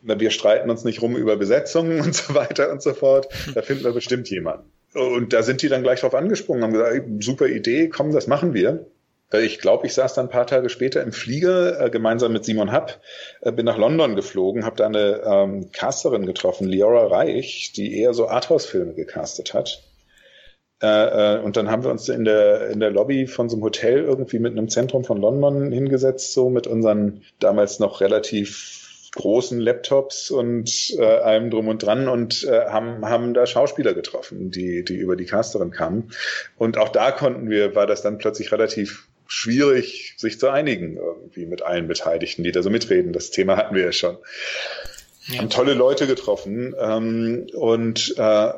Wir 0.00 0.30
streiten 0.30 0.70
uns 0.70 0.84
nicht 0.84 1.02
rum 1.02 1.18
über 1.18 1.36
Besetzungen 1.36 2.00
und 2.06 2.14
so 2.14 2.34
weiter 2.34 2.72
und 2.72 2.80
so 2.80 2.94
fort. 2.94 3.28
Da 3.54 3.60
finden 3.60 3.84
wir 3.84 3.92
bestimmt 3.92 4.30
jemanden. 4.30 4.72
Und 4.94 5.34
da 5.34 5.42
sind 5.42 5.60
die 5.60 5.68
dann 5.68 5.82
gleich 5.82 6.00
drauf 6.00 6.14
angesprungen, 6.14 6.62
haben 6.62 6.72
gesagt, 6.72 7.02
super 7.20 7.46
Idee, 7.46 7.90
komm, 7.90 8.10
das 8.10 8.26
machen 8.26 8.54
wir. 8.54 8.86
Äh, 9.32 9.44
ich 9.44 9.58
glaube, 9.58 9.86
ich 9.86 9.94
saß 9.94 10.14
dann 10.14 10.26
ein 10.26 10.30
paar 10.30 10.46
Tage 10.46 10.68
später 10.68 11.02
im 11.02 11.12
Flieger 11.12 11.80
äh, 11.80 11.90
gemeinsam 11.90 12.32
mit 12.32 12.44
Simon 12.44 12.72
Happ, 12.72 13.00
äh, 13.40 13.52
bin 13.52 13.66
nach 13.66 13.78
London 13.78 14.16
geflogen, 14.16 14.64
habe 14.64 14.76
da 14.76 14.86
eine 14.86 15.22
ähm, 15.24 15.70
Casterin 15.72 16.26
getroffen, 16.26 16.68
Liora 16.68 17.06
Reich, 17.06 17.72
die 17.74 17.98
eher 17.98 18.14
so 18.14 18.28
Arthouse-Filme 18.28 18.94
gecastet 18.94 19.54
hat. 19.54 19.82
Äh, 20.82 21.36
äh, 21.36 21.40
und 21.40 21.56
dann 21.56 21.70
haben 21.70 21.84
wir 21.84 21.90
uns 21.90 22.08
in 22.08 22.24
der, 22.24 22.68
in 22.68 22.80
der 22.80 22.90
Lobby 22.90 23.26
von 23.26 23.48
so 23.48 23.56
einem 23.56 23.64
Hotel 23.64 24.00
irgendwie 24.00 24.38
mit 24.38 24.52
einem 24.52 24.68
Zentrum 24.68 25.04
von 25.04 25.18
London 25.18 25.72
hingesetzt, 25.72 26.32
so 26.32 26.50
mit 26.50 26.66
unseren 26.66 27.22
damals 27.38 27.78
noch 27.78 28.00
relativ 28.00 29.10
großen 29.14 29.58
Laptops 29.58 30.30
und 30.30 30.94
äh, 30.98 31.02
allem 31.02 31.50
drum 31.50 31.68
und 31.68 31.82
dran 31.82 32.06
und 32.08 32.44
äh, 32.44 32.66
haben, 32.66 33.04
haben 33.06 33.32
da 33.32 33.46
Schauspieler 33.46 33.94
getroffen, 33.94 34.50
die, 34.50 34.84
die 34.84 34.96
über 34.96 35.16
die 35.16 35.24
Casterin 35.24 35.70
kamen. 35.70 36.12
Und 36.58 36.76
auch 36.76 36.90
da 36.90 37.12
konnten 37.12 37.48
wir, 37.48 37.74
war 37.74 37.86
das 37.86 38.02
dann 38.02 38.18
plötzlich 38.18 38.52
relativ 38.52 39.08
schwierig, 39.26 40.14
sich 40.16 40.38
zu 40.38 40.48
einigen 40.48 40.96
irgendwie 40.96 41.46
mit 41.46 41.62
allen 41.62 41.88
Beteiligten, 41.88 42.44
die 42.44 42.52
da 42.52 42.62
so 42.62 42.70
mitreden. 42.70 43.12
Das 43.12 43.30
Thema 43.30 43.56
hatten 43.56 43.74
wir 43.74 43.84
ja 43.84 43.92
schon. 43.92 44.16
Ja. 45.28 45.40
Haben 45.40 45.50
tolle 45.50 45.74
Leute 45.74 46.06
getroffen 46.06 46.74
ähm, 46.78 47.46
und 47.54 48.14
äh, 48.16 48.52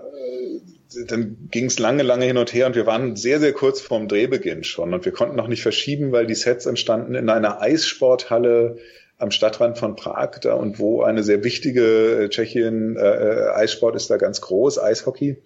dann 1.07 1.49
ging 1.51 1.67
es 1.67 1.79
lange, 1.79 2.03
lange 2.03 2.25
hin 2.25 2.39
und 2.39 2.53
her 2.53 2.67
und 2.67 2.75
wir 2.75 2.87
waren 2.87 3.17
sehr, 3.17 3.41
sehr 3.41 3.53
kurz 3.53 3.81
vorm 3.81 4.09
Drehbeginn 4.09 4.65
schon 4.65 4.95
und 4.95 5.05
wir 5.05 5.13
konnten 5.13 5.37
noch 5.37 5.49
nicht 5.49 5.63
verschieben, 5.63 6.13
weil 6.13 6.27
die 6.27 6.35
Sets 6.35 6.67
entstanden 6.67 7.15
in 7.15 7.29
einer 7.29 7.61
Eissporthalle 7.61 8.79
am 9.19 9.31
Stadtrand 9.31 9.79
von 9.79 9.97
Prag 9.97 10.39
da 10.41 10.55
und 10.55 10.79
wo 10.79 11.03
eine 11.03 11.23
sehr 11.23 11.43
wichtige 11.45 12.29
Tschechien 12.31 12.97
äh, 12.97 13.01
äh 13.01 13.51
Eissport 13.51 13.97
ist 13.97 14.11
da 14.11 14.17
ganz 14.17 14.41
groß, 14.41 14.79
Eishockey. 14.79 15.37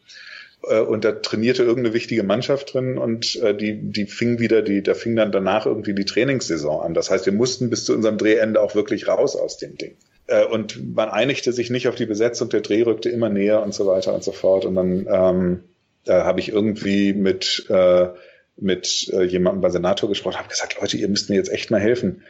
Äh, 0.68 0.80
und 0.80 1.04
da 1.04 1.12
trainierte 1.12 1.62
irgendeine 1.62 1.94
wichtige 1.94 2.22
Mannschaft 2.22 2.74
drin 2.74 2.98
und 2.98 3.36
äh, 3.36 3.54
die, 3.54 3.78
die 3.80 4.06
fing 4.06 4.38
wieder, 4.38 4.62
die, 4.62 4.82
da 4.82 4.94
fing 4.94 5.16
dann 5.16 5.32
danach 5.32 5.66
irgendwie 5.66 5.94
die 5.94 6.04
Trainingssaison 6.04 6.80
an. 6.80 6.94
Das 6.94 7.10
heißt, 7.10 7.26
wir 7.26 7.32
mussten 7.32 7.70
bis 7.70 7.84
zu 7.84 7.94
unserem 7.94 8.18
Drehende 8.18 8.60
auch 8.60 8.74
wirklich 8.74 9.08
raus 9.08 9.36
aus 9.36 9.58
dem 9.58 9.76
Ding. 9.76 9.96
Äh, 10.26 10.44
und 10.44 10.94
man 10.94 11.08
einigte 11.08 11.52
sich 11.52 11.70
nicht 11.70 11.88
auf 11.88 11.94
die 11.94 12.06
Besetzung, 12.06 12.48
der 12.48 12.60
Dreh 12.60 12.82
rückte 12.82 13.08
immer 13.08 13.28
näher 13.28 13.62
und 13.62 13.74
so 13.74 13.86
weiter 13.86 14.14
und 14.14 14.24
so 14.24 14.32
fort. 14.32 14.64
Und 14.64 14.74
dann 14.74 15.06
ähm, 15.10 15.60
da 16.04 16.24
habe 16.24 16.40
ich 16.40 16.48
irgendwie 16.48 17.12
mit, 17.12 17.66
äh, 17.68 18.08
mit 18.56 19.08
äh, 19.12 19.22
jemandem 19.22 19.60
bei 19.60 19.70
Senator 19.70 20.08
gesprochen, 20.08 20.38
habe 20.38 20.48
gesagt, 20.48 20.80
Leute, 20.80 20.96
ihr 20.96 21.08
müsst 21.08 21.30
mir 21.30 21.36
jetzt 21.36 21.52
echt 21.52 21.70
mal 21.70 21.80
helfen 21.80 22.22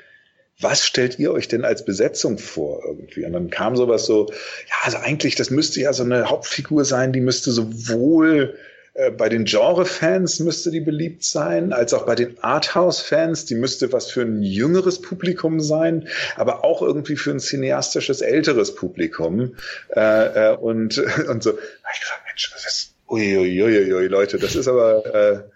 was 0.63 0.85
stellt 0.85 1.19
ihr 1.19 1.33
euch 1.33 1.49
denn 1.49 1.65
als 1.65 1.85
Besetzung 1.85 2.39
vor 2.39 2.83
irgendwie? 2.87 3.25
Und 3.25 3.33
dann 3.33 3.51
kam 3.51 3.77
sowas 3.77 4.07
so, 4.07 4.29
ja, 4.29 4.75
also 4.83 4.99
eigentlich, 4.99 5.35
das 5.35 5.51
müsste 5.51 5.81
ja 5.81 5.93
so 5.93 6.05
eine 6.05 6.29
Hauptfigur 6.29 6.85
sein, 6.85 7.13
die 7.13 7.21
müsste 7.21 7.51
sowohl 7.51 8.57
äh, 8.95 9.11
bei 9.11 9.29
den 9.29 9.45
Genre-Fans 9.45 10.41
müsste 10.41 10.71
die 10.71 10.81
beliebt 10.81 11.25
sein, 11.25 11.73
als 11.73 11.95
auch 11.95 12.05
bei 12.05 12.15
den 12.15 12.43
Arthouse-Fans, 12.43 13.47
die 13.47 13.55
müsste 13.55 13.93
was 13.93 14.11
für 14.11 14.23
ein 14.23 14.43
jüngeres 14.43 15.01
Publikum 15.01 15.61
sein, 15.61 16.09
aber 16.37 16.65
auch 16.65 16.83
irgendwie 16.83 17.17
für 17.17 17.31
ein 17.31 17.41
cineastisches 17.41 18.21
älteres 18.21 18.75
Publikum. 18.75 19.57
Äh, 19.95 20.51
äh, 20.51 20.57
und, 20.57 20.99
und 21.29 21.43
so, 21.43 21.53
da 21.53 21.89
ich 21.95 22.01
gesagt, 22.01 22.23
Mensch, 22.27 22.51
das 22.53 22.67
ist, 22.67 22.95
uiuiuiui, 23.09 24.07
Leute, 24.09 24.39
das 24.39 24.55
ist 24.55 24.69
aber, 24.69 25.07
äh, 25.15 25.51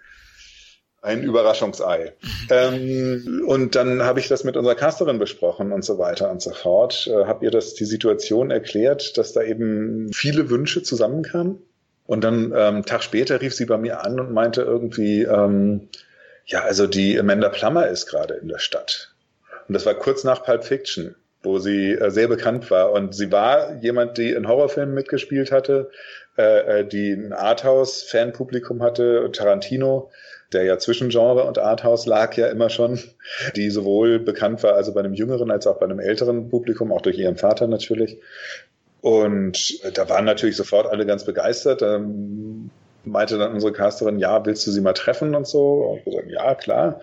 ein 1.06 1.22
Überraschungsei. 1.22 2.12
ähm, 2.50 3.44
und 3.46 3.76
dann 3.76 4.02
habe 4.02 4.18
ich 4.18 4.28
das 4.28 4.42
mit 4.44 4.56
unserer 4.56 4.74
Casterin 4.74 5.18
besprochen 5.18 5.72
und 5.72 5.84
so 5.84 5.98
weiter 5.98 6.30
und 6.30 6.42
so 6.42 6.50
fort. 6.50 7.06
Äh, 7.06 7.26
habe 7.26 7.44
ihr 7.44 7.50
das 7.50 7.74
die 7.74 7.84
Situation 7.84 8.50
erklärt, 8.50 9.16
dass 9.16 9.32
da 9.32 9.42
eben 9.42 10.12
viele 10.12 10.50
Wünsche 10.50 10.82
zusammenkamen. 10.82 11.62
Und 12.06 12.24
dann 12.24 12.52
ähm, 12.54 12.84
Tag 12.84 13.02
später 13.02 13.40
rief 13.40 13.54
sie 13.54 13.66
bei 13.66 13.78
mir 13.78 14.04
an 14.04 14.20
und 14.20 14.32
meinte 14.32 14.62
irgendwie, 14.62 15.22
ähm, 15.22 15.88
ja, 16.44 16.62
also 16.62 16.86
die 16.86 17.18
Amanda 17.18 17.48
Plummer 17.48 17.86
ist 17.86 18.06
gerade 18.06 18.34
in 18.34 18.48
der 18.48 18.58
Stadt. 18.58 19.14
Und 19.68 19.74
das 19.74 19.86
war 19.86 19.94
kurz 19.94 20.24
nach 20.24 20.44
Pulp 20.44 20.64
Fiction, 20.64 21.14
wo 21.42 21.58
sie 21.58 21.92
äh, 21.92 22.10
sehr 22.10 22.28
bekannt 22.28 22.70
war. 22.70 22.92
Und 22.92 23.14
sie 23.14 23.30
war 23.30 23.76
jemand, 23.76 24.18
die 24.18 24.32
in 24.32 24.48
Horrorfilmen 24.48 24.94
mitgespielt 24.94 25.52
hatte, 25.52 25.90
äh, 26.36 26.80
äh 26.80 26.84
die 26.84 27.12
ein 27.12 27.32
Arthouse-Fanpublikum 27.32 28.82
hatte, 28.82 29.30
Tarantino 29.32 30.10
der 30.52 30.64
ja 30.64 30.78
zwischen 30.78 31.08
Genre 31.08 31.44
und 31.44 31.58
Arthouse 31.58 32.06
lag 32.06 32.36
ja 32.36 32.46
immer 32.48 32.70
schon, 32.70 32.98
die 33.56 33.70
sowohl 33.70 34.18
bekannt 34.18 34.62
war 34.62 34.74
also 34.74 34.94
bei 34.94 35.00
einem 35.00 35.14
jüngeren 35.14 35.50
als 35.50 35.66
auch 35.66 35.78
bei 35.78 35.86
einem 35.86 36.00
älteren 36.00 36.48
Publikum, 36.48 36.92
auch 36.92 37.02
durch 37.02 37.18
ihren 37.18 37.36
Vater 37.36 37.66
natürlich. 37.66 38.18
Und 39.00 39.84
da 39.96 40.08
waren 40.08 40.24
natürlich 40.24 40.56
sofort 40.56 40.86
alle 40.86 41.06
ganz 41.06 41.24
begeistert. 41.24 41.82
Ähm, 41.82 42.70
meinte 43.04 43.38
dann 43.38 43.52
unsere 43.52 43.72
Casterin, 43.72 44.18
ja, 44.18 44.44
willst 44.44 44.66
du 44.66 44.70
sie 44.70 44.80
mal 44.80 44.92
treffen 44.92 45.34
und 45.34 45.46
so? 45.46 45.74
Und 45.84 46.06
wir 46.06 46.12
sagen, 46.12 46.30
ja, 46.30 46.54
klar. 46.54 47.00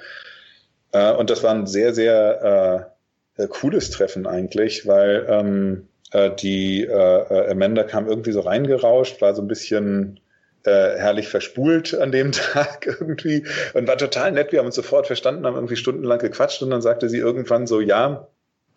Äh, 0.91 1.13
und 1.13 1.29
das 1.29 1.43
war 1.43 1.51
ein 1.53 1.65
sehr, 1.65 1.93
sehr 1.93 2.91
äh, 3.37 3.47
cooles 3.47 3.89
Treffen 3.89 4.27
eigentlich, 4.27 4.85
weil 4.85 5.25
ähm, 5.29 5.87
äh, 6.11 6.31
die 6.35 6.83
äh, 6.83 7.51
Amanda 7.51 7.83
kam 7.83 8.07
irgendwie 8.07 8.31
so 8.31 8.41
reingerauscht, 8.41 9.21
war 9.21 9.33
so 9.33 9.41
ein 9.41 9.47
bisschen 9.47 10.19
äh, 10.64 10.97
herrlich 10.97 11.28
verspult 11.28 11.93
an 11.93 12.11
dem 12.11 12.32
Tag 12.34 12.86
irgendwie 12.86 13.45
und 13.74 13.88
war 13.88 13.97
total 13.97 14.32
nett. 14.32 14.51
Wir 14.51 14.59
haben 14.59 14.68
uns 14.68 14.76
sofort 14.76 15.07
verstanden, 15.07 15.45
haben 15.45 15.55
irgendwie 15.55 15.76
stundenlang 15.76 16.20
gequatscht 16.20 16.61
und 16.61 16.70
dann 16.70 16.82
sagte 16.82 17.09
sie 17.09 17.18
irgendwann 17.18 17.68
so, 17.68 17.82
ja, 17.82 18.28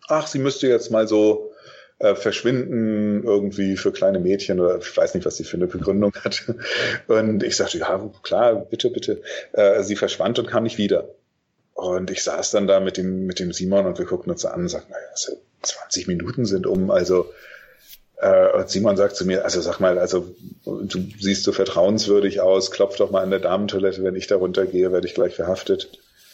ach, 0.07 0.27
sie 0.27 0.39
müsste 0.39 0.67
jetzt 0.67 0.91
mal 0.91 1.07
so 1.07 1.51
äh, 1.99 2.15
verschwinden 2.15 3.23
irgendwie 3.23 3.77
für 3.77 3.91
kleine 3.91 4.19
Mädchen 4.19 4.59
oder 4.59 4.77
ich 4.77 4.95
weiß 4.95 5.15
nicht, 5.15 5.25
was 5.25 5.37
sie 5.37 5.43
für 5.43 5.57
eine 5.57 5.67
Begründung 5.67 6.13
hat. 6.23 6.43
Und 7.07 7.43
ich 7.43 7.55
sagte, 7.55 7.79
ja, 7.79 8.09
klar, 8.23 8.55
bitte, 8.55 8.89
bitte. 8.89 9.21
Äh, 9.53 9.83
sie 9.83 9.95
verschwand 9.95 10.39
und 10.39 10.47
kam 10.47 10.63
nicht 10.63 10.77
wieder. 10.77 11.09
Und 11.73 12.09
ich 12.11 12.23
saß 12.23 12.51
dann 12.51 12.67
da 12.67 12.79
mit 12.79 12.97
dem, 12.97 13.25
mit 13.25 13.39
dem 13.39 13.53
Simon 13.53 13.85
und 13.85 13.99
wir 13.99 14.05
guckten 14.05 14.31
uns 14.31 14.45
an 14.45 14.61
und 14.61 14.69
sagten, 14.69 14.91
naja, 14.91 15.37
20 15.61 16.07
Minuten 16.07 16.45
sind 16.45 16.65
um, 16.65 16.91
also 16.91 17.31
äh, 18.17 18.51
und 18.51 18.69
Simon 18.69 18.97
sagt 18.97 19.15
zu 19.15 19.25
mir, 19.25 19.43
also 19.43 19.61
sag 19.61 19.79
mal, 19.79 19.99
also 19.99 20.35
du 20.65 20.99
siehst 21.19 21.43
so 21.43 21.51
vertrauenswürdig 21.51 22.41
aus, 22.41 22.71
klopf 22.71 22.97
doch 22.97 23.11
mal 23.11 23.21
an 23.21 23.29
der 23.29 23.39
Damentoilette, 23.39 24.03
wenn 24.03 24.15
ich 24.15 24.27
da 24.27 24.37
runtergehe, 24.37 24.91
werde 24.91 25.07
ich 25.07 25.13
gleich 25.13 25.35
verhaftet. 25.35 25.89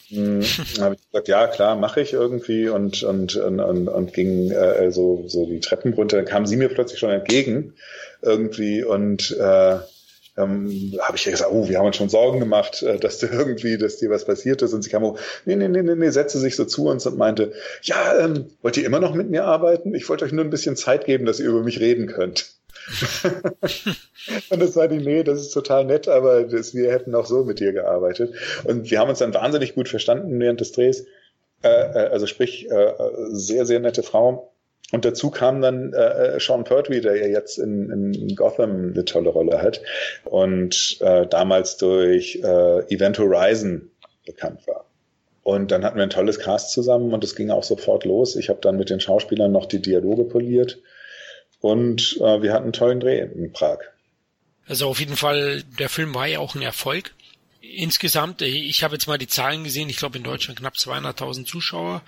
Hm, 0.09 0.41
habe 0.79 0.95
ich 0.95 1.01
gesagt, 1.11 1.27
ja 1.27 1.47
klar, 1.47 1.75
mache 1.75 2.01
ich 2.01 2.13
irgendwie 2.13 2.69
und 2.69 3.03
und 3.03 3.36
und, 3.36 3.59
und, 3.59 3.88
und 3.88 4.13
ging 4.13 4.51
äh, 4.51 4.91
so 4.91 5.25
so 5.27 5.45
die 5.45 5.59
Treppen 5.59 5.93
runter. 5.93 6.17
Dann 6.17 6.25
kam 6.25 6.45
sie 6.45 6.55
mir 6.55 6.69
plötzlich 6.69 6.99
schon 6.99 7.11
entgegen 7.11 7.73
irgendwie 8.21 8.84
und 8.84 9.31
äh, 9.31 9.77
ähm, 10.36 10.97
habe 10.99 11.15
ich 11.15 11.25
ja 11.25 11.31
gesagt, 11.31 11.51
oh, 11.51 11.67
wir 11.67 11.77
haben 11.77 11.86
uns 11.86 11.97
schon 11.97 12.09
Sorgen 12.09 12.39
gemacht, 12.39 12.81
äh, 12.81 12.97
dass 12.97 13.19
dir 13.19 13.31
irgendwie, 13.31 13.77
dass 13.77 13.97
dir 13.97 14.09
was 14.09 14.25
passiert 14.25 14.61
ist. 14.61 14.73
Und 14.73 14.81
sie 14.81 14.89
kam, 14.89 15.03
oh, 15.03 15.17
nee, 15.45 15.55
nee, 15.55 15.67
nee, 15.67 15.84
nee, 15.84 15.95
nee, 15.95 16.09
setzte 16.09 16.39
sich 16.39 16.55
so 16.55 16.65
zu 16.65 16.88
uns 16.88 17.05
und 17.05 17.17
meinte, 17.17 17.53
ja, 17.84 18.17
ähm, 18.19 18.47
wollt 18.61 18.77
ihr 18.77 18.86
immer 18.86 18.99
noch 18.99 19.13
mit 19.13 19.29
mir 19.29 19.45
arbeiten? 19.45 19.93
Ich 19.93 20.09
wollte 20.09 20.25
euch 20.25 20.31
nur 20.31 20.43
ein 20.43 20.49
bisschen 20.49 20.75
Zeit 20.75 21.05
geben, 21.05 21.25
dass 21.25 21.39
ihr 21.39 21.49
über 21.49 21.61
mich 21.61 21.79
reden 21.79 22.07
könnt. 22.07 22.51
und 24.49 24.61
das 24.61 24.75
war 24.75 24.88
die, 24.88 24.97
nee, 24.97 25.23
das 25.23 25.39
ist 25.39 25.51
total 25.51 25.86
nett, 25.86 26.07
aber 26.07 26.43
das, 26.43 26.73
wir 26.73 26.91
hätten 26.91 27.13
auch 27.13 27.25
so 27.25 27.43
mit 27.43 27.59
dir 27.59 27.71
gearbeitet. 27.71 28.34
Und 28.63 28.89
wir 28.89 28.99
haben 28.99 29.09
uns 29.09 29.19
dann 29.19 29.34
wahnsinnig 29.34 29.75
gut 29.75 29.88
verstanden 29.88 30.39
während 30.39 30.61
des 30.61 30.71
Drehs. 30.71 31.05
Äh, 31.63 31.69
äh 31.69 32.09
also 32.09 32.25
sprich, 32.25 32.69
äh, 32.71 32.93
sehr, 33.29 33.65
sehr 33.65 33.79
nette 33.79 34.01
Frau. 34.01 34.53
Und 34.94 35.06
dazu 35.06 35.32
kam 35.32 35.60
dann 35.60 35.91
äh, 35.94 36.39
Sean 36.39 36.66
Pertwee, 36.66 37.02
der 37.02 37.16
ja 37.18 37.26
jetzt 37.26 37.58
in, 37.58 37.89
in 37.89 38.36
Gotham 38.36 38.91
eine 38.94 39.04
tolle 39.06 39.32
Rolle 39.32 39.60
hat 39.60 39.82
und 40.24 40.98
äh, 41.02 41.26
damals 41.26 41.78
durch 41.78 42.36
äh, 42.36 42.94
Event 42.94 43.18
Horizon 43.18 43.89
bekannt 44.24 44.68
war. 44.68 44.86
Und 45.41 45.72
dann 45.72 45.84
hatten 45.84 45.98
wir 45.98 46.04
ein 46.04 46.12
tolles 46.12 46.38
Cast 46.38 46.74
zusammen 46.74 47.12
und 47.12 47.24
es 47.24 47.36
ging 47.36 47.50
auch 47.50 47.64
sofort 47.64 48.06
los. 48.06 48.36
Ich 48.36 48.50
habe 48.50 48.60
dann 48.62 48.78
mit 48.78 48.91
den 48.91 49.00
Schauspielern 49.00 49.52
noch 49.52 49.66
die 49.66 49.82
Dialoge 49.82 50.26
poliert 50.26 50.78
und 51.60 52.16
äh, 52.22 52.44
wir 52.44 52.54
hatten 52.54 52.66
einen 52.66 52.74
tollen 52.74 53.00
Dreh 53.00 53.18
in 53.22 53.52
Prag. 53.52 53.80
Also 54.68 54.88
auf 54.88 55.00
jeden 55.00 55.16
Fall, 55.16 55.64
der 55.80 55.89
Film 55.89 56.14
war 56.14 56.28
ja 56.28 56.38
auch 56.38 56.54
ein 56.54 56.62
Erfolg. 56.62 57.16
Insgesamt, 57.62 58.44
ich 58.44 58.84
habe 58.84 58.94
jetzt 58.94 59.08
mal 59.08 59.18
die 59.18 59.28
Zahlen 59.28 59.64
gesehen, 59.64 59.89
ich 59.89 59.98
glaube 59.98 60.20
in 60.20 60.24
Deutschland 60.24 60.60
knapp 60.60 60.76
200.000 60.76 61.46
Zuschauer. 61.46 62.04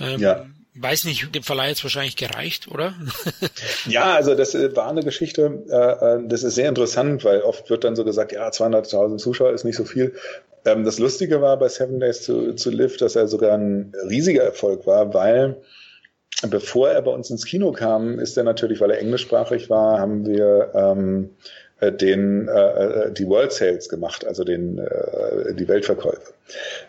Ähm, 0.00 0.20
ja 0.20 0.44
weiß 0.74 1.04
nicht, 1.04 1.34
dem 1.34 1.42
Verleih 1.42 1.68
jetzt 1.68 1.82
wahrscheinlich 1.82 2.16
gereicht, 2.16 2.68
oder? 2.68 2.94
ja, 3.86 4.14
also 4.14 4.34
das 4.34 4.54
äh, 4.54 4.74
war 4.76 4.88
eine 4.88 5.02
Geschichte, 5.02 5.64
äh, 5.68 6.16
äh, 6.16 6.28
das 6.28 6.42
ist 6.42 6.54
sehr 6.54 6.68
interessant, 6.68 7.24
weil 7.24 7.42
oft 7.42 7.70
wird 7.70 7.84
dann 7.84 7.96
so 7.96 8.04
gesagt, 8.04 8.32
ja, 8.32 8.48
200.000 8.48 9.18
Zuschauer 9.18 9.52
ist 9.52 9.64
nicht 9.64 9.76
so 9.76 9.84
viel. 9.84 10.14
Ähm, 10.64 10.84
das 10.84 10.98
Lustige 10.98 11.40
war 11.40 11.58
bei 11.58 11.68
Seven 11.68 12.00
Days 12.00 12.24
to, 12.24 12.52
to 12.52 12.70
Live, 12.70 12.96
dass 12.98 13.16
er 13.16 13.26
sogar 13.26 13.56
ein 13.56 13.92
riesiger 14.08 14.44
Erfolg 14.44 14.86
war, 14.86 15.12
weil 15.12 15.56
bevor 16.48 16.90
er 16.90 17.02
bei 17.02 17.10
uns 17.10 17.30
ins 17.30 17.44
Kino 17.44 17.72
kam, 17.72 18.18
ist 18.18 18.36
er 18.36 18.44
natürlich, 18.44 18.80
weil 18.80 18.90
er 18.90 19.00
englischsprachig 19.00 19.68
war, 19.68 19.98
haben 19.98 20.26
wir 20.26 20.70
ähm, 20.74 21.30
äh, 21.30 21.59
den 21.80 22.48
äh, 22.48 22.52
äh, 22.52 23.12
die 23.12 23.26
World 23.26 23.52
Sales 23.52 23.88
gemacht, 23.88 24.26
also 24.26 24.44
den 24.44 24.78
äh, 24.78 25.54
die 25.54 25.68
Weltverkäufe. 25.68 26.32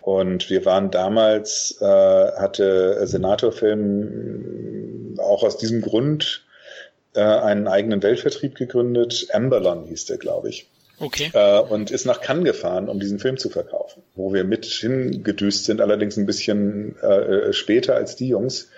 Und 0.02 0.50
wir 0.50 0.66
waren 0.66 0.92
damals 0.92 1.78
äh, 1.82 1.86
hatte 1.86 3.08
Senatorfilm 3.08 5.18
auch 5.20 5.44
aus 5.44 5.58
diesem 5.58 5.82
Grund 5.82 6.46
äh, 7.16 7.22
einen 7.22 7.68
eigenen 7.68 8.04
Weltvertrieb 8.04 8.56
gegründet. 8.56 9.28
Amberlon 9.32 9.86
hieß 9.86 10.06
der, 10.06 10.18
glaube 10.18 10.50
ich. 10.50 10.68
Okay. 11.00 11.32
Äh, 11.34 11.60
und 11.60 11.90
ist 11.90 12.06
nach 12.06 12.22
Cannes 12.22 12.46
gefahren, 12.46 12.88
um 12.88 13.00
diesen 13.00 13.20
Film 13.20 13.38
zu 13.38 13.50
verkaufen, 13.50 14.04
wo 14.16 14.34
wir 14.34 14.44
mit 14.44 14.66
hingedüst 14.66 15.66
sind, 15.66 15.82
allerdings 15.82 16.18
ein 16.18 16.28
bisschen 16.28 16.96
äh, 17.02 17.54
später 17.54 17.96
als 17.96 18.16
die 18.16 18.28
Jungs 18.28 18.70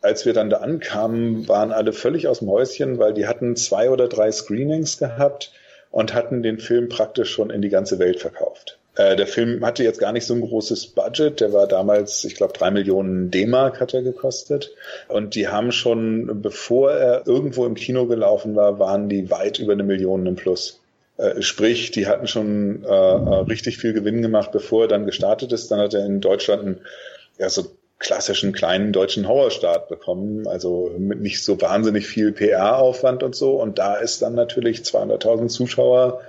als 0.00 0.26
wir 0.26 0.32
dann 0.32 0.50
da 0.50 0.58
ankamen, 0.58 1.48
waren 1.48 1.72
alle 1.72 1.92
völlig 1.92 2.28
aus 2.28 2.38
dem 2.40 2.50
Häuschen, 2.50 2.98
weil 2.98 3.14
die 3.14 3.26
hatten 3.26 3.56
zwei 3.56 3.90
oder 3.90 4.08
drei 4.08 4.30
Screenings 4.30 4.98
gehabt 4.98 5.52
und 5.90 6.14
hatten 6.14 6.42
den 6.42 6.58
Film 6.58 6.88
praktisch 6.88 7.30
schon 7.30 7.50
in 7.50 7.62
die 7.62 7.68
ganze 7.68 7.98
Welt 7.98 8.20
verkauft. 8.20 8.78
Äh, 8.98 9.16
der 9.16 9.26
Film 9.26 9.64
hatte 9.64 9.84
jetzt 9.84 10.00
gar 10.00 10.12
nicht 10.12 10.26
so 10.26 10.34
ein 10.34 10.40
großes 10.40 10.88
Budget. 10.88 11.40
Der 11.40 11.52
war 11.52 11.66
damals, 11.66 12.24
ich 12.24 12.34
glaube, 12.34 12.52
drei 12.52 12.70
Millionen 12.70 13.30
D-Mark 13.30 13.80
hat 13.80 13.94
er 13.94 14.02
gekostet. 14.02 14.72
Und 15.06 15.34
die 15.34 15.48
haben 15.48 15.72
schon, 15.72 16.42
bevor 16.42 16.92
er 16.92 17.26
irgendwo 17.26 17.64
im 17.64 17.74
Kino 17.74 18.06
gelaufen 18.06 18.56
war, 18.56 18.78
waren 18.78 19.08
die 19.08 19.30
weit 19.30 19.60
über 19.60 19.72
eine 19.72 19.84
Million 19.84 20.26
im 20.26 20.34
Plus. 20.34 20.80
Äh, 21.16 21.42
sprich, 21.42 21.92
die 21.92 22.06
hatten 22.06 22.26
schon 22.26 22.84
äh, 22.84 22.88
äh 22.88 23.34
richtig 23.48 23.78
viel 23.78 23.92
Gewinn 23.92 24.20
gemacht, 24.20 24.50
bevor 24.52 24.82
er 24.82 24.88
dann 24.88 25.06
gestartet 25.06 25.52
ist. 25.52 25.70
Dann 25.70 25.78
hat 25.78 25.94
er 25.94 26.04
in 26.04 26.20
Deutschland 26.20 26.66
ein, 26.66 26.80
ja, 27.38 27.48
so 27.48 27.66
klassischen 27.98 28.52
kleinen 28.52 28.92
deutschen 28.92 29.26
Horrorstart 29.26 29.88
bekommen, 29.88 30.46
also 30.46 30.94
mit 30.98 31.20
nicht 31.20 31.42
so 31.42 31.60
wahnsinnig 31.60 32.06
viel 32.06 32.32
PR-Aufwand 32.32 33.22
und 33.22 33.34
so. 33.34 33.60
Und 33.60 33.78
da 33.78 33.96
ist 33.96 34.22
dann 34.22 34.34
natürlich 34.34 34.80
200.000 34.80 35.48
Zuschauer 35.48 36.20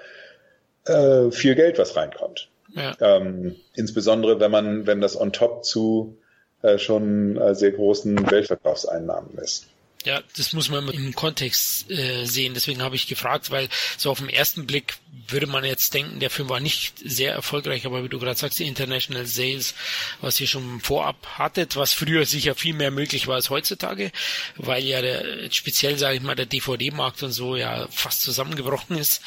äh, 0.85 1.29
viel 1.31 1.55
Geld, 1.55 1.77
was 1.77 1.95
reinkommt. 1.95 2.49
Ja. 2.73 2.95
Ähm, 2.99 3.55
insbesondere 3.75 4.39
wenn 4.39 4.51
man, 4.51 4.87
wenn 4.87 5.01
das 5.01 5.19
on 5.19 5.31
top 5.31 5.63
zu 5.63 6.17
äh, 6.61 6.77
schon 6.77 7.37
äh, 7.37 7.55
sehr 7.55 7.71
großen 7.71 8.29
Weltverkaufseinnahmen 8.29 9.37
ist. 9.37 9.67
Ja, 10.05 10.21
das 10.37 10.53
muss 10.53 10.69
man 10.69 10.87
im 10.89 11.13
Kontext 11.13 11.91
äh, 11.91 12.25
sehen. 12.25 12.53
Deswegen 12.53 12.81
habe 12.81 12.95
ich 12.95 13.07
gefragt, 13.07 13.51
weil 13.51 13.67
so 13.97 14.11
auf 14.11 14.19
den 14.19 14.29
ersten 14.29 14.65
Blick 14.65 14.95
würde 15.27 15.47
man 15.47 15.63
jetzt 15.63 15.93
denken, 15.93 16.19
der 16.19 16.29
Film 16.29 16.49
war 16.49 16.59
nicht 16.59 16.93
sehr 17.03 17.33
erfolgreich, 17.33 17.85
aber 17.85 18.03
wie 18.03 18.09
du 18.09 18.19
gerade 18.19 18.37
sagst, 18.37 18.59
die 18.59 18.67
International 18.67 19.25
Sales, 19.25 19.75
was 20.21 20.39
ihr 20.39 20.47
schon 20.47 20.79
vorab 20.79 21.15
hattet, 21.37 21.75
was 21.75 21.93
früher 21.93 22.25
sicher 22.25 22.55
viel 22.55 22.73
mehr 22.73 22.91
möglich 22.91 23.27
war 23.27 23.35
als 23.35 23.49
heutzutage, 23.49 24.11
weil 24.57 24.83
ja 24.83 25.01
der, 25.01 25.23
speziell 25.51 25.97
sage 25.97 26.17
ich 26.17 26.21
mal 26.21 26.35
der 26.35 26.45
DVD-Markt 26.45 27.23
und 27.23 27.31
so 27.31 27.55
ja 27.55 27.87
fast 27.91 28.21
zusammengebrochen 28.21 28.97
ist 28.97 29.21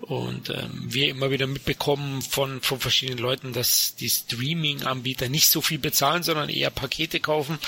und 0.00 0.50
ähm, 0.50 0.84
wir 0.86 1.08
immer 1.08 1.30
wieder 1.30 1.46
mitbekommen 1.46 2.22
von 2.22 2.60
von 2.60 2.80
verschiedenen 2.80 3.18
Leuten, 3.18 3.52
dass 3.52 3.94
die 3.94 4.08
Streaming-Anbieter 4.08 5.28
nicht 5.28 5.48
so 5.48 5.60
viel 5.60 5.78
bezahlen, 5.78 6.22
sondern 6.22 6.48
eher 6.48 6.70
Pakete 6.70 7.20
kaufen. 7.20 7.58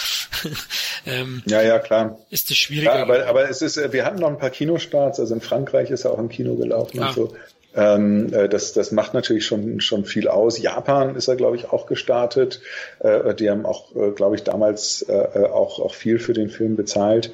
ähm, 1.06 1.42
ja, 1.46 1.62
ja, 1.62 1.78
klar. 1.78 2.18
Ist 2.30 2.50
das 2.50 2.56
schwieriger. 2.56 2.96
Ja, 2.96 3.02
aber, 3.02 3.26
aber 3.26 3.48
es 3.48 3.62
ist, 3.62 3.92
wir 3.92 4.04
hatten 4.04 4.20
noch 4.20 4.28
ein 4.28 4.38
paar 4.38 4.50
Kinostarts, 4.50 5.20
also 5.20 5.34
in 5.34 5.40
Frankreich 5.40 5.90
ist 5.90 6.04
er 6.04 6.12
auch 6.12 6.18
im 6.18 6.28
Kino 6.28 6.54
gelaufen 6.54 7.00
ah. 7.00 7.08
und 7.08 7.14
so. 7.14 7.36
Ähm, 7.76 8.32
äh, 8.32 8.48
das, 8.48 8.72
das 8.72 8.92
macht 8.92 9.14
natürlich 9.14 9.46
schon, 9.46 9.80
schon 9.80 10.04
viel 10.04 10.28
aus. 10.28 10.58
Japan 10.58 11.16
ist 11.16 11.28
er, 11.28 11.36
glaube 11.36 11.56
ich, 11.56 11.70
auch 11.70 11.86
gestartet. 11.86 12.60
Äh, 13.00 13.34
die 13.34 13.50
haben 13.50 13.66
auch, 13.66 13.94
äh, 13.96 14.10
glaube 14.10 14.36
ich, 14.36 14.44
damals 14.44 15.02
äh, 15.02 15.12
äh, 15.12 15.46
auch, 15.46 15.80
auch 15.80 15.94
viel 15.94 16.18
für 16.18 16.32
den 16.32 16.48
Film 16.48 16.76
bezahlt. 16.76 17.32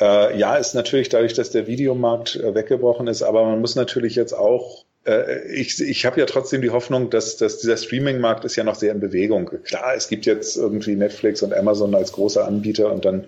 Ja, 0.00 0.56
ist 0.56 0.74
natürlich 0.74 1.08
dadurch, 1.08 1.34
dass 1.34 1.50
der 1.50 1.66
Videomarkt 1.66 2.38
weggebrochen 2.42 3.06
ist, 3.06 3.22
aber 3.22 3.44
man 3.44 3.60
muss 3.60 3.76
natürlich 3.76 4.16
jetzt 4.16 4.32
auch 4.32 4.83
ich, 5.52 5.82
ich 5.82 6.06
habe 6.06 6.18
ja 6.18 6.24
trotzdem 6.24 6.62
die 6.62 6.70
Hoffnung, 6.70 7.10
dass, 7.10 7.36
dass 7.36 7.58
dieser 7.58 7.76
Streaming-Markt 7.76 8.46
ist 8.46 8.56
ja 8.56 8.64
noch 8.64 8.74
sehr 8.74 8.92
in 8.92 9.00
Bewegung. 9.00 9.50
Klar, 9.64 9.94
es 9.94 10.08
gibt 10.08 10.24
jetzt 10.24 10.56
irgendwie 10.56 10.96
Netflix 10.96 11.42
und 11.42 11.52
Amazon 11.52 11.94
als 11.94 12.12
große 12.12 12.42
Anbieter 12.42 12.90
und 12.90 13.04
dann 13.04 13.26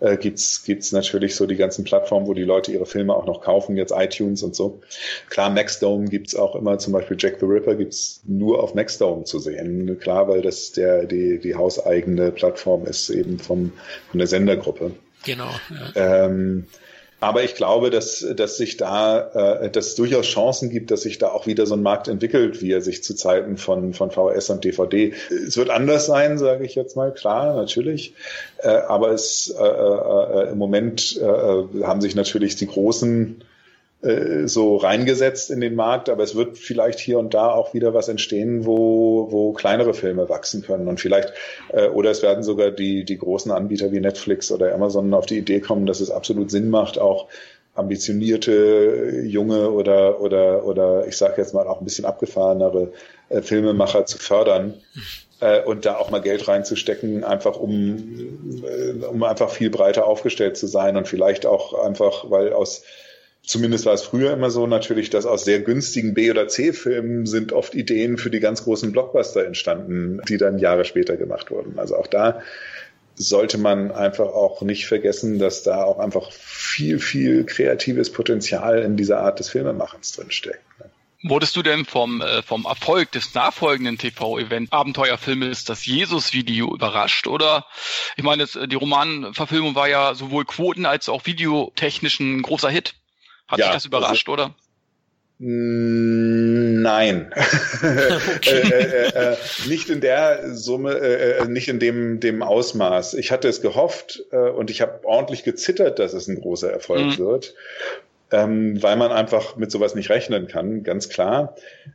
äh, 0.00 0.16
gibt's 0.16 0.64
gibt's 0.64 0.90
natürlich 0.90 1.36
so 1.36 1.46
die 1.46 1.56
ganzen 1.56 1.84
Plattformen, 1.84 2.26
wo 2.26 2.32
die 2.32 2.44
Leute 2.44 2.72
ihre 2.72 2.86
Filme 2.86 3.14
auch 3.14 3.26
noch 3.26 3.42
kaufen, 3.42 3.76
jetzt 3.76 3.92
iTunes 3.94 4.42
und 4.42 4.56
so. 4.56 4.80
Klar, 5.28 5.50
Maxdome 5.50 6.08
gibt's 6.08 6.34
auch 6.34 6.54
immer, 6.54 6.78
zum 6.78 6.94
Beispiel 6.94 7.18
Jack 7.20 7.36
the 7.40 7.46
Ripper 7.46 7.74
gibt's 7.74 8.22
nur 8.24 8.62
auf 8.62 8.74
Maxdome 8.74 9.24
zu 9.24 9.38
sehen. 9.38 9.98
Klar, 10.00 10.28
weil 10.28 10.40
das 10.40 10.72
der 10.72 11.04
die, 11.04 11.38
die 11.38 11.54
hauseigene 11.54 12.32
Plattform 12.32 12.86
ist 12.86 13.10
eben 13.10 13.38
vom, 13.38 13.72
von 14.10 14.18
der 14.18 14.28
Sendergruppe. 14.28 14.92
Genau. 15.24 15.50
Ja. 15.94 16.24
Ähm, 16.24 16.66
Aber 17.20 17.42
ich 17.42 17.56
glaube, 17.56 17.90
dass, 17.90 18.24
dass 18.36 18.56
sich 18.56 18.76
da, 18.76 19.62
äh, 19.62 19.70
dass 19.70 19.96
durchaus 19.96 20.26
Chancen 20.26 20.70
gibt, 20.70 20.90
dass 20.90 21.02
sich 21.02 21.18
da 21.18 21.28
auch 21.28 21.46
wieder 21.46 21.66
so 21.66 21.74
ein 21.74 21.82
Markt 21.82 22.06
entwickelt, 22.06 22.62
wie 22.62 22.70
er 22.70 22.80
sich 22.80 23.02
zu 23.02 23.14
Zeiten 23.14 23.56
von, 23.56 23.92
von 23.92 24.10
VHS 24.10 24.50
und 24.50 24.64
DVD. 24.64 25.12
Es 25.30 25.56
wird 25.56 25.70
anders 25.70 26.06
sein, 26.06 26.38
sage 26.38 26.64
ich 26.64 26.76
jetzt 26.76 26.96
mal, 26.96 27.12
klar, 27.12 27.56
natürlich. 27.56 28.14
Äh, 28.58 28.68
aber 28.68 29.10
es 29.10 29.52
äh, 29.58 29.64
äh, 29.64 30.52
im 30.52 30.58
Moment 30.58 31.18
äh, 31.20 31.84
haben 31.84 32.00
sich 32.00 32.14
natürlich 32.14 32.54
die 32.54 32.68
großen 32.68 33.42
äh, 34.00 34.46
so 34.46 34.76
reingesetzt 34.76 35.50
in 35.50 35.60
den 35.60 35.74
Markt, 35.74 36.08
aber 36.08 36.22
es 36.22 36.36
wird 36.36 36.56
vielleicht 36.56 37.00
hier 37.00 37.18
und 37.18 37.34
da 37.34 37.50
auch 37.50 37.74
wieder 37.74 37.94
was 37.94 38.08
entstehen, 38.08 38.64
wo, 38.64 39.26
wo 39.30 39.52
kleinere 39.52 39.92
Filme 39.92 40.28
wachsen 40.28 40.62
können. 40.62 40.86
Und 40.86 41.00
vielleicht 41.00 41.32
äh, 41.72 41.88
oder 41.88 42.10
es 42.10 42.22
werden 42.22 42.44
sogar 42.44 42.70
die 42.70 43.04
die 43.04 43.18
großen 43.18 43.50
Anbieter 43.50 43.90
wie 43.90 43.98
Netflix 43.98 44.52
oder 44.52 44.72
Amazon 44.72 45.12
auf 45.14 45.26
die 45.26 45.38
Idee 45.38 45.60
kommen, 45.60 45.86
dass 45.86 46.00
es 46.00 46.12
absolut 46.12 46.50
Sinn 46.50 46.70
macht, 46.70 46.98
auch 46.98 47.26
ambitionierte 47.74 49.22
junge 49.24 49.70
oder 49.70 50.20
oder 50.20 50.64
oder 50.64 51.06
ich 51.08 51.16
sage 51.16 51.34
jetzt 51.38 51.54
mal 51.54 51.66
auch 51.66 51.80
ein 51.80 51.84
bisschen 51.84 52.04
abgefahrenere 52.04 52.92
äh, 53.30 53.42
Filmemacher 53.42 54.06
zu 54.06 54.18
fördern 54.18 54.74
äh, 55.40 55.62
und 55.62 55.86
da 55.86 55.96
auch 55.96 56.10
mal 56.10 56.20
Geld 56.20 56.46
reinzustecken, 56.46 57.24
einfach 57.24 57.56
um 57.56 58.62
äh, 58.62 59.04
um 59.06 59.22
einfach 59.24 59.50
viel 59.50 59.70
breiter 59.70 60.06
aufgestellt 60.06 60.56
zu 60.56 60.68
sein 60.68 60.96
und 60.96 61.08
vielleicht 61.08 61.46
auch 61.46 61.84
einfach, 61.84 62.30
weil 62.30 62.52
aus 62.52 62.82
zumindest 63.42 63.86
war 63.86 63.94
es 63.94 64.02
früher 64.02 64.32
immer 64.32 64.50
so 64.50 64.66
natürlich, 64.66 65.10
dass 65.10 65.26
aus 65.26 65.44
sehr 65.44 65.60
günstigen 65.60 66.14
B- 66.14 66.30
oder 66.30 66.48
C-Filmen 66.48 67.26
sind 67.26 67.52
oft 67.52 67.74
Ideen 67.74 68.18
für 68.18 68.30
die 68.30 68.40
ganz 68.40 68.64
großen 68.64 68.92
Blockbuster 68.92 69.44
entstanden, 69.44 70.20
die 70.28 70.36
dann 70.36 70.58
Jahre 70.58 70.84
später 70.84 71.16
gemacht 71.16 71.50
wurden. 71.50 71.78
Also 71.78 71.96
auch 71.96 72.06
da 72.06 72.42
sollte 73.14 73.58
man 73.58 73.90
einfach 73.90 74.26
auch 74.26 74.62
nicht 74.62 74.86
vergessen, 74.86 75.38
dass 75.38 75.62
da 75.64 75.82
auch 75.82 75.98
einfach 75.98 76.30
viel, 76.30 77.00
viel 77.00 77.44
kreatives 77.44 78.12
Potenzial 78.12 78.82
in 78.82 78.96
dieser 78.96 79.20
Art 79.20 79.40
des 79.40 79.48
Filmemachens 79.48 80.12
drinsteckt. 80.12 80.60
Wurdest 81.24 81.56
du 81.56 81.62
denn 81.62 81.84
vom, 81.84 82.20
äh, 82.20 82.42
vom 82.42 82.64
Erfolg 82.64 83.10
des 83.10 83.34
nachfolgenden 83.34 83.98
TV-Event 83.98 84.72
Abenteuerfilmes 84.72 85.64
das 85.64 85.84
Jesus-Video 85.84 86.72
überrascht? 86.72 87.26
Oder 87.26 87.66
ich 88.16 88.22
meine, 88.22 88.44
das, 88.44 88.56
die 88.68 88.76
Romanverfilmung 88.76 89.74
war 89.74 89.88
ja 89.88 90.14
sowohl 90.14 90.44
Quoten 90.44 90.86
als 90.86 91.08
auch 91.08 91.26
videotechnisch 91.26 92.20
ein 92.20 92.42
großer 92.42 92.70
Hit. 92.70 92.94
Hat 93.48 93.58
ja, 93.58 93.66
dich 93.66 93.74
das 93.74 93.84
überrascht, 93.86 94.28
also, 94.28 94.32
oder? 94.32 94.54
Mm, 95.40 96.82
nein, 96.82 97.32
okay. 98.36 98.60
äh, 98.60 99.08
äh, 99.08 99.32
äh, 99.32 99.36
nicht 99.68 99.88
in 99.88 100.00
der 100.00 100.54
Summe, 100.56 100.94
äh, 100.94 101.38
äh, 101.38 101.48
nicht 101.48 101.68
in 101.68 101.78
dem 101.78 102.18
dem 102.18 102.42
Ausmaß. 102.42 103.14
Ich 103.14 103.30
hatte 103.30 103.46
es 103.48 103.62
gehofft 103.62 104.24
äh, 104.32 104.36
und 104.36 104.68
ich 104.68 104.80
habe 104.80 105.00
ordentlich 105.04 105.44
gezittert, 105.44 106.00
dass 106.00 106.12
es 106.12 106.26
ein 106.26 106.40
großer 106.40 106.72
Erfolg 106.72 107.04
mhm. 107.04 107.18
wird, 107.18 107.54
ähm, 108.32 108.82
weil 108.82 108.96
man 108.96 109.12
einfach 109.12 109.54
mit 109.54 109.70
sowas 109.70 109.94
nicht 109.94 110.10
rechnen 110.10 110.48
kann, 110.48 110.82
ganz 110.82 111.08
klar. 111.08 111.54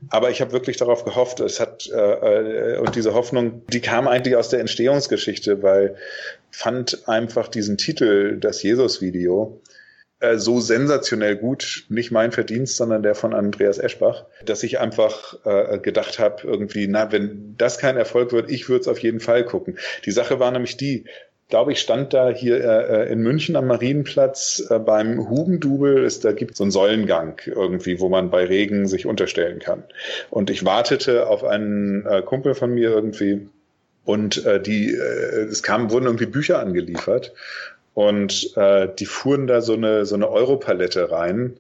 Aber 0.10 0.32
ich 0.32 0.40
habe 0.40 0.54
wirklich 0.54 0.78
darauf 0.78 1.04
gehofft. 1.04 1.42
Es 1.42 1.60
hat 1.60 1.90
äh, 1.94 2.78
und 2.78 2.96
diese 2.96 3.14
Hoffnung, 3.14 3.62
die 3.68 3.82
kam 3.82 4.08
eigentlich 4.08 4.38
aus 4.38 4.48
der 4.48 4.62
Entstehungsgeschichte, 4.62 5.62
weil 5.62 5.98
fand 6.50 7.10
einfach 7.10 7.50
diesen 7.50 7.78
Titel, 7.78 8.40
das 8.40 8.64
Jesus-Video 8.64 9.60
äh, 10.24 10.38
so 10.38 10.60
sensationell 10.60 11.36
gut, 11.36 11.86
nicht 11.90 12.12
mein 12.12 12.32
Verdienst, 12.32 12.78
sondern 12.78 13.04
der 13.04 13.14
von 13.14 13.34
Andreas 13.34 13.78
Eschbach, 13.78 14.26
dass 14.46 14.64
ich 14.64 14.80
einfach 14.80 15.36
äh, 15.46 15.80
gedacht 15.80 16.18
habe, 16.18 16.44
irgendwie, 16.44 16.88
na, 16.88 17.12
wenn 17.12 17.56
das 17.58 17.78
kein 17.78 17.98
Erfolg 17.98 18.32
wird, 18.32 18.50
ich 18.50 18.70
würde 18.70 18.82
es 18.82 18.88
auf 18.88 19.00
jeden 19.00 19.20
Fall 19.20 19.44
gucken. 19.44 19.78
Die 20.06 20.12
Sache 20.12 20.40
war 20.40 20.52
nämlich 20.52 20.78
die, 20.78 21.06
glaube 21.50 21.74
ich, 21.74 21.80
stand 21.80 22.14
da 22.14 22.30
hier 22.30 22.64
äh, 22.64 23.12
in 23.12 23.20
München 23.20 23.56
am 23.56 23.68
Marienplatz 23.68 24.64
äh, 24.70 24.80
beim 24.80 25.30
Hugendubel. 25.30 26.04
Ist, 26.04 26.26
da 26.26 26.32
gibt 26.32 26.52
es 26.52 26.58
so 26.58 26.64
einen 26.64 26.72
Säulengang 26.72 27.42
irgendwie, 27.46 28.00
wo 28.00 28.10
man 28.10 28.30
bei 28.30 28.46
Regen 28.46 28.88
sich 28.88 29.06
unterstellen 29.06 29.60
kann. 29.60 29.84
Und 30.30 30.50
ich 30.50 30.66
wartete 30.66 31.28
auf 31.28 31.44
einen 31.44 32.06
äh, 32.06 32.22
Kumpel 32.22 32.56
von 32.56 32.74
mir 32.74 32.90
irgendwie. 32.90 33.50
Und 34.06 34.46
äh, 34.46 34.62
die, 34.62 34.94
äh, 34.94 35.44
es 35.44 35.64
kamen, 35.64 35.92
wurden 35.92 36.06
irgendwie 36.06 36.26
Bücher 36.26 36.60
angeliefert. 36.60 37.34
Und 37.94 38.56
äh, 38.58 38.88
die 38.98 39.06
fuhren 39.06 39.48
da 39.48 39.62
so 39.62 39.74
eine, 39.74 40.06
so 40.06 40.16
eine 40.16 40.30
Europalette 40.30 41.12
rein, 41.12 41.58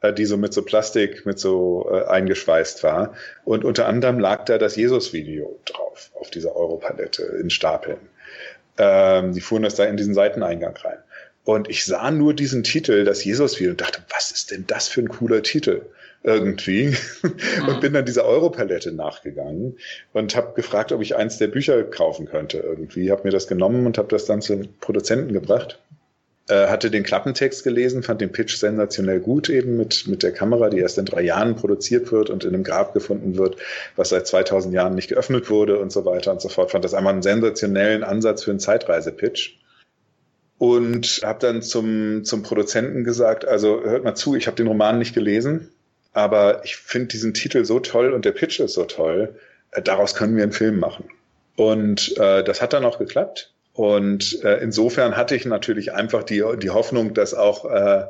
äh, 0.00 0.12
die 0.12 0.24
so 0.24 0.36
mit 0.36 0.54
so 0.54 0.62
Plastik, 0.62 1.26
mit 1.26 1.38
so 1.38 1.90
äh, 1.92 2.04
eingeschweißt 2.04 2.82
war. 2.82 3.14
Und 3.44 3.64
unter 3.64 3.86
anderem 3.86 4.18
lag 4.18 4.44
da 4.44 4.58
das 4.58 4.76
Jesus-Video 4.76 5.58
drauf, 5.64 6.10
auf 6.14 6.30
dieser 6.30 6.56
Europalette 6.56 7.22
in 7.22 7.50
Stapeln. 7.50 7.98
Ähm, 8.78 9.32
die 9.32 9.40
fuhren 9.40 9.62
das 9.62 9.76
da 9.76 9.84
in 9.84 9.96
diesen 9.96 10.14
Seiteneingang 10.14 10.76
rein. 10.76 10.98
Und 11.44 11.68
ich 11.68 11.84
sah 11.84 12.10
nur 12.10 12.34
diesen 12.34 12.62
Titel, 12.62 13.04
das 13.04 13.24
Jesus-Video, 13.24 13.72
und 13.72 13.80
dachte, 13.80 14.02
was 14.10 14.30
ist 14.30 14.50
denn 14.50 14.64
das 14.66 14.88
für 14.88 15.00
ein 15.00 15.08
cooler 15.08 15.42
Titel? 15.42 15.82
irgendwie 16.24 16.96
mhm. 17.22 17.68
und 17.68 17.80
bin 17.80 17.92
dann 17.92 18.06
dieser 18.06 18.24
Europalette 18.24 18.92
nachgegangen 18.92 19.76
und 20.12 20.34
habe 20.34 20.54
gefragt, 20.54 20.90
ob 20.90 21.02
ich 21.02 21.14
eins 21.16 21.38
der 21.38 21.48
Bücher 21.48 21.84
kaufen 21.84 22.26
könnte 22.26 22.58
irgendwie. 22.58 23.10
Habe 23.10 23.24
mir 23.24 23.30
das 23.30 23.46
genommen 23.46 23.86
und 23.86 23.98
habe 23.98 24.08
das 24.08 24.24
dann 24.24 24.40
zum 24.40 24.68
Produzenten 24.80 25.32
gebracht. 25.34 25.78
Äh, 26.48 26.66
hatte 26.66 26.90
den 26.90 27.04
Klappentext 27.04 27.62
gelesen, 27.62 28.02
fand 28.02 28.20
den 28.20 28.32
Pitch 28.32 28.56
sensationell 28.56 29.20
gut 29.20 29.48
eben 29.48 29.76
mit, 29.76 30.06
mit 30.08 30.22
der 30.22 30.32
Kamera, 30.32 30.68
die 30.68 30.78
erst 30.78 30.98
in 30.98 31.06
drei 31.06 31.22
Jahren 31.22 31.56
produziert 31.56 32.10
wird 32.12 32.28
und 32.28 32.44
in 32.44 32.54
einem 32.54 32.64
Grab 32.64 32.92
gefunden 32.92 33.36
wird, 33.38 33.56
was 33.96 34.10
seit 34.10 34.26
2000 34.26 34.74
Jahren 34.74 34.94
nicht 34.94 35.08
geöffnet 35.08 35.48
wurde 35.48 35.78
und 35.78 35.92
so 35.92 36.04
weiter 36.04 36.32
und 36.32 36.40
so 36.40 36.48
fort. 36.48 36.70
Fand 36.70 36.84
das 36.84 36.94
einmal 36.94 37.14
einen 37.14 37.22
sensationellen 37.22 38.02
Ansatz 38.02 38.44
für 38.44 38.50
einen 38.50 38.60
Zeitreise-Pitch 38.60 39.54
und 40.58 41.20
habe 41.24 41.38
dann 41.40 41.62
zum, 41.62 42.24
zum 42.24 42.42
Produzenten 42.42 43.04
gesagt, 43.04 43.46
also 43.46 43.82
hört 43.82 44.04
mal 44.04 44.14
zu, 44.14 44.34
ich 44.36 44.46
habe 44.46 44.56
den 44.56 44.66
Roman 44.66 44.98
nicht 44.98 45.14
gelesen, 45.14 45.70
aber 46.12 46.64
ich 46.64 46.76
finde 46.76 47.08
diesen 47.08 47.34
Titel 47.34 47.64
so 47.64 47.80
toll 47.80 48.12
und 48.12 48.24
der 48.24 48.32
Pitch 48.32 48.60
ist 48.60 48.74
so 48.74 48.84
toll, 48.84 49.34
äh, 49.72 49.82
daraus 49.82 50.14
können 50.14 50.36
wir 50.36 50.44
einen 50.44 50.52
Film 50.52 50.78
machen. 50.78 51.04
Und 51.56 52.16
äh, 52.18 52.42
das 52.44 52.62
hat 52.62 52.72
dann 52.72 52.84
auch 52.84 52.98
geklappt. 52.98 53.52
Und 53.74 54.42
äh, 54.44 54.58
insofern 54.62 55.16
hatte 55.16 55.34
ich 55.34 55.44
natürlich 55.46 55.92
einfach 55.92 56.22
die, 56.22 56.44
die 56.62 56.70
Hoffnung, 56.70 57.12
dass 57.12 57.34
auch, 57.34 57.64
äh, 57.64 58.04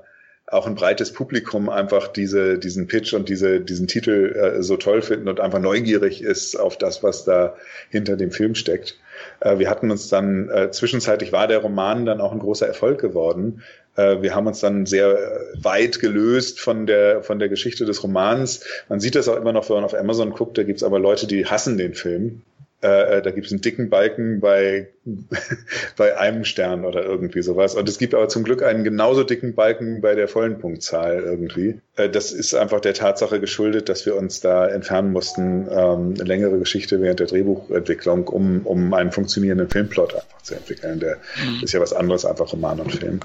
auch 0.46 0.66
ein 0.66 0.74
breites 0.74 1.12
Publikum 1.12 1.70
einfach 1.70 2.08
diese, 2.08 2.58
diesen 2.58 2.86
Pitch 2.86 3.14
und 3.14 3.30
diese, 3.30 3.60
diesen 3.62 3.88
Titel 3.88 4.34
äh, 4.36 4.62
so 4.62 4.76
toll 4.76 5.00
finden 5.00 5.28
und 5.28 5.40
einfach 5.40 5.58
neugierig 5.58 6.22
ist 6.22 6.56
auf 6.56 6.76
das, 6.76 7.02
was 7.02 7.24
da 7.24 7.56
hinter 7.88 8.16
dem 8.16 8.30
Film 8.30 8.54
steckt. 8.54 8.98
Äh, 9.40 9.58
wir 9.58 9.70
hatten 9.70 9.90
uns 9.90 10.08
dann, 10.08 10.48
äh, 10.48 10.70
zwischenzeitlich 10.70 11.32
war 11.32 11.46
der 11.46 11.58
Roman 11.58 12.06
dann 12.06 12.20
auch 12.20 12.32
ein 12.32 12.38
großer 12.38 12.66
Erfolg 12.66 13.00
geworden. 13.00 13.62
Äh, 13.96 14.22
wir 14.22 14.34
haben 14.34 14.46
uns 14.46 14.60
dann 14.60 14.86
sehr 14.86 15.40
weit 15.60 16.00
gelöst 16.00 16.60
von 16.60 16.86
der, 16.86 17.22
von 17.22 17.38
der 17.38 17.48
Geschichte 17.48 17.84
des 17.84 18.02
Romans. 18.02 18.64
Man 18.88 19.00
sieht 19.00 19.14
das 19.14 19.28
auch 19.28 19.36
immer 19.36 19.52
noch, 19.52 19.68
wenn 19.68 19.76
man 19.76 19.84
auf 19.84 19.94
Amazon 19.94 20.30
guckt, 20.30 20.58
da 20.58 20.62
gibt's 20.62 20.82
aber 20.82 20.98
Leute, 20.98 21.26
die 21.26 21.46
hassen 21.46 21.78
den 21.78 21.94
Film. 21.94 22.42
Äh, 22.84 23.16
äh, 23.16 23.22
da 23.22 23.30
gibt 23.30 23.46
es 23.46 23.52
einen 23.52 23.62
dicken 23.62 23.88
Balken 23.88 24.40
bei, 24.40 24.90
bei 25.96 26.18
einem 26.18 26.44
Stern 26.44 26.84
oder 26.84 27.02
irgendwie 27.02 27.40
sowas. 27.40 27.74
Und 27.76 27.88
es 27.88 27.96
gibt 27.96 28.14
aber 28.14 28.28
zum 28.28 28.44
Glück 28.44 28.62
einen 28.62 28.84
genauso 28.84 29.24
dicken 29.24 29.54
Balken 29.54 30.02
bei 30.02 30.14
der 30.14 30.28
vollen 30.28 30.58
Punktzahl 30.58 31.22
irgendwie. 31.24 31.80
Äh, 31.96 32.10
das 32.10 32.30
ist 32.30 32.54
einfach 32.54 32.80
der 32.80 32.92
Tatsache 32.92 33.40
geschuldet, 33.40 33.88
dass 33.88 34.04
wir 34.04 34.16
uns 34.16 34.40
da 34.40 34.68
entfernen 34.68 35.12
mussten, 35.12 35.66
ähm, 35.70 36.12
eine 36.14 36.24
längere 36.24 36.58
Geschichte 36.58 37.00
während 37.00 37.20
der 37.20 37.26
Drehbuchentwicklung, 37.26 38.28
um, 38.28 38.66
um 38.66 38.92
einen 38.92 39.12
funktionierenden 39.12 39.70
Filmplot 39.70 40.14
einfach 40.16 40.42
zu 40.42 40.54
entwickeln. 40.54 41.00
Der 41.00 41.16
mhm. 41.42 41.64
ist 41.64 41.72
ja 41.72 41.80
was 41.80 41.94
anderes, 41.94 42.26
einfach 42.26 42.52
Roman 42.52 42.80
und 42.80 42.92
Film. 42.92 43.20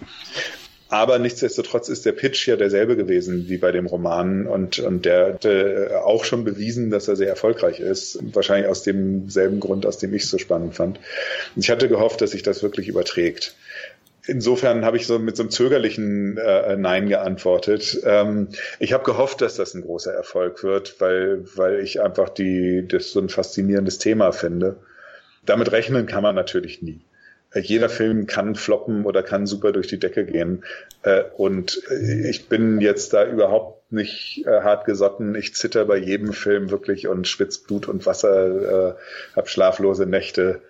Aber 0.90 1.20
nichtsdestotrotz 1.20 1.88
ist 1.88 2.08
der 2.08 2.14
Pitch 2.14 2.48
ja 2.48 2.56
derselbe 2.56 2.96
gewesen 2.96 3.48
wie 3.48 3.60
bei 3.60 3.72
dem 3.72 3.86
Roman 3.86 4.48
und, 4.48 4.80
und 4.80 5.06
der 5.06 5.34
hatte 5.34 6.02
auch 6.04 6.26
schon 6.26 6.44
bewiesen, 6.44 6.90
dass 6.90 7.08
er 7.08 7.16
sehr 7.16 7.30
erfolgreich 7.30 7.80
ist. 7.80 8.18
Wahrscheinlich 8.34 8.68
aus 8.68 8.82
demselben 8.82 9.60
Grund, 9.60 9.86
aus 9.86 10.00
dem 10.00 10.16
ich 10.16 10.24
es 10.24 10.32
so 10.32 10.40
spannend 10.40 10.74
fand. 10.74 11.00
Ich 11.56 11.70
hatte 11.70 11.90
gehofft, 11.90 12.22
dass 12.22 12.32
sich 12.32 12.42
das 12.42 12.64
wirklich 12.64 12.88
überträgt. 12.88 13.56
Insofern 14.26 14.84
habe 14.84 14.98
ich 14.98 15.06
so 15.06 15.20
mit 15.20 15.38
so 15.38 15.44
einem 15.44 15.52
zögerlichen 15.52 16.38
äh, 16.38 16.76
Nein 16.76 17.08
geantwortet. 17.08 18.00
Ähm, 18.04 18.50
ich 18.80 18.92
habe 18.92 19.04
gehofft, 19.04 19.42
dass 19.42 19.56
das 19.56 19.76
ein 19.76 19.84
großer 19.84 20.14
Erfolg 20.14 20.64
wird, 20.64 21.00
weil, 21.00 21.46
weil 21.56 21.82
ich 21.82 22.02
einfach 22.02 22.30
die, 22.30 22.88
das 22.88 23.12
so 23.12 23.20
ein 23.20 23.30
faszinierendes 23.30 24.00
Thema 24.00 24.32
finde. 24.32 24.78
Damit 25.46 25.72
rechnen 25.72 26.08
kann 26.08 26.24
man 26.24 26.36
natürlich 26.36 26.82
nie 26.82 27.02
jeder 27.54 27.90
Film 27.90 28.28
kann 28.28 28.56
floppen 28.56 29.06
oder 29.06 29.24
kann 29.24 29.48
super 29.48 29.72
durch 29.72 29.88
die 29.88 30.00
Decke 30.00 30.26
gehen. 30.26 30.64
Äh, 31.02 31.24
und 31.36 31.82
ich 32.28 32.48
bin 32.48 32.80
jetzt 32.80 33.14
da 33.14 33.26
überhaupt 33.26 33.92
nicht 33.92 34.46
äh, 34.46 34.62
hart 34.62 34.86
gesotten. 34.86 35.36
Ich 35.36 35.56
zitter 35.56 35.86
bei 35.86 35.98
jedem 35.98 36.34
Film 36.34 36.70
wirklich 36.70 37.08
und 37.08 37.28
schwitz 37.28 37.58
Blut 37.58 37.88
und 37.88 38.06
Wasser, 38.06 38.90
äh, 38.90 38.94
hab 39.36 39.50
schlaflose 39.50 40.06
Nächte. 40.06 40.62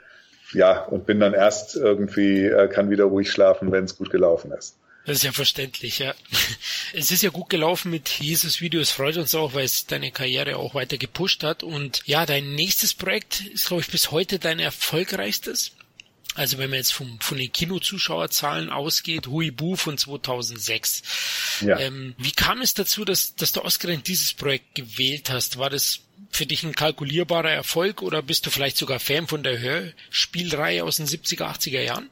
Ja, 0.54 0.84
und 0.86 1.06
bin 1.06 1.20
dann 1.20 1.34
erst 1.34 1.76
irgendwie, 1.76 2.52
kann 2.72 2.90
wieder 2.90 3.04
ruhig 3.04 3.30
schlafen, 3.30 3.72
wenn 3.72 3.84
es 3.84 3.98
gut 3.98 4.10
gelaufen 4.10 4.52
ist. 4.52 4.76
Das 5.06 5.18
ist 5.18 5.24
ja 5.24 5.32
verständlich, 5.32 6.00
ja. 6.00 6.14
Es 6.94 7.12
ist 7.12 7.22
ja 7.22 7.30
gut 7.30 7.50
gelaufen 7.50 7.92
mit 7.92 8.10
Jesus 8.10 8.62
Videos, 8.62 8.90
freut 8.90 9.18
uns 9.18 9.36
auch, 9.36 9.54
weil 9.54 9.66
es 9.66 9.86
deine 9.86 10.12
Karriere 10.12 10.58
auch 10.58 10.74
weiter 10.74 10.98
gepusht 10.98 11.44
hat. 11.44 11.62
Und 11.62 12.02
ja, 12.06 12.26
dein 12.26 12.56
nächstes 12.56 12.96
Projekt 12.96 13.42
ist, 13.42 13.68
glaube 13.68 13.82
ich, 13.82 13.90
bis 13.90 14.10
heute 14.10 14.40
dein 14.40 14.58
erfolgreichstes. 14.60 15.72
Also 16.40 16.58
wenn 16.58 16.70
man 16.70 16.78
jetzt 16.78 16.94
vom, 16.94 17.20
von 17.20 17.38
den 17.38 17.52
Kinozuschauerzahlen 17.52 18.70
ausgeht, 18.70 19.28
Huibu 19.28 19.76
von 19.76 19.98
2006. 19.98 21.02
Ja. 21.60 21.78
Ähm, 21.78 22.16
wie 22.18 22.32
kam 22.32 22.62
es 22.62 22.74
dazu, 22.74 23.04
dass, 23.04 23.36
dass 23.36 23.52
du 23.52 23.60
ausgerechnet 23.60 24.08
dieses 24.08 24.34
Projekt 24.34 24.74
gewählt 24.74 25.30
hast? 25.30 25.60
War 25.60 25.70
das 25.70 26.00
für 26.32 26.46
dich 26.46 26.64
ein 26.64 26.74
kalkulierbarer 26.74 27.52
Erfolg 27.52 28.02
oder 28.02 28.22
bist 28.22 28.46
du 28.46 28.52
vielleicht 28.52 28.78
sogar 28.78 29.02
Fan 29.02 29.28
von 29.28 29.44
der 29.44 29.60
Hörspielreihe 29.60 30.86
aus 30.86 30.96
den 30.96 31.08
70er, 31.08 31.44
80er 31.44 31.82
Jahren? 31.82 32.10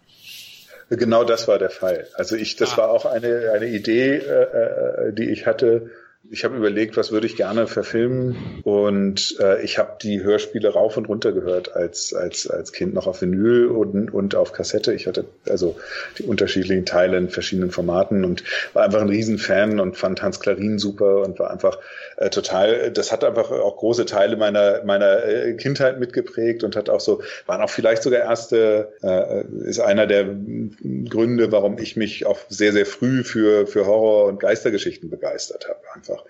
Genau 0.90 1.24
das 1.24 1.48
war 1.48 1.58
der 1.58 1.70
Fall. 1.70 2.10
Also 2.16 2.36
ich, 2.36 2.58
das 2.58 2.74
ah. 2.74 2.78
war 2.80 2.90
auch 2.90 3.06
eine, 3.06 3.52
eine 3.56 3.68
Idee, 3.68 4.18
äh, 4.18 5.08
äh 5.08 5.14
die 5.14 5.30
ich 5.30 5.46
hatte, 5.46 5.90
ich 6.30 6.44
habe 6.44 6.58
überlegt, 6.58 6.98
was 6.98 7.12
würde 7.12 7.28
ich 7.28 7.36
gerne 7.36 7.68
verfilmen 7.68 8.62
und 8.64 9.38
äh, 9.40 9.64
ich 9.64 9.78
habe 9.78 9.98
die 10.02 10.24
Hörspiele 10.24 10.70
rauf 10.70 10.98
und 10.98 11.08
runter 11.08 11.32
gehört 11.32 11.76
als 11.76 12.14
als 12.14 12.50
als 12.50 12.74
Kind 12.74 12.94
noch 12.94 13.08
auf 13.08 13.22
Vinyl 13.22 13.68
und 13.68 14.14
und 14.14 14.36
auf 14.36 14.52
Kassette. 14.52 14.94
Ich 14.94 15.08
hatte 15.08 15.26
also 15.48 15.78
die 16.18 16.24
unterschiedlichen 16.24 16.86
Teile 16.86 17.18
in 17.18 17.30
verschiedenen 17.30 17.72
Formaten 17.72 18.26
und 18.26 18.44
war 18.74 18.84
einfach 18.84 19.02
ein 19.02 19.10
Riesenfan 19.10 19.80
und 19.80 19.96
fand 19.96 20.22
Hans 20.22 20.40
Klarin 20.40 20.80
super 20.80 21.22
und 21.22 21.40
war 21.40 21.52
einfach 21.52 21.80
äh, 22.18 22.30
total. 22.30 22.92
Das 22.92 23.12
hat 23.12 23.24
einfach 23.24 23.52
auch 23.52 23.78
große 23.78 24.06
Teile 24.06 24.36
meiner 24.36 24.84
meiner 24.84 25.24
äh, 25.24 25.54
Kindheit 25.54 26.00
mitgeprägt 26.00 26.64
und 26.64 26.76
hat 26.76 26.90
auch 26.90 27.00
so 27.02 27.22
waren 27.46 27.62
auch 27.62 27.70
vielleicht 27.70 28.04
sogar 28.04 28.20
erste 28.20 28.94
äh, 29.02 29.44
ist 29.68 29.80
einer 29.80 30.08
der 30.08 30.26
Gründe, 30.26 31.52
warum 31.52 31.78
ich 31.78 31.96
mich 31.96 32.26
auch 32.26 32.40
sehr 32.50 32.74
sehr 32.74 32.86
früh 32.86 33.24
für 33.24 33.66
für 33.66 33.86
Horror 33.86 34.26
und 34.26 34.40
Geistergeschichten 34.40 35.10
begeistert 35.10 35.70
habe 35.70 35.80
einfach. 36.08 36.24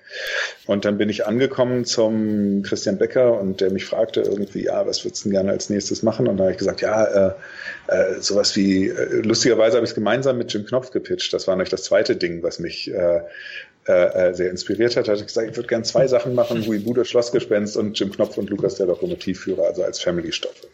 Und 0.65 0.85
dann 0.85 0.97
bin 0.97 1.09
ich 1.09 1.25
angekommen 1.25 1.85
zum 1.85 2.61
Christian 2.63 2.97
Becker 2.97 3.39
und 3.39 3.61
der 3.61 3.71
mich 3.71 3.85
fragte 3.85 4.21
irgendwie, 4.21 4.65
ja, 4.65 4.85
was 4.85 5.03
würdest 5.05 5.23
du 5.23 5.29
denn 5.29 5.33
gerne 5.33 5.51
als 5.51 5.69
nächstes 5.69 6.03
machen? 6.03 6.27
Und 6.27 6.37
dann 6.37 6.45
habe 6.45 6.51
ich 6.51 6.57
gesagt, 6.57 6.81
ja, 6.81 7.03
äh, 7.05 7.31
äh, 7.87 8.19
sowas 8.19 8.55
wie, 8.55 8.89
äh, 8.89 9.21
lustigerweise 9.21 9.77
habe 9.77 9.85
ich 9.85 9.91
es 9.91 9.95
gemeinsam 9.95 10.37
mit 10.37 10.51
Jim 10.51 10.65
Knopf 10.65 10.91
gepitcht. 10.91 11.33
Das 11.33 11.47
war 11.47 11.55
nämlich 11.55 11.69
das 11.69 11.83
zweite 11.83 12.15
Ding, 12.15 12.43
was 12.43 12.59
mich 12.59 12.91
äh, 12.91 13.21
äh, 13.85 14.33
sehr 14.33 14.49
inspiriert 14.49 14.97
hat, 14.97 15.07
hatte 15.07 15.21
ich 15.21 15.27
gesagt, 15.27 15.49
ich 15.49 15.55
würde 15.55 15.69
gerne 15.69 15.85
zwei 15.85 16.07
Sachen 16.07 16.35
machen, 16.35 16.65
Huibu 16.65 16.93
das 16.93 17.07
Schlossgespenst 17.07 17.77
und 17.77 17.97
Jim 17.97 18.11
Knopf 18.11 18.37
und 18.37 18.49
Lukas 18.49 18.75
der 18.75 18.87
Lokomotivführer, 18.87 19.63
also 19.63 19.83
als 19.83 20.01
Family-Stoffe. 20.01 20.67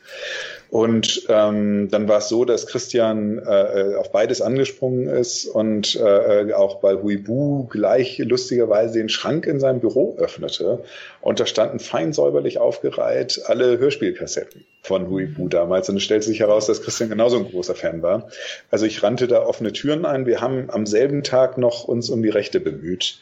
Und 0.74 1.28
ähm, 1.30 1.90
dann 1.92 2.08
war 2.08 2.18
es 2.18 2.30
so, 2.30 2.46
dass 2.46 2.66
Christian 2.66 3.38
äh, 3.38 3.94
auf 3.96 4.12
beides 4.12 4.42
angesprungen 4.42 5.08
ist 5.08 5.46
und 5.46 5.96
äh, 5.96 6.52
auch 6.52 6.80
bei 6.82 6.96
Huibu 6.96 7.68
gleich 7.68 8.18
lustigerweise 8.18 8.98
den 8.98 9.08
Schrank 9.08 9.46
in 9.46 9.60
seinem 9.60 9.82
Büro 9.82 10.18
öffnete. 10.18 10.84
Und 11.22 11.40
da 11.40 11.46
standen 11.46 11.78
fein 11.78 12.12
säuberlich 12.12 12.58
aufgereiht 12.58 13.44
alle 13.46 13.78
Hörspielkassetten 13.78 14.66
von 14.82 15.12
Huibu 15.12 15.48
damals. 15.48 15.90
Und 15.90 15.98
es 15.98 16.04
stellte 16.04 16.26
sich 16.26 16.40
heraus, 16.40 16.66
dass 16.66 16.82
Christian 16.82 17.10
genauso 17.10 17.38
ein 17.38 17.52
großer 17.52 17.76
Fan 17.76 18.02
war. 18.02 18.30
Also 18.72 18.88
ich 18.88 19.04
rannte 19.04 19.28
da 19.28 19.46
offene 19.46 19.74
Türen 19.74 20.08
ein. 20.08 20.26
Wir 20.26 20.42
haben 20.42 20.72
am 20.72 20.88
selben 20.88 21.22
Tag 21.22 21.60
noch 21.60 21.84
uns 21.84 22.10
um 22.10 22.24
die 22.24 22.30
Rechte 22.30 22.60
bemüht. 22.60 23.20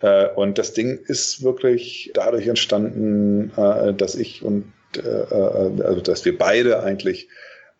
Äh, 0.00 0.28
und 0.28 0.56
das 0.56 0.72
Ding 0.72 0.98
ist 1.06 1.42
wirklich 1.42 2.12
dadurch 2.14 2.46
entstanden, 2.46 3.52
äh, 3.58 3.92
dass 3.92 4.14
ich 4.14 4.42
und 4.42 4.62
äh, 4.62 4.64
äh, 4.64 4.83
also 4.98 6.00
dass 6.00 6.24
wir 6.24 6.36
beide 6.36 6.82
eigentlich 6.82 7.28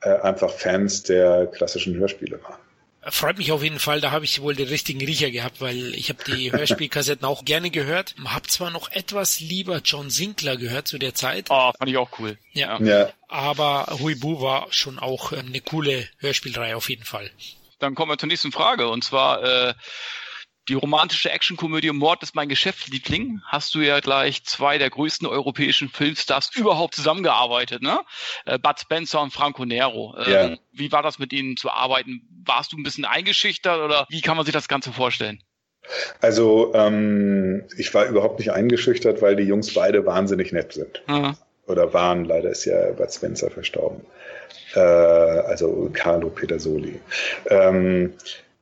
äh, 0.00 0.10
einfach 0.20 0.50
Fans 0.50 1.02
der 1.02 1.46
klassischen 1.46 1.96
Hörspiele 1.96 2.42
waren. 2.42 2.58
Freut 3.06 3.36
mich 3.36 3.52
auf 3.52 3.62
jeden 3.62 3.78
Fall, 3.78 4.00
da 4.00 4.12
habe 4.12 4.24
ich 4.24 4.40
wohl 4.40 4.54
den 4.54 4.68
richtigen 4.68 5.00
Riecher 5.00 5.30
gehabt, 5.30 5.60
weil 5.60 5.94
ich 5.94 6.08
habe 6.08 6.24
die 6.24 6.52
Hörspielkassetten 6.56 7.26
auch 7.26 7.44
gerne 7.44 7.70
gehört. 7.70 8.14
Hab 8.24 8.50
zwar 8.50 8.70
noch 8.70 8.90
etwas 8.92 9.40
lieber 9.40 9.80
John 9.84 10.08
Sinclair 10.08 10.56
gehört 10.56 10.88
zu 10.88 10.98
der 10.98 11.14
Zeit. 11.14 11.46
Oh, 11.50 11.70
fand 11.78 11.90
ich 11.90 11.98
auch 11.98 12.18
cool. 12.18 12.38
Ja. 12.52 12.80
ja. 12.80 13.10
Aber 13.28 13.98
Huibu 14.00 14.40
war 14.40 14.68
schon 14.70 14.98
auch 14.98 15.32
eine 15.32 15.60
coole 15.60 16.08
Hörspielreihe 16.18 16.76
auf 16.76 16.88
jeden 16.88 17.04
Fall. 17.04 17.30
Dann 17.78 17.94
kommen 17.94 18.10
wir 18.10 18.18
zur 18.18 18.28
nächsten 18.28 18.52
Frage 18.52 18.88
und 18.88 19.04
zwar 19.04 19.42
äh, 19.42 19.74
die 20.68 20.74
romantische 20.74 21.30
Actionkomödie 21.30 21.90
Mord 21.90 22.22
ist 22.22 22.34
mein 22.34 22.48
Geschäftsliebling. 22.48 23.40
Hast 23.44 23.74
du 23.74 23.80
ja 23.80 24.00
gleich 24.00 24.44
zwei 24.44 24.78
der 24.78 24.90
größten 24.90 25.26
europäischen 25.26 25.88
Filmstars 25.88 26.50
überhaupt 26.54 26.94
zusammengearbeitet, 26.94 27.82
ne? 27.82 28.00
Äh, 28.46 28.58
Bud 28.58 28.80
Spencer 28.80 29.20
und 29.20 29.32
Franco 29.32 29.64
Nero. 29.64 30.16
Ähm, 30.18 30.32
ja. 30.32 30.56
Wie 30.72 30.90
war 30.92 31.02
das 31.02 31.18
mit 31.18 31.32
ihnen 31.32 31.56
zu 31.56 31.70
arbeiten? 31.70 32.22
Warst 32.46 32.72
du 32.72 32.76
ein 32.76 32.82
bisschen 32.82 33.04
eingeschüchtert 33.04 33.80
oder 33.80 34.06
wie 34.08 34.20
kann 34.20 34.36
man 34.36 34.46
sich 34.46 34.54
das 34.54 34.68
Ganze 34.68 34.92
vorstellen? 34.92 35.42
Also 36.20 36.72
ähm, 36.74 37.64
ich 37.76 37.92
war 37.92 38.06
überhaupt 38.06 38.38
nicht 38.38 38.52
eingeschüchtert, 38.52 39.20
weil 39.20 39.36
die 39.36 39.42
Jungs 39.42 39.74
beide 39.74 40.06
wahnsinnig 40.06 40.52
nett 40.52 40.72
sind. 40.72 41.02
Mhm. 41.06 41.36
Oder 41.66 41.92
waren, 41.92 42.24
leider 42.24 42.50
ist 42.50 42.64
ja 42.64 42.90
Bud 42.92 43.12
Spencer 43.12 43.50
verstorben. 43.50 44.00
Äh, 44.74 44.80
also 44.80 45.90
Carlo 45.92 46.30
Petersoli. 46.30 47.00
Ähm, 47.50 48.14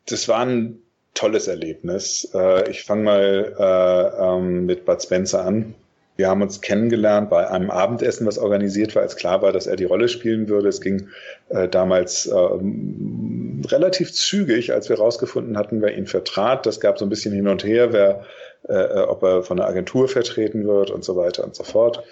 das 0.06 0.26
waren 0.26 0.81
tolles 1.14 1.48
Erlebnis. 1.48 2.28
Äh, 2.34 2.70
ich 2.70 2.84
fange 2.84 3.02
mal 3.02 3.54
äh, 3.58 4.24
ähm, 4.24 4.66
mit 4.66 4.84
Bud 4.84 5.02
Spencer 5.02 5.44
an. 5.44 5.74
Wir 6.16 6.28
haben 6.28 6.42
uns 6.42 6.60
kennengelernt 6.60 7.30
bei 7.30 7.48
einem 7.48 7.70
Abendessen, 7.70 8.26
was 8.26 8.38
organisiert 8.38 8.94
war, 8.94 9.02
als 9.02 9.16
klar 9.16 9.40
war, 9.40 9.50
dass 9.52 9.66
er 9.66 9.76
die 9.76 9.84
Rolle 9.84 10.08
spielen 10.08 10.48
würde. 10.48 10.68
Es 10.68 10.82
ging 10.82 11.08
äh, 11.48 11.68
damals 11.68 12.26
ähm, 12.26 13.62
relativ 13.66 14.12
zügig, 14.12 14.72
als 14.72 14.90
wir 14.90 14.96
herausgefunden 14.96 15.56
hatten, 15.56 15.80
wer 15.80 15.96
ihn 15.96 16.06
vertrat. 16.06 16.66
Das 16.66 16.80
gab 16.80 16.98
so 16.98 17.06
ein 17.06 17.08
bisschen 17.08 17.32
hin 17.32 17.48
und 17.48 17.64
her, 17.64 17.92
wer, 17.92 18.24
äh, 18.68 19.00
ob 19.00 19.22
er 19.22 19.42
von 19.42 19.56
der 19.56 19.66
Agentur 19.66 20.06
vertreten 20.06 20.66
wird 20.66 20.90
und 20.90 21.02
so 21.02 21.16
weiter 21.16 21.44
und 21.44 21.56
so 21.56 21.64
fort. 21.64 22.04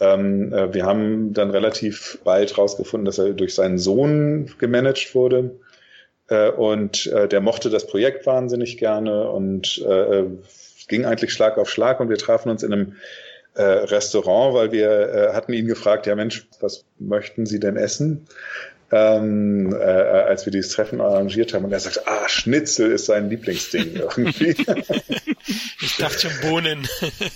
Ähm, 0.00 0.52
äh, 0.52 0.72
wir 0.72 0.86
haben 0.86 1.34
dann 1.34 1.50
relativ 1.50 2.20
bald 2.24 2.56
herausgefunden, 2.56 3.04
dass 3.04 3.18
er 3.18 3.34
durch 3.34 3.54
seinen 3.54 3.78
Sohn 3.78 4.50
gemanagt 4.58 5.14
wurde. 5.14 5.50
Äh, 6.32 6.50
und 6.50 7.06
äh, 7.08 7.28
der 7.28 7.40
mochte 7.40 7.68
das 7.68 7.86
Projekt 7.86 8.26
wahnsinnig 8.26 8.78
gerne 8.78 9.28
und 9.30 9.84
äh, 9.86 10.24
ging 10.88 11.04
eigentlich 11.04 11.32
Schlag 11.32 11.58
auf 11.58 11.68
Schlag 11.68 12.00
und 12.00 12.08
wir 12.08 12.16
trafen 12.16 12.48
uns 12.50 12.62
in 12.62 12.72
einem 12.72 12.96
äh, 13.54 13.62
Restaurant, 13.62 14.54
weil 14.54 14.72
wir 14.72 14.90
äh, 14.90 15.32
hatten 15.34 15.52
ihn 15.52 15.66
gefragt, 15.66 16.06
ja 16.06 16.14
Mensch, 16.14 16.48
was 16.60 16.86
möchten 16.98 17.44
Sie 17.44 17.60
denn 17.60 17.76
essen? 17.76 18.26
Ähm, 18.92 19.72
äh, 19.72 19.82
als 19.82 20.44
wir 20.44 20.52
dieses 20.52 20.72
Treffen 20.72 21.00
arrangiert 21.00 21.54
haben. 21.54 21.64
Und 21.64 21.72
er 21.72 21.80
sagt, 21.80 22.06
ah, 22.06 22.28
Schnitzel 22.28 22.92
ist 22.92 23.06
sein 23.06 23.30
Lieblingsding 23.30 23.94
irgendwie. 23.96 24.54
ich 25.80 25.96
dachte 25.96 26.20
schon 26.20 26.30
Bohnen. 26.42 26.86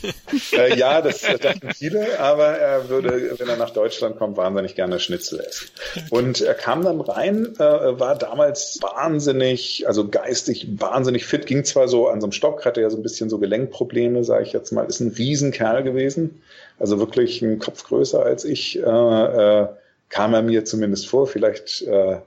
äh, 0.53 0.77
ja, 0.77 1.01
das 1.01 1.23
dachten 1.23 1.71
viele, 1.75 2.21
aber 2.21 2.59
er 2.59 2.91
würde, 2.91 3.39
wenn 3.39 3.49
er 3.49 3.57
nach 3.57 3.71
Deutschland 3.71 4.19
kommt, 4.19 4.37
wahnsinnig 4.37 4.75
gerne 4.75 5.01
Schnitzel 5.01 5.41
essen. 5.41 5.69
Und 6.11 6.43
er 6.43 6.53
kam 6.53 6.85
dann 6.85 7.01
rein, 7.01 7.55
äh, 7.57 7.59
war 7.59 8.19
damals 8.19 8.79
wahnsinnig, 8.83 9.89
also 9.89 10.09
geistig 10.09 10.69
wahnsinnig 10.79 11.25
fit, 11.25 11.47
ging 11.47 11.65
zwar 11.65 11.89
so 11.89 12.09
an 12.09 12.21
so 12.21 12.27
einem 12.27 12.33
Stock, 12.33 12.67
hatte 12.67 12.83
ja 12.83 12.91
so 12.91 12.99
ein 12.99 13.03
bisschen 13.03 13.31
so 13.31 13.39
Gelenkprobleme, 13.39 14.25
sage 14.25 14.45
ich 14.45 14.53
jetzt 14.53 14.73
mal, 14.73 14.85
ist 14.85 15.01
ein 15.01 15.15
Riesenkerl 15.17 15.83
gewesen, 15.83 16.43
also 16.79 16.99
wirklich 16.99 17.41
ein 17.41 17.59
Kopf 17.59 17.83
größer 17.85 18.23
als 18.23 18.45
ich. 18.45 18.79
Äh, 18.79 18.83
äh, 18.83 19.69
kam 20.09 20.35
er 20.35 20.43
mir 20.43 20.65
zumindest 20.65 21.09
vor. 21.09 21.27
Vielleicht 21.27 21.83
äh, 21.83 22.19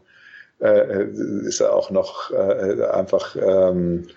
äh, 0.59 1.05
ist 1.45 1.61
er 1.61 1.73
auch 1.73 1.89
noch 1.91 2.31
äh, 2.31 2.83
einfach 2.91 3.35
ähm, 3.35 4.07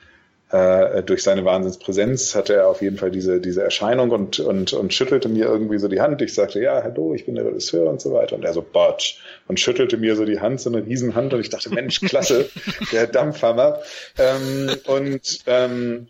äh, 0.53 1.03
durch 1.03 1.23
seine 1.23 1.47
Wahnsinnspräsenz 1.47 2.35
hatte 2.35 2.55
er 2.55 2.69
auf 2.69 2.83
jeden 2.83 2.99
Fall 2.99 3.11
diese, 3.11 3.41
diese 3.41 3.63
Erscheinung 3.63 4.11
und, 4.11 4.39
und, 4.39 4.75
und 4.75 4.93
schüttelte 4.93 5.31
mir 5.31 5.47
irgendwie 5.47 5.79
so 5.79 5.89
die 5.89 6.03
Hand. 6.03 6.21
Ich 6.21 6.35
sagte, 6.35 6.61
ja, 6.61 6.83
hallo, 6.83 7.15
ich 7.15 7.25
bin 7.25 7.37
der 7.37 7.47
Regisseur 7.47 7.89
und 7.89 8.03
so 8.03 8.13
weiter. 8.13 8.37
Und 8.37 8.45
er 8.45 8.53
so, 8.53 8.61
Botsch. 8.61 9.19
Und 9.49 9.59
schüttelte 9.59 9.97
mir 9.97 10.15
so 10.15 10.27
die 10.27 10.41
Hand, 10.41 10.61
so 10.61 10.69
eine 10.69 10.85
Riesenhand. 10.85 11.33
Und 11.33 11.41
ich 11.41 11.49
dachte, 11.49 11.71
Mensch, 11.71 12.01
klasse, 12.01 12.51
der 12.93 13.07
Dampfhammer. 13.07 13.79
Ähm, 14.19 14.77
und 14.87 15.39
ähm, 15.47 16.09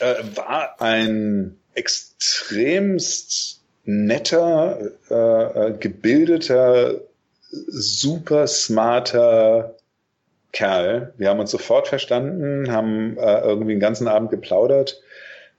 äh, 0.00 0.14
war 0.34 0.80
ein 0.80 1.60
extremst 1.74 3.57
netter, 3.88 4.78
äh, 5.10 5.68
äh, 5.68 5.72
gebildeter, 5.78 7.00
super 7.50 8.46
smarter 8.46 9.74
Kerl. 10.52 11.14
Wir 11.16 11.30
haben 11.30 11.40
uns 11.40 11.50
sofort 11.50 11.88
verstanden, 11.88 12.70
haben 12.70 13.16
äh, 13.16 13.40
irgendwie 13.40 13.72
den 13.72 13.80
ganzen 13.80 14.06
Abend 14.06 14.30
geplaudert, 14.30 15.00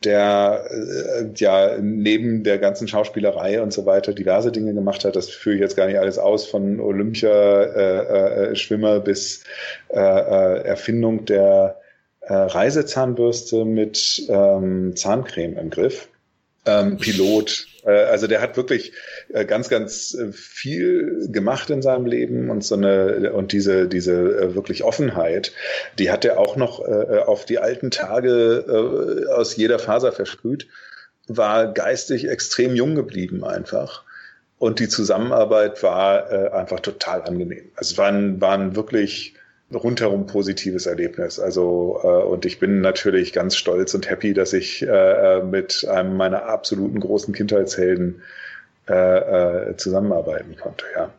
der 0.03 0.63
äh, 0.69 1.25
ja 1.37 1.79
neben 1.81 2.43
der 2.43 2.59
ganzen 2.59 2.87
Schauspielerei 2.87 3.63
und 3.63 3.73
so 3.73 3.87
weiter 3.87 4.13
diverse 4.13 4.51
Dinge 4.51 4.75
gemacht 4.75 5.05
hat. 5.05 5.15
Das 5.15 5.29
führe 5.29 5.55
ich 5.55 5.61
jetzt 5.61 5.75
gar 5.75 5.87
nicht 5.87 5.97
alles 5.97 6.19
aus, 6.19 6.45
von 6.45 6.79
Olympia-Schwimmer 6.79 8.93
äh, 8.93 8.97
äh, 8.97 9.01
bis 9.01 9.43
äh, 9.89 9.99
äh, 9.99 10.67
Erfindung 10.67 11.25
der 11.25 11.79
äh, 12.21 12.35
Reisezahnbürste 12.35 13.65
mit 13.65 14.21
ähm, 14.29 14.95
Zahncreme 14.95 15.57
im 15.57 15.71
Griff 15.71 16.09
ähm, 16.69 16.97
Pilot. 16.97 17.67
Äh, 17.83 17.91
also 17.91 18.27
der 18.27 18.41
hat 18.41 18.57
wirklich 18.57 18.93
äh, 19.29 19.45
ganz, 19.45 19.69
ganz 19.69 20.13
äh, 20.13 20.31
viel 20.31 21.27
gemacht 21.31 21.69
in 21.69 21.81
seinem 21.81 22.05
Leben 22.05 22.49
und 22.49 22.63
so 22.63 22.75
eine 22.75 23.33
und 23.33 23.51
diese 23.51 23.87
diese 23.87 24.13
äh, 24.13 24.55
wirklich 24.55 24.83
Offenheit, 24.83 25.51
die 25.97 26.11
hat 26.11 26.25
er 26.25 26.39
auch 26.39 26.55
noch 26.55 26.85
äh, 26.87 27.19
auf 27.19 27.45
die 27.45 27.59
alten 27.59 27.91
Tage 27.91 28.65
äh, 28.67 29.31
aus 29.31 29.55
jeder 29.55 29.79
Faser 29.79 30.11
versprüht, 30.11 30.67
war 31.27 31.73
geistig 31.73 32.27
extrem 32.27 32.75
jung 32.75 32.95
geblieben 32.95 33.43
einfach 33.43 34.03
und 34.59 34.79
die 34.79 34.89
Zusammenarbeit 34.89 35.81
war 35.83 36.31
äh, 36.31 36.49
einfach 36.51 36.81
total 36.81 37.23
angenehm. 37.23 37.71
Also 37.75 37.93
es 37.93 37.97
war 37.97 38.09
ein, 38.09 38.41
war 38.41 38.57
ein 38.57 38.75
wirklich 38.75 39.35
rundherum 39.73 40.25
positives 40.25 40.85
Erlebnis. 40.85 41.39
Also 41.39 41.99
äh, 42.03 42.07
und 42.07 42.45
ich 42.45 42.59
bin 42.59 42.81
natürlich 42.81 43.33
ganz 43.33 43.55
stolz 43.55 43.93
und 43.93 44.09
happy, 44.09 44.33
dass 44.33 44.53
ich 44.53 44.81
äh, 44.81 44.87
äh 44.87 45.43
mit 45.43 45.85
einem 45.87 46.17
meiner 46.17 46.45
absoluten 46.45 46.99
großen 46.99 47.33
Kindheitshelden 47.33 48.21
äh, 48.89 48.93
äh, 49.69 49.77
zusammenarbeiten 49.77 50.55
konnte. 50.57 50.85
Ja. 50.95 51.13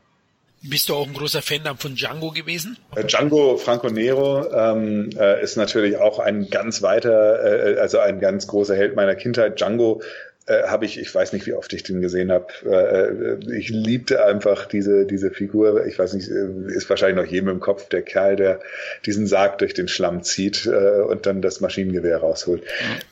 Bist 0.62 0.90
du 0.90 0.94
auch 0.94 1.06
ein 1.06 1.14
großer 1.14 1.40
Fan 1.40 1.62
von 1.78 1.94
Django 1.94 2.32
gewesen? 2.32 2.76
Äh, 2.94 3.04
Django 3.04 3.56
Franco 3.56 3.88
Nero 3.88 4.52
ähm, 4.52 5.08
äh, 5.18 5.42
ist 5.42 5.56
natürlich 5.56 5.96
auch 5.96 6.18
ein 6.18 6.50
ganz 6.50 6.82
weiter, 6.82 7.76
äh, 7.76 7.78
also 7.78 7.98
ein 7.98 8.20
ganz 8.20 8.46
großer 8.46 8.76
Held 8.76 8.94
meiner 8.94 9.14
Kindheit. 9.14 9.58
Django 9.58 10.02
äh, 10.46 10.64
habe 10.64 10.84
ich, 10.84 10.98
ich 10.98 11.14
weiß 11.14 11.32
nicht, 11.32 11.46
wie 11.46 11.52
oft 11.52 11.72
ich 11.72 11.82
den 11.82 12.00
gesehen 12.00 12.32
habe. 12.32 12.46
Äh, 12.64 13.56
ich 13.56 13.68
liebte 13.68 14.24
einfach 14.24 14.66
diese, 14.66 15.06
diese 15.06 15.30
Figur. 15.30 15.86
Ich 15.86 15.98
weiß 15.98 16.14
nicht, 16.14 16.28
äh, 16.28 16.74
ist 16.74 16.88
wahrscheinlich 16.88 17.24
noch 17.24 17.30
jedem 17.30 17.50
im 17.50 17.60
Kopf, 17.60 17.88
der 17.88 18.02
Kerl, 18.02 18.36
der 18.36 18.60
diesen 19.06 19.26
Sarg 19.26 19.58
durch 19.58 19.74
den 19.74 19.88
Schlamm 19.88 20.22
zieht 20.22 20.66
äh, 20.66 21.02
und 21.02 21.26
dann 21.26 21.42
das 21.42 21.60
Maschinengewehr 21.60 22.18
rausholt. 22.18 22.62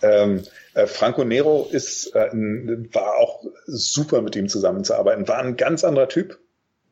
Ähm, 0.02 0.42
äh, 0.74 0.86
Franco 0.86 1.24
Nero 1.24 1.68
ist, 1.70 2.14
äh, 2.14 2.30
war 2.32 3.16
auch 3.16 3.44
super 3.66 4.22
mit 4.22 4.34
ihm 4.36 4.48
zusammenzuarbeiten, 4.48 5.28
war 5.28 5.38
ein 5.38 5.56
ganz 5.56 5.84
anderer 5.84 6.08
Typ 6.08 6.38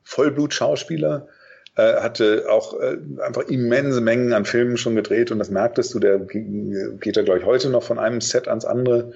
Vollblut-Schauspieler, 0.04 1.28
äh, 1.76 1.94
hatte 1.96 2.46
auch 2.48 2.80
äh, 2.80 2.98
einfach 3.20 3.48
immense 3.48 4.00
Mengen 4.00 4.32
an 4.32 4.44
Filmen 4.44 4.76
schon 4.76 4.94
gedreht 4.94 5.30
und 5.30 5.38
das 5.38 5.50
merktest 5.50 5.94
du, 5.94 5.98
der 5.98 6.18
geht 6.20 7.16
ja, 7.16 7.22
glaube 7.22 7.40
ich, 7.40 7.44
heute 7.44 7.70
noch 7.70 7.82
von 7.82 7.98
einem 7.98 8.20
Set 8.20 8.48
ans 8.48 8.64
andere 8.64 9.12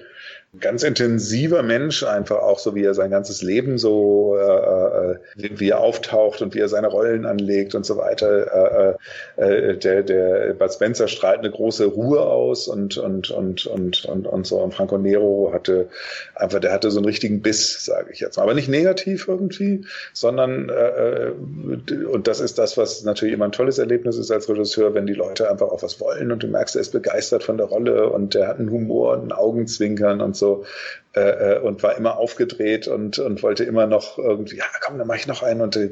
ganz 0.59 0.83
intensiver 0.83 1.63
Mensch, 1.63 2.03
einfach 2.03 2.39
auch 2.39 2.59
so, 2.59 2.75
wie 2.75 2.83
er 2.83 2.93
sein 2.93 3.09
ganzes 3.09 3.41
Leben 3.41 3.77
so, 3.77 4.35
äh, 4.37 5.13
äh, 5.13 5.17
wie 5.37 5.69
er 5.69 5.79
auftaucht 5.79 6.41
und 6.41 6.53
wie 6.53 6.59
er 6.59 6.67
seine 6.67 6.87
Rollen 6.87 7.25
anlegt 7.25 7.73
und 7.73 7.85
so 7.85 7.95
weiter. 7.95 8.97
Äh, 9.37 9.41
äh, 9.41 9.77
der, 9.77 10.03
der 10.03 10.53
Bud 10.53 10.73
Spencer 10.73 11.07
strahlt 11.07 11.39
eine 11.39 11.51
große 11.51 11.85
Ruhe 11.85 12.19
aus 12.19 12.67
und, 12.67 12.97
und, 12.97 13.31
und, 13.31 13.65
und, 13.65 14.03
und, 14.03 14.27
und 14.27 14.45
so. 14.45 14.57
Und 14.57 14.73
Franco 14.73 14.97
Nero 14.97 15.51
hatte 15.53 15.87
einfach, 16.35 16.59
der 16.59 16.73
hatte 16.73 16.91
so 16.91 16.99
einen 16.99 17.05
richtigen 17.05 17.41
Biss, 17.41 17.85
sage 17.85 18.11
ich 18.11 18.19
jetzt 18.19 18.35
mal. 18.35 18.43
Aber 18.43 18.53
nicht 18.53 18.67
negativ 18.67 19.29
irgendwie, 19.29 19.85
sondern, 20.11 20.67
äh, 20.67 21.27
äh, 21.29 22.05
und 22.11 22.27
das 22.27 22.41
ist 22.41 22.57
das, 22.57 22.75
was 22.75 23.03
natürlich 23.03 23.35
immer 23.35 23.45
ein 23.45 23.53
tolles 23.53 23.77
Erlebnis 23.77 24.17
ist 24.17 24.31
als 24.31 24.49
Regisseur, 24.49 24.93
wenn 24.95 25.07
die 25.07 25.13
Leute 25.13 25.49
einfach 25.49 25.69
auch 25.69 25.81
was 25.81 26.01
wollen 26.01 26.29
und 26.33 26.43
du 26.43 26.47
merkst, 26.47 26.75
er 26.75 26.81
ist 26.81 26.91
begeistert 26.91 27.43
von 27.43 27.55
der 27.55 27.67
Rolle 27.67 28.09
und 28.09 28.33
der 28.33 28.49
hat 28.49 28.59
einen 28.59 28.69
Humor 28.69 29.13
und 29.13 29.29
ein 29.29 29.31
Augenzwinkern 29.31 30.19
und 30.19 30.35
so 30.35 30.40
äh, 31.13 31.55
äh, 31.55 31.59
und 31.59 31.83
war 31.83 31.97
immer 31.97 32.17
aufgedreht 32.17 32.87
und, 32.87 33.19
und 33.19 33.43
wollte 33.43 33.63
immer 33.63 33.85
noch 33.85 34.17
irgendwie, 34.17 34.57
ja 34.57 34.65
komm, 34.81 34.97
dann 34.97 35.07
mache 35.07 35.17
ich 35.17 35.27
noch 35.27 35.43
einen 35.43 35.61
und 35.61 35.75
äh, 35.75 35.89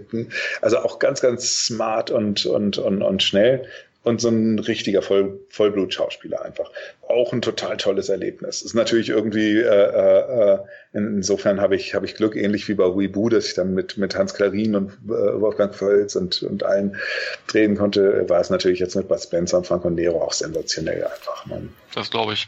also 0.61 0.77
auch 0.79 0.99
ganz, 0.99 1.21
ganz 1.21 1.65
smart 1.65 2.11
und, 2.11 2.45
und, 2.45 2.77
und, 2.77 3.01
und 3.01 3.23
schnell 3.23 3.67
und 4.03 4.21
so 4.21 4.29
ein 4.29 4.59
richtiger 4.59 5.01
Voll, 5.01 5.39
Vollblut-Schauspieler 5.49 6.41
einfach. 6.41 6.71
Auch 7.07 7.33
ein 7.33 7.41
total 7.41 7.77
tolles 7.77 8.09
Erlebnis. 8.09 8.61
Ist 8.61 8.73
natürlich 8.73 9.09
irgendwie, 9.09 9.57
äh, 9.57 9.65
äh, 9.65 10.53
äh 10.53 10.59
insofern 10.93 11.59
habe 11.59 11.75
ich, 11.75 11.93
habe 11.95 12.05
ich 12.05 12.15
Glück, 12.15 12.35
ähnlich 12.35 12.67
wie 12.69 12.75
bei 12.75 12.85
Weebu, 12.85 13.29
dass 13.29 13.47
ich 13.47 13.53
dann 13.55 13.73
mit, 13.73 13.97
mit 13.97 14.15
Hans 14.15 14.33
Klarin 14.33 14.75
und 14.75 14.91
äh, 15.05 15.41
Wolfgang 15.41 15.75
Völz 15.75 16.15
und, 16.15 16.41
und 16.43 16.63
allen 16.63 16.95
drehen 17.47 17.75
konnte, 17.75 18.29
war 18.29 18.39
es 18.39 18.49
natürlich 18.49 18.79
jetzt 18.79 18.95
mit 18.95 19.07
Bud 19.07 19.21
Spencer 19.21 19.57
und 19.57 19.67
Franco 19.67 19.89
Nero 19.89 20.21
auch 20.21 20.33
sensationell 20.33 21.03
einfach. 21.03 21.45
Man. 21.45 21.73
Das 21.93 22.09
glaube 22.09 22.33
ich 22.33 22.47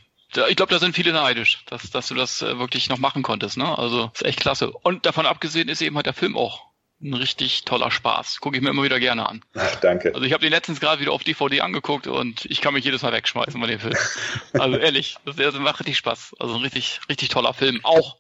ich 0.50 0.56
glaube, 0.56 0.74
da 0.74 0.80
sind 0.80 0.96
viele 0.96 1.12
neidisch, 1.14 1.64
dass, 1.66 1.90
dass 1.92 2.08
du 2.08 2.16
das 2.16 2.42
äh, 2.42 2.58
wirklich 2.58 2.90
noch 2.90 2.98
machen 2.98 3.24
konntest. 3.24 3.58
Ne? 3.58 3.78
Also 3.78 4.12
ist 4.14 4.26
echt 4.26 4.40
klasse. 4.40 4.72
Und 4.72 5.06
davon 5.06 5.26
abgesehen 5.26 5.70
ist 5.70 5.82
eben 5.82 5.96
halt 5.96 6.06
der 6.06 6.14
Film 6.14 6.38
auch 6.38 6.72
ein 7.02 7.14
richtig 7.14 7.66
toller 7.66 7.90
Spaß. 7.92 8.40
Gucke 8.40 8.58
ich 8.58 8.64
mir 8.64 8.70
immer 8.70 8.84
wieder 8.84 9.00
gerne 9.00 9.28
an. 9.28 9.44
Ach, 9.56 9.76
danke. 9.78 10.14
Also 10.14 10.26
ich 10.26 10.34
habe 10.34 10.44
den 10.44 10.52
letztens 10.52 10.80
gerade 10.80 11.02
wieder 11.02 11.12
auf 11.12 11.24
DVD 11.24 11.62
angeguckt 11.62 12.08
und 12.08 12.46
ich 12.46 12.62
kann 12.62 12.74
mich 12.74 12.86
jedes 12.86 13.02
Mal 13.02 13.12
wegschmeißen 13.12 13.60
bei 13.60 13.68
dem 13.68 13.80
Film. 13.80 13.96
Also 14.54 14.78
ehrlich, 14.78 15.18
das, 15.26 15.36
das 15.36 15.56
macht 15.56 15.80
richtig 15.80 15.98
Spaß. 15.98 16.36
Also 16.40 16.56
ein 16.56 16.62
richtig, 16.62 17.02
richtig 17.10 17.30
toller 17.30 17.54
Film. 17.54 17.80
Auch 17.84 18.18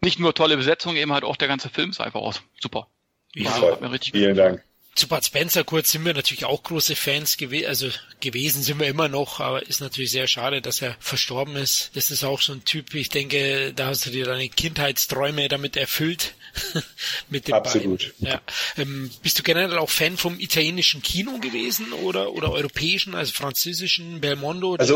nicht 0.00 0.18
nur 0.18 0.34
tolle 0.34 0.56
Besetzung, 0.56 0.96
eben 0.96 1.12
halt 1.12 1.24
auch 1.24 1.36
der 1.36 1.48
ganze 1.48 1.68
Film 1.68 1.90
ist 1.90 2.00
einfach 2.00 2.20
aus. 2.20 2.42
Super. 2.60 2.88
Ja, 3.34 3.52
also, 3.52 3.72
hat 3.72 3.80
mir 3.80 3.92
richtig 3.92 4.12
Vielen 4.12 4.36
Dank 4.36 4.64
zu 4.98 5.06
Bud 5.06 5.24
Spencer 5.24 5.62
kurz 5.62 5.92
sind 5.92 6.04
wir 6.04 6.12
natürlich 6.12 6.44
auch 6.44 6.62
große 6.62 6.96
Fans 6.96 7.36
gewesen, 7.36 7.66
also 7.66 7.88
gewesen 8.20 8.62
sind 8.62 8.80
wir 8.80 8.88
immer 8.88 9.08
noch, 9.08 9.38
aber 9.38 9.62
ist 9.62 9.80
natürlich 9.80 10.10
sehr 10.10 10.26
schade, 10.26 10.60
dass 10.60 10.82
er 10.82 10.96
verstorben 10.98 11.54
ist. 11.56 11.92
Das 11.94 12.10
ist 12.10 12.24
auch 12.24 12.40
so 12.40 12.52
ein 12.52 12.64
Typ, 12.64 12.92
ich 12.94 13.08
denke, 13.08 13.72
da 13.74 13.86
hast 13.86 14.06
du 14.06 14.10
dir 14.10 14.24
deine 14.24 14.48
Kindheitsträume 14.48 15.48
damit 15.48 15.76
erfüllt. 15.76 16.34
mit 17.30 17.48
dem 17.48 17.54
Absolut. 17.54 18.14
Ja. 18.18 18.40
Ähm, 18.76 19.10
bist 19.22 19.38
du 19.38 19.42
generell 19.42 19.78
auch 19.78 19.90
Fan 19.90 20.16
vom 20.16 20.38
italienischen 20.38 21.02
Kino 21.02 21.38
gewesen 21.38 21.92
oder, 21.92 22.32
oder 22.32 22.52
europäischen, 22.52 23.14
also 23.14 23.32
französischen, 23.32 24.20
Belmondo, 24.20 24.74
also, 24.74 24.94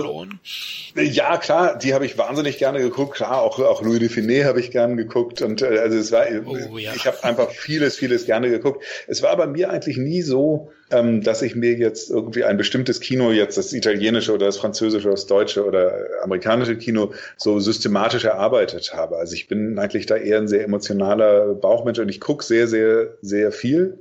Ja, 0.95 1.37
klar, 1.39 1.79
die 1.79 1.95
habe 1.95 2.07
ich 2.07 2.19
wahnsinnig 2.19 2.59
gerne 2.59 2.81
geguckt. 2.81 3.17
Klar, 3.17 3.41
auch, 3.41 3.59
auch 3.59 3.83
Louis 3.83 4.01
de 4.01 4.09
Finet 4.09 4.45
habe 4.45 4.61
ich 4.61 4.71
gerne 4.71 4.97
geguckt 4.97 5.43
und 5.43 5.63
äh, 5.63 5.79
also 5.79 5.99
es 5.99 6.13
war, 6.13 6.27
oh, 6.47 6.79
ja. 6.79 6.95
ich 6.95 7.07
habe 7.07 7.23
einfach 7.25 7.51
vieles, 7.51 7.97
vieles 7.97 8.27
gerne 8.27 8.51
geguckt. 8.51 8.85
Es 9.07 9.23
war 9.23 9.37
bei 9.37 9.47
mir 9.47 9.71
eigentlich 9.71 9.92
eigentlich 9.93 9.99
nie 9.99 10.23
so, 10.23 10.71
ähm, 10.91 11.23
dass 11.23 11.43
ich 11.43 11.55
mir 11.55 11.75
jetzt 11.75 12.11
irgendwie 12.11 12.45
ein 12.45 12.57
bestimmtes 12.57 13.01
Kino, 13.01 13.31
jetzt 13.31 13.57
das 13.57 13.73
italienische 13.73 14.33
oder 14.33 14.47
das 14.47 14.59
französische 14.59 15.09
oder 15.09 15.15
das 15.15 15.27
deutsche 15.27 15.65
oder 15.65 16.07
amerikanische 16.23 16.77
Kino, 16.77 17.13
so 17.37 17.61
systematisch 17.61 18.25
erarbeitet 18.25 18.95
habe. 18.95 19.17
Also 19.17 19.35
ich 19.35 19.49
bin 19.49 19.79
eigentlich 19.79 20.07
da 20.07 20.17
eher 20.17 20.39
ein 20.39 20.49
sehr 20.49 20.65
emotionaler 20.65 21.55
Bauchmensch 21.55 21.99
und 21.99 22.09
ich 22.09 22.21
gucke 22.21 22.45
sehr, 22.45 22.67
sehr, 22.67 23.15
sehr 23.23 23.53
viel 23.53 23.99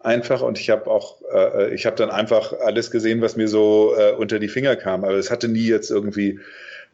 einfach 0.00 0.42
und 0.42 0.58
ich 0.58 0.68
habe 0.68 0.90
auch, 0.90 1.20
äh, 1.32 1.72
ich 1.74 1.86
habe 1.86 1.96
dann 1.96 2.10
einfach 2.10 2.52
alles 2.60 2.90
gesehen, 2.90 3.20
was 3.20 3.36
mir 3.36 3.46
so 3.46 3.94
äh, 3.96 4.12
unter 4.12 4.40
die 4.40 4.48
Finger 4.48 4.74
kam. 4.74 5.04
Aber 5.04 5.14
es 5.14 5.30
hatte 5.30 5.48
nie 5.48 5.66
jetzt 5.66 5.90
irgendwie 5.90 6.40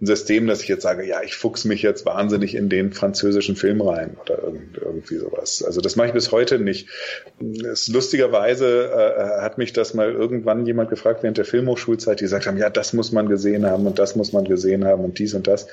ein 0.01 0.07
System, 0.07 0.47
dass 0.47 0.63
ich 0.63 0.69
jetzt 0.69 0.83
sage, 0.83 1.05
ja, 1.05 1.23
ich 1.23 1.35
fuchs 1.35 1.65
mich 1.65 1.83
jetzt 1.83 2.07
wahnsinnig 2.07 2.55
in 2.55 2.69
den 2.69 2.93
französischen 2.93 3.57
Film 3.57 3.81
rein 3.81 4.17
oder 4.23 4.39
irgendwie 4.81 5.17
sowas. 5.17 5.65
Also 5.65 5.81
das 5.81 5.97
mache 5.97 6.09
ich 6.09 6.13
bis 6.13 6.31
heute 6.31 6.61
nicht. 6.61 6.89
Lustigerweise 7.41 8.91
äh, 8.93 9.41
hat 9.41 9.59
mich 9.59 9.73
das 9.73 9.95
mal 9.95 10.13
irgendwann 10.13 10.67
jemand 10.67 10.91
gefragt 10.91 11.25
während 11.25 11.37
der 11.37 11.45
Filmhochschulzeit, 11.45 12.21
die 12.21 12.25
gesagt 12.25 12.47
haben, 12.47 12.59
ja, 12.59 12.71
das 12.71 12.93
muss 12.93 13.11
man 13.11 13.29
gesehen 13.29 13.67
haben 13.67 13.87
und 13.87 13.99
das 13.99 14.15
muss 14.15 14.33
man 14.33 14.45
gesehen 14.45 14.85
haben 14.85 15.05
und 15.05 15.19
dies 15.19 15.35
und 15.35 15.49
das. 15.49 15.65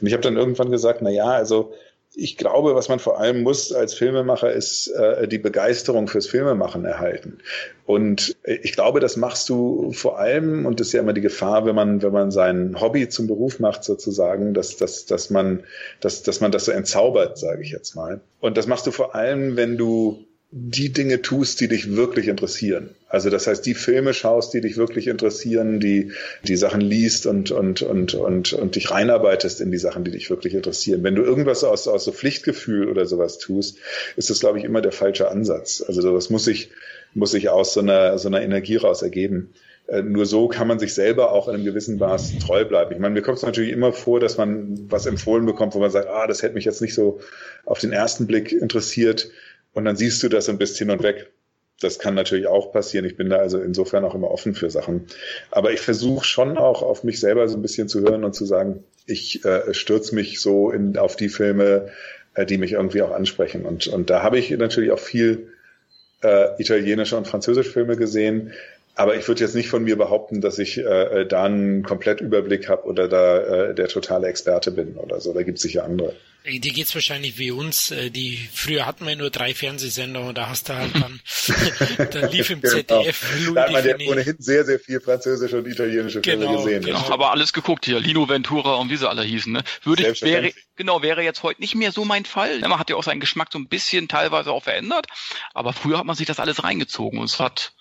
Und 0.00 0.08
ich 0.08 0.12
habe 0.12 0.22
dann 0.22 0.36
irgendwann 0.36 0.72
gesagt, 0.72 1.00
na 1.00 1.10
ja, 1.10 1.30
also 1.30 1.72
ich 2.14 2.36
glaube, 2.36 2.74
was 2.74 2.88
man 2.88 2.98
vor 2.98 3.20
allem 3.20 3.42
muss 3.42 3.72
als 3.72 3.94
Filmemacher, 3.94 4.52
ist 4.52 4.88
äh, 4.88 5.28
die 5.28 5.38
Begeisterung 5.38 6.08
fürs 6.08 6.26
Filmemachen 6.26 6.84
erhalten. 6.84 7.38
Und 7.86 8.36
ich 8.44 8.72
glaube, 8.72 9.00
das 9.00 9.16
machst 9.16 9.48
du 9.48 9.92
vor 9.92 10.18
allem, 10.18 10.66
und 10.66 10.80
das 10.80 10.88
ist 10.88 10.92
ja 10.94 11.00
immer 11.00 11.12
die 11.12 11.20
Gefahr, 11.20 11.64
wenn 11.64 11.74
man, 11.74 12.02
wenn 12.02 12.12
man 12.12 12.30
sein 12.30 12.80
Hobby 12.80 13.08
zum 13.08 13.26
Beruf 13.26 13.60
macht, 13.60 13.84
sozusagen, 13.84 14.54
dass, 14.54 14.76
dass, 14.76 15.06
dass 15.06 15.30
man, 15.30 15.64
dass, 16.00 16.22
dass 16.22 16.40
man 16.40 16.52
das 16.52 16.64
so 16.64 16.72
entzaubert, 16.72 17.38
sage 17.38 17.62
ich 17.62 17.70
jetzt 17.70 17.94
mal. 17.94 18.20
Und 18.40 18.56
das 18.56 18.66
machst 18.66 18.86
du 18.86 18.90
vor 18.90 19.14
allem, 19.14 19.56
wenn 19.56 19.76
du 19.76 20.24
die 20.50 20.92
Dinge 20.92 21.20
tust, 21.20 21.60
die 21.60 21.68
dich 21.68 21.94
wirklich 21.94 22.26
interessieren. 22.28 22.94
Also 23.06 23.28
das 23.28 23.46
heißt, 23.46 23.66
die 23.66 23.74
Filme 23.74 24.14
schaust, 24.14 24.54
die 24.54 24.62
dich 24.62 24.78
wirklich 24.78 25.06
interessieren, 25.06 25.78
die 25.78 26.12
die 26.42 26.56
Sachen 26.56 26.80
liest 26.80 27.26
und 27.26 27.50
und 27.50 27.82
und 27.82 28.14
und 28.14 28.54
und 28.54 28.74
dich 28.74 28.90
reinarbeitest 28.90 29.60
in 29.60 29.70
die 29.70 29.78
Sachen, 29.78 30.04
die 30.04 30.10
dich 30.10 30.30
wirklich 30.30 30.54
interessieren. 30.54 31.02
Wenn 31.02 31.14
du 31.14 31.22
irgendwas 31.22 31.64
aus 31.64 31.86
aus 31.86 32.04
so 32.04 32.12
Pflichtgefühl 32.12 32.88
oder 32.88 33.04
sowas 33.04 33.38
tust, 33.38 33.76
ist 34.16 34.30
das 34.30 34.40
glaube 34.40 34.58
ich 34.58 34.64
immer 34.64 34.80
der 34.80 34.92
falsche 34.92 35.30
Ansatz. 35.30 35.84
Also 35.86 36.00
sowas 36.00 36.30
muss 36.30 36.44
sich 36.44 36.70
muss 37.12 37.32
sich 37.32 37.50
aus 37.50 37.74
so 37.74 37.80
einer 37.80 38.18
so 38.18 38.28
einer 38.28 38.40
Energie 38.40 38.76
raus 38.76 39.02
ergeben. 39.02 39.50
Äh, 39.86 40.02
nur 40.02 40.24
so 40.24 40.48
kann 40.48 40.68
man 40.68 40.78
sich 40.78 40.94
selber 40.94 41.32
auch 41.32 41.48
in 41.48 41.54
einem 41.54 41.64
gewissen 41.64 41.98
Maß 41.98 42.38
treu 42.38 42.64
bleiben. 42.64 42.92
Ich 42.92 42.98
meine, 42.98 43.12
mir 43.12 43.22
kommt 43.22 43.38
es 43.38 43.44
natürlich 43.44 43.72
immer 43.72 43.92
vor, 43.92 44.18
dass 44.18 44.38
man 44.38 44.86
was 44.90 45.04
empfohlen 45.04 45.44
bekommt, 45.44 45.74
wo 45.74 45.78
man 45.78 45.90
sagt, 45.90 46.08
ah, 46.08 46.26
das 46.26 46.42
hätte 46.42 46.54
mich 46.54 46.64
jetzt 46.64 46.80
nicht 46.80 46.94
so 46.94 47.20
auf 47.66 47.80
den 47.80 47.92
ersten 47.92 48.26
Blick 48.26 48.52
interessiert 48.52 49.30
und 49.78 49.84
dann 49.84 49.96
siehst 49.96 50.20
du 50.24 50.28
das 50.28 50.48
ein 50.48 50.58
bisschen 50.58 50.90
und 50.90 51.04
weg. 51.04 51.30
Das 51.80 52.00
kann 52.00 52.16
natürlich 52.16 52.48
auch 52.48 52.72
passieren. 52.72 53.04
Ich 53.04 53.16
bin 53.16 53.30
da 53.30 53.36
also 53.36 53.60
insofern 53.60 54.04
auch 54.04 54.16
immer 54.16 54.28
offen 54.28 54.56
für 54.56 54.70
Sachen. 54.70 55.06
Aber 55.52 55.70
ich 55.72 55.78
versuche 55.78 56.24
schon 56.24 56.58
auch 56.58 56.82
auf 56.82 57.04
mich 57.04 57.20
selber 57.20 57.48
so 57.48 57.56
ein 57.56 57.62
bisschen 57.62 57.88
zu 57.88 58.00
hören 58.00 58.24
und 58.24 58.34
zu 58.34 58.44
sagen, 58.44 58.82
ich 59.06 59.44
äh, 59.44 59.72
stürze 59.72 60.16
mich 60.16 60.40
so 60.40 60.72
in, 60.72 60.98
auf 60.98 61.14
die 61.14 61.28
Filme, 61.28 61.90
äh, 62.34 62.44
die 62.44 62.58
mich 62.58 62.72
irgendwie 62.72 63.02
auch 63.02 63.12
ansprechen. 63.12 63.64
Und, 63.66 63.86
und 63.86 64.10
da 64.10 64.24
habe 64.24 64.40
ich 64.40 64.50
natürlich 64.50 64.90
auch 64.90 64.98
viel 64.98 65.52
äh, 66.22 66.60
italienische 66.60 67.16
und 67.16 67.28
französische 67.28 67.70
Filme 67.70 67.96
gesehen. 67.96 68.52
Aber 68.96 69.14
ich 69.14 69.28
würde 69.28 69.42
jetzt 69.42 69.54
nicht 69.54 69.68
von 69.68 69.84
mir 69.84 69.96
behaupten, 69.96 70.40
dass 70.40 70.58
ich 70.58 70.78
äh, 70.78 71.24
da 71.24 71.44
einen 71.44 71.84
Komplettüberblick 71.84 72.68
habe 72.68 72.82
oder 72.82 73.06
da 73.06 73.68
äh, 73.68 73.74
der 73.76 73.86
totale 73.86 74.26
Experte 74.26 74.72
bin 74.72 74.96
oder 74.96 75.20
so. 75.20 75.32
Da 75.32 75.44
gibt 75.44 75.58
es 75.58 75.62
sicher 75.62 75.84
andere. 75.84 76.14
Die 76.44 76.60
geht's 76.60 76.94
wahrscheinlich 76.94 77.36
wie 77.38 77.50
uns. 77.50 77.90
Äh, 77.90 78.10
die 78.10 78.38
früher 78.52 78.86
hatten 78.86 79.06
wir 79.06 79.16
nur 79.16 79.30
drei 79.30 79.54
Fernsehsender 79.54 80.20
und 80.20 80.38
da 80.38 80.48
hast 80.48 80.68
du 80.68 80.74
halt 80.74 80.94
dann, 80.94 81.20
da 82.10 82.26
lief 82.26 82.50
im 82.50 82.62
ZDF 82.62 83.20
genau. 83.38 83.54
Da 83.54 83.62
hat 83.64 83.72
man 83.72 83.86
ja 83.86 83.96
ohnehin 84.08 84.36
sehr, 84.38 84.64
sehr 84.64 84.80
viel 84.80 85.00
französische 85.00 85.58
und 85.58 85.66
italienische 85.66 86.22
Filme 86.22 86.46
genau, 86.46 86.62
gesehen. 86.62 86.84
Genau, 86.84 87.10
aber 87.10 87.32
alles 87.32 87.52
geguckt 87.52 87.84
hier. 87.84 88.00
Lino 88.00 88.28
Ventura 88.28 88.76
und 88.76 88.90
wie 88.90 88.96
sie 88.96 89.08
alle 89.08 89.22
hießen. 89.22 89.52
Ne? 89.52 89.62
Würde 89.82 90.08
ich, 90.08 90.22
wäre, 90.22 90.52
genau, 90.76 91.02
wäre 91.02 91.22
jetzt 91.22 91.42
heute 91.42 91.60
nicht 91.60 91.74
mehr 91.74 91.92
so 91.92 92.04
mein 92.04 92.24
Fall. 92.24 92.60
Man 92.60 92.78
hat 92.78 92.88
ja 92.88 92.96
auch 92.96 93.04
seinen 93.04 93.20
Geschmack 93.20 93.48
so 93.52 93.58
ein 93.58 93.68
bisschen 93.68 94.08
teilweise 94.08 94.52
auch 94.52 94.64
verändert. 94.64 95.06
Aber 95.54 95.72
früher 95.72 95.98
hat 95.98 96.06
man 96.06 96.16
sich 96.16 96.26
das 96.26 96.40
alles 96.40 96.64
reingezogen 96.64 97.18
und 97.18 97.26
es 97.26 97.40
hat 97.40 97.72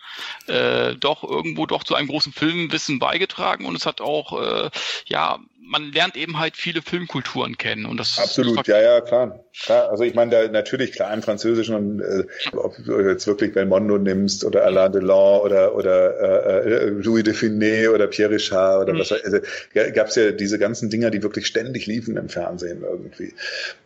äh, 0.48 0.96
doch 0.96 1.24
irgendwo 1.24 1.66
doch 1.66 1.84
zu 1.84 1.96
einem 1.96 2.08
großen 2.08 2.34
Filmwissen 2.34 3.00
beigetragen 3.00 3.66
und 3.66 3.76
es 3.76 3.86
hat 3.86 4.02
auch, 4.02 4.42
äh, 4.42 4.70
ja, 5.06 5.40
man 5.70 5.92
lernt 5.92 6.16
eben 6.16 6.40
halt 6.40 6.56
viele 6.56 6.82
Filmkulturen 6.82 7.58
kennen 7.58 7.86
und 7.86 8.00
das 8.00 8.18
absolut, 8.20 8.60
das 8.60 8.68
ja, 8.68 8.82
ja, 8.82 9.02
klar, 9.02 9.44
klar. 9.64 9.90
Also 9.90 10.04
ich 10.04 10.14
meine, 10.14 10.32
da 10.32 10.48
natürlich 10.48 10.94
klar 10.94 11.14
im 11.14 11.22
Französischen 11.22 11.76
und 11.76 12.00
äh, 12.00 12.24
ob 12.56 12.76
du 12.84 13.00
jetzt 13.02 13.28
wirklich 13.28 13.54
Belmondo 13.54 13.98
nimmst 13.98 14.46
oder 14.46 14.64
Alain 14.64 14.92
Delon 14.92 15.42
oder 15.42 15.76
oder 15.76 16.64
äh, 16.66 16.70
äh 16.70 16.86
Louis 16.90 17.24
de 17.24 17.34
Finet 17.34 17.90
oder 17.90 18.08
Pierre 18.08 18.32
Richard 18.32 18.84
oder 18.84 18.94
mhm. 18.94 19.00
was, 19.00 19.12
also 19.12 19.40
gab 19.74 20.08
es 20.08 20.16
ja 20.16 20.32
diese 20.32 20.58
ganzen 20.58 20.90
Dinger, 20.90 21.12
die 21.12 21.22
wirklich 21.22 21.48
ständig 21.48 21.86
liefen 21.86 22.18
im 22.18 22.30
Fernsehen 22.30 22.84
irgendwie. 22.84 23.34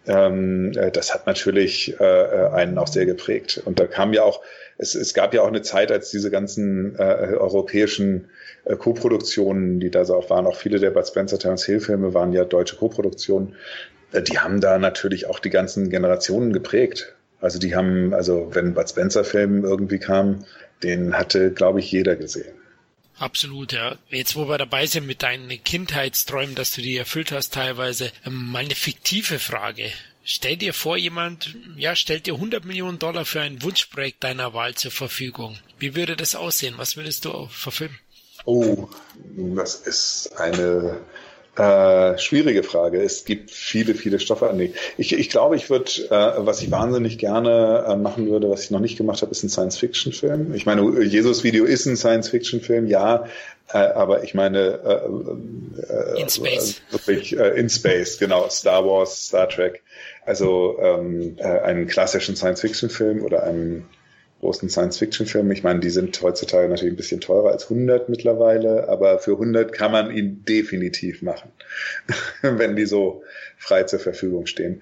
Ähm, 0.05 0.71
äh, 0.75 0.91
das 0.91 1.13
hat 1.13 1.25
natürlich 1.25 1.99
äh, 1.99 2.03
äh 2.03 2.49
einen 2.51 2.77
auch 2.77 2.87
sehr 2.87 3.05
geprägt 3.05 3.61
und 3.65 3.79
da 3.79 3.87
kam 3.87 4.13
ja 4.13 4.23
auch 4.23 4.41
es, 4.81 4.95
es 4.95 5.13
gab 5.13 5.33
ja 5.33 5.43
auch 5.43 5.47
eine 5.47 5.61
Zeit, 5.61 5.91
als 5.91 6.09
diese 6.09 6.31
ganzen 6.31 6.95
äh, 6.95 7.03
europäischen 7.37 8.29
äh, 8.65 8.75
Co-Produktionen, 8.75 9.79
die 9.79 9.91
da 9.91 10.05
so 10.05 10.15
auch 10.15 10.29
waren, 10.31 10.47
auch 10.47 10.55
viele 10.55 10.79
der 10.79 10.89
Bud 10.89 11.07
Spencer 11.07 11.37
Terence 11.37 11.65
Hill 11.65 11.79
Filme 11.79 12.15
waren 12.15 12.33
ja 12.33 12.45
deutsche 12.45 12.77
Co-Produktionen. 12.77 13.55
Äh, 14.11 14.23
die 14.23 14.39
haben 14.39 14.59
da 14.59 14.79
natürlich 14.79 15.27
auch 15.27 15.39
die 15.39 15.51
ganzen 15.51 15.91
Generationen 15.91 16.51
geprägt. 16.51 17.15
Also 17.39 17.59
die 17.59 17.75
haben, 17.75 18.13
also 18.13 18.49
wenn 18.53 18.73
Bud 18.73 18.89
Spencer 18.89 19.23
Film 19.23 19.63
irgendwie 19.63 19.99
kam, 19.99 20.45
den 20.81 21.13
hatte, 21.13 21.51
glaube 21.51 21.79
ich, 21.79 21.91
jeder 21.91 22.15
gesehen. 22.15 22.53
Absolut, 23.19 23.73
ja. 23.73 23.97
Jetzt, 24.09 24.35
wo 24.35 24.49
wir 24.49 24.57
dabei 24.57 24.87
sind 24.87 25.05
mit 25.05 25.21
deinen 25.21 25.63
Kindheitsträumen, 25.63 26.55
dass 26.55 26.73
du 26.73 26.81
die 26.81 26.97
erfüllt 26.97 27.31
hast 27.31 27.53
teilweise, 27.53 28.11
ähm, 28.25 28.51
mal 28.51 28.65
eine 28.65 28.73
fiktive 28.73 29.37
Frage. 29.37 29.91
Stell 30.23 30.57
dir 30.57 30.73
vor, 30.73 30.97
jemand, 30.97 31.55
ja, 31.75 31.95
stellt 31.95 32.27
dir 32.27 32.35
100 32.35 32.63
Millionen 32.63 32.99
Dollar 32.99 33.25
für 33.25 33.41
ein 33.41 33.61
Wunschprojekt 33.63 34.23
deiner 34.23 34.53
Wahl 34.53 34.75
zur 34.75 34.91
Verfügung. 34.91 35.57
Wie 35.79 35.95
würde 35.95 36.15
das 36.15 36.35
aussehen? 36.35 36.75
Was 36.77 36.95
würdest 36.95 37.25
du 37.25 37.47
verfilmen? 37.47 37.97
Oh, 38.45 38.87
das 39.55 39.75
ist 39.75 40.33
eine 40.37 40.99
äh, 41.57 42.17
schwierige 42.17 42.63
Frage. 42.63 43.01
Es 43.01 43.25
gibt 43.25 43.51
viele, 43.51 43.93
viele 43.93 44.19
Stoffe. 44.19 44.51
Nee. 44.55 44.73
Ich, 44.97 45.11
ich 45.11 45.29
glaube, 45.29 45.57
ich 45.57 45.69
würde, 45.69 45.91
äh, 46.09 46.45
was 46.45 46.61
ich 46.61 46.71
wahnsinnig 46.71 47.17
gerne 47.17 47.85
äh, 47.87 47.95
machen 47.97 48.29
würde, 48.29 48.49
was 48.49 48.63
ich 48.63 48.71
noch 48.71 48.79
nicht 48.79 48.97
gemacht 48.97 49.21
habe, 49.21 49.31
ist 49.31 49.43
ein 49.43 49.49
Science-Fiction-Film. 49.49 50.53
Ich 50.53 50.65
meine, 50.65 51.03
Jesus-Video 51.03 51.65
ist 51.65 51.85
ein 51.87 51.97
Science-Fiction-Film, 51.97 52.87
ja, 52.87 53.25
äh, 53.73 53.77
aber 53.77 54.23
ich 54.23 54.33
meine, 54.33 54.79
äh, 54.85 56.15
äh, 56.17 56.21
in 56.21 56.29
Space. 56.29 56.81
wirklich 56.89 57.33
in 57.33 57.69
Space, 57.69 58.17
genau. 58.17 58.47
Star 58.49 58.85
Wars, 58.85 59.27
Star 59.27 59.49
Trek. 59.49 59.83
Also 60.25 60.77
ähm, 60.81 61.35
äh, 61.37 61.43
einen 61.43 61.87
klassischen 61.87 62.37
Science-Fiction-Film 62.37 63.23
oder 63.23 63.43
einen 63.43 63.89
großen 64.41 64.69
Science-Fiction-Film. 64.69 65.49
Ich 65.51 65.63
meine, 65.63 65.79
die 65.79 65.89
sind 65.89 66.21
heutzutage 66.21 66.67
natürlich 66.67 66.93
ein 66.93 66.97
bisschen 66.97 67.21
teurer 67.21 67.51
als 67.51 67.63
100 67.63 68.09
mittlerweile, 68.09 68.89
aber 68.89 69.19
für 69.19 69.33
100 69.33 69.71
kann 69.71 69.91
man 69.91 70.11
ihn 70.11 70.43
definitiv 70.45 71.21
machen, 71.21 71.51
wenn 72.41 72.75
die 72.75 72.85
so 72.85 73.23
frei 73.57 73.83
zur 73.83 73.99
Verfügung 73.99 74.47
stehen. 74.47 74.81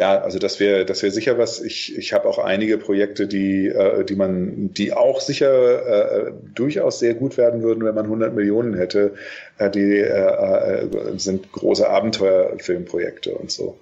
Ja, 0.00 0.22
also 0.22 0.38
das 0.38 0.60
wäre 0.60 0.86
das 0.86 1.02
wäre 1.02 1.12
sicher 1.12 1.36
was. 1.36 1.60
Ich, 1.60 1.94
ich 1.98 2.14
habe 2.14 2.26
auch 2.26 2.38
einige 2.38 2.78
Projekte, 2.78 3.26
die 3.26 3.68
äh, 3.68 4.02
die 4.02 4.14
man 4.14 4.72
die 4.72 4.94
auch 4.94 5.20
sicher 5.20 6.28
äh, 6.28 6.32
durchaus 6.54 7.00
sehr 7.00 7.12
gut 7.12 7.36
werden 7.36 7.62
würden, 7.62 7.84
wenn 7.84 7.94
man 7.94 8.06
100 8.06 8.34
Millionen 8.34 8.72
hätte. 8.72 9.12
Äh, 9.58 9.68
die 9.68 9.98
äh, 9.98 10.84
äh, 10.84 11.18
sind 11.18 11.52
große 11.52 11.86
Abenteuerfilmprojekte 11.86 13.34
und 13.34 13.50
so 13.50 13.78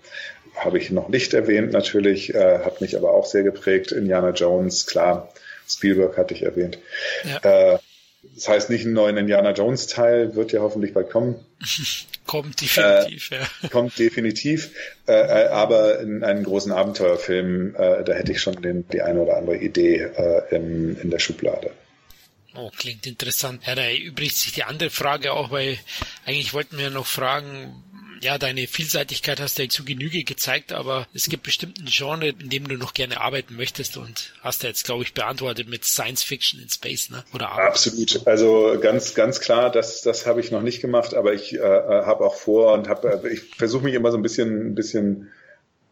habe 0.58 0.78
ich 0.78 0.90
noch 0.90 1.08
nicht 1.08 1.34
erwähnt 1.34 1.72
natürlich, 1.72 2.34
äh, 2.34 2.58
hat 2.60 2.80
mich 2.80 2.96
aber 2.96 3.12
auch 3.12 3.26
sehr 3.26 3.42
geprägt. 3.42 3.92
Indiana 3.92 4.30
Jones, 4.30 4.86
klar, 4.86 5.32
Spielberg 5.68 6.16
hatte 6.16 6.34
ich 6.34 6.42
erwähnt. 6.42 6.78
Ja. 7.24 7.74
Äh, 7.74 7.78
das 8.34 8.48
heißt, 8.48 8.70
nicht 8.70 8.84
einen 8.84 8.94
neuen 8.94 9.16
Indiana 9.16 9.52
Jones 9.52 9.86
Teil 9.86 10.34
wird 10.34 10.52
ja 10.52 10.60
hoffentlich 10.60 10.92
bald 10.92 11.10
kommen. 11.10 11.36
kommt 12.26 12.60
definitiv, 12.60 13.30
äh, 13.30 13.36
ja. 13.36 13.68
Kommt 13.70 13.98
definitiv, 13.98 14.70
äh, 15.06 15.12
äh, 15.12 15.48
aber 15.48 16.00
in 16.00 16.24
einen 16.24 16.44
großen 16.44 16.72
Abenteuerfilm, 16.72 17.74
äh, 17.76 18.04
da 18.04 18.12
hätte 18.12 18.32
ich 18.32 18.40
schon 18.40 18.60
den, 18.60 18.86
die 18.88 19.02
eine 19.02 19.20
oder 19.20 19.36
andere 19.36 19.56
Idee 19.56 20.02
äh, 20.02 20.54
in, 20.54 20.96
in 21.00 21.10
der 21.10 21.20
Schublade. 21.20 21.70
Oh, 22.54 22.70
klingt 22.76 23.06
interessant. 23.06 23.62
Ja, 23.66 23.76
da 23.76 23.82
erübrigt 23.82 24.36
sich 24.36 24.52
die 24.52 24.64
andere 24.64 24.90
Frage 24.90 25.32
auch, 25.32 25.50
weil 25.50 25.78
eigentlich 26.26 26.54
wollten 26.54 26.76
wir 26.76 26.90
noch 26.90 27.06
fragen, 27.06 27.84
ja, 28.20 28.38
deine 28.38 28.66
Vielseitigkeit 28.66 29.40
hast 29.40 29.58
du 29.58 29.62
ja 29.62 29.68
zu 29.68 29.84
Genüge 29.84 30.24
gezeigt, 30.24 30.72
aber 30.72 31.06
es 31.14 31.28
gibt 31.28 31.44
bestimmt 31.44 31.78
ein 31.80 31.86
Genre, 31.86 32.28
in 32.28 32.48
dem 32.48 32.68
du 32.68 32.76
noch 32.76 32.94
gerne 32.94 33.20
arbeiten 33.20 33.56
möchtest 33.56 33.96
und 33.96 34.32
hast 34.40 34.62
du 34.62 34.66
jetzt, 34.66 34.84
glaube 34.84 35.02
ich, 35.02 35.14
beantwortet 35.14 35.68
mit 35.68 35.84
Science 35.84 36.22
Fiction 36.22 36.60
in 36.60 36.68
Space, 36.68 37.10
ne? 37.10 37.24
Oder 37.34 37.52
Absolut. 37.52 38.26
Also 38.26 38.78
ganz, 38.80 39.14
ganz 39.14 39.40
klar, 39.40 39.70
das, 39.70 40.02
das 40.02 40.26
habe 40.26 40.40
ich 40.40 40.50
noch 40.50 40.62
nicht 40.62 40.80
gemacht, 40.80 41.14
aber 41.14 41.32
ich 41.32 41.54
äh, 41.54 41.58
äh 41.58 42.04
habe 42.04 42.24
auch 42.24 42.34
vor 42.34 42.72
und 42.74 42.88
habe, 42.88 43.20
äh, 43.24 43.32
ich 43.32 43.40
versuche 43.56 43.84
mich 43.84 43.94
immer 43.94 44.10
so 44.10 44.16
ein 44.16 44.22
bisschen, 44.22 44.70
ein 44.70 44.74
bisschen 44.74 45.30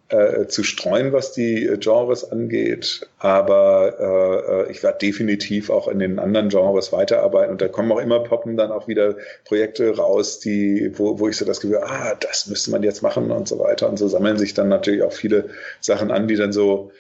äh, 0.09 0.47
zu 0.47 0.63
streuen, 0.63 1.13
was 1.13 1.33
die 1.33 1.67
äh, 1.67 1.79
Genres 1.79 2.31
angeht. 2.31 3.09
Aber 3.19 3.95
äh, 3.99 4.71
äh, 4.71 4.71
ich 4.71 4.83
werde 4.83 4.99
definitiv 4.99 5.71
auch 5.71 5.89
in 5.89 5.99
den 5.99 6.19
anderen 6.19 6.49
Genres 6.49 6.93
weiterarbeiten. 6.93 7.51
Und 7.53 7.61
da 7.61 7.69
kommen 7.69 7.91
auch 7.91 7.99
immer 7.99 8.21
poppen 8.21 8.57
dann 8.57 8.71
auch 8.71 8.87
wieder 8.89 9.17
Projekte 9.45 9.97
raus, 9.97 10.39
die, 10.39 10.93
wo, 10.95 11.19
wo 11.19 11.29
ich 11.29 11.37
so 11.37 11.45
das 11.45 11.61
Gefühl, 11.61 11.79
ah, 11.79 12.15
das 12.21 12.47
müsste 12.47 12.71
man 12.71 12.83
jetzt 12.83 13.03
machen 13.03 13.31
und 13.31 13.49
so 13.49 13.59
weiter. 13.59 13.89
Und 13.89 13.99
so 13.99 14.07
sammeln 14.07 14.39
sich 14.39 14.55
dann 14.55 14.69
natürlich 14.69 15.03
auch 15.03 15.13
viele 15.13 15.51
Sachen 15.81 16.11
an, 16.11 16.29
die 16.29 16.37
dann 16.37 16.53
so 16.53 16.93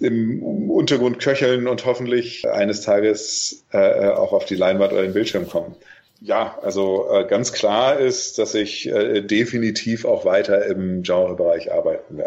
im 0.00 0.42
Untergrund 0.70 1.18
köcheln 1.20 1.66
und 1.66 1.84
hoffentlich 1.84 2.48
eines 2.48 2.82
Tages 2.82 3.64
äh, 3.72 4.08
auch 4.08 4.32
auf 4.32 4.44
die 4.44 4.56
Leinwand 4.56 4.92
oder 4.92 5.02
den 5.02 5.14
Bildschirm 5.14 5.48
kommen. 5.48 5.74
Ja, 6.20 6.58
also 6.62 7.08
äh, 7.10 7.24
ganz 7.24 7.52
klar 7.52 7.98
ist, 7.98 8.38
dass 8.38 8.54
ich 8.54 8.88
äh, 8.88 9.20
definitiv 9.20 10.04
auch 10.04 10.24
weiter 10.24 10.64
im 10.66 11.02
Genrebereich 11.02 11.72
arbeiten 11.72 12.16
werde. 12.16 12.25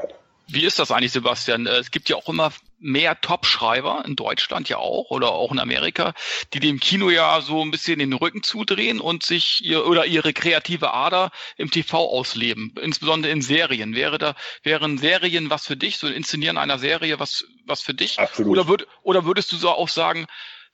Wie 0.51 0.65
ist 0.65 0.79
das 0.79 0.91
eigentlich, 0.91 1.11
Sebastian? 1.11 1.67
Äh, 1.67 1.77
es 1.77 1.91
gibt 1.91 2.09
ja 2.09 2.15
auch 2.15 2.27
immer 2.27 2.51
mehr 2.79 3.19
Top-Schreiber, 3.21 4.03
in 4.05 4.15
Deutschland 4.15 4.67
ja 4.69 4.77
auch 4.77 5.11
oder 5.11 5.31
auch 5.31 5.51
in 5.51 5.59
Amerika, 5.59 6.13
die 6.53 6.59
dem 6.59 6.79
Kino 6.79 7.09
ja 7.09 7.41
so 7.41 7.61
ein 7.61 7.71
bisschen 7.71 7.99
den 7.99 8.13
Rücken 8.13 8.41
zudrehen 8.41 8.99
und 8.99 9.23
sich 9.23 9.63
ihr 9.63 9.85
oder 9.85 10.05
ihre 10.05 10.33
kreative 10.33 10.93
Ader 10.93 11.31
im 11.57 11.69
TV 11.69 11.97
ausleben, 11.97 12.73
insbesondere 12.81 13.31
in 13.31 13.41
Serien. 13.41 13.95
Wäre 13.95 14.17
da, 14.17 14.35
wären 14.63 14.97
Serien 14.97 15.49
was 15.49 15.67
für 15.67 15.77
dich, 15.77 15.97
so 15.97 16.07
ein 16.07 16.13
Inszenieren 16.13 16.57
einer 16.57 16.79
Serie 16.79 17.19
was, 17.19 17.45
was 17.65 17.81
für 17.81 17.93
dich? 17.93 18.17
Absolut. 18.17 18.53
Oder, 18.53 18.67
würd, 18.67 18.87
oder 19.03 19.25
würdest 19.25 19.51
du 19.51 19.57
so 19.57 19.69
auch 19.69 19.89
sagen, 19.89 20.25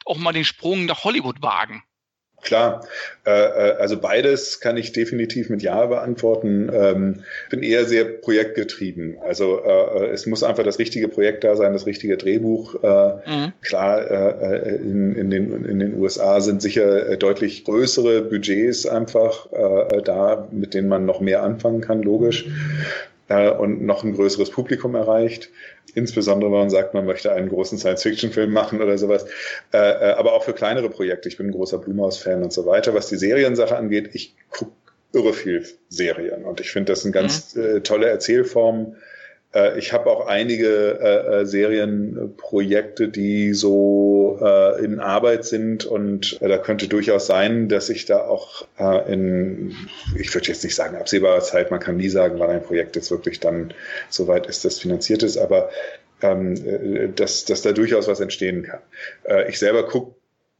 auch 0.05 0.17
mal 0.17 0.31
den 0.31 0.45
Sprung 0.45 0.85
nach 0.85 1.03
Hollywood 1.03 1.41
wagen? 1.41 1.83
Klar, 2.41 2.85
äh, 3.25 3.31
äh, 3.31 3.77
also 3.79 3.99
beides 3.99 4.59
kann 4.59 4.77
ich 4.77 4.91
definitiv 4.91 5.49
mit 5.49 5.63
Ja 5.63 5.85
beantworten. 5.87 6.69
Ähm, 6.71 7.23
bin 7.49 7.63
eher 7.63 7.85
sehr 7.85 8.05
projektgetrieben. 8.05 9.17
Also 9.19 9.63
äh, 9.63 10.07
es 10.07 10.27
muss 10.27 10.43
einfach 10.43 10.63
das 10.63 10.77
richtige 10.77 11.07
Projekt 11.07 11.43
da 11.43 11.55
sein, 11.55 11.73
das 11.73 11.87
richtige 11.87 12.17
Drehbuch. 12.17 12.75
Äh, 12.83 13.13
mhm. 13.27 13.53
Klar, 13.61 14.11
äh, 14.11 14.75
in, 14.75 15.15
in, 15.15 15.29
den, 15.31 15.65
in 15.65 15.79
den 15.79 15.99
USA 15.99 16.39
sind 16.39 16.61
sicher 16.61 17.09
äh, 17.09 17.17
deutlich 17.17 17.63
größere 17.63 18.21
Budgets 18.21 18.85
einfach 18.85 19.51
äh, 19.51 20.01
da, 20.03 20.47
mit 20.51 20.75
denen 20.75 20.87
man 20.87 21.05
noch 21.05 21.21
mehr 21.21 21.41
anfangen 21.41 21.81
kann, 21.81 22.03
logisch. 22.03 22.45
Äh, 23.27 23.49
und 23.49 23.83
noch 23.83 24.03
ein 24.03 24.13
größeres 24.13 24.51
Publikum 24.51 24.93
erreicht. 24.93 25.49
Insbesondere, 25.93 26.51
wenn 26.51 26.59
man 26.59 26.69
sagt, 26.69 26.93
man 26.93 27.05
möchte 27.05 27.31
einen 27.31 27.49
großen 27.49 27.77
Science-Fiction-Film 27.77 28.51
machen 28.51 28.81
oder 28.81 28.97
sowas. 28.97 29.25
Äh, 29.71 29.77
äh, 29.77 30.13
aber 30.13 30.33
auch 30.33 30.43
für 30.43 30.53
kleinere 30.53 30.89
Projekte. 30.89 31.29
Ich 31.29 31.37
bin 31.37 31.47
ein 31.47 31.51
großer 31.51 31.77
Blumhaus-Fan 31.77 32.43
und 32.43 32.51
so 32.51 32.65
weiter. 32.65 32.93
Was 32.93 33.07
die 33.07 33.17
Seriensache 33.17 33.75
angeht, 33.75 34.09
ich 34.13 34.35
gucke 34.49 34.71
irre 35.13 35.33
viel 35.33 35.65
Serien 35.87 36.43
und 36.43 36.59
ich 36.59 36.71
finde 36.71 36.91
das 36.91 37.05
eine 37.05 37.13
ganz 37.13 37.55
mhm. 37.55 37.63
äh, 37.63 37.81
tolle 37.81 38.09
Erzählform 38.09 38.95
äh, 38.95 39.04
ich 39.77 39.93
habe 39.93 40.09
auch 40.09 40.27
einige 40.27 40.99
äh, 40.99 41.41
äh, 41.41 41.45
Serienprojekte, 41.45 43.07
die 43.07 43.53
so 43.53 44.37
äh, 44.41 44.83
in 44.83 44.99
Arbeit 44.99 45.45
sind 45.45 45.85
und 45.85 46.41
äh, 46.41 46.49
da 46.49 46.57
könnte 46.57 46.87
durchaus 46.87 47.27
sein, 47.27 47.69
dass 47.69 47.89
ich 47.89 48.05
da 48.05 48.19
auch 48.19 48.67
äh, 48.77 49.13
in, 49.13 49.75
ich 50.19 50.33
würde 50.33 50.47
jetzt 50.47 50.63
nicht 50.63 50.75
sagen 50.75 50.97
absehbarer 50.97 51.41
Zeit, 51.41 51.71
man 51.71 51.79
kann 51.79 51.97
nie 51.97 52.09
sagen, 52.09 52.39
wann 52.39 52.49
ein 52.49 52.63
Projekt 52.63 52.95
jetzt 52.95 53.11
wirklich 53.11 53.39
dann 53.39 53.73
so 54.09 54.27
weit 54.27 54.47
ist, 54.47 54.65
dass 54.65 54.79
finanziert 54.79 55.23
ist, 55.23 55.37
aber 55.37 55.69
ähm, 56.21 56.55
äh, 56.55 57.09
dass, 57.09 57.45
dass 57.45 57.61
da 57.61 57.71
durchaus 57.71 58.07
was 58.07 58.19
entstehen 58.19 58.63
kann. 58.63 58.79
Äh, 59.23 59.49
ich 59.49 59.59
selber 59.59 59.87
gucke 59.87 60.15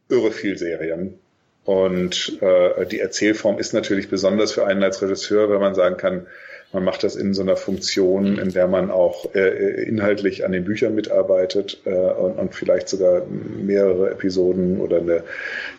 irre 0.09 0.31
viel 0.31 0.57
Serien. 0.57 1.19
Und 1.63 2.37
äh, 2.41 2.85
die 2.85 2.99
Erzählform 2.99 3.57
ist 3.57 3.73
natürlich 3.73 4.09
besonders 4.09 4.51
für 4.51 4.67
einen 4.67 4.83
als 4.83 5.01
Regisseur, 5.01 5.49
wenn 5.49 5.59
man 5.59 5.73
sagen 5.73 5.97
kann, 5.97 6.27
man 6.73 6.83
macht 6.83 7.03
das 7.03 7.15
in 7.15 7.33
so 7.33 7.41
einer 7.41 7.55
Funktion, 7.55 8.37
in 8.37 8.51
der 8.51 8.67
man 8.67 8.91
auch 8.91 9.33
äh, 9.33 9.83
inhaltlich 9.83 10.45
an 10.45 10.51
den 10.51 10.65
Büchern 10.65 10.93
mitarbeitet 10.93 11.81
äh, 11.85 11.89
und, 11.89 12.37
und 12.37 12.53
vielleicht 12.53 12.89
sogar 12.89 13.23
mehrere 13.25 14.11
Episoden 14.11 14.81
oder 14.81 14.97
eine, 14.97 15.23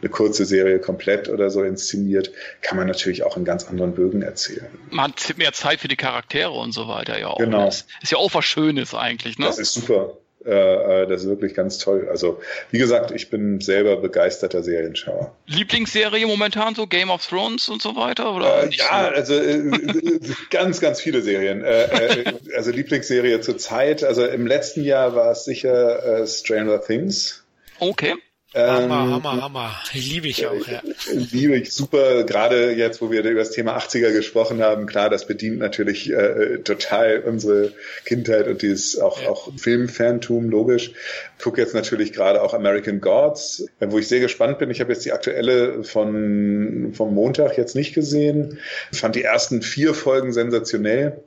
eine 0.01 0.11
kurze 0.11 0.45
Serie 0.45 0.79
komplett 0.79 1.29
oder 1.29 1.51
so 1.51 1.63
inszeniert, 1.63 2.33
kann 2.63 2.77
man 2.79 2.87
natürlich 2.87 3.25
auch 3.25 3.37
in 3.37 3.45
ganz 3.45 3.69
anderen 3.69 3.95
Bögen 3.95 4.23
erzählen. 4.23 4.67
Man 4.91 5.13
hat 5.13 5.37
mehr 5.37 5.53
Zeit 5.53 5.81
für 5.81 5.89
die 5.89 5.97
Charaktere 5.97 6.53
und 6.53 6.73
so 6.73 6.89
weiter, 6.89 7.19
ja 7.19 7.29
auch. 7.29 7.39
Genau. 7.39 7.67
Das 7.67 7.87
ist 8.03 8.13
ja 8.13 8.19
auch 8.19 8.33
was 8.35 8.45
Schönes 8.45 8.95
eigentlich, 8.95 9.39
ne? 9.39 9.47
Das 9.47 9.59
ist 9.59 9.75
super. 9.75 10.17
Äh, 10.47 11.02
äh, 11.02 11.06
das 11.06 11.23
ist 11.23 11.28
wirklich 11.28 11.55
ganz 11.55 11.78
toll. 11.78 12.09
Also, 12.09 12.40
wie 12.70 12.78
gesagt, 12.78 13.10
ich 13.10 13.31
bin 13.31 13.60
selber 13.60 13.97
begeisterter 13.97 14.62
Serienschauer. 14.62 15.35
Lieblingsserie 15.47 16.27
momentan 16.27 16.74
so? 16.74 16.86
Game 16.86 17.10
of 17.10 17.27
Thrones 17.27 17.68
und 17.68 17.82
so 17.82 17.97
weiter? 17.97 18.32
Oder 18.35 18.64
äh, 18.64 18.70
ja, 18.70 19.10
so? 19.10 19.14
also 19.16 19.35
äh, 19.35 20.20
ganz, 20.51 20.81
ganz 20.81 21.01
viele 21.01 21.23
Serien. 21.23 21.64
Äh, 21.64 21.85
äh, 21.85 22.32
also 22.56 22.70
Lieblingsserie 22.70 23.40
zur 23.40 23.59
Zeit. 23.59 24.05
Also 24.05 24.24
im 24.24 24.47
letzten 24.47 24.85
Jahr 24.85 25.14
war 25.16 25.32
es 25.32 25.44
sicher 25.44 26.27
Stranger 26.27 26.81
Things. 26.81 27.44
Okay. 27.78 28.14
Hammer, 28.55 28.82
ähm, 28.82 28.90
Hammer, 28.90 29.43
Hammer. 29.43 29.77
Liebe 29.93 30.28
ich 30.28 30.47
auch, 30.47 30.66
ja. 30.68 30.81
Liebe 31.12 31.56
ich 31.56 31.73
super, 31.73 32.24
gerade 32.24 32.73
jetzt, 32.73 33.02
wo 33.02 33.10
wir 33.10 33.24
über 33.24 33.40
das 33.40 33.51
Thema 33.51 33.77
80er 33.77 34.12
gesprochen 34.12 34.62
haben. 34.62 34.86
Klar, 34.86 35.10
das 35.10 35.27
bedient 35.27 35.59
natürlich 35.59 36.10
äh, 36.12 36.59
total 36.59 37.20
unsere 37.20 37.73
Kindheit 38.05 38.47
und 38.47 38.62
dieses 38.62 38.98
auch, 38.98 39.20
ja. 39.20 39.28
auch 39.28 39.48
Filmfantum, 39.56 40.48
logisch. 40.48 40.93
Ich 41.36 41.44
gucke 41.44 41.60
jetzt 41.60 41.74
natürlich 41.74 42.12
gerade 42.12 42.40
auch 42.40 42.55
American 42.55 43.01
Gods, 43.01 43.66
äh, 43.81 43.89
wo 43.90 43.98
ich 43.98 44.06
sehr 44.06 44.20
gespannt 44.20 44.59
bin. 44.59 44.70
Ich 44.70 44.81
habe 44.81 44.93
jetzt 44.93 45.05
die 45.05 45.12
aktuelle 45.12 45.82
von 45.82 46.93
vom 46.94 47.14
Montag 47.14 47.59
jetzt 47.59 47.74
nicht 47.74 47.94
gesehen. 47.94 48.59
Fand 48.93 49.16
die 49.16 49.24
ersten 49.24 49.60
vier 49.60 49.93
Folgen 49.93 50.32
sensationell. 50.32 51.24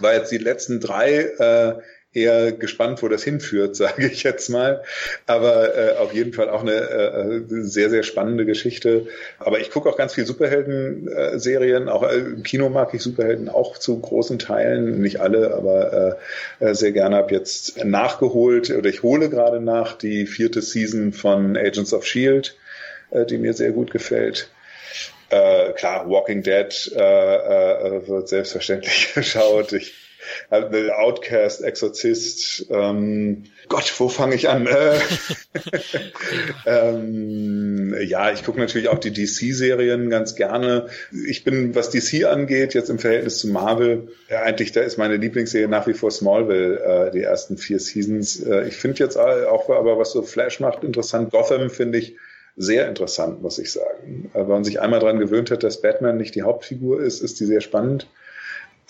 War 0.00 0.14
jetzt 0.14 0.32
die 0.32 0.38
letzten 0.38 0.80
drei 0.80 1.18
äh, 1.20 1.74
eher 2.14 2.52
gespannt, 2.52 3.02
wo 3.02 3.08
das 3.08 3.24
hinführt, 3.24 3.76
sage 3.76 4.06
ich 4.06 4.22
jetzt 4.22 4.48
mal. 4.48 4.82
Aber 5.26 5.76
äh, 5.76 5.96
auf 5.96 6.12
jeden 6.12 6.32
Fall 6.32 6.50
auch 6.50 6.62
eine 6.62 6.72
äh, 6.72 7.40
sehr, 7.48 7.90
sehr 7.90 8.02
spannende 8.02 8.44
Geschichte. 8.44 9.06
Aber 9.38 9.60
ich 9.60 9.70
gucke 9.70 9.88
auch 9.88 9.96
ganz 9.96 10.14
viel 10.14 10.26
Superhelden-Serien. 10.26 11.88
Auch 11.88 12.02
äh, 12.02 12.18
im 12.18 12.42
Kino 12.42 12.68
mag 12.68 12.92
ich 12.94 13.02
Superhelden 13.02 13.48
auch 13.48 13.78
zu 13.78 13.98
großen 13.98 14.38
Teilen. 14.38 15.00
Nicht 15.00 15.20
alle, 15.20 15.54
aber 15.54 16.18
äh, 16.60 16.66
äh 16.70 16.74
sehr 16.74 16.92
gerne. 16.92 17.16
Habe 17.16 17.34
jetzt 17.34 17.84
nachgeholt 17.84 18.70
oder 18.70 18.88
ich 18.88 19.02
hole 19.02 19.28
gerade 19.28 19.60
nach 19.60 19.96
die 19.96 20.26
vierte 20.26 20.62
Season 20.62 21.12
von 21.12 21.56
Agents 21.56 21.92
of 21.92 22.06
Shield, 22.06 22.56
äh, 23.10 23.24
die 23.24 23.38
mir 23.38 23.54
sehr 23.54 23.72
gut 23.72 23.90
gefällt. 23.90 24.50
Äh, 25.30 25.72
klar, 25.72 26.10
Walking 26.10 26.42
Dead 26.42 26.92
äh, 26.94 27.00
äh, 27.00 28.06
wird 28.06 28.28
selbstverständlich 28.28 29.12
geschaut. 29.14 29.72
Ich 29.72 30.01
äh, 30.50 30.90
Outcast, 30.90 31.62
Exorzist, 31.62 32.66
ähm, 32.70 33.44
Gott, 33.68 33.92
wo 33.98 34.08
fange 34.08 34.34
ich 34.34 34.48
an? 34.48 34.66
Äh, 34.66 34.98
ähm, 36.66 37.96
ja, 38.04 38.32
ich 38.32 38.44
gucke 38.44 38.58
natürlich 38.58 38.88
auch 38.88 38.98
die 38.98 39.12
DC-Serien 39.12 40.10
ganz 40.10 40.34
gerne. 40.34 40.88
Ich 41.26 41.44
bin, 41.44 41.74
was 41.74 41.90
DC 41.90 42.24
angeht, 42.24 42.74
jetzt 42.74 42.90
im 42.90 42.98
Verhältnis 42.98 43.38
zu 43.38 43.48
Marvel, 43.48 44.08
ja, 44.28 44.42
eigentlich, 44.42 44.72
da 44.72 44.82
ist 44.82 44.98
meine 44.98 45.16
Lieblingsserie 45.16 45.68
nach 45.68 45.86
wie 45.86 45.94
vor 45.94 46.10
Smallville, 46.10 46.80
äh, 46.80 47.10
die 47.12 47.22
ersten 47.22 47.56
vier 47.56 47.78
Seasons. 47.78 48.40
Äh, 48.40 48.68
ich 48.68 48.76
finde 48.76 48.98
jetzt 48.98 49.16
auch, 49.16 49.70
aber 49.70 49.98
was 49.98 50.12
so 50.12 50.22
Flash 50.22 50.60
macht, 50.60 50.84
interessant. 50.84 51.30
Gotham 51.30 51.70
finde 51.70 51.98
ich 51.98 52.16
sehr 52.56 52.88
interessant, 52.88 53.42
muss 53.42 53.58
ich 53.58 53.72
sagen. 53.72 54.30
Äh, 54.34 54.40
wenn 54.40 54.48
man 54.48 54.64
sich 54.64 54.80
einmal 54.80 55.00
daran 55.00 55.18
gewöhnt 55.18 55.50
hat, 55.50 55.62
dass 55.62 55.80
Batman 55.80 56.16
nicht 56.16 56.34
die 56.34 56.42
Hauptfigur 56.42 57.00
ist, 57.00 57.22
ist 57.22 57.40
die 57.40 57.46
sehr 57.46 57.60
spannend. 57.60 58.06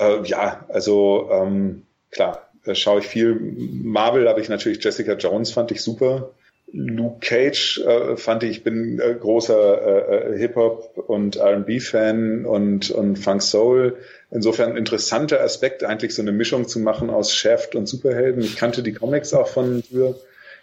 Äh, 0.03 0.23
ja, 0.24 0.65
also 0.69 1.29
ähm, 1.31 1.83
klar, 2.11 2.51
äh, 2.65 2.74
schaue 2.74 3.01
ich 3.01 3.07
viel. 3.07 3.35
Marvel 3.35 4.29
habe 4.29 4.41
ich 4.41 4.49
natürlich 4.49 4.83
Jessica 4.83 5.15
Jones, 5.15 5.53
fand 5.53 5.70
ich 5.70 5.83
super. 5.83 6.31
Luke 6.74 7.19
Cage 7.20 7.81
äh, 7.87 8.16
fand 8.16 8.45
ich, 8.45 8.65
bin 8.65 8.99
äh, 8.99 9.15
großer 9.15 10.31
äh, 10.33 10.39
Hip-Hop 10.39 11.05
und 11.07 11.37
RB-Fan 11.37 12.47
und, 12.47 12.91
und 12.91 13.19
Funk 13.19 13.43
Soul. 13.43 13.99
Insofern 14.31 14.79
interessanter 14.79 15.43
Aspekt, 15.43 15.85
eigentlich 15.85 16.15
so 16.15 16.23
eine 16.23 16.33
Mischung 16.33 16.66
zu 16.66 16.81
machen 16.81 17.11
aus 17.11 17.35
Shaft 17.35 17.74
und 17.74 17.87
Superhelden. 17.87 18.43
Ich 18.43 18.57
kannte 18.57 18.83
die 18.83 18.95
Comics 18.95 19.35
auch 19.35 19.49
von 19.49 19.83
früher 19.83 20.16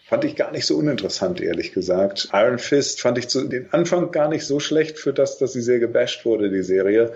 fand 0.09 0.23
ich 0.25 0.35
gar 0.35 0.51
nicht 0.51 0.65
so 0.65 0.75
uninteressant, 0.75 1.39
ehrlich 1.39 1.71
gesagt. 1.71 2.29
Iron 2.33 2.57
Fist 2.57 2.99
fand 2.99 3.19
ich 3.19 3.27
zu 3.27 3.47
den 3.47 3.71
Anfang 3.71 4.11
gar 4.11 4.27
nicht 4.27 4.43
so 4.43 4.59
schlecht 4.59 4.97
für 4.97 5.13
das, 5.13 5.37
dass 5.37 5.53
sie 5.53 5.61
sehr 5.61 5.77
gebasht 5.77 6.25
wurde, 6.25 6.49
die 6.49 6.63
Serie. 6.63 7.13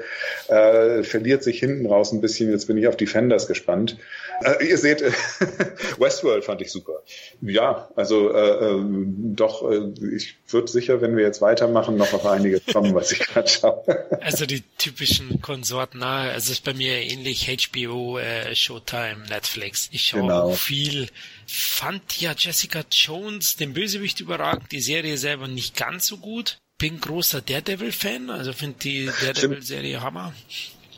Äh, 0.47 1.01
verliert 1.01 1.41
sich 1.41 1.57
hinten 1.57 1.87
raus 1.87 2.11
ein 2.11 2.21
bisschen. 2.21 2.51
Jetzt 2.51 2.67
bin 2.67 2.77
ich 2.77 2.87
auf 2.87 2.95
Defenders 2.95 3.47
gespannt. 3.47 3.97
Äh, 4.43 4.67
ihr 4.67 4.77
seht, 4.77 5.01
Westworld 5.97 6.43
fand 6.43 6.61
ich 6.61 6.71
super. 6.71 7.01
Ja, 7.41 7.89
also 7.95 8.31
äh, 8.31 8.65
äh 8.65 8.83
doch, 8.83 9.69
äh, 9.71 9.91
ich 10.15 10.37
würde 10.49 10.67
sicher, 10.67 11.01
wenn 11.01 11.17
wir 11.17 11.23
jetzt 11.23 11.41
weitermachen, 11.41 11.97
noch 11.97 12.13
auf 12.13 12.27
einige 12.27 12.59
kommen, 12.59 12.93
was 12.93 13.11
ich 13.11 13.19
gerade 13.19 13.47
schaue. 13.49 13.83
also 14.21 14.45
die 14.45 14.61
typischen 14.77 15.41
Konsorten, 15.41 15.99
na, 15.99 16.29
also 16.29 16.51
ist 16.51 16.63
bei 16.63 16.75
mir 16.75 17.01
ähnlich 17.01 17.49
HBO, 17.49 18.19
äh, 18.19 18.53
Showtime, 18.53 19.23
Netflix. 19.29 19.89
Ich 19.91 20.03
schaue 20.03 20.21
genau. 20.21 20.51
viel 20.51 21.07
fand 21.47 22.19
ja 22.19 22.33
Jessica 22.37 22.83
Jones, 22.91 23.55
den 23.55 23.73
Bösewicht, 23.73 24.19
überragend, 24.19 24.71
die 24.71 24.81
Serie 24.81 25.17
selber 25.17 25.47
nicht 25.47 25.75
ganz 25.75 26.07
so 26.07 26.17
gut. 26.17 26.57
Bin 26.77 26.99
großer 26.99 27.41
Daredevil-Fan, 27.41 28.29
also 28.29 28.51
finde 28.53 28.79
die 28.79 29.09
Daredevil-Serie 29.21 30.01
Hammer. 30.01 30.33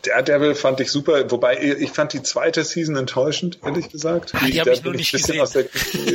Daredevil 0.05 0.55
fand 0.55 0.79
ich 0.79 0.91
super, 0.91 1.29
wobei 1.31 1.61
ich 1.61 1.91
fand 1.91 2.13
die 2.13 2.23
zweite 2.23 2.63
Season 2.63 2.95
enttäuschend, 2.95 3.59
ehrlich 3.63 3.89
gesagt. 3.89 4.33
Die, 4.41 4.51
die 4.51 4.59
habe 4.59 4.71
ich 4.71 4.83
noch 4.83 4.93
nicht 4.93 5.11
gesehen. 5.11 5.45
Der, 5.53 5.65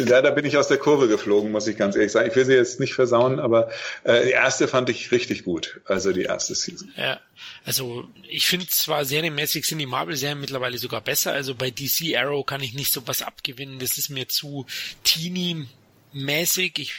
ja, 0.07 0.23
da 0.23 0.31
bin 0.31 0.45
ich 0.45 0.57
aus 0.57 0.69
der 0.69 0.79
Kurve 0.79 1.09
geflogen, 1.09 1.53
muss 1.53 1.67
ich 1.67 1.77
ganz 1.77 1.97
ehrlich 1.97 2.13
sagen. 2.13 2.29
Ich 2.29 2.37
will 2.37 2.45
sie 2.45 2.55
jetzt 2.55 2.81
nicht 2.81 2.95
versauen, 2.95 3.39
aber 3.39 3.71
äh, 4.05 4.25
die 4.25 4.31
erste 4.31 4.69
fand 4.69 4.89
ich 4.91 5.13
richtig 5.13 5.45
gut, 5.45 5.81
also 5.85 6.13
die 6.13 6.23
erste 6.23 6.55
Season. 6.55 6.93
Ja, 6.97 7.21
also 7.65 8.05
ich 8.29 8.47
finde 8.47 8.67
zwar 8.69 9.05
serienmäßig 9.05 9.67
sind 9.67 9.79
die 9.79 9.87
Marvel-Serien 9.87 10.41
mittlerweile 10.41 10.79
sogar 10.79 11.01
besser, 11.01 11.33
also 11.33 11.55
bei 11.55 11.71
DC 11.71 12.17
Arrow 12.17 12.45
kann 12.45 12.63
ich 12.63 12.75
nicht 12.75 12.93
so 12.93 13.07
was 13.07 13.23
abgewinnen, 13.23 13.79
das 13.79 13.99
ist 13.99 14.11
mir 14.11 14.29
zu 14.29 14.67
teeny 15.05 15.67
mäßig. 16.13 16.79
Ich, 16.79 16.95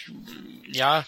ja. 0.68 1.06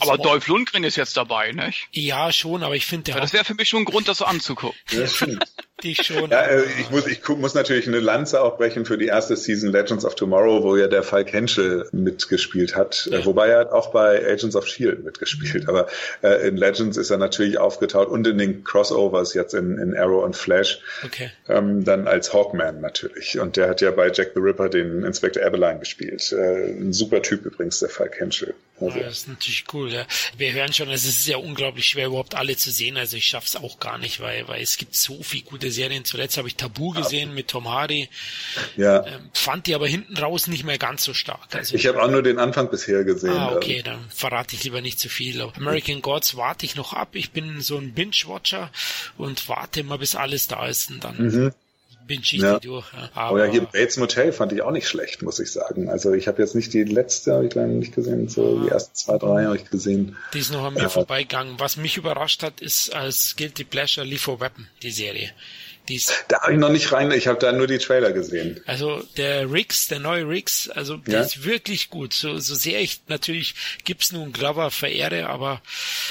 Aber 0.00 0.18
Dolph 0.18 0.46
Lundgren 0.46 0.84
ist 0.84 0.96
jetzt 0.96 1.16
dabei, 1.16 1.52
nicht? 1.52 1.88
Ja, 1.92 2.32
schon, 2.32 2.62
aber 2.62 2.76
ich 2.76 2.86
finde, 2.86 3.12
ja, 3.12 3.20
das 3.20 3.32
wäre 3.32 3.44
für 3.44 3.54
mich 3.54 3.68
schon 3.68 3.82
ein 3.82 3.84
Grund, 3.84 4.08
das 4.08 4.18
so 4.18 4.24
anzugucken. 4.24 4.78
Ja, 4.90 5.06
die 5.82 5.94
schon. 5.94 6.30
Ja, 6.30 6.42
äh, 6.42 6.62
ich 6.80 6.90
muss, 6.90 7.06
ich 7.06 7.26
muss 7.28 7.54
natürlich 7.54 7.86
eine 7.88 8.00
Lanze 8.00 8.42
auch 8.42 8.56
brechen 8.56 8.84
für 8.84 8.98
die 8.98 9.06
erste 9.06 9.36
Season 9.36 9.70
Legends 9.70 10.04
of 10.04 10.14
Tomorrow, 10.14 10.62
wo 10.62 10.76
ja 10.76 10.86
der 10.86 11.02
Falk 11.02 11.32
Henschel 11.32 11.88
mitgespielt 11.92 12.76
hat. 12.76 13.08
Ja. 13.10 13.24
Wobei 13.24 13.48
er 13.48 13.60
hat 13.60 13.72
auch 13.72 13.92
bei 13.92 14.24
Agents 14.24 14.56
of 14.56 14.66
Shield 14.66 15.04
mitgespielt. 15.04 15.68
Aber 15.68 15.86
äh, 16.22 16.48
in 16.48 16.56
Legends 16.56 16.96
ist 16.96 17.10
er 17.10 17.18
natürlich 17.18 17.58
aufgetaucht 17.58 18.08
und 18.08 18.26
in 18.26 18.38
den 18.38 18.64
Crossovers 18.64 19.34
jetzt 19.34 19.54
in, 19.54 19.78
in 19.78 19.96
Arrow 19.96 20.24
und 20.24 20.36
Flash. 20.36 20.80
Okay. 21.04 21.30
Ähm, 21.48 21.84
dann 21.84 22.06
als 22.06 22.32
Hawkman 22.32 22.80
natürlich. 22.80 23.38
Und 23.38 23.56
der 23.56 23.68
hat 23.68 23.80
ja 23.80 23.90
bei 23.90 24.10
Jack 24.12 24.32
the 24.34 24.40
Ripper 24.40 24.68
den 24.68 25.04
Inspector 25.04 25.44
Abeline 25.44 25.80
gespielt. 25.80 26.32
Äh, 26.32 26.72
ein 26.72 26.92
super 26.92 27.22
Typ 27.22 27.44
übrigens, 27.44 27.80
der 27.80 27.88
Falk 27.88 28.18
Henschel. 28.18 28.54
Also. 28.84 28.98
Ja, 28.98 29.04
das 29.04 29.18
ist 29.18 29.28
natürlich 29.28 29.64
cool, 29.72 29.92
ja. 29.92 30.06
Wir 30.36 30.52
hören 30.52 30.72
schon, 30.72 30.90
es 30.90 31.04
ist 31.04 31.26
ja 31.26 31.36
unglaublich 31.36 31.86
schwer, 31.86 32.06
überhaupt 32.06 32.34
alle 32.34 32.56
zu 32.56 32.70
sehen. 32.70 32.96
Also 32.96 33.16
ich 33.16 33.26
schaff's 33.26 33.56
auch 33.56 33.78
gar 33.78 33.98
nicht, 33.98 34.20
weil, 34.20 34.48
weil 34.48 34.62
es 34.62 34.76
gibt 34.76 34.94
so 34.94 35.22
viele 35.22 35.44
gute 35.44 35.70
Serien. 35.70 36.04
Zuletzt 36.04 36.36
habe 36.36 36.48
ich 36.48 36.56
Tabu 36.56 36.90
gesehen 36.90 37.30
ja. 37.30 37.34
mit 37.34 37.48
Tom 37.48 37.68
Hardy. 37.68 38.08
Ja. 38.76 39.06
Ähm, 39.06 39.30
fand 39.32 39.66
die 39.66 39.74
aber 39.74 39.86
hinten 39.86 40.16
raus 40.16 40.46
nicht 40.46 40.64
mehr 40.64 40.78
ganz 40.78 41.04
so 41.04 41.14
stark. 41.14 41.40
Also, 41.52 41.74
ich 41.74 41.86
habe 41.86 42.02
auch 42.02 42.10
nur 42.10 42.22
den 42.22 42.38
Anfang 42.38 42.70
bisher 42.70 43.04
gesehen. 43.04 43.30
Ah, 43.30 43.52
okay, 43.54 43.78
ähm. 43.78 43.84
dann 43.84 44.10
verrate 44.10 44.54
ich 44.54 44.64
lieber 44.64 44.80
nicht 44.80 44.98
zu 44.98 45.08
viel. 45.08 45.40
American 45.56 46.02
Gods 46.02 46.36
warte 46.36 46.66
ich 46.66 46.76
noch 46.76 46.92
ab. 46.92 47.10
Ich 47.14 47.32
bin 47.32 47.60
so 47.60 47.78
ein 47.78 47.92
Binge-Watcher 47.92 48.70
und 49.18 49.48
warte 49.48 49.82
mal, 49.84 49.98
bis 49.98 50.14
alles 50.14 50.48
da 50.48 50.66
ist 50.66 50.90
und 50.90 51.04
dann 51.04 51.16
mhm 51.16 51.52
bin 52.06 52.20
ich 52.20 52.32
ja. 52.32 52.58
durch. 52.58 52.92
Ja. 52.92 53.10
Aber 53.14 53.34
Oder 53.34 53.46
hier 53.46 53.62
Bates 53.62 53.96
Motel 53.96 54.32
fand 54.32 54.52
ich 54.52 54.62
auch 54.62 54.70
nicht 54.70 54.88
schlecht, 54.88 55.22
muss 55.22 55.38
ich 55.38 55.52
sagen. 55.52 55.88
Also 55.88 56.12
ich 56.12 56.28
habe 56.28 56.42
jetzt 56.42 56.54
nicht 56.54 56.72
die 56.72 56.84
letzte, 56.84 57.34
habe 57.34 57.46
ich 57.46 57.54
leider 57.54 57.68
nicht 57.68 57.94
gesehen, 57.94 58.28
so 58.28 58.62
die 58.64 58.68
ersten 58.68 58.94
zwei, 58.94 59.18
drei 59.18 59.44
habe 59.44 59.56
ich 59.56 59.70
gesehen. 59.70 60.16
Die 60.34 60.38
ist 60.38 60.52
noch 60.52 60.64
an 60.64 60.74
mir 60.74 60.84
äh, 60.84 60.88
vorbeigegangen. 60.88 61.54
Was 61.58 61.76
mich 61.76 61.96
überrascht 61.96 62.42
hat, 62.42 62.60
ist 62.60 62.94
als 62.94 63.36
Guilty 63.36 63.64
Pleasure 63.64 64.06
for 64.16 64.40
Weapon, 64.40 64.66
die 64.82 64.90
Serie. 64.90 65.30
Dies, 65.88 66.12
da 66.28 66.42
habe 66.42 66.52
ich 66.52 66.58
noch 66.58 66.70
nicht 66.70 66.92
rein, 66.92 67.10
ich 67.10 67.26
habe 67.26 67.40
da 67.40 67.50
nur 67.50 67.66
die 67.66 67.78
Trailer 67.78 68.12
gesehen. 68.12 68.60
Also 68.66 69.02
der 69.16 69.50
Riggs, 69.50 69.88
der 69.88 69.98
neue 69.98 70.28
Riggs, 70.28 70.70
also 70.70 70.96
der 70.96 71.14
ja? 71.14 71.20
ist 71.22 71.44
wirklich 71.44 71.90
gut. 71.90 72.12
So, 72.12 72.38
so 72.38 72.54
sehr 72.54 72.80
ich 72.80 73.00
natürlich 73.08 73.56
Gibson 73.84 74.22
und 74.22 74.32
Glover 74.32 74.70
verehre, 74.70 75.26
aber 75.26 75.60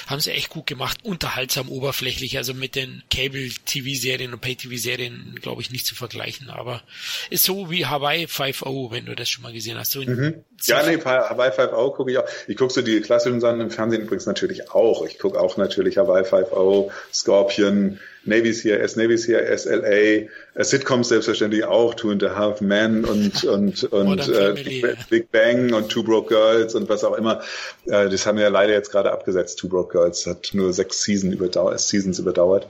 haben 0.08 0.20
sie 0.20 0.32
echt 0.32 0.50
gut 0.50 0.68
gemacht. 0.68 0.98
Unterhaltsam, 1.04 1.70
oberflächlich, 1.70 2.38
also 2.38 2.54
mit 2.54 2.76
den 2.76 3.02
Cable-TV-Serien 3.12 4.34
und 4.34 4.42
Pay-TV-Serien, 4.42 5.40
glaube 5.42 5.62
ich, 5.62 5.72
nicht 5.72 5.86
zu 5.86 5.96
vergleichen. 5.96 6.50
Aber 6.50 6.82
ist 7.30 7.46
so 7.46 7.72
wie 7.72 7.86
Hawaii 7.86 8.26
5.0, 8.26 8.92
wenn 8.92 9.06
du 9.06 9.16
das 9.16 9.30
schon 9.30 9.44
mal 9.44 9.54
gesehen 9.54 9.78
hast. 9.78 9.92
So 9.92 10.02
mhm. 10.02 10.44
Ja, 10.64 10.84
nee, 10.86 10.98
Hawaii 11.02 11.52
5.0 11.52 11.96
gucke 11.96 12.12
ich 12.12 12.18
auch. 12.18 12.28
Ich 12.48 12.58
gucke 12.58 12.74
so 12.74 12.82
die 12.82 13.00
klassischen 13.00 13.40
Sachen 13.40 13.62
im 13.62 13.72
Fernsehen 13.72 14.02
übrigens 14.02 14.26
natürlich 14.26 14.70
auch. 14.72 15.06
Ich 15.06 15.18
gucke 15.18 15.40
auch 15.40 15.56
natürlich 15.56 15.98
Hawaii 15.98 16.24
5.0, 16.24 16.92
Scorpion, 17.14 18.00
Navy 18.24 18.54
CIS, 18.54 18.96
Navy 18.96 19.18
CIS 19.18 19.64
SLA, 19.64 19.88
äh, 19.88 20.28
Sitcoms 20.60 21.10
selbstverständlich 21.10 21.64
auch, 21.64 21.96
Two 21.96 22.12
and 22.12 22.24
a 22.24 22.36
Half 22.36 22.62
Men 22.62 23.04
und 23.04 23.44
und 23.46 23.84
und 23.86 24.30
äh, 24.30 24.54
Big, 24.54 25.10
Big, 25.10 25.32
Bang 25.32 25.74
und 25.74 25.90
Two 25.90 26.04
Broke 26.04 26.30
Girls 26.30 26.76
und 26.76 26.88
was 26.88 27.04
auch 27.04 27.18
immer. 27.18 27.42
Äh, 27.86 28.10
das 28.10 28.26
haben 28.26 28.38
wir 28.38 28.44
ja 28.44 28.50
leider 28.50 28.74
jetzt 28.74 28.92
gerade 28.92 29.12
abgesetzt. 29.12 29.60
Two 29.60 29.70
Broke 29.70 29.92
Girls 29.92 30.26
hat 30.28 30.50
nur 30.54 30.72
sechs 30.74 31.02
Season 31.04 31.32
überdauert, 31.32 31.80
Seasons 31.80 32.20
überdauert. 32.20 32.68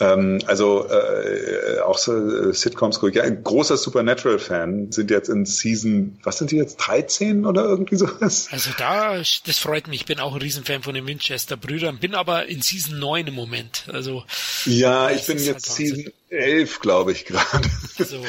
Ähm, 0.00 0.40
also 0.46 0.88
äh, 0.88 1.78
auch 1.80 1.98
so, 1.98 2.12
äh, 2.12 2.52
Sitcoms 2.52 3.00
Ja, 3.12 3.22
ein 3.22 3.44
großer 3.44 3.76
Supernatural-Fan 3.76 4.90
sind 4.90 5.10
jetzt 5.10 5.28
in 5.28 5.46
Season, 5.46 6.18
was 6.24 6.38
sind 6.38 6.50
die 6.50 6.56
jetzt, 6.56 6.76
13 6.78 7.46
oder 7.46 7.64
irgendwie 7.64 7.96
sowas? 7.96 8.48
Also 8.50 8.70
da, 8.76 9.18
das 9.18 9.58
freut 9.58 9.86
mich. 9.86 10.00
Ich 10.00 10.06
bin 10.06 10.18
auch 10.18 10.34
ein 10.34 10.40
Riesenfan 10.40 10.82
von 10.82 10.94
den 10.94 11.06
Winchester-Brüdern, 11.06 11.98
bin 11.98 12.14
aber 12.14 12.46
in 12.46 12.60
Season 12.60 12.98
9 12.98 13.28
im 13.28 13.34
Moment. 13.34 13.84
Also 13.92 14.24
Ja, 14.64 15.10
ich 15.10 15.26
bin 15.26 15.38
jetzt 15.38 15.68
halt 15.68 15.76
Season 15.76 16.12
elf, 16.34 16.80
glaube 16.80 17.12
ich, 17.12 17.24
gerade. 17.24 17.68
So. 17.98 18.24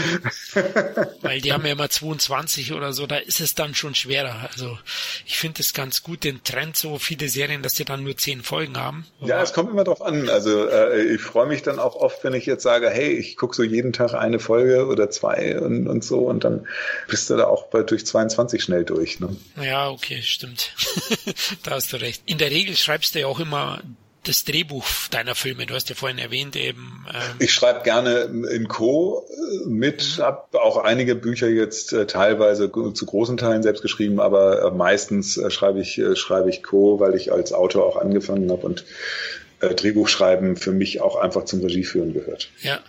Weil 1.22 1.42
die 1.42 1.52
haben 1.52 1.66
ja 1.66 1.72
immer 1.72 1.90
22 1.90 2.74
oder 2.74 2.94
so, 2.94 3.08
da 3.08 3.18
ist 3.18 3.42
es 3.42 3.56
dann 3.56 3.74
schon 3.74 3.96
schwerer. 3.96 4.50
Also 4.52 4.78
ich 5.26 5.38
finde 5.38 5.62
es 5.62 5.74
ganz 5.74 6.04
gut, 6.04 6.24
den 6.24 6.44
Trend 6.44 6.78
so 6.78 7.00
viele 7.00 7.30
Serien, 7.30 7.64
dass 7.64 7.74
die 7.74 7.86
dann 7.86 8.04
nur 8.04 8.16
zehn 8.16 8.44
Folgen 8.44 8.78
haben. 8.78 9.06
ja, 9.22 9.42
es 9.42 9.54
kommt 9.54 9.72
immer 9.72 9.84
drauf 9.84 10.02
an. 10.02 10.30
Also 10.30 10.68
äh, 10.68 11.14
ich 11.14 11.22
freue 11.22 11.48
mich 11.48 11.64
dann 11.64 11.80
auch 11.80 11.96
oft, 11.96 12.24
wenn 12.24 12.34
ich 12.34 12.46
jetzt 12.46 12.64
sage, 12.64 12.90
hey, 12.90 13.12
ich 13.14 13.38
gucke 13.38 13.56
so 13.56 13.64
jeden 13.64 13.94
Tag 13.94 14.14
eine 14.14 14.40
Folge 14.40 14.86
oder 14.88 15.10
zwei 15.10 15.60
und, 15.60 15.88
und 15.88 16.04
so 16.04 16.20
und 16.20 16.44
dann 16.44 16.68
bist 17.08 17.30
du 17.30 17.38
da 17.38 17.46
auch 17.48 17.68
bei 17.68 17.84
durch 17.84 18.06
22 18.06 18.64
schnell 18.64 18.86
durch. 18.86 19.20
Ne? 19.20 19.36
Ja, 19.62 19.90
okay, 19.90 20.22
stimmt. 20.22 20.74
da 21.64 21.72
hast 21.72 21.92
du 21.94 21.98
recht. 21.98 22.22
In 22.26 22.38
der 22.38 22.52
Regel 22.52 22.76
schreibst 22.76 23.16
du 23.16 23.20
ja 23.20 23.28
auch 23.28 23.40
immer 23.40 23.82
das 24.28 24.44
Drehbuch 24.44 24.86
deiner 25.12 25.36
Filme? 25.36 25.66
Du 25.66 25.74
hast 25.74 25.90
ja 25.90 25.96
vorhin 25.96 26.18
erwähnt 26.18 26.56
eben. 26.56 27.06
Ähm 27.08 27.22
ich 27.40 27.54
schreibe 27.54 27.84
gerne 27.84 28.30
in 28.52 28.68
Co. 28.68 29.28
mit, 29.66 30.18
mhm. 30.18 30.22
habe 30.22 30.62
auch 30.62 30.78
einige 30.78 31.16
Bücher 31.16 31.48
jetzt 31.48 31.94
äh, 31.94 32.06
teilweise 32.06 32.72
zu 32.72 33.06
großen 33.06 33.38
Teilen 33.38 33.64
selbst 33.64 33.82
geschrieben, 33.82 34.20
aber 34.20 34.64
äh, 34.64 34.72
meistens 34.72 35.38
äh, 35.38 35.50
schreibe 35.50 35.80
ich 35.80 35.98
äh, 35.98 36.16
schreibe 36.16 36.50
ich 36.50 36.64
Co, 36.64 37.00
weil 37.00 37.16
ich 37.16 37.32
als 37.32 37.54
Autor 37.54 37.86
auch 37.86 37.98
angefangen 37.98 38.52
habe 38.52 38.66
und 38.66 38.86
äh, 39.62 39.74
Drehbuchschreiben 39.74 40.58
für 40.58 40.72
mich 40.72 41.02
auch 41.02 41.16
einfach 41.16 41.46
zum 41.46 41.62
Regieführen 41.62 42.14
gehört. 42.14 42.50
Ja, 42.62 42.80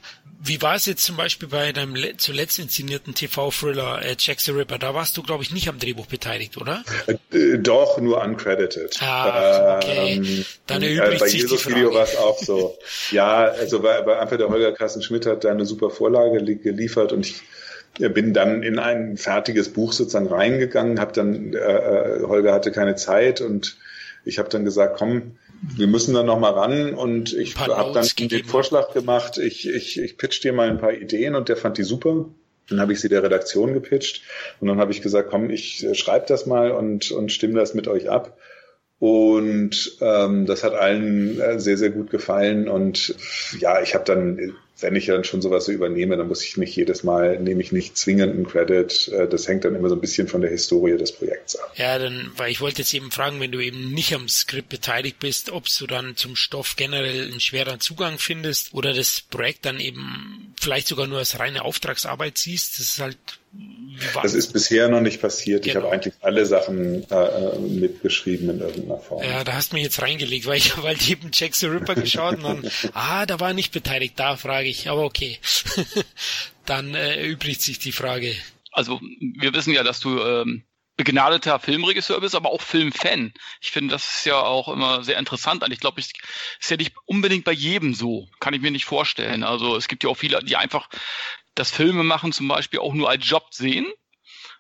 wie 0.43 0.63
war 0.63 0.75
es 0.75 0.87
jetzt 0.87 1.05
zum 1.05 1.17
Beispiel 1.17 1.49
bei 1.49 1.73
deinem 1.73 1.97
zuletzt 2.19 2.59
inszenierten 2.59 3.15
TV-Thriller 3.15 4.03
äh, 4.03 4.17
Jack 4.19 4.41
the 4.41 4.53
Ripper? 4.53 4.79
Da 4.79 4.95
warst 4.95 5.17
du, 5.17 5.23
glaube 5.23 5.43
ich, 5.43 5.53
nicht 5.53 5.69
am 5.69 5.79
Drehbuch 5.79 6.07
beteiligt, 6.07 6.57
oder? 6.57 6.85
Äh, 7.07 7.59
doch, 7.59 7.99
nur 8.01 8.23
uncredited. 8.23 9.01
Ah, 9.03 9.77
okay. 9.77 10.15
Ähm, 10.15 10.45
Dann 10.67 10.83
erübrigt 10.83 11.15
äh, 11.15 11.19
bei 11.19 11.29
sich 11.29 11.43
Jesus 11.43 11.63
die 11.63 11.65
Frage. 11.65 11.77
Video 11.77 11.95
war 11.95 12.05
es 12.05 12.17
auch 12.17 12.39
so. 12.39 12.79
ja, 13.11 13.45
also 13.45 13.81
bei, 13.81 14.03
bei 14.03 14.19
einfach 14.19 14.37
der 14.37 14.49
Holger 14.49 14.73
Carsten 14.73 15.03
Schmidt 15.03 15.27
hat 15.27 15.45
da 15.45 15.51
eine 15.51 15.67
super 15.67 15.91
Vorlage 15.91 16.43
geliefert 16.57 17.13
und 17.13 17.27
ich 17.27 17.43
bin 17.99 18.35
dann 18.35 18.63
in 18.63 18.79
ein 18.79 19.17
fertiges 19.17 19.73
Buch 19.73 19.93
sozusagen 19.93 20.27
reingegangen, 20.27 21.01
habe 21.01 21.13
dann, 21.13 21.55
äh, 21.55 21.57
äh 21.57 22.23
Holger 22.23 22.53
hatte 22.53 22.71
keine 22.71 22.95
Zeit 22.97 23.41
und 23.41 23.79
ich 24.25 24.39
habe 24.39 24.49
dann 24.49 24.65
gesagt, 24.65 24.99
komm, 24.99 25.39
wir 25.63 25.87
müssen 25.87 26.15
da 26.15 26.23
noch 26.23 26.39
mal 26.39 26.53
ran 26.53 26.95
und 26.95 27.33
ich 27.33 27.57
habe 27.57 27.93
dann 27.93 28.29
den 28.29 28.45
Vorschlag 28.45 28.93
gemacht, 28.93 29.39
ich, 29.39 29.69
ich, 29.69 30.01
ich 30.01 30.19
pitch 30.19 30.43
dir 30.43 30.53
mal 30.53 30.69
ein 30.69 30.79
paar 30.79 30.93
Ideen 30.93 31.35
und 31.35 31.49
der 31.49 31.57
fand 31.57 31.79
die 31.79 31.83
super. 31.83 32.27
Dann 32.69 32.81
habe 32.81 32.93
ich 32.93 33.01
sie 33.01 33.09
der 33.09 33.23
Redaktion 33.23 33.75
gepitcht 33.75 34.23
und 34.61 34.69
dann 34.69 34.79
habe 34.79 34.91
ich 34.91 35.01
gesagt, 35.01 35.31
komm, 35.31 35.51
ich 35.51 35.85
äh, 35.85 35.95
schreibe 35.95 36.27
das 36.27 36.47
mal 36.47 36.73
und, 36.73 37.13
und 37.13 37.31
stimme 37.31 37.61
das 37.61 37.75
mit 37.75 37.87
euch 37.87 38.11
ab. 38.11 38.37
Und 38.99 39.99
ähm, 40.01 40.47
das 40.47 40.65
hat 40.65 40.75
allen 40.75 41.39
äh, 41.39 41.61
sehr, 41.61 41.77
sehr 41.77 41.91
gut 41.91 42.11
gefallen. 42.11 42.69
Und 42.69 43.15
ja, 43.61 43.81
ich 43.83 43.95
habe 43.95 44.05
dann 44.05 44.57
wenn 44.81 44.95
ich 44.95 45.07
dann 45.07 45.25
schon 45.25 45.41
sowas 45.41 45.65
so 45.65 45.73
übernehme, 45.73 46.17
dann 46.17 46.29
muss 46.29 46.45
ich 46.45 46.57
nicht 46.57 46.77
jedes 46.77 47.03
Mal, 47.03 47.41
nehme 47.41 47.63
ich 47.63 47.73
nicht 47.73 47.97
zwingend 47.97 48.35
einen 48.35 48.47
Credit. 48.47 49.09
Äh, 49.09 49.29
das 49.29 49.49
hängt 49.49 49.65
dann 49.65 49.75
immer 49.75 49.89
so 49.89 49.95
ein 49.95 50.01
bisschen 50.01 50.29
von 50.29 50.43
der 50.43 50.51
Historie 50.51 50.97
des 50.99 51.13
Projekts 51.13 51.57
ab. 51.57 51.73
Ja, 51.77 51.99
dann, 51.99 52.31
weil 52.37 52.51
ich 52.51 52.61
wollte 52.61 52.83
jetzt 52.83 52.93
eben 52.93 53.11
fragen, 53.11 53.41
wenn 53.41 53.53
du 53.53 53.61
eben 53.61 53.93
nicht 53.93 54.15
am 54.15 54.29
Skript 54.29 54.69
beteiligt 54.69 55.19
bist, 55.19 55.51
ob 55.51 55.65
du 55.79 55.87
dann 55.87 56.17
zum 56.17 56.37
Stoff 56.37 56.77
generell 56.77 57.25
einen 57.25 57.41
schweren 57.41 57.81
Zugang 57.81 58.19
findest 58.19 58.75
oder 58.75 58.93
das 58.93 59.23
Projekt 59.23 59.65
dann 59.65 59.81
eben 59.81 60.46
vielleicht 60.61 60.87
sogar 60.87 61.07
nur 61.07 61.19
als 61.19 61.39
reine 61.39 61.65
Auftragsarbeit 61.65 62.39
siehst. 62.39 62.79
Das 62.79 62.87
ist 62.87 62.99
halt 62.99 63.19
das 64.23 64.35
ist 64.35 64.53
bisher 64.53 64.89
noch 64.89 65.01
nicht 65.01 65.21
passiert. 65.21 65.65
Genau. 65.65 65.79
Ich 65.79 65.85
habe 65.85 65.93
eigentlich 65.93 66.15
alle 66.21 66.45
Sachen 66.47 67.09
äh, 67.11 67.59
mitgeschrieben 67.59 68.51
in 68.51 68.61
irgendeiner 68.61 68.99
Form. 68.99 69.23
Ja, 69.23 69.45
da 69.45 69.55
hast 69.55 69.73
du 69.73 69.77
mich 69.77 69.85
jetzt 69.85 70.03
reingelegt, 70.03 70.47
weil 70.47 70.59
ich 70.59 70.77
habe 70.77 70.89
halt 70.89 71.09
eben 71.09 71.31
Jack 71.33 71.55
the 71.55 71.67
Ripper 71.67 71.95
geschaut 71.95 72.37
und 72.37 72.45
dann, 72.45 72.71
ah, 72.93 73.27
da 73.27 73.41
war 73.41 73.53
nicht 73.53 73.73
beteiligt, 73.73 74.15
da 74.17 74.37
frage 74.37 74.69
ich, 74.69 74.89
aber 74.89 75.05
okay. 75.05 75.39
dann 76.67 76.95
äh, 76.95 77.17
erübrigt 77.17 77.63
sich 77.63 77.79
die 77.79 77.93
Frage. 77.93 78.35
Also 78.73 79.01
wir 79.21 79.55
wissen 79.55 79.73
ja, 79.73 79.83
dass 79.83 80.01
du 80.01 80.21
ähm, 80.21 80.65
begnadeter 80.97 81.59
Filmregisseur 81.61 82.21
bist, 82.21 82.35
aber 82.35 82.51
auch 82.51 82.63
Filmfan. 82.63 83.33
Ich 83.61 83.71
finde, 83.71 83.93
das 83.93 84.19
ist 84.19 84.27
ja 84.27 84.41
auch 84.41 84.69
immer 84.69 85.05
sehr 85.05 85.19
interessant. 85.19 85.63
Und 85.63 85.73
ich 85.73 85.81
glaube, 85.81 86.01
es 86.01 86.13
ist 86.61 86.71
ja 86.71 86.77
nicht 86.77 86.95
unbedingt 87.05 87.45
bei 87.45 87.53
jedem 87.53 87.95
so. 87.95 88.29
Kann 88.41 88.55
ich 88.55 88.63
mir 88.63 88.71
nicht 88.71 88.87
vorstellen. 88.87 89.43
Also 89.43 89.77
es 89.77 89.89
gibt 89.89 90.05
ja 90.05 90.11
auch 90.11 90.17
viele, 90.17 90.43
die 90.43 90.57
einfach 90.57 90.89
das 91.55 91.71
Filme 91.71 92.03
machen 92.03 92.33
zum 92.33 92.49
Beispiel 92.49 92.81
auch 92.81 92.95
nur 92.95 93.09
als 93.09 93.29
Job 93.29 93.49
sehen. 93.51 93.87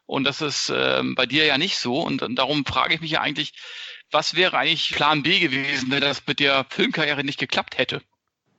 Und 0.04 0.24
das 0.24 0.40
ist 0.40 0.68
äh, 0.68 1.02
bei 1.04 1.26
dir 1.26 1.44
ja 1.46 1.58
nicht 1.58 1.78
so. 1.78 2.00
Und 2.00 2.22
darum 2.38 2.64
frage 2.64 2.94
ich 2.94 3.00
mich 3.00 3.12
ja 3.12 3.22
eigentlich, 3.22 3.54
was 4.10 4.34
wäre 4.34 4.56
eigentlich 4.56 4.90
Plan 4.90 5.22
B 5.22 5.40
gewesen, 5.40 5.90
wenn 5.90 6.00
das 6.00 6.26
mit 6.26 6.38
der 6.38 6.66
Filmkarriere 6.68 7.24
nicht 7.24 7.38
geklappt 7.38 7.78
hätte? 7.78 8.02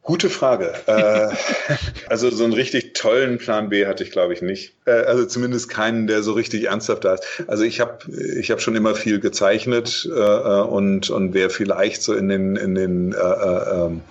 Gute 0.07 0.29
Frage. 0.29 0.73
äh, 0.85 1.27
also 2.07 2.29
so 2.29 2.45
einen 2.45 2.53
richtig 2.53 2.93
tollen 2.93 3.39
Plan 3.39 3.67
B 3.67 3.87
hatte 3.87 4.05
ich, 4.05 4.11
glaube 4.11 4.33
ich, 4.33 4.41
nicht. 4.41 4.73
Äh, 4.85 4.91
also 4.91 5.25
zumindest 5.25 5.67
keinen, 5.67 6.07
der 6.07 6.23
so 6.23 6.31
richtig 6.31 6.67
ernsthaft 6.67 7.03
da 7.03 7.15
ist. 7.15 7.43
Also 7.47 7.65
ich 7.65 7.81
habe 7.81 8.09
ich 8.39 8.49
hab 8.49 8.61
schon 8.61 8.77
immer 8.77 8.95
viel 8.95 9.19
gezeichnet 9.19 10.09
äh, 10.09 10.61
und 10.61 11.09
und 11.09 11.33
wäre 11.33 11.49
vielleicht 11.49 12.03
so 12.03 12.13
in 12.13 12.29
den 12.29 12.55
in 12.55 12.73
den 12.73 13.11
äh, 13.11 13.17
äh, 13.17 13.85
ähm, 13.85 14.01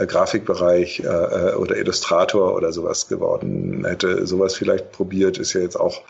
äh, 0.00 0.06
Grafikbereich 0.06 1.04
äh, 1.04 1.06
äh, 1.06 1.54
oder 1.54 1.76
Illustrator 1.76 2.52
oder 2.56 2.72
sowas 2.72 3.06
geworden. 3.06 3.84
Hätte 3.86 4.26
sowas 4.26 4.56
vielleicht 4.56 4.90
probiert, 4.90 5.38
ist 5.38 5.52
ja 5.52 5.60
jetzt 5.60 5.78
auch 5.78 6.02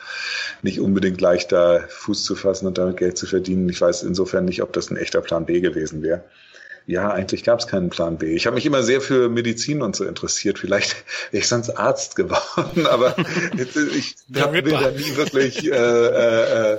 nicht 0.63 0.81
unbedingt 0.81 1.21
leichter, 1.21 1.85
Fuß 1.91 2.25
zu 2.25 2.37
fassen 2.37 2.67
und 2.69 2.79
damit 2.79 2.97
Geld 2.97 3.19
zu 3.19 3.27
verdienen. 3.27 3.69
Ich 3.69 3.83
weiß 3.83 4.03
insofern 4.03 4.47
nicht, 4.47 4.63
ob 4.63 4.73
das 4.73 4.91
ein 4.91 4.97
echter 4.97 5.21
Plan 5.21 5.45
B 5.45 5.61
gewesen 5.61 6.03
wäre. 6.03 6.25
Ja, 6.89 7.11
eigentlich 7.11 7.43
gab 7.43 7.59
es 7.59 7.67
keinen 7.67 7.91
Plan 7.91 8.17
B. 8.17 8.37
Ich 8.37 8.47
habe 8.47 8.55
mich 8.55 8.65
immer 8.65 8.85
sehr 8.85 9.01
für 9.01 9.29
Medizin 9.29 9.83
und 9.83 9.97
so 9.97 10.05
interessiert. 10.05 10.61
Vielleicht 10.61 10.93
wäre 11.33 11.41
ich 11.41 11.49
sonst 11.49 11.71
Arzt 11.71 12.15
geworden, 12.15 12.87
aber 12.91 13.17
ich 13.59 14.15
habe 14.37 14.53
mir 14.53 14.63
da 14.63 14.91
nie 14.93 15.17
wirklich 15.17 15.71
äh, 15.71 15.77
äh, 15.77 16.75
äh, 16.75 16.79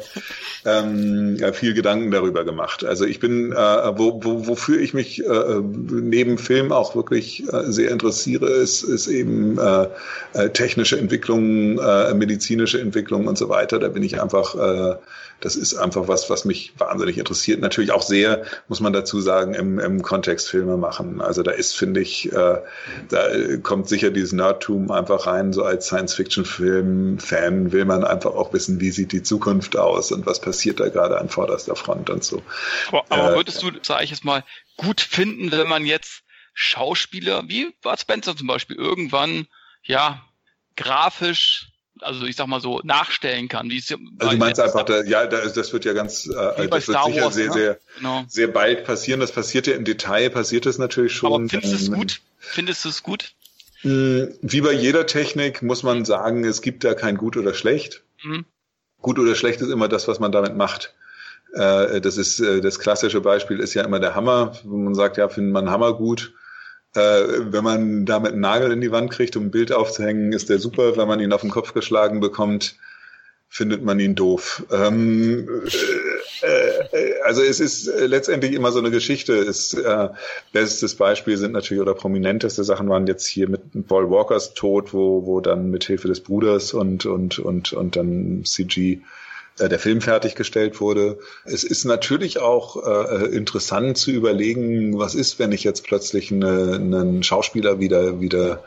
ähm, 0.64 1.38
viel 1.54 1.74
Gedanken 1.74 2.12
darüber 2.12 2.46
gemacht. 2.46 2.86
Also 2.86 3.04
ich 3.04 3.20
bin, 3.20 3.52
äh, 3.52 3.56
wo, 3.56 4.24
wo, 4.24 4.48
wofür 4.48 4.80
ich 4.80 4.94
mich 4.94 5.26
äh, 5.26 5.60
neben 5.62 6.38
Film 6.38 6.72
auch 6.72 6.96
wirklich 6.96 7.44
äh, 7.52 7.64
sehr 7.66 7.92
interessiere, 7.92 8.50
ist, 8.50 8.84
ist 8.84 9.08
eben 9.08 9.58
äh, 9.58 9.88
äh 10.34 10.50
technische 10.52 10.98
Entwicklung, 10.98 11.80
äh, 11.80 12.14
medizinische 12.14 12.80
Entwicklung 12.80 13.28
und 13.28 13.38
so 13.38 13.50
weiter. 13.50 13.78
Da 13.78 13.90
bin 13.90 14.04
ich 14.04 14.22
einfach 14.22 14.56
äh, 14.56 14.96
das 15.40 15.56
ist 15.56 15.76
einfach 15.76 16.08
was, 16.08 16.30
was 16.30 16.46
mich 16.46 16.74
wahnsinnig 16.78 17.18
interessiert. 17.18 17.62
Natürlich 17.62 17.92
auch 17.92 18.02
sehr, 18.02 18.46
muss 18.68 18.80
man 18.80 18.94
dazu 18.94 19.22
sagen, 19.22 19.54
im, 19.54 19.80
im 19.80 20.02
Kontext 20.02 20.50
Filme 20.50 20.78
machen. 20.78 21.22
Also 21.22 21.44
da 21.44 21.52
ist, 21.52 21.76
finde 21.76 22.02
ich, 22.02 22.32
äh, 22.32 22.62
da 23.10 23.58
kommt 23.62 23.88
sicher 23.88 24.10
dieses 24.10 24.32
Nerdtum 24.32 24.90
einfach 24.90 25.28
rein. 25.28 25.54
So 25.54 25.64
als 25.64 25.88
Science-Fiction-Film-Fan 25.88 27.72
will 27.72 27.86
man 27.86 28.04
einfach 28.04 28.32
auch 28.32 28.52
wissen, 28.54 28.80
wie 28.80 28.92
sieht 28.92 29.12
die 29.12 29.24
Zukunft 29.24 29.78
aus 29.78 30.12
und 30.12 30.26
was 30.26 30.42
passiert 30.42 30.80
da 30.80 30.90
gerade 30.90 31.20
an 31.20 31.30
vorderster 31.30 31.76
Front 31.76 32.10
und 32.10 32.24
so. 32.24 32.42
Aber, 32.88 33.06
aber 33.10 33.34
äh, 33.34 33.36
würdest 33.36 33.62
du, 33.62 33.72
sage 33.84 34.04
ich 34.04 34.10
jetzt 34.10 34.26
mal, 34.26 34.44
gut 34.76 35.02
finden, 35.02 35.52
wenn 35.52 35.68
man 35.68 35.86
jetzt 35.86 36.24
Schauspieler 36.54 37.44
wie 37.48 37.76
Bud 37.84 38.00
Spencer 38.00 38.36
zum 38.36 38.48
Beispiel 38.48 38.76
irgendwann, 38.76 39.46
ja, 39.84 40.24
grafisch 40.76 41.70
also 42.02 42.26
ich 42.26 42.36
sag 42.36 42.48
mal 42.48 42.62
so, 42.62 42.82
nachstellen 42.84 43.48
kann. 43.48 43.70
Wie 43.70 43.78
also 43.78 43.98
du 43.98 44.38
meinst 44.38 44.60
einfach, 44.60 44.84
da, 44.84 45.04
ja, 45.04 45.26
das 45.28 45.74
wird 45.74 45.86
ja 45.86 45.94
ganz, 45.94 46.26
äh, 46.28 46.68
das 46.68 46.88
wird 46.88 47.04
sicher 47.06 47.24
Wars, 47.24 47.36
sehr, 47.36 47.48
ne? 47.48 47.54
sehr, 47.54 47.80
genau. 47.98 48.26
sehr 48.28 48.48
bald 48.48 48.86
passieren. 48.86 49.20
Das 49.20 49.32
passiert 49.32 49.68
ja 49.68 49.76
im 49.76 49.86
Detail, 49.86 50.30
passiert 50.30 50.66
es 50.66 50.78
natürlich 50.78 51.14
schon. 51.14 51.34
Aber 51.34 51.50
findest 51.50 51.74
du 51.74 51.78
es 51.78 51.92
gut? 51.92 52.22
Findest 52.40 52.86
du 52.86 52.90
es 52.90 53.04
gut? 53.04 53.32
Hm, 53.82 54.34
wie 54.42 54.62
bei 54.62 54.74
jeder 54.74 55.06
Technik 55.06 55.62
muss 55.62 55.84
man 55.84 56.06
sagen, 56.06 56.44
es 56.44 56.62
gibt 56.62 56.84
da 56.84 56.94
kein 56.94 57.18
Gut 57.18 57.38
oder 57.38 57.54
Schlecht. 57.54 58.04
Mhm. 58.24 58.46
Gut 59.02 59.20
oder 59.20 59.36
Schlecht 59.36 59.62
ist 59.62 59.70
immer 59.70 59.88
das, 59.88 60.08
was 60.08 60.20
man 60.20 60.32
damit 60.32 60.56
macht. 60.56 60.96
Äh, 61.54 62.02
das 62.02 62.18
ist 62.18 62.40
äh, 62.40 62.62
das 62.62 62.80
klassische 62.80 63.22
Beispiel 63.22 63.60
ist 63.60 63.74
ja 63.74 63.84
immer 63.84 64.00
der 64.00 64.16
Hammer, 64.16 64.58
wo 64.64 64.78
man 64.78 64.96
sagt, 64.96 65.18
ja, 65.18 65.30
findet 65.30 65.54
man 65.54 65.70
Hammer 65.70 65.94
gut 65.94 66.34
wenn 66.94 67.64
man 67.64 68.06
damit 68.06 68.32
einen 68.32 68.42
Nagel 68.42 68.72
in 68.72 68.82
die 68.82 68.92
Wand 68.92 69.12
kriegt, 69.12 69.36
um 69.36 69.46
ein 69.46 69.52
Bild 69.52 69.72
aufzuhängen, 69.72 70.34
ist 70.34 70.50
der 70.50 70.58
super. 70.58 70.98
Wenn 70.98 71.08
man 71.08 71.20
ihn 71.20 71.34
auf 71.34 71.42
den 71.42 71.52
Kopf 71.52 71.74
geschlagen 71.74 72.20
bekommt, 72.20 72.76
findet 73.50 73.84
man 73.84 74.00
ihn 74.00 74.16
doof. 74.16 74.66
Ähm, 74.72 75.48
äh, 76.44 76.98
äh, 76.98 77.22
also 77.24 77.42
es 77.42 77.60
ist 77.60 77.88
äh, 77.88 78.06
letztendlich 78.06 78.54
immer 78.54 78.72
so 78.72 78.80
eine 78.80 78.92
Geschichte. 78.92 79.34
Es, 79.34 79.74
äh, 79.74 80.10
bestes 80.52 80.96
Beispiel 80.96 81.38
sind 81.38 81.54
natürlich 81.54 81.82
oder 81.82 81.94
prominenteste 81.94 82.64
Sachen 82.64 82.90
waren 82.90 83.08
jetzt 83.08 83.26
hier 83.26 83.50
mit 83.50 83.88
Paul 83.88 84.10
Walkers 84.10 84.54
Tod, 84.54 84.94
wo, 84.94 85.26
wo 85.26 85.40
dann 85.40 85.70
mit 85.70 85.86
Hilfe 85.86 86.08
des 86.08 86.22
Bruders 86.22 86.74
und, 86.74 87.06
und, 87.06 87.40
und, 87.40 87.74
und 87.74 87.96
dann 87.96 88.44
CG 88.46 88.94
äh, 88.94 89.00
der 89.60 89.80
Film 89.80 90.02
fertiggestellt 90.02 90.80
wurde. 90.80 91.20
Es 91.46 91.64
ist 91.64 91.86
natürlich 91.86 92.40
auch 92.40 92.86
äh, 92.86 93.26
interessant 93.28 93.98
zu 93.98 94.12
überlegen, 94.12 94.98
was 95.00 95.16
ist, 95.16 95.40
wenn 95.40 95.52
ich 95.52 95.64
jetzt 95.64 95.84
plötzlich 95.84 96.32
eine, 96.32 96.76
einen 96.76 97.24
Schauspieler 97.24 97.80
wieder, 97.80 98.22
wieder 98.22 98.64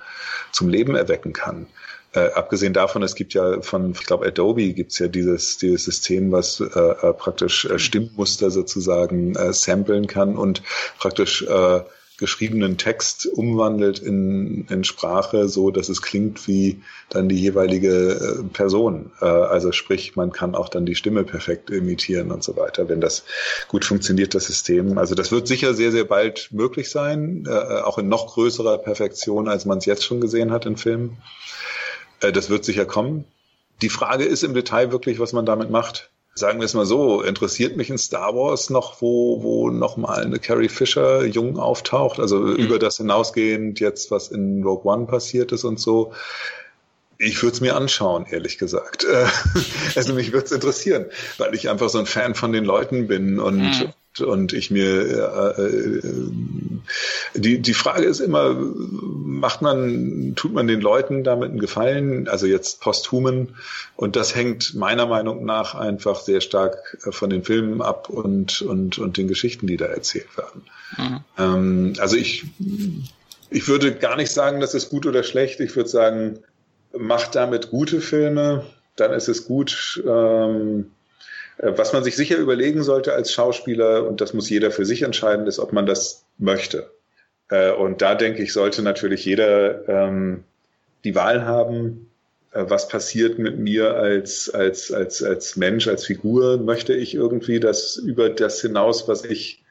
zum 0.53 0.69
Leben 0.69 0.97
erwecken 0.97 1.33
kann. 1.33 1.67
Äh, 2.13 2.33
abgesehen 2.33 2.73
davon, 2.73 3.05
es 3.05 3.15
gibt 3.15 3.35
ja 3.35 3.61
von, 3.61 3.93
ich 3.93 4.05
glaube, 4.05 4.27
Adobe 4.27 4.73
gibt's 4.73 4.99
ja 4.99 5.07
dieses, 5.07 5.59
dieses 5.59 5.85
System, 5.85 6.33
was 6.33 6.59
äh, 6.59 6.65
äh, 6.65 7.13
praktisch 7.13 7.67
äh, 7.67 7.79
Stimmmuster 7.79 8.51
sozusagen 8.51 9.37
äh, 9.37 9.53
samplen 9.53 10.09
kann 10.09 10.37
und 10.37 10.63
praktisch 10.99 11.43
äh, 11.43 11.83
geschriebenen 12.21 12.79
Text 12.79 13.27
umwandelt 13.27 13.99
in, 13.99 14.67
in 14.71 14.85
Sprache, 14.85 15.49
so 15.49 15.73
dass 15.73 15.89
es 15.89 16.03
klingt 16.03 16.47
wie 16.47 16.83
dann 17.09 17.29
die 17.29 17.41
jeweilige 17.41 17.91
äh, 18.39 18.43
Person. 18.45 19.11
Äh, 19.21 19.25
also 19.25 19.73
sprich, 19.73 20.15
man 20.15 20.31
kann 20.31 20.55
auch 20.55 20.69
dann 20.69 20.87
die 20.87 20.95
Stimme 20.95 21.25
perfekt 21.25 21.71
imitieren 21.71 22.31
und 22.31 22.45
so 22.45 22.57
weiter, 22.57 22.89
wenn 22.89 23.01
das 23.01 23.25
gut 23.67 23.85
funktioniert, 23.85 24.35
das 24.35 24.47
System. 24.47 24.99
Also 24.99 25.17
das 25.17 25.33
wird 25.33 25.49
sicher 25.49 25.75
sehr, 25.75 25.91
sehr 25.91 26.05
bald 26.05 26.51
möglich 26.53 26.91
sein, 26.91 27.45
äh, 27.49 27.81
auch 27.81 27.99
in 27.99 28.09
noch 28.09 28.35
größerer 28.35 28.79
Perfektion, 28.79 29.49
als 29.49 29.65
man 29.65 29.79
es 29.79 29.87
jetzt 29.87 30.05
schon 30.05 30.21
gesehen 30.21 30.53
hat 30.53 30.67
in 30.67 30.77
Filmen. 30.77 31.19
Das 32.21 32.51
wird 32.51 32.67
sicher 32.67 32.85
kommen. 32.85 33.25
Die 33.81 33.89
Frage 33.89 34.25
ist 34.25 34.45
im 34.45 34.53
Detail 34.53 34.93
wirklich, 34.93 35.19
was 35.19 35.33
man 35.33 35.47
damit 35.47 35.71
macht. 35.71 36.11
Sagen 36.35 36.61
wir 36.61 36.65
es 36.65 36.75
mal 36.75 36.87
so, 36.87 37.23
interessiert 37.23 37.77
mich 37.77 37.91
in 37.91 37.99
Star 37.99 38.35
Wars 38.35 38.71
noch, 38.71 39.03
wo, 39.03 39.43
wo 39.43 39.71
nochmal 39.71 40.25
eine 40.25 40.39
Carrie 40.39 40.69
Fisher 40.69 41.25
jung 41.27 41.59
auftaucht, 41.59 42.21
also 42.21 42.39
mhm. 42.39 42.57
über 42.57 42.79
das 42.79 42.99
hinausgehend 42.99 43.81
jetzt, 43.81 44.11
was 44.11 44.29
in 44.29 44.63
Rogue 44.63 44.91
One 44.91 45.07
passiert 45.07 45.53
ist 45.53 45.65
und 45.65 45.81
so. 45.81 46.13
Ich 47.19 47.43
würde 47.43 47.55
es 47.55 47.61
mir 47.61 47.77
anschauen, 47.77 48.27
ehrlich 48.31 48.57
gesagt. 48.57 49.07
also 49.95 50.15
mich 50.15 50.33
würde 50.33 50.47
es 50.47 50.53
interessieren, 50.53 51.07
weil 51.37 51.55
ich 51.55 51.69
einfach 51.69 51.91
so 51.91 51.99
ein 51.99 52.07
Fan 52.07 52.35
von 52.35 52.53
den 52.53 52.65
Leuten 52.65 53.09
bin 53.09 53.39
und, 53.39 53.59
mhm 53.59 53.93
und 54.19 54.53
ich 54.53 54.71
mir 54.71 55.57
äh, 55.57 55.63
äh, 55.63 56.03
die 57.35 57.61
die 57.61 57.75
Frage 57.75 58.07
ist 58.07 58.19
immer 58.19 58.55
macht 58.55 59.63
man 59.63 60.33
tut 60.35 60.53
man 60.53 60.67
den 60.67 60.81
Leuten 60.81 61.23
damit 61.23 61.51
einen 61.51 61.61
Gefallen 61.61 62.27
also 62.29 62.47
jetzt 62.47 62.81
posthumen? 62.81 63.57
Und 63.95 64.17
das 64.17 64.35
hängt 64.35 64.75
meiner 64.75 65.07
Meinung 65.07 65.45
nach 65.45 65.75
einfach 65.75 66.21
sehr 66.21 66.41
stark 66.41 66.99
von 67.11 67.31
den 67.31 67.45
Filmen 67.45 67.83
ab 67.83 68.09
und 68.11 68.63
und 68.63 68.99
und 68.99 69.17
den 69.17 69.29
Geschichten 69.29 69.69
die 69.69 69.77
da 69.77 69.87
erzählt 69.87 70.37
werden. 70.37 70.63
Mhm. 70.97 71.21
ähm, 71.39 71.93
also 72.01 72.17
ich 72.17 72.45
ich 73.51 73.69
würde 73.69 73.95
gar 73.95 74.17
nicht 74.17 74.33
sagen 74.33 74.61
das 74.61 74.75
ist 74.75 74.91
gut 74.91 75.07
oder 75.07 75.23
schlecht. 75.23 75.61
Ich 75.61 75.77
würde 75.77 75.89
sagen 75.89 76.41
macht 76.99 77.37
damit 77.37 77.71
gute 77.71 78.01
Filme 78.01 78.65
dann 78.97 79.13
ist 79.13 79.29
es 79.29 79.47
gut 79.47 80.03
ähm, 80.07 80.81
äh, 80.81 81.00
was 81.63 81.93
man 81.93 82.05
sich 82.05 82.17
sicher 82.17 82.37
überlegen 82.37 82.83
sollte 82.83 83.13
als 83.13 83.33
Schauspieler, 83.33 84.07
und 84.07 84.21
das 84.21 84.35
muss 84.35 84.49
jeder 84.49 84.71
für 84.71 84.85
sich 84.85 85.03
entscheiden, 85.03 85.47
ist, 85.47 85.59
ob 85.59 85.73
man 85.73 85.87
das 85.87 86.25
möchte. 86.39 86.91
Äh, 87.51 87.73
und 87.73 88.03
da 88.03 88.15
denke 88.15 88.43
ich, 88.43 88.53
sollte 88.53 88.83
natürlich 88.83 89.25
jeder 89.25 89.89
ähm, 89.89 90.45
die 91.05 91.15
Wahl 91.15 91.45
haben, 91.45 92.11
äh, 92.53 92.65
was 92.67 92.89
passiert 92.89 93.39
mit 93.39 93.59
mir 93.59 93.95
als, 93.95 94.49
als, 94.49 94.93
als, 94.93 95.23
als 95.23 95.57
Mensch, 95.57 95.87
als 95.89 96.07
Figur. 96.07 96.59
Möchte 96.59 96.95
ich 96.95 97.15
irgendwie 97.15 97.61
das 97.61 97.97
über 97.97 98.31
das 98.31 98.61
hinaus, 98.63 99.07
was 99.09 99.25
ich, 99.25 99.63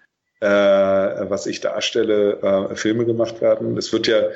äh, 0.42 0.48
was 0.48 1.48
ich 1.48 1.62
darstelle, 1.62 2.70
äh, 2.72 2.76
Filme 2.76 3.06
gemacht 3.06 3.42
werden? 3.42 3.78
Es 3.78 3.92
wird 3.92 4.08
ja 4.08 4.30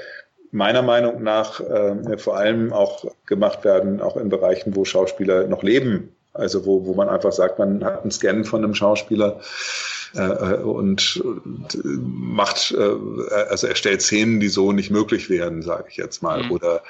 meiner 0.51 0.81
Meinung 0.81 1.23
nach 1.23 1.59
äh, 1.59 2.17
vor 2.17 2.37
allem 2.37 2.73
auch 2.73 3.11
gemacht 3.25 3.63
werden, 3.63 4.01
auch 4.01 4.17
in 4.17 4.29
Bereichen, 4.29 4.75
wo 4.75 4.85
Schauspieler 4.85 5.47
noch 5.47 5.63
leben 5.63 6.15
also 6.33 6.65
wo, 6.65 6.85
wo 6.85 6.93
man 6.93 7.09
einfach 7.09 7.31
sagt, 7.31 7.59
man 7.59 7.83
hat 7.83 8.01
einen 8.01 8.11
Scan 8.11 8.43
von 8.43 8.63
einem 8.63 8.73
Schauspieler 8.73 9.39
äh, 10.15 10.21
äh 10.21 10.61
und 10.63 11.23
äh, 11.23 11.87
macht, 11.87 12.75
äh, 12.77 13.33
also 13.49 13.67
erstellt 13.67 14.01
Szenen, 14.01 14.39
die 14.39 14.49
so 14.49 14.71
nicht 14.71 14.89
möglich 14.89 15.29
wären, 15.29 15.61
sage 15.61 15.85
ich 15.89 15.97
jetzt 15.97 16.23
mal, 16.23 16.43
mhm. 16.43 16.51
oder 16.51 16.81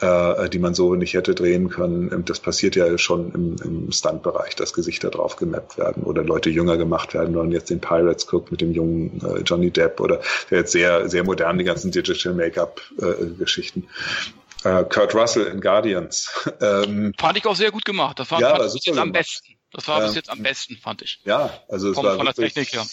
äh, 0.00 0.48
die 0.48 0.58
man 0.58 0.74
so 0.74 0.94
nicht 0.94 1.14
hätte 1.14 1.34
drehen 1.34 1.68
können. 1.68 2.24
Das 2.24 2.40
passiert 2.40 2.76
ja 2.76 2.96
schon 2.98 3.32
im, 3.32 3.56
im 3.64 3.92
Stunt-Bereich, 3.92 4.56
dass 4.56 4.72
Gesichter 4.72 5.10
drauf 5.10 5.36
gemappt 5.36 5.78
werden 5.78 6.02
oder 6.04 6.22
Leute 6.22 6.50
jünger 6.50 6.76
gemacht 6.76 7.14
werden, 7.14 7.34
wenn 7.34 7.42
man 7.42 7.52
jetzt 7.52 7.70
den 7.70 7.80
Pirates 7.80 8.26
guckt 8.26 8.50
mit 8.50 8.60
dem 8.60 8.72
jungen 8.72 9.20
äh, 9.24 9.40
Johnny 9.40 9.70
Depp 9.70 10.00
oder 10.00 10.20
der 10.50 10.58
jetzt 10.58 10.72
sehr, 10.72 11.08
sehr 11.08 11.24
modern 11.24 11.58
die 11.58 11.64
ganzen 11.64 11.90
Digital 11.90 12.34
Make-up-Geschichten. 12.34 13.80
Äh, 13.80 14.41
Kurt 14.62 15.14
Russell 15.14 15.46
in 15.46 15.60
Guardians. 15.60 16.30
Ähm, 16.60 17.12
fand 17.18 17.38
ich 17.38 17.46
auch 17.46 17.56
sehr 17.56 17.72
gut 17.72 17.84
gemacht. 17.84 18.18
Das 18.18 18.30
war, 18.30 18.40
ja, 18.40 18.56
bis 18.56 18.74
jetzt 18.84 18.98
am 18.98 19.10
besten. 19.10 19.56
Das 19.72 19.88
war 19.88 20.00
ähm, 20.00 20.06
bis 20.06 20.14
jetzt 20.14 20.30
am 20.30 20.42
besten, 20.42 20.76
fand 20.76 21.02
ich. 21.02 21.18
Ja, 21.24 21.50
also 21.68 21.90
es 21.90 21.94
Kommt 21.94 22.06
war 22.06 22.16
von 22.16 22.26
wirklich, 22.26 22.54
der 22.54 22.64
Technik 22.64 22.80
her. 22.80 22.86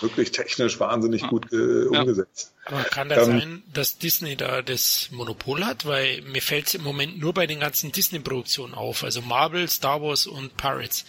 wirklich 0.00 0.32
technisch 0.32 0.80
wahnsinnig 0.80 1.22
ja. 1.22 1.28
gut 1.28 1.50
äh, 1.52 1.86
umgesetzt. 1.86 2.52
Aber 2.64 2.82
kann 2.84 3.08
das 3.08 3.28
ähm, 3.28 3.38
sein, 3.38 3.62
dass 3.72 3.98
Disney 3.98 4.36
da 4.36 4.62
das 4.62 5.08
Monopol 5.10 5.64
hat? 5.64 5.86
Weil 5.86 6.22
mir 6.22 6.42
fällt 6.42 6.66
es 6.66 6.74
im 6.74 6.82
Moment 6.82 7.18
nur 7.18 7.32
bei 7.32 7.46
den 7.46 7.60
ganzen 7.60 7.92
Disney-Produktionen 7.92 8.74
auf. 8.74 9.04
Also 9.04 9.22
Marvel, 9.22 9.68
Star 9.68 10.02
Wars 10.02 10.26
und 10.26 10.56
Pirates. 10.56 11.04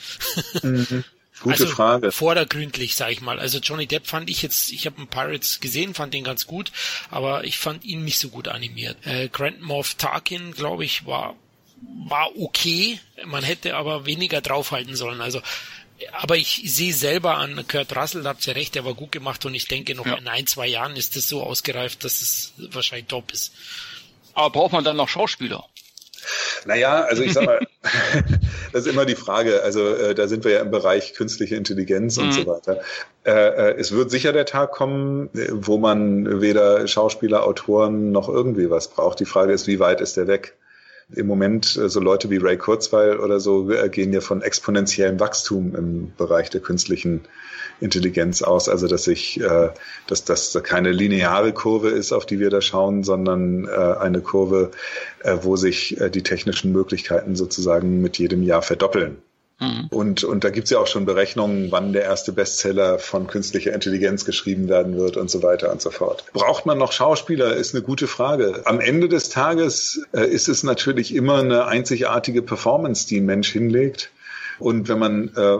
Mhm. 0.64 1.04
Gute 1.42 1.64
also 1.64 1.68
Frage. 1.68 2.12
Vordergründlich, 2.12 2.96
sag 2.96 3.12
ich 3.12 3.22
mal. 3.22 3.40
Also 3.40 3.60
Johnny 3.60 3.88
Depp 3.88 4.08
fand 4.08 4.30
ich 4.30 4.42
jetzt, 4.42 4.72
ich 4.72 4.86
habe 4.86 4.98
einen 4.98 5.08
Pirates 5.08 5.60
gesehen, 5.60 5.94
fand 5.94 6.14
den 6.14 6.24
ganz 6.24 6.48
gut, 6.48 6.72
aber 7.10 7.44
ich 7.44 7.58
fand 7.58 7.86
ihn 7.86 8.04
nicht 8.04 8.20
so 8.20 8.30
gut 8.30 8.48
animiert. 8.48 8.98
Äh, 9.06 9.30
Grand 9.30 9.62
Moff 9.62 9.96
Tarkin, 9.96 10.52
glaube 10.52 10.86
ich, 10.86 11.06
war 11.06 11.36
war 11.82 12.30
okay. 12.38 13.00
Man 13.26 13.44
hätte 13.44 13.76
aber 13.76 14.06
weniger 14.06 14.42
draufhalten 14.42 14.98
sollen. 14.98 15.22
Also 15.22 15.42
aber 16.14 16.38
ich 16.38 16.62
sehe 16.66 16.94
selber 16.94 17.38
an 17.38 17.68
Kurt 17.68 17.96
Russell, 17.96 18.24
da 18.24 18.30
habt 18.30 18.46
ihr 18.48 18.56
recht, 18.56 18.76
der 18.76 18.86
war 18.86 18.94
gut 18.94 19.12
gemacht 19.12 19.46
und 19.46 19.54
ich 19.54 19.68
denke, 19.68 19.96
noch 19.96 20.06
ja. 20.06 20.16
in 20.16 20.28
ein, 20.28 20.48
zwei 20.48 20.68
Jahren 20.68 20.96
ist 20.96 21.16
das 21.16 21.28
so 21.28 21.44
ausgereift, 21.44 22.04
dass 22.04 22.22
es 22.22 22.54
wahrscheinlich 22.58 23.08
top 23.08 23.32
ist. 23.32 23.54
Aber 24.34 24.50
braucht 24.50 24.72
man 24.72 24.84
dann 24.84 24.98
noch 24.98 25.10
Schauspieler? 25.10 25.66
Naja, 26.66 27.02
also 27.02 27.24
ich 27.24 27.34
sag 27.34 27.46
mal, 27.46 27.60
das 28.74 28.86
ist 28.86 28.92
immer 28.92 29.06
die 29.06 29.16
Frage. 29.16 29.64
Also 29.64 29.88
äh, 29.88 30.16
da 30.16 30.28
sind 30.28 30.44
wir 30.44 30.52
ja 30.52 30.60
im 30.62 30.72
Bereich 30.72 31.14
künstliche 31.14 31.56
Intelligenz 31.56 32.18
und 32.18 32.28
mhm. 32.28 32.32
so 32.34 32.48
weiter. 32.48 32.82
Äh, 33.26 33.32
äh, 33.32 33.76
es 33.78 33.92
wird 33.92 34.12
sicher 34.12 34.34
der 34.34 34.46
Tag 34.46 34.72
kommen, 34.72 35.30
wo 35.34 35.78
man 35.78 36.42
weder 36.42 36.88
Schauspieler, 36.88 37.46
Autoren 37.46 38.12
noch 38.12 38.30
irgendwie 38.30 38.70
was 38.70 38.90
braucht. 38.90 39.20
Die 39.20 39.26
Frage 39.26 39.54
ist, 39.54 39.68
wie 39.68 39.80
weit 39.80 40.02
ist 40.02 40.18
der 40.18 40.28
weg? 40.28 40.56
Im 41.12 41.28
Moment, 41.28 41.76
äh, 41.76 41.90
so 41.90 42.00
Leute 42.00 42.30
wie 42.30 42.38
Ray 42.38 42.58
Kurzweil 42.58 43.20
oder 43.20 43.40
so, 43.40 43.72
äh, 43.72 43.90
gehen 43.90 44.14
ja 44.14 44.22
von 44.22 44.42
exponentiellem 44.42 45.20
Wachstum 45.20 45.76
im 45.76 46.14
Bereich 46.18 46.50
der 46.50 46.62
künstlichen 46.62 47.22
Intelligenz 47.82 48.42
aus. 48.42 48.70
Also 48.70 48.88
dass 48.88 49.08
ich, 49.08 49.40
äh, 49.40 49.70
dass 50.08 50.26
das 50.26 50.58
keine 50.64 50.92
lineare 50.92 51.54
Kurve 51.54 51.90
ist, 51.90 52.12
auf 52.12 52.26
die 52.26 52.40
wir 52.40 52.50
da 52.50 52.62
schauen, 52.62 53.04
sondern 53.04 53.66
äh, 53.66 53.70
eine 53.70 54.22
Kurve, 54.22 54.72
äh, 55.24 55.38
wo 55.42 55.56
sich 55.56 56.00
äh, 56.00 56.10
die 56.10 56.24
technischen 56.24 56.72
Möglichkeiten 56.72 57.36
sozusagen 57.36 58.02
mit 58.02 58.18
jedem 58.18 58.44
Jahr 58.44 58.62
verdoppeln. 58.62 59.18
Mhm. 59.60 59.88
Und, 59.90 60.24
und 60.24 60.44
da 60.44 60.50
gibt's 60.50 60.70
ja 60.70 60.80
auch 60.80 60.88
schon 60.88 61.06
Berechnungen, 61.06 61.72
wann 61.72 61.92
der 61.92 62.04
erste 62.04 62.32
Bestseller 62.32 62.98
von 62.98 63.28
künstlicher 63.28 63.74
Intelligenz 63.74 64.24
geschrieben 64.26 64.70
werden 64.70 64.98
wird 64.98 65.18
und 65.18 65.30
so 65.30 65.44
weiter 65.44 65.72
und 65.72 65.82
so 65.82 65.92
fort. 65.92 66.24
Braucht 66.34 66.66
man 66.66 66.78
noch 66.78 66.92
Schauspieler, 66.92 67.56
ist 67.56 67.76
eine 67.76 67.84
gute 67.84 68.08
Frage. 68.08 68.62
Am 68.66 68.80
Ende 68.80 69.10
des 69.10 69.30
Tages 69.30 70.02
äh, 70.14 70.26
ist 70.26 70.48
es 70.48 70.64
natürlich 70.64 71.14
immer 71.14 71.40
eine 71.40 71.66
einzigartige 71.66 72.42
Performance, 72.42 73.08
die 73.08 73.20
ein 73.20 73.26
Mensch 73.26 73.52
hinlegt. 73.52 74.12
Und 74.60 74.90
wenn 74.90 75.00
man 75.00 75.30
äh, 75.36 75.58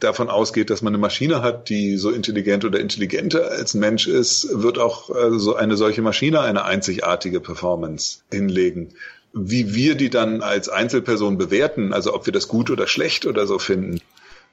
davon 0.00 0.30
ausgeht, 0.30 0.70
dass 0.70 0.82
man 0.82 0.94
eine 0.94 1.00
Maschine 1.00 1.42
hat, 1.42 1.68
die 1.68 1.96
so 1.96 2.10
intelligent 2.10 2.64
oder 2.64 2.80
intelligenter 2.80 3.50
als 3.50 3.74
ein 3.74 3.80
Mensch 3.80 4.06
ist, 4.06 4.48
wird 4.52 4.78
auch 4.78 5.10
äh, 5.10 5.38
so 5.38 5.54
eine 5.54 5.76
solche 5.76 6.02
Maschine 6.02 6.40
eine 6.40 6.64
einzigartige 6.64 7.40
Performance 7.40 8.20
hinlegen. 8.32 8.94
Wie 9.34 9.74
wir 9.74 9.94
die 9.94 10.08
dann 10.08 10.40
als 10.40 10.70
Einzelperson 10.70 11.36
bewerten, 11.36 11.92
also 11.92 12.14
ob 12.14 12.24
wir 12.24 12.32
das 12.32 12.48
gut 12.48 12.70
oder 12.70 12.86
schlecht 12.86 13.26
oder 13.26 13.46
so 13.46 13.58
finden, 13.58 14.00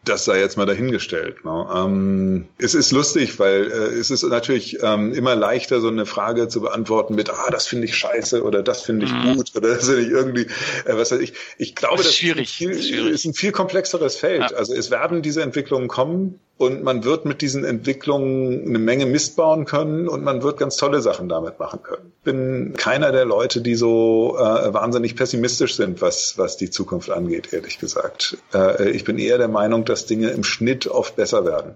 das 0.05 0.25
sei 0.25 0.39
jetzt 0.39 0.57
mal 0.57 0.65
dahingestellt. 0.65 1.43
Ne? 1.43 1.67
Ähm, 1.73 2.47
es 2.57 2.75
ist 2.75 2.91
lustig, 2.91 3.39
weil 3.39 3.71
äh, 3.71 3.99
es 3.99 4.11
ist 4.11 4.23
natürlich 4.23 4.77
ähm, 4.81 5.13
immer 5.13 5.35
leichter, 5.35 5.81
so 5.81 5.87
eine 5.87 6.05
Frage 6.05 6.47
zu 6.47 6.61
beantworten 6.61 7.15
mit, 7.15 7.29
ah, 7.29 7.49
das 7.51 7.67
finde 7.67 7.85
ich 7.85 7.95
scheiße 7.95 8.43
oder 8.43 8.63
das 8.63 8.83
finde 8.83 9.05
ich 9.05 9.11
mhm. 9.11 9.35
gut 9.35 9.51
oder 9.55 9.69
das 9.69 9.85
finde 9.85 10.01
ich 10.01 10.09
irgendwie, 10.09 10.47
äh, 10.85 10.95
was 10.95 11.11
weiß 11.11 11.19
ich. 11.19 11.33
Ich 11.57 11.75
glaube, 11.75 11.97
das, 11.97 12.07
ist, 12.07 12.17
schwierig. 12.17 12.49
Viel, 12.49 12.71
ist, 12.71 12.87
schwierig. 12.87 13.13
ist 13.13 13.25
ein 13.25 13.33
viel 13.33 13.51
komplexeres 13.51 14.15
Feld. 14.15 14.51
Ja. 14.51 14.57
Also 14.57 14.73
es 14.73 14.91
werden 14.91 15.21
diese 15.21 15.41
Entwicklungen 15.41 15.87
kommen 15.87 16.39
und 16.57 16.83
man 16.83 17.03
wird 17.03 17.25
mit 17.25 17.41
diesen 17.41 17.65
Entwicklungen 17.65 18.65
eine 18.67 18.79
Menge 18.79 19.05
Mist 19.05 19.35
bauen 19.35 19.65
können 19.65 20.07
und 20.07 20.23
man 20.23 20.41
wird 20.41 20.57
ganz 20.57 20.77
tolle 20.77 21.01
Sachen 21.01 21.27
damit 21.27 21.59
machen 21.59 21.83
können. 21.83 22.13
Ich 22.19 22.23
bin 22.23 22.73
keiner 22.77 23.11
der 23.11 23.25
Leute, 23.25 23.61
die 23.61 23.75
so 23.75 24.37
äh, 24.37 24.73
wahnsinnig 24.73 25.15
pessimistisch 25.15 25.75
sind, 25.75 26.01
was, 26.01 26.37
was 26.37 26.55
die 26.55 26.69
Zukunft 26.69 27.09
angeht, 27.09 27.51
ehrlich 27.51 27.77
gesagt. 27.77 28.37
Äh, 28.53 28.91
ich 28.91 29.03
bin 29.03 29.17
eher 29.17 29.37
der 29.37 29.49
Meinung, 29.49 29.83
dass 29.83 30.05
Dinge 30.05 30.29
im 30.29 30.43
Schnitt 30.43 30.87
oft 30.87 31.15
besser 31.17 31.45
werden. 31.45 31.75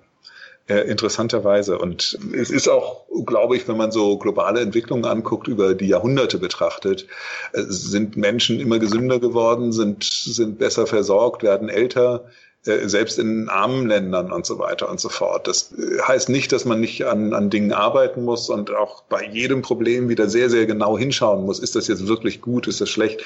äh, 0.69 0.81
interessanterweise. 0.81 1.77
Und 1.77 2.17
es 2.33 2.51
ist 2.51 2.69
auch, 2.69 3.05
glaube 3.25 3.57
ich, 3.57 3.67
wenn 3.67 3.77
man 3.77 3.91
so 3.91 4.17
globale 4.17 4.61
Entwicklungen 4.61 5.05
anguckt, 5.05 5.47
über 5.47 5.73
die 5.73 5.87
Jahrhunderte 5.87 6.37
betrachtet, 6.37 7.07
äh, 7.53 7.63
sind 7.67 8.15
Menschen 8.15 8.59
immer 8.59 8.79
gesünder 8.79 9.19
geworden, 9.19 9.71
sind, 9.71 10.03
sind 10.03 10.59
besser 10.59 10.87
versorgt, 10.87 11.43
werden 11.43 11.69
älter 11.69 12.25
selbst 12.61 13.17
in 13.17 13.47
armen 13.47 13.87
Ländern 13.87 14.31
und 14.31 14.45
so 14.45 14.59
weiter 14.59 14.89
und 14.89 14.99
so 14.99 15.07
fort. 15.07 15.47
Das 15.47 15.71
äh, 15.71 16.01
heißt 16.01 16.27
nicht, 16.27 16.51
dass 16.51 16.65
man 16.65 16.81
nicht 16.81 17.05
an, 17.05 17.33
an 17.33 17.49
Dingen 17.49 17.71
arbeiten 17.71 18.25
muss 18.25 18.49
und 18.49 18.71
auch 18.71 19.03
bei 19.03 19.25
jedem 19.25 19.61
Problem 19.61 20.09
wieder 20.09 20.27
sehr, 20.27 20.49
sehr 20.49 20.65
genau 20.65 20.97
hinschauen 20.97 21.45
muss. 21.45 21.59
Ist 21.59 21.75
das 21.75 21.87
jetzt 21.87 22.07
wirklich 22.07 22.41
gut? 22.41 22.67
Ist 22.67 22.81
das 22.81 22.89
schlecht? 22.89 23.23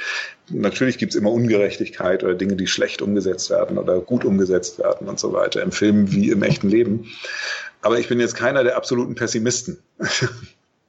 Natürlich 0.49 0.99
gibt 0.99 1.13
es 1.13 1.19
immer 1.19 1.31
Ungerechtigkeit 1.31 2.23
oder 2.23 2.35
Dinge, 2.35 2.55
die 2.55 2.67
schlecht 2.67 3.01
umgesetzt 3.01 3.49
werden 3.49 3.79
oder 3.79 3.99
gut 3.99 4.23
umgesetzt 4.23 4.77
werden 4.77 5.09
und 5.09 5.19
so 5.19 5.33
weiter, 5.33 5.63
im 5.63 5.71
Film 5.71 6.11
wie 6.11 6.29
im 6.29 6.43
echten 6.43 6.69
Leben. 6.69 7.07
Aber 7.81 7.99
ich 7.99 8.07
bin 8.07 8.19
jetzt 8.19 8.35
keiner 8.35 8.63
der 8.63 8.77
absoluten 8.77 9.15
Pessimisten. 9.15 9.79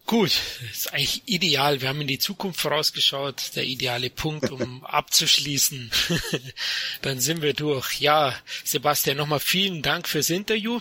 Gut, 0.07 0.33
ist 0.71 0.93
eigentlich 0.93 1.23
ideal. 1.27 1.81
Wir 1.81 1.89
haben 1.89 2.03
in 2.03 2.07
die 2.07 2.19
Zukunft 2.19 2.61
vorausgeschaut. 2.61 3.57
Der 3.57 3.65
ideale 3.65 4.11
Punkt, 4.11 4.51
um 4.51 4.85
abzuschließen. 4.85 5.91
Dann 7.03 7.21
sind 7.21 7.41
wir 7.41 7.55
durch. 7.55 8.01
Ja, 8.01 8.35
Sebastian, 8.65 9.17
nochmal 9.17 9.41
vielen 9.41 9.81
Dank 9.81 10.07
fürs 10.07 10.29
Interview. 10.29 10.81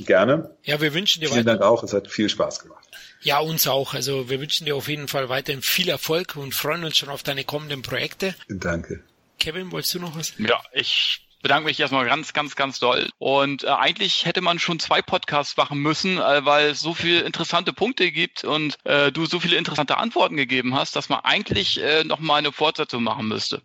Gerne. 0.00 0.50
Ja, 0.64 0.80
wir 0.80 0.92
wünschen 0.92 1.20
dir 1.20 1.30
Vielen 1.30 1.46
Dank 1.46 1.62
auch. 1.62 1.82
Es 1.82 1.92
hat 1.92 2.10
viel 2.10 2.28
Spaß 2.28 2.60
gemacht. 2.60 2.84
Ja, 3.22 3.38
uns 3.38 3.66
auch. 3.66 3.94
Also 3.94 4.28
wir 4.28 4.40
wünschen 4.40 4.66
dir 4.66 4.76
auf 4.76 4.88
jeden 4.88 5.08
Fall 5.08 5.30
weiterhin 5.30 5.62
viel 5.62 5.88
Erfolg 5.88 6.36
und 6.36 6.54
freuen 6.54 6.84
uns 6.84 6.98
schon 6.98 7.08
auf 7.08 7.22
deine 7.22 7.44
kommenden 7.44 7.80
Projekte. 7.80 8.34
Danke. 8.48 9.02
Kevin, 9.38 9.72
wolltest 9.72 9.94
du 9.94 10.00
noch 10.00 10.16
was? 10.16 10.34
Ja, 10.38 10.62
ich 10.72 11.23
bedanke 11.44 11.66
mich 11.66 11.78
erstmal 11.78 12.06
ganz, 12.06 12.32
ganz, 12.32 12.56
ganz 12.56 12.80
doll. 12.80 13.10
Und 13.18 13.64
äh, 13.64 13.68
eigentlich 13.68 14.24
hätte 14.24 14.40
man 14.40 14.58
schon 14.58 14.80
zwei 14.80 15.02
Podcasts 15.02 15.56
machen 15.58 15.78
müssen, 15.78 16.16
äh, 16.16 16.44
weil 16.46 16.70
es 16.70 16.80
so 16.80 16.94
viele 16.94 17.20
interessante 17.20 17.74
Punkte 17.74 18.10
gibt 18.10 18.44
und 18.44 18.78
äh, 18.84 19.12
du 19.12 19.26
so 19.26 19.38
viele 19.40 19.56
interessante 19.56 19.98
Antworten 19.98 20.38
gegeben 20.38 20.74
hast, 20.74 20.96
dass 20.96 21.10
man 21.10 21.20
eigentlich 21.22 21.82
äh, 21.82 22.02
nochmal 22.02 22.38
eine 22.38 22.50
Fortsetzung 22.50 23.02
machen 23.02 23.28
müsste. 23.28 23.60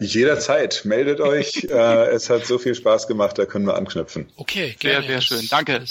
Jederzeit. 0.00 0.86
Meldet 0.86 1.20
euch. 1.20 1.64
äh, 1.70 2.06
es 2.08 2.30
hat 2.30 2.46
so 2.46 2.58
viel 2.58 2.74
Spaß 2.74 3.06
gemacht, 3.06 3.38
da 3.38 3.44
können 3.44 3.66
wir 3.66 3.76
anknüpfen. 3.76 4.32
Okay, 4.36 4.74
gerne. 4.78 5.06
Sehr, 5.06 5.20
sehr 5.20 5.20
schön. 5.20 5.48
Danke. 5.50 5.84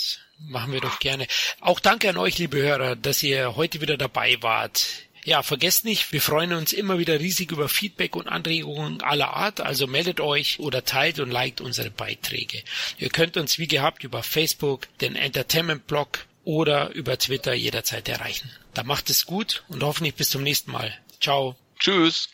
Machen 0.49 0.73
wir 0.73 0.81
doch 0.81 0.97
gerne. 0.97 1.27
Auch 1.59 1.79
danke 1.79 2.09
an 2.09 2.17
euch, 2.17 2.39
liebe 2.39 2.57
Hörer, 2.57 2.95
dass 2.95 3.21
ihr 3.21 3.55
heute 3.55 3.79
wieder 3.79 3.95
dabei 3.95 4.37
wart. 4.41 4.87
Ja, 5.23 5.43
vergesst 5.43 5.85
nicht, 5.85 6.11
wir 6.11 6.21
freuen 6.21 6.53
uns 6.53 6.73
immer 6.73 6.97
wieder 6.97 7.19
riesig 7.19 7.51
über 7.51 7.69
Feedback 7.69 8.15
und 8.15 8.27
Anregungen 8.27 9.01
aller 9.01 9.33
Art, 9.33 9.61
also 9.61 9.85
meldet 9.85 10.19
euch 10.19 10.59
oder 10.59 10.83
teilt 10.83 11.19
und 11.19 11.29
liked 11.29 11.61
unsere 11.61 11.91
Beiträge. 11.91 12.63
Ihr 12.97 13.09
könnt 13.09 13.37
uns 13.37 13.59
wie 13.59 13.67
gehabt 13.67 14.03
über 14.03 14.23
Facebook, 14.23 14.87
den 14.99 15.15
Entertainment 15.15 15.85
Blog 15.85 16.25
oder 16.43 16.89
über 16.91 17.19
Twitter 17.19 17.53
jederzeit 17.53 18.09
erreichen. 18.09 18.49
Da 18.73 18.83
macht 18.83 19.09
es 19.11 19.25
gut 19.25 19.63
und 19.67 19.83
hoffentlich 19.83 20.15
bis 20.15 20.31
zum 20.31 20.41
nächsten 20.41 20.71
Mal. 20.71 20.97
Ciao. 21.19 21.55
Tschüss. 21.77 22.29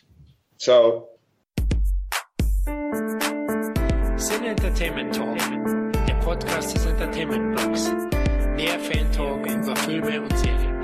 Ciao. 0.56 1.08
Sin 4.16 4.44
Entertainment 4.44 5.14
Talk, 5.14 5.38
der 6.06 6.14
Podcast 6.14 6.74
des 6.74 6.86
Entertainment 6.86 7.54
Blogs. 7.54 7.90
Mehr 8.56 8.80
Fan 8.80 9.12
Talk 9.12 9.46
über 9.46 9.76
Filme 9.76 10.22
und 10.22 10.38
Serien. 10.38 10.77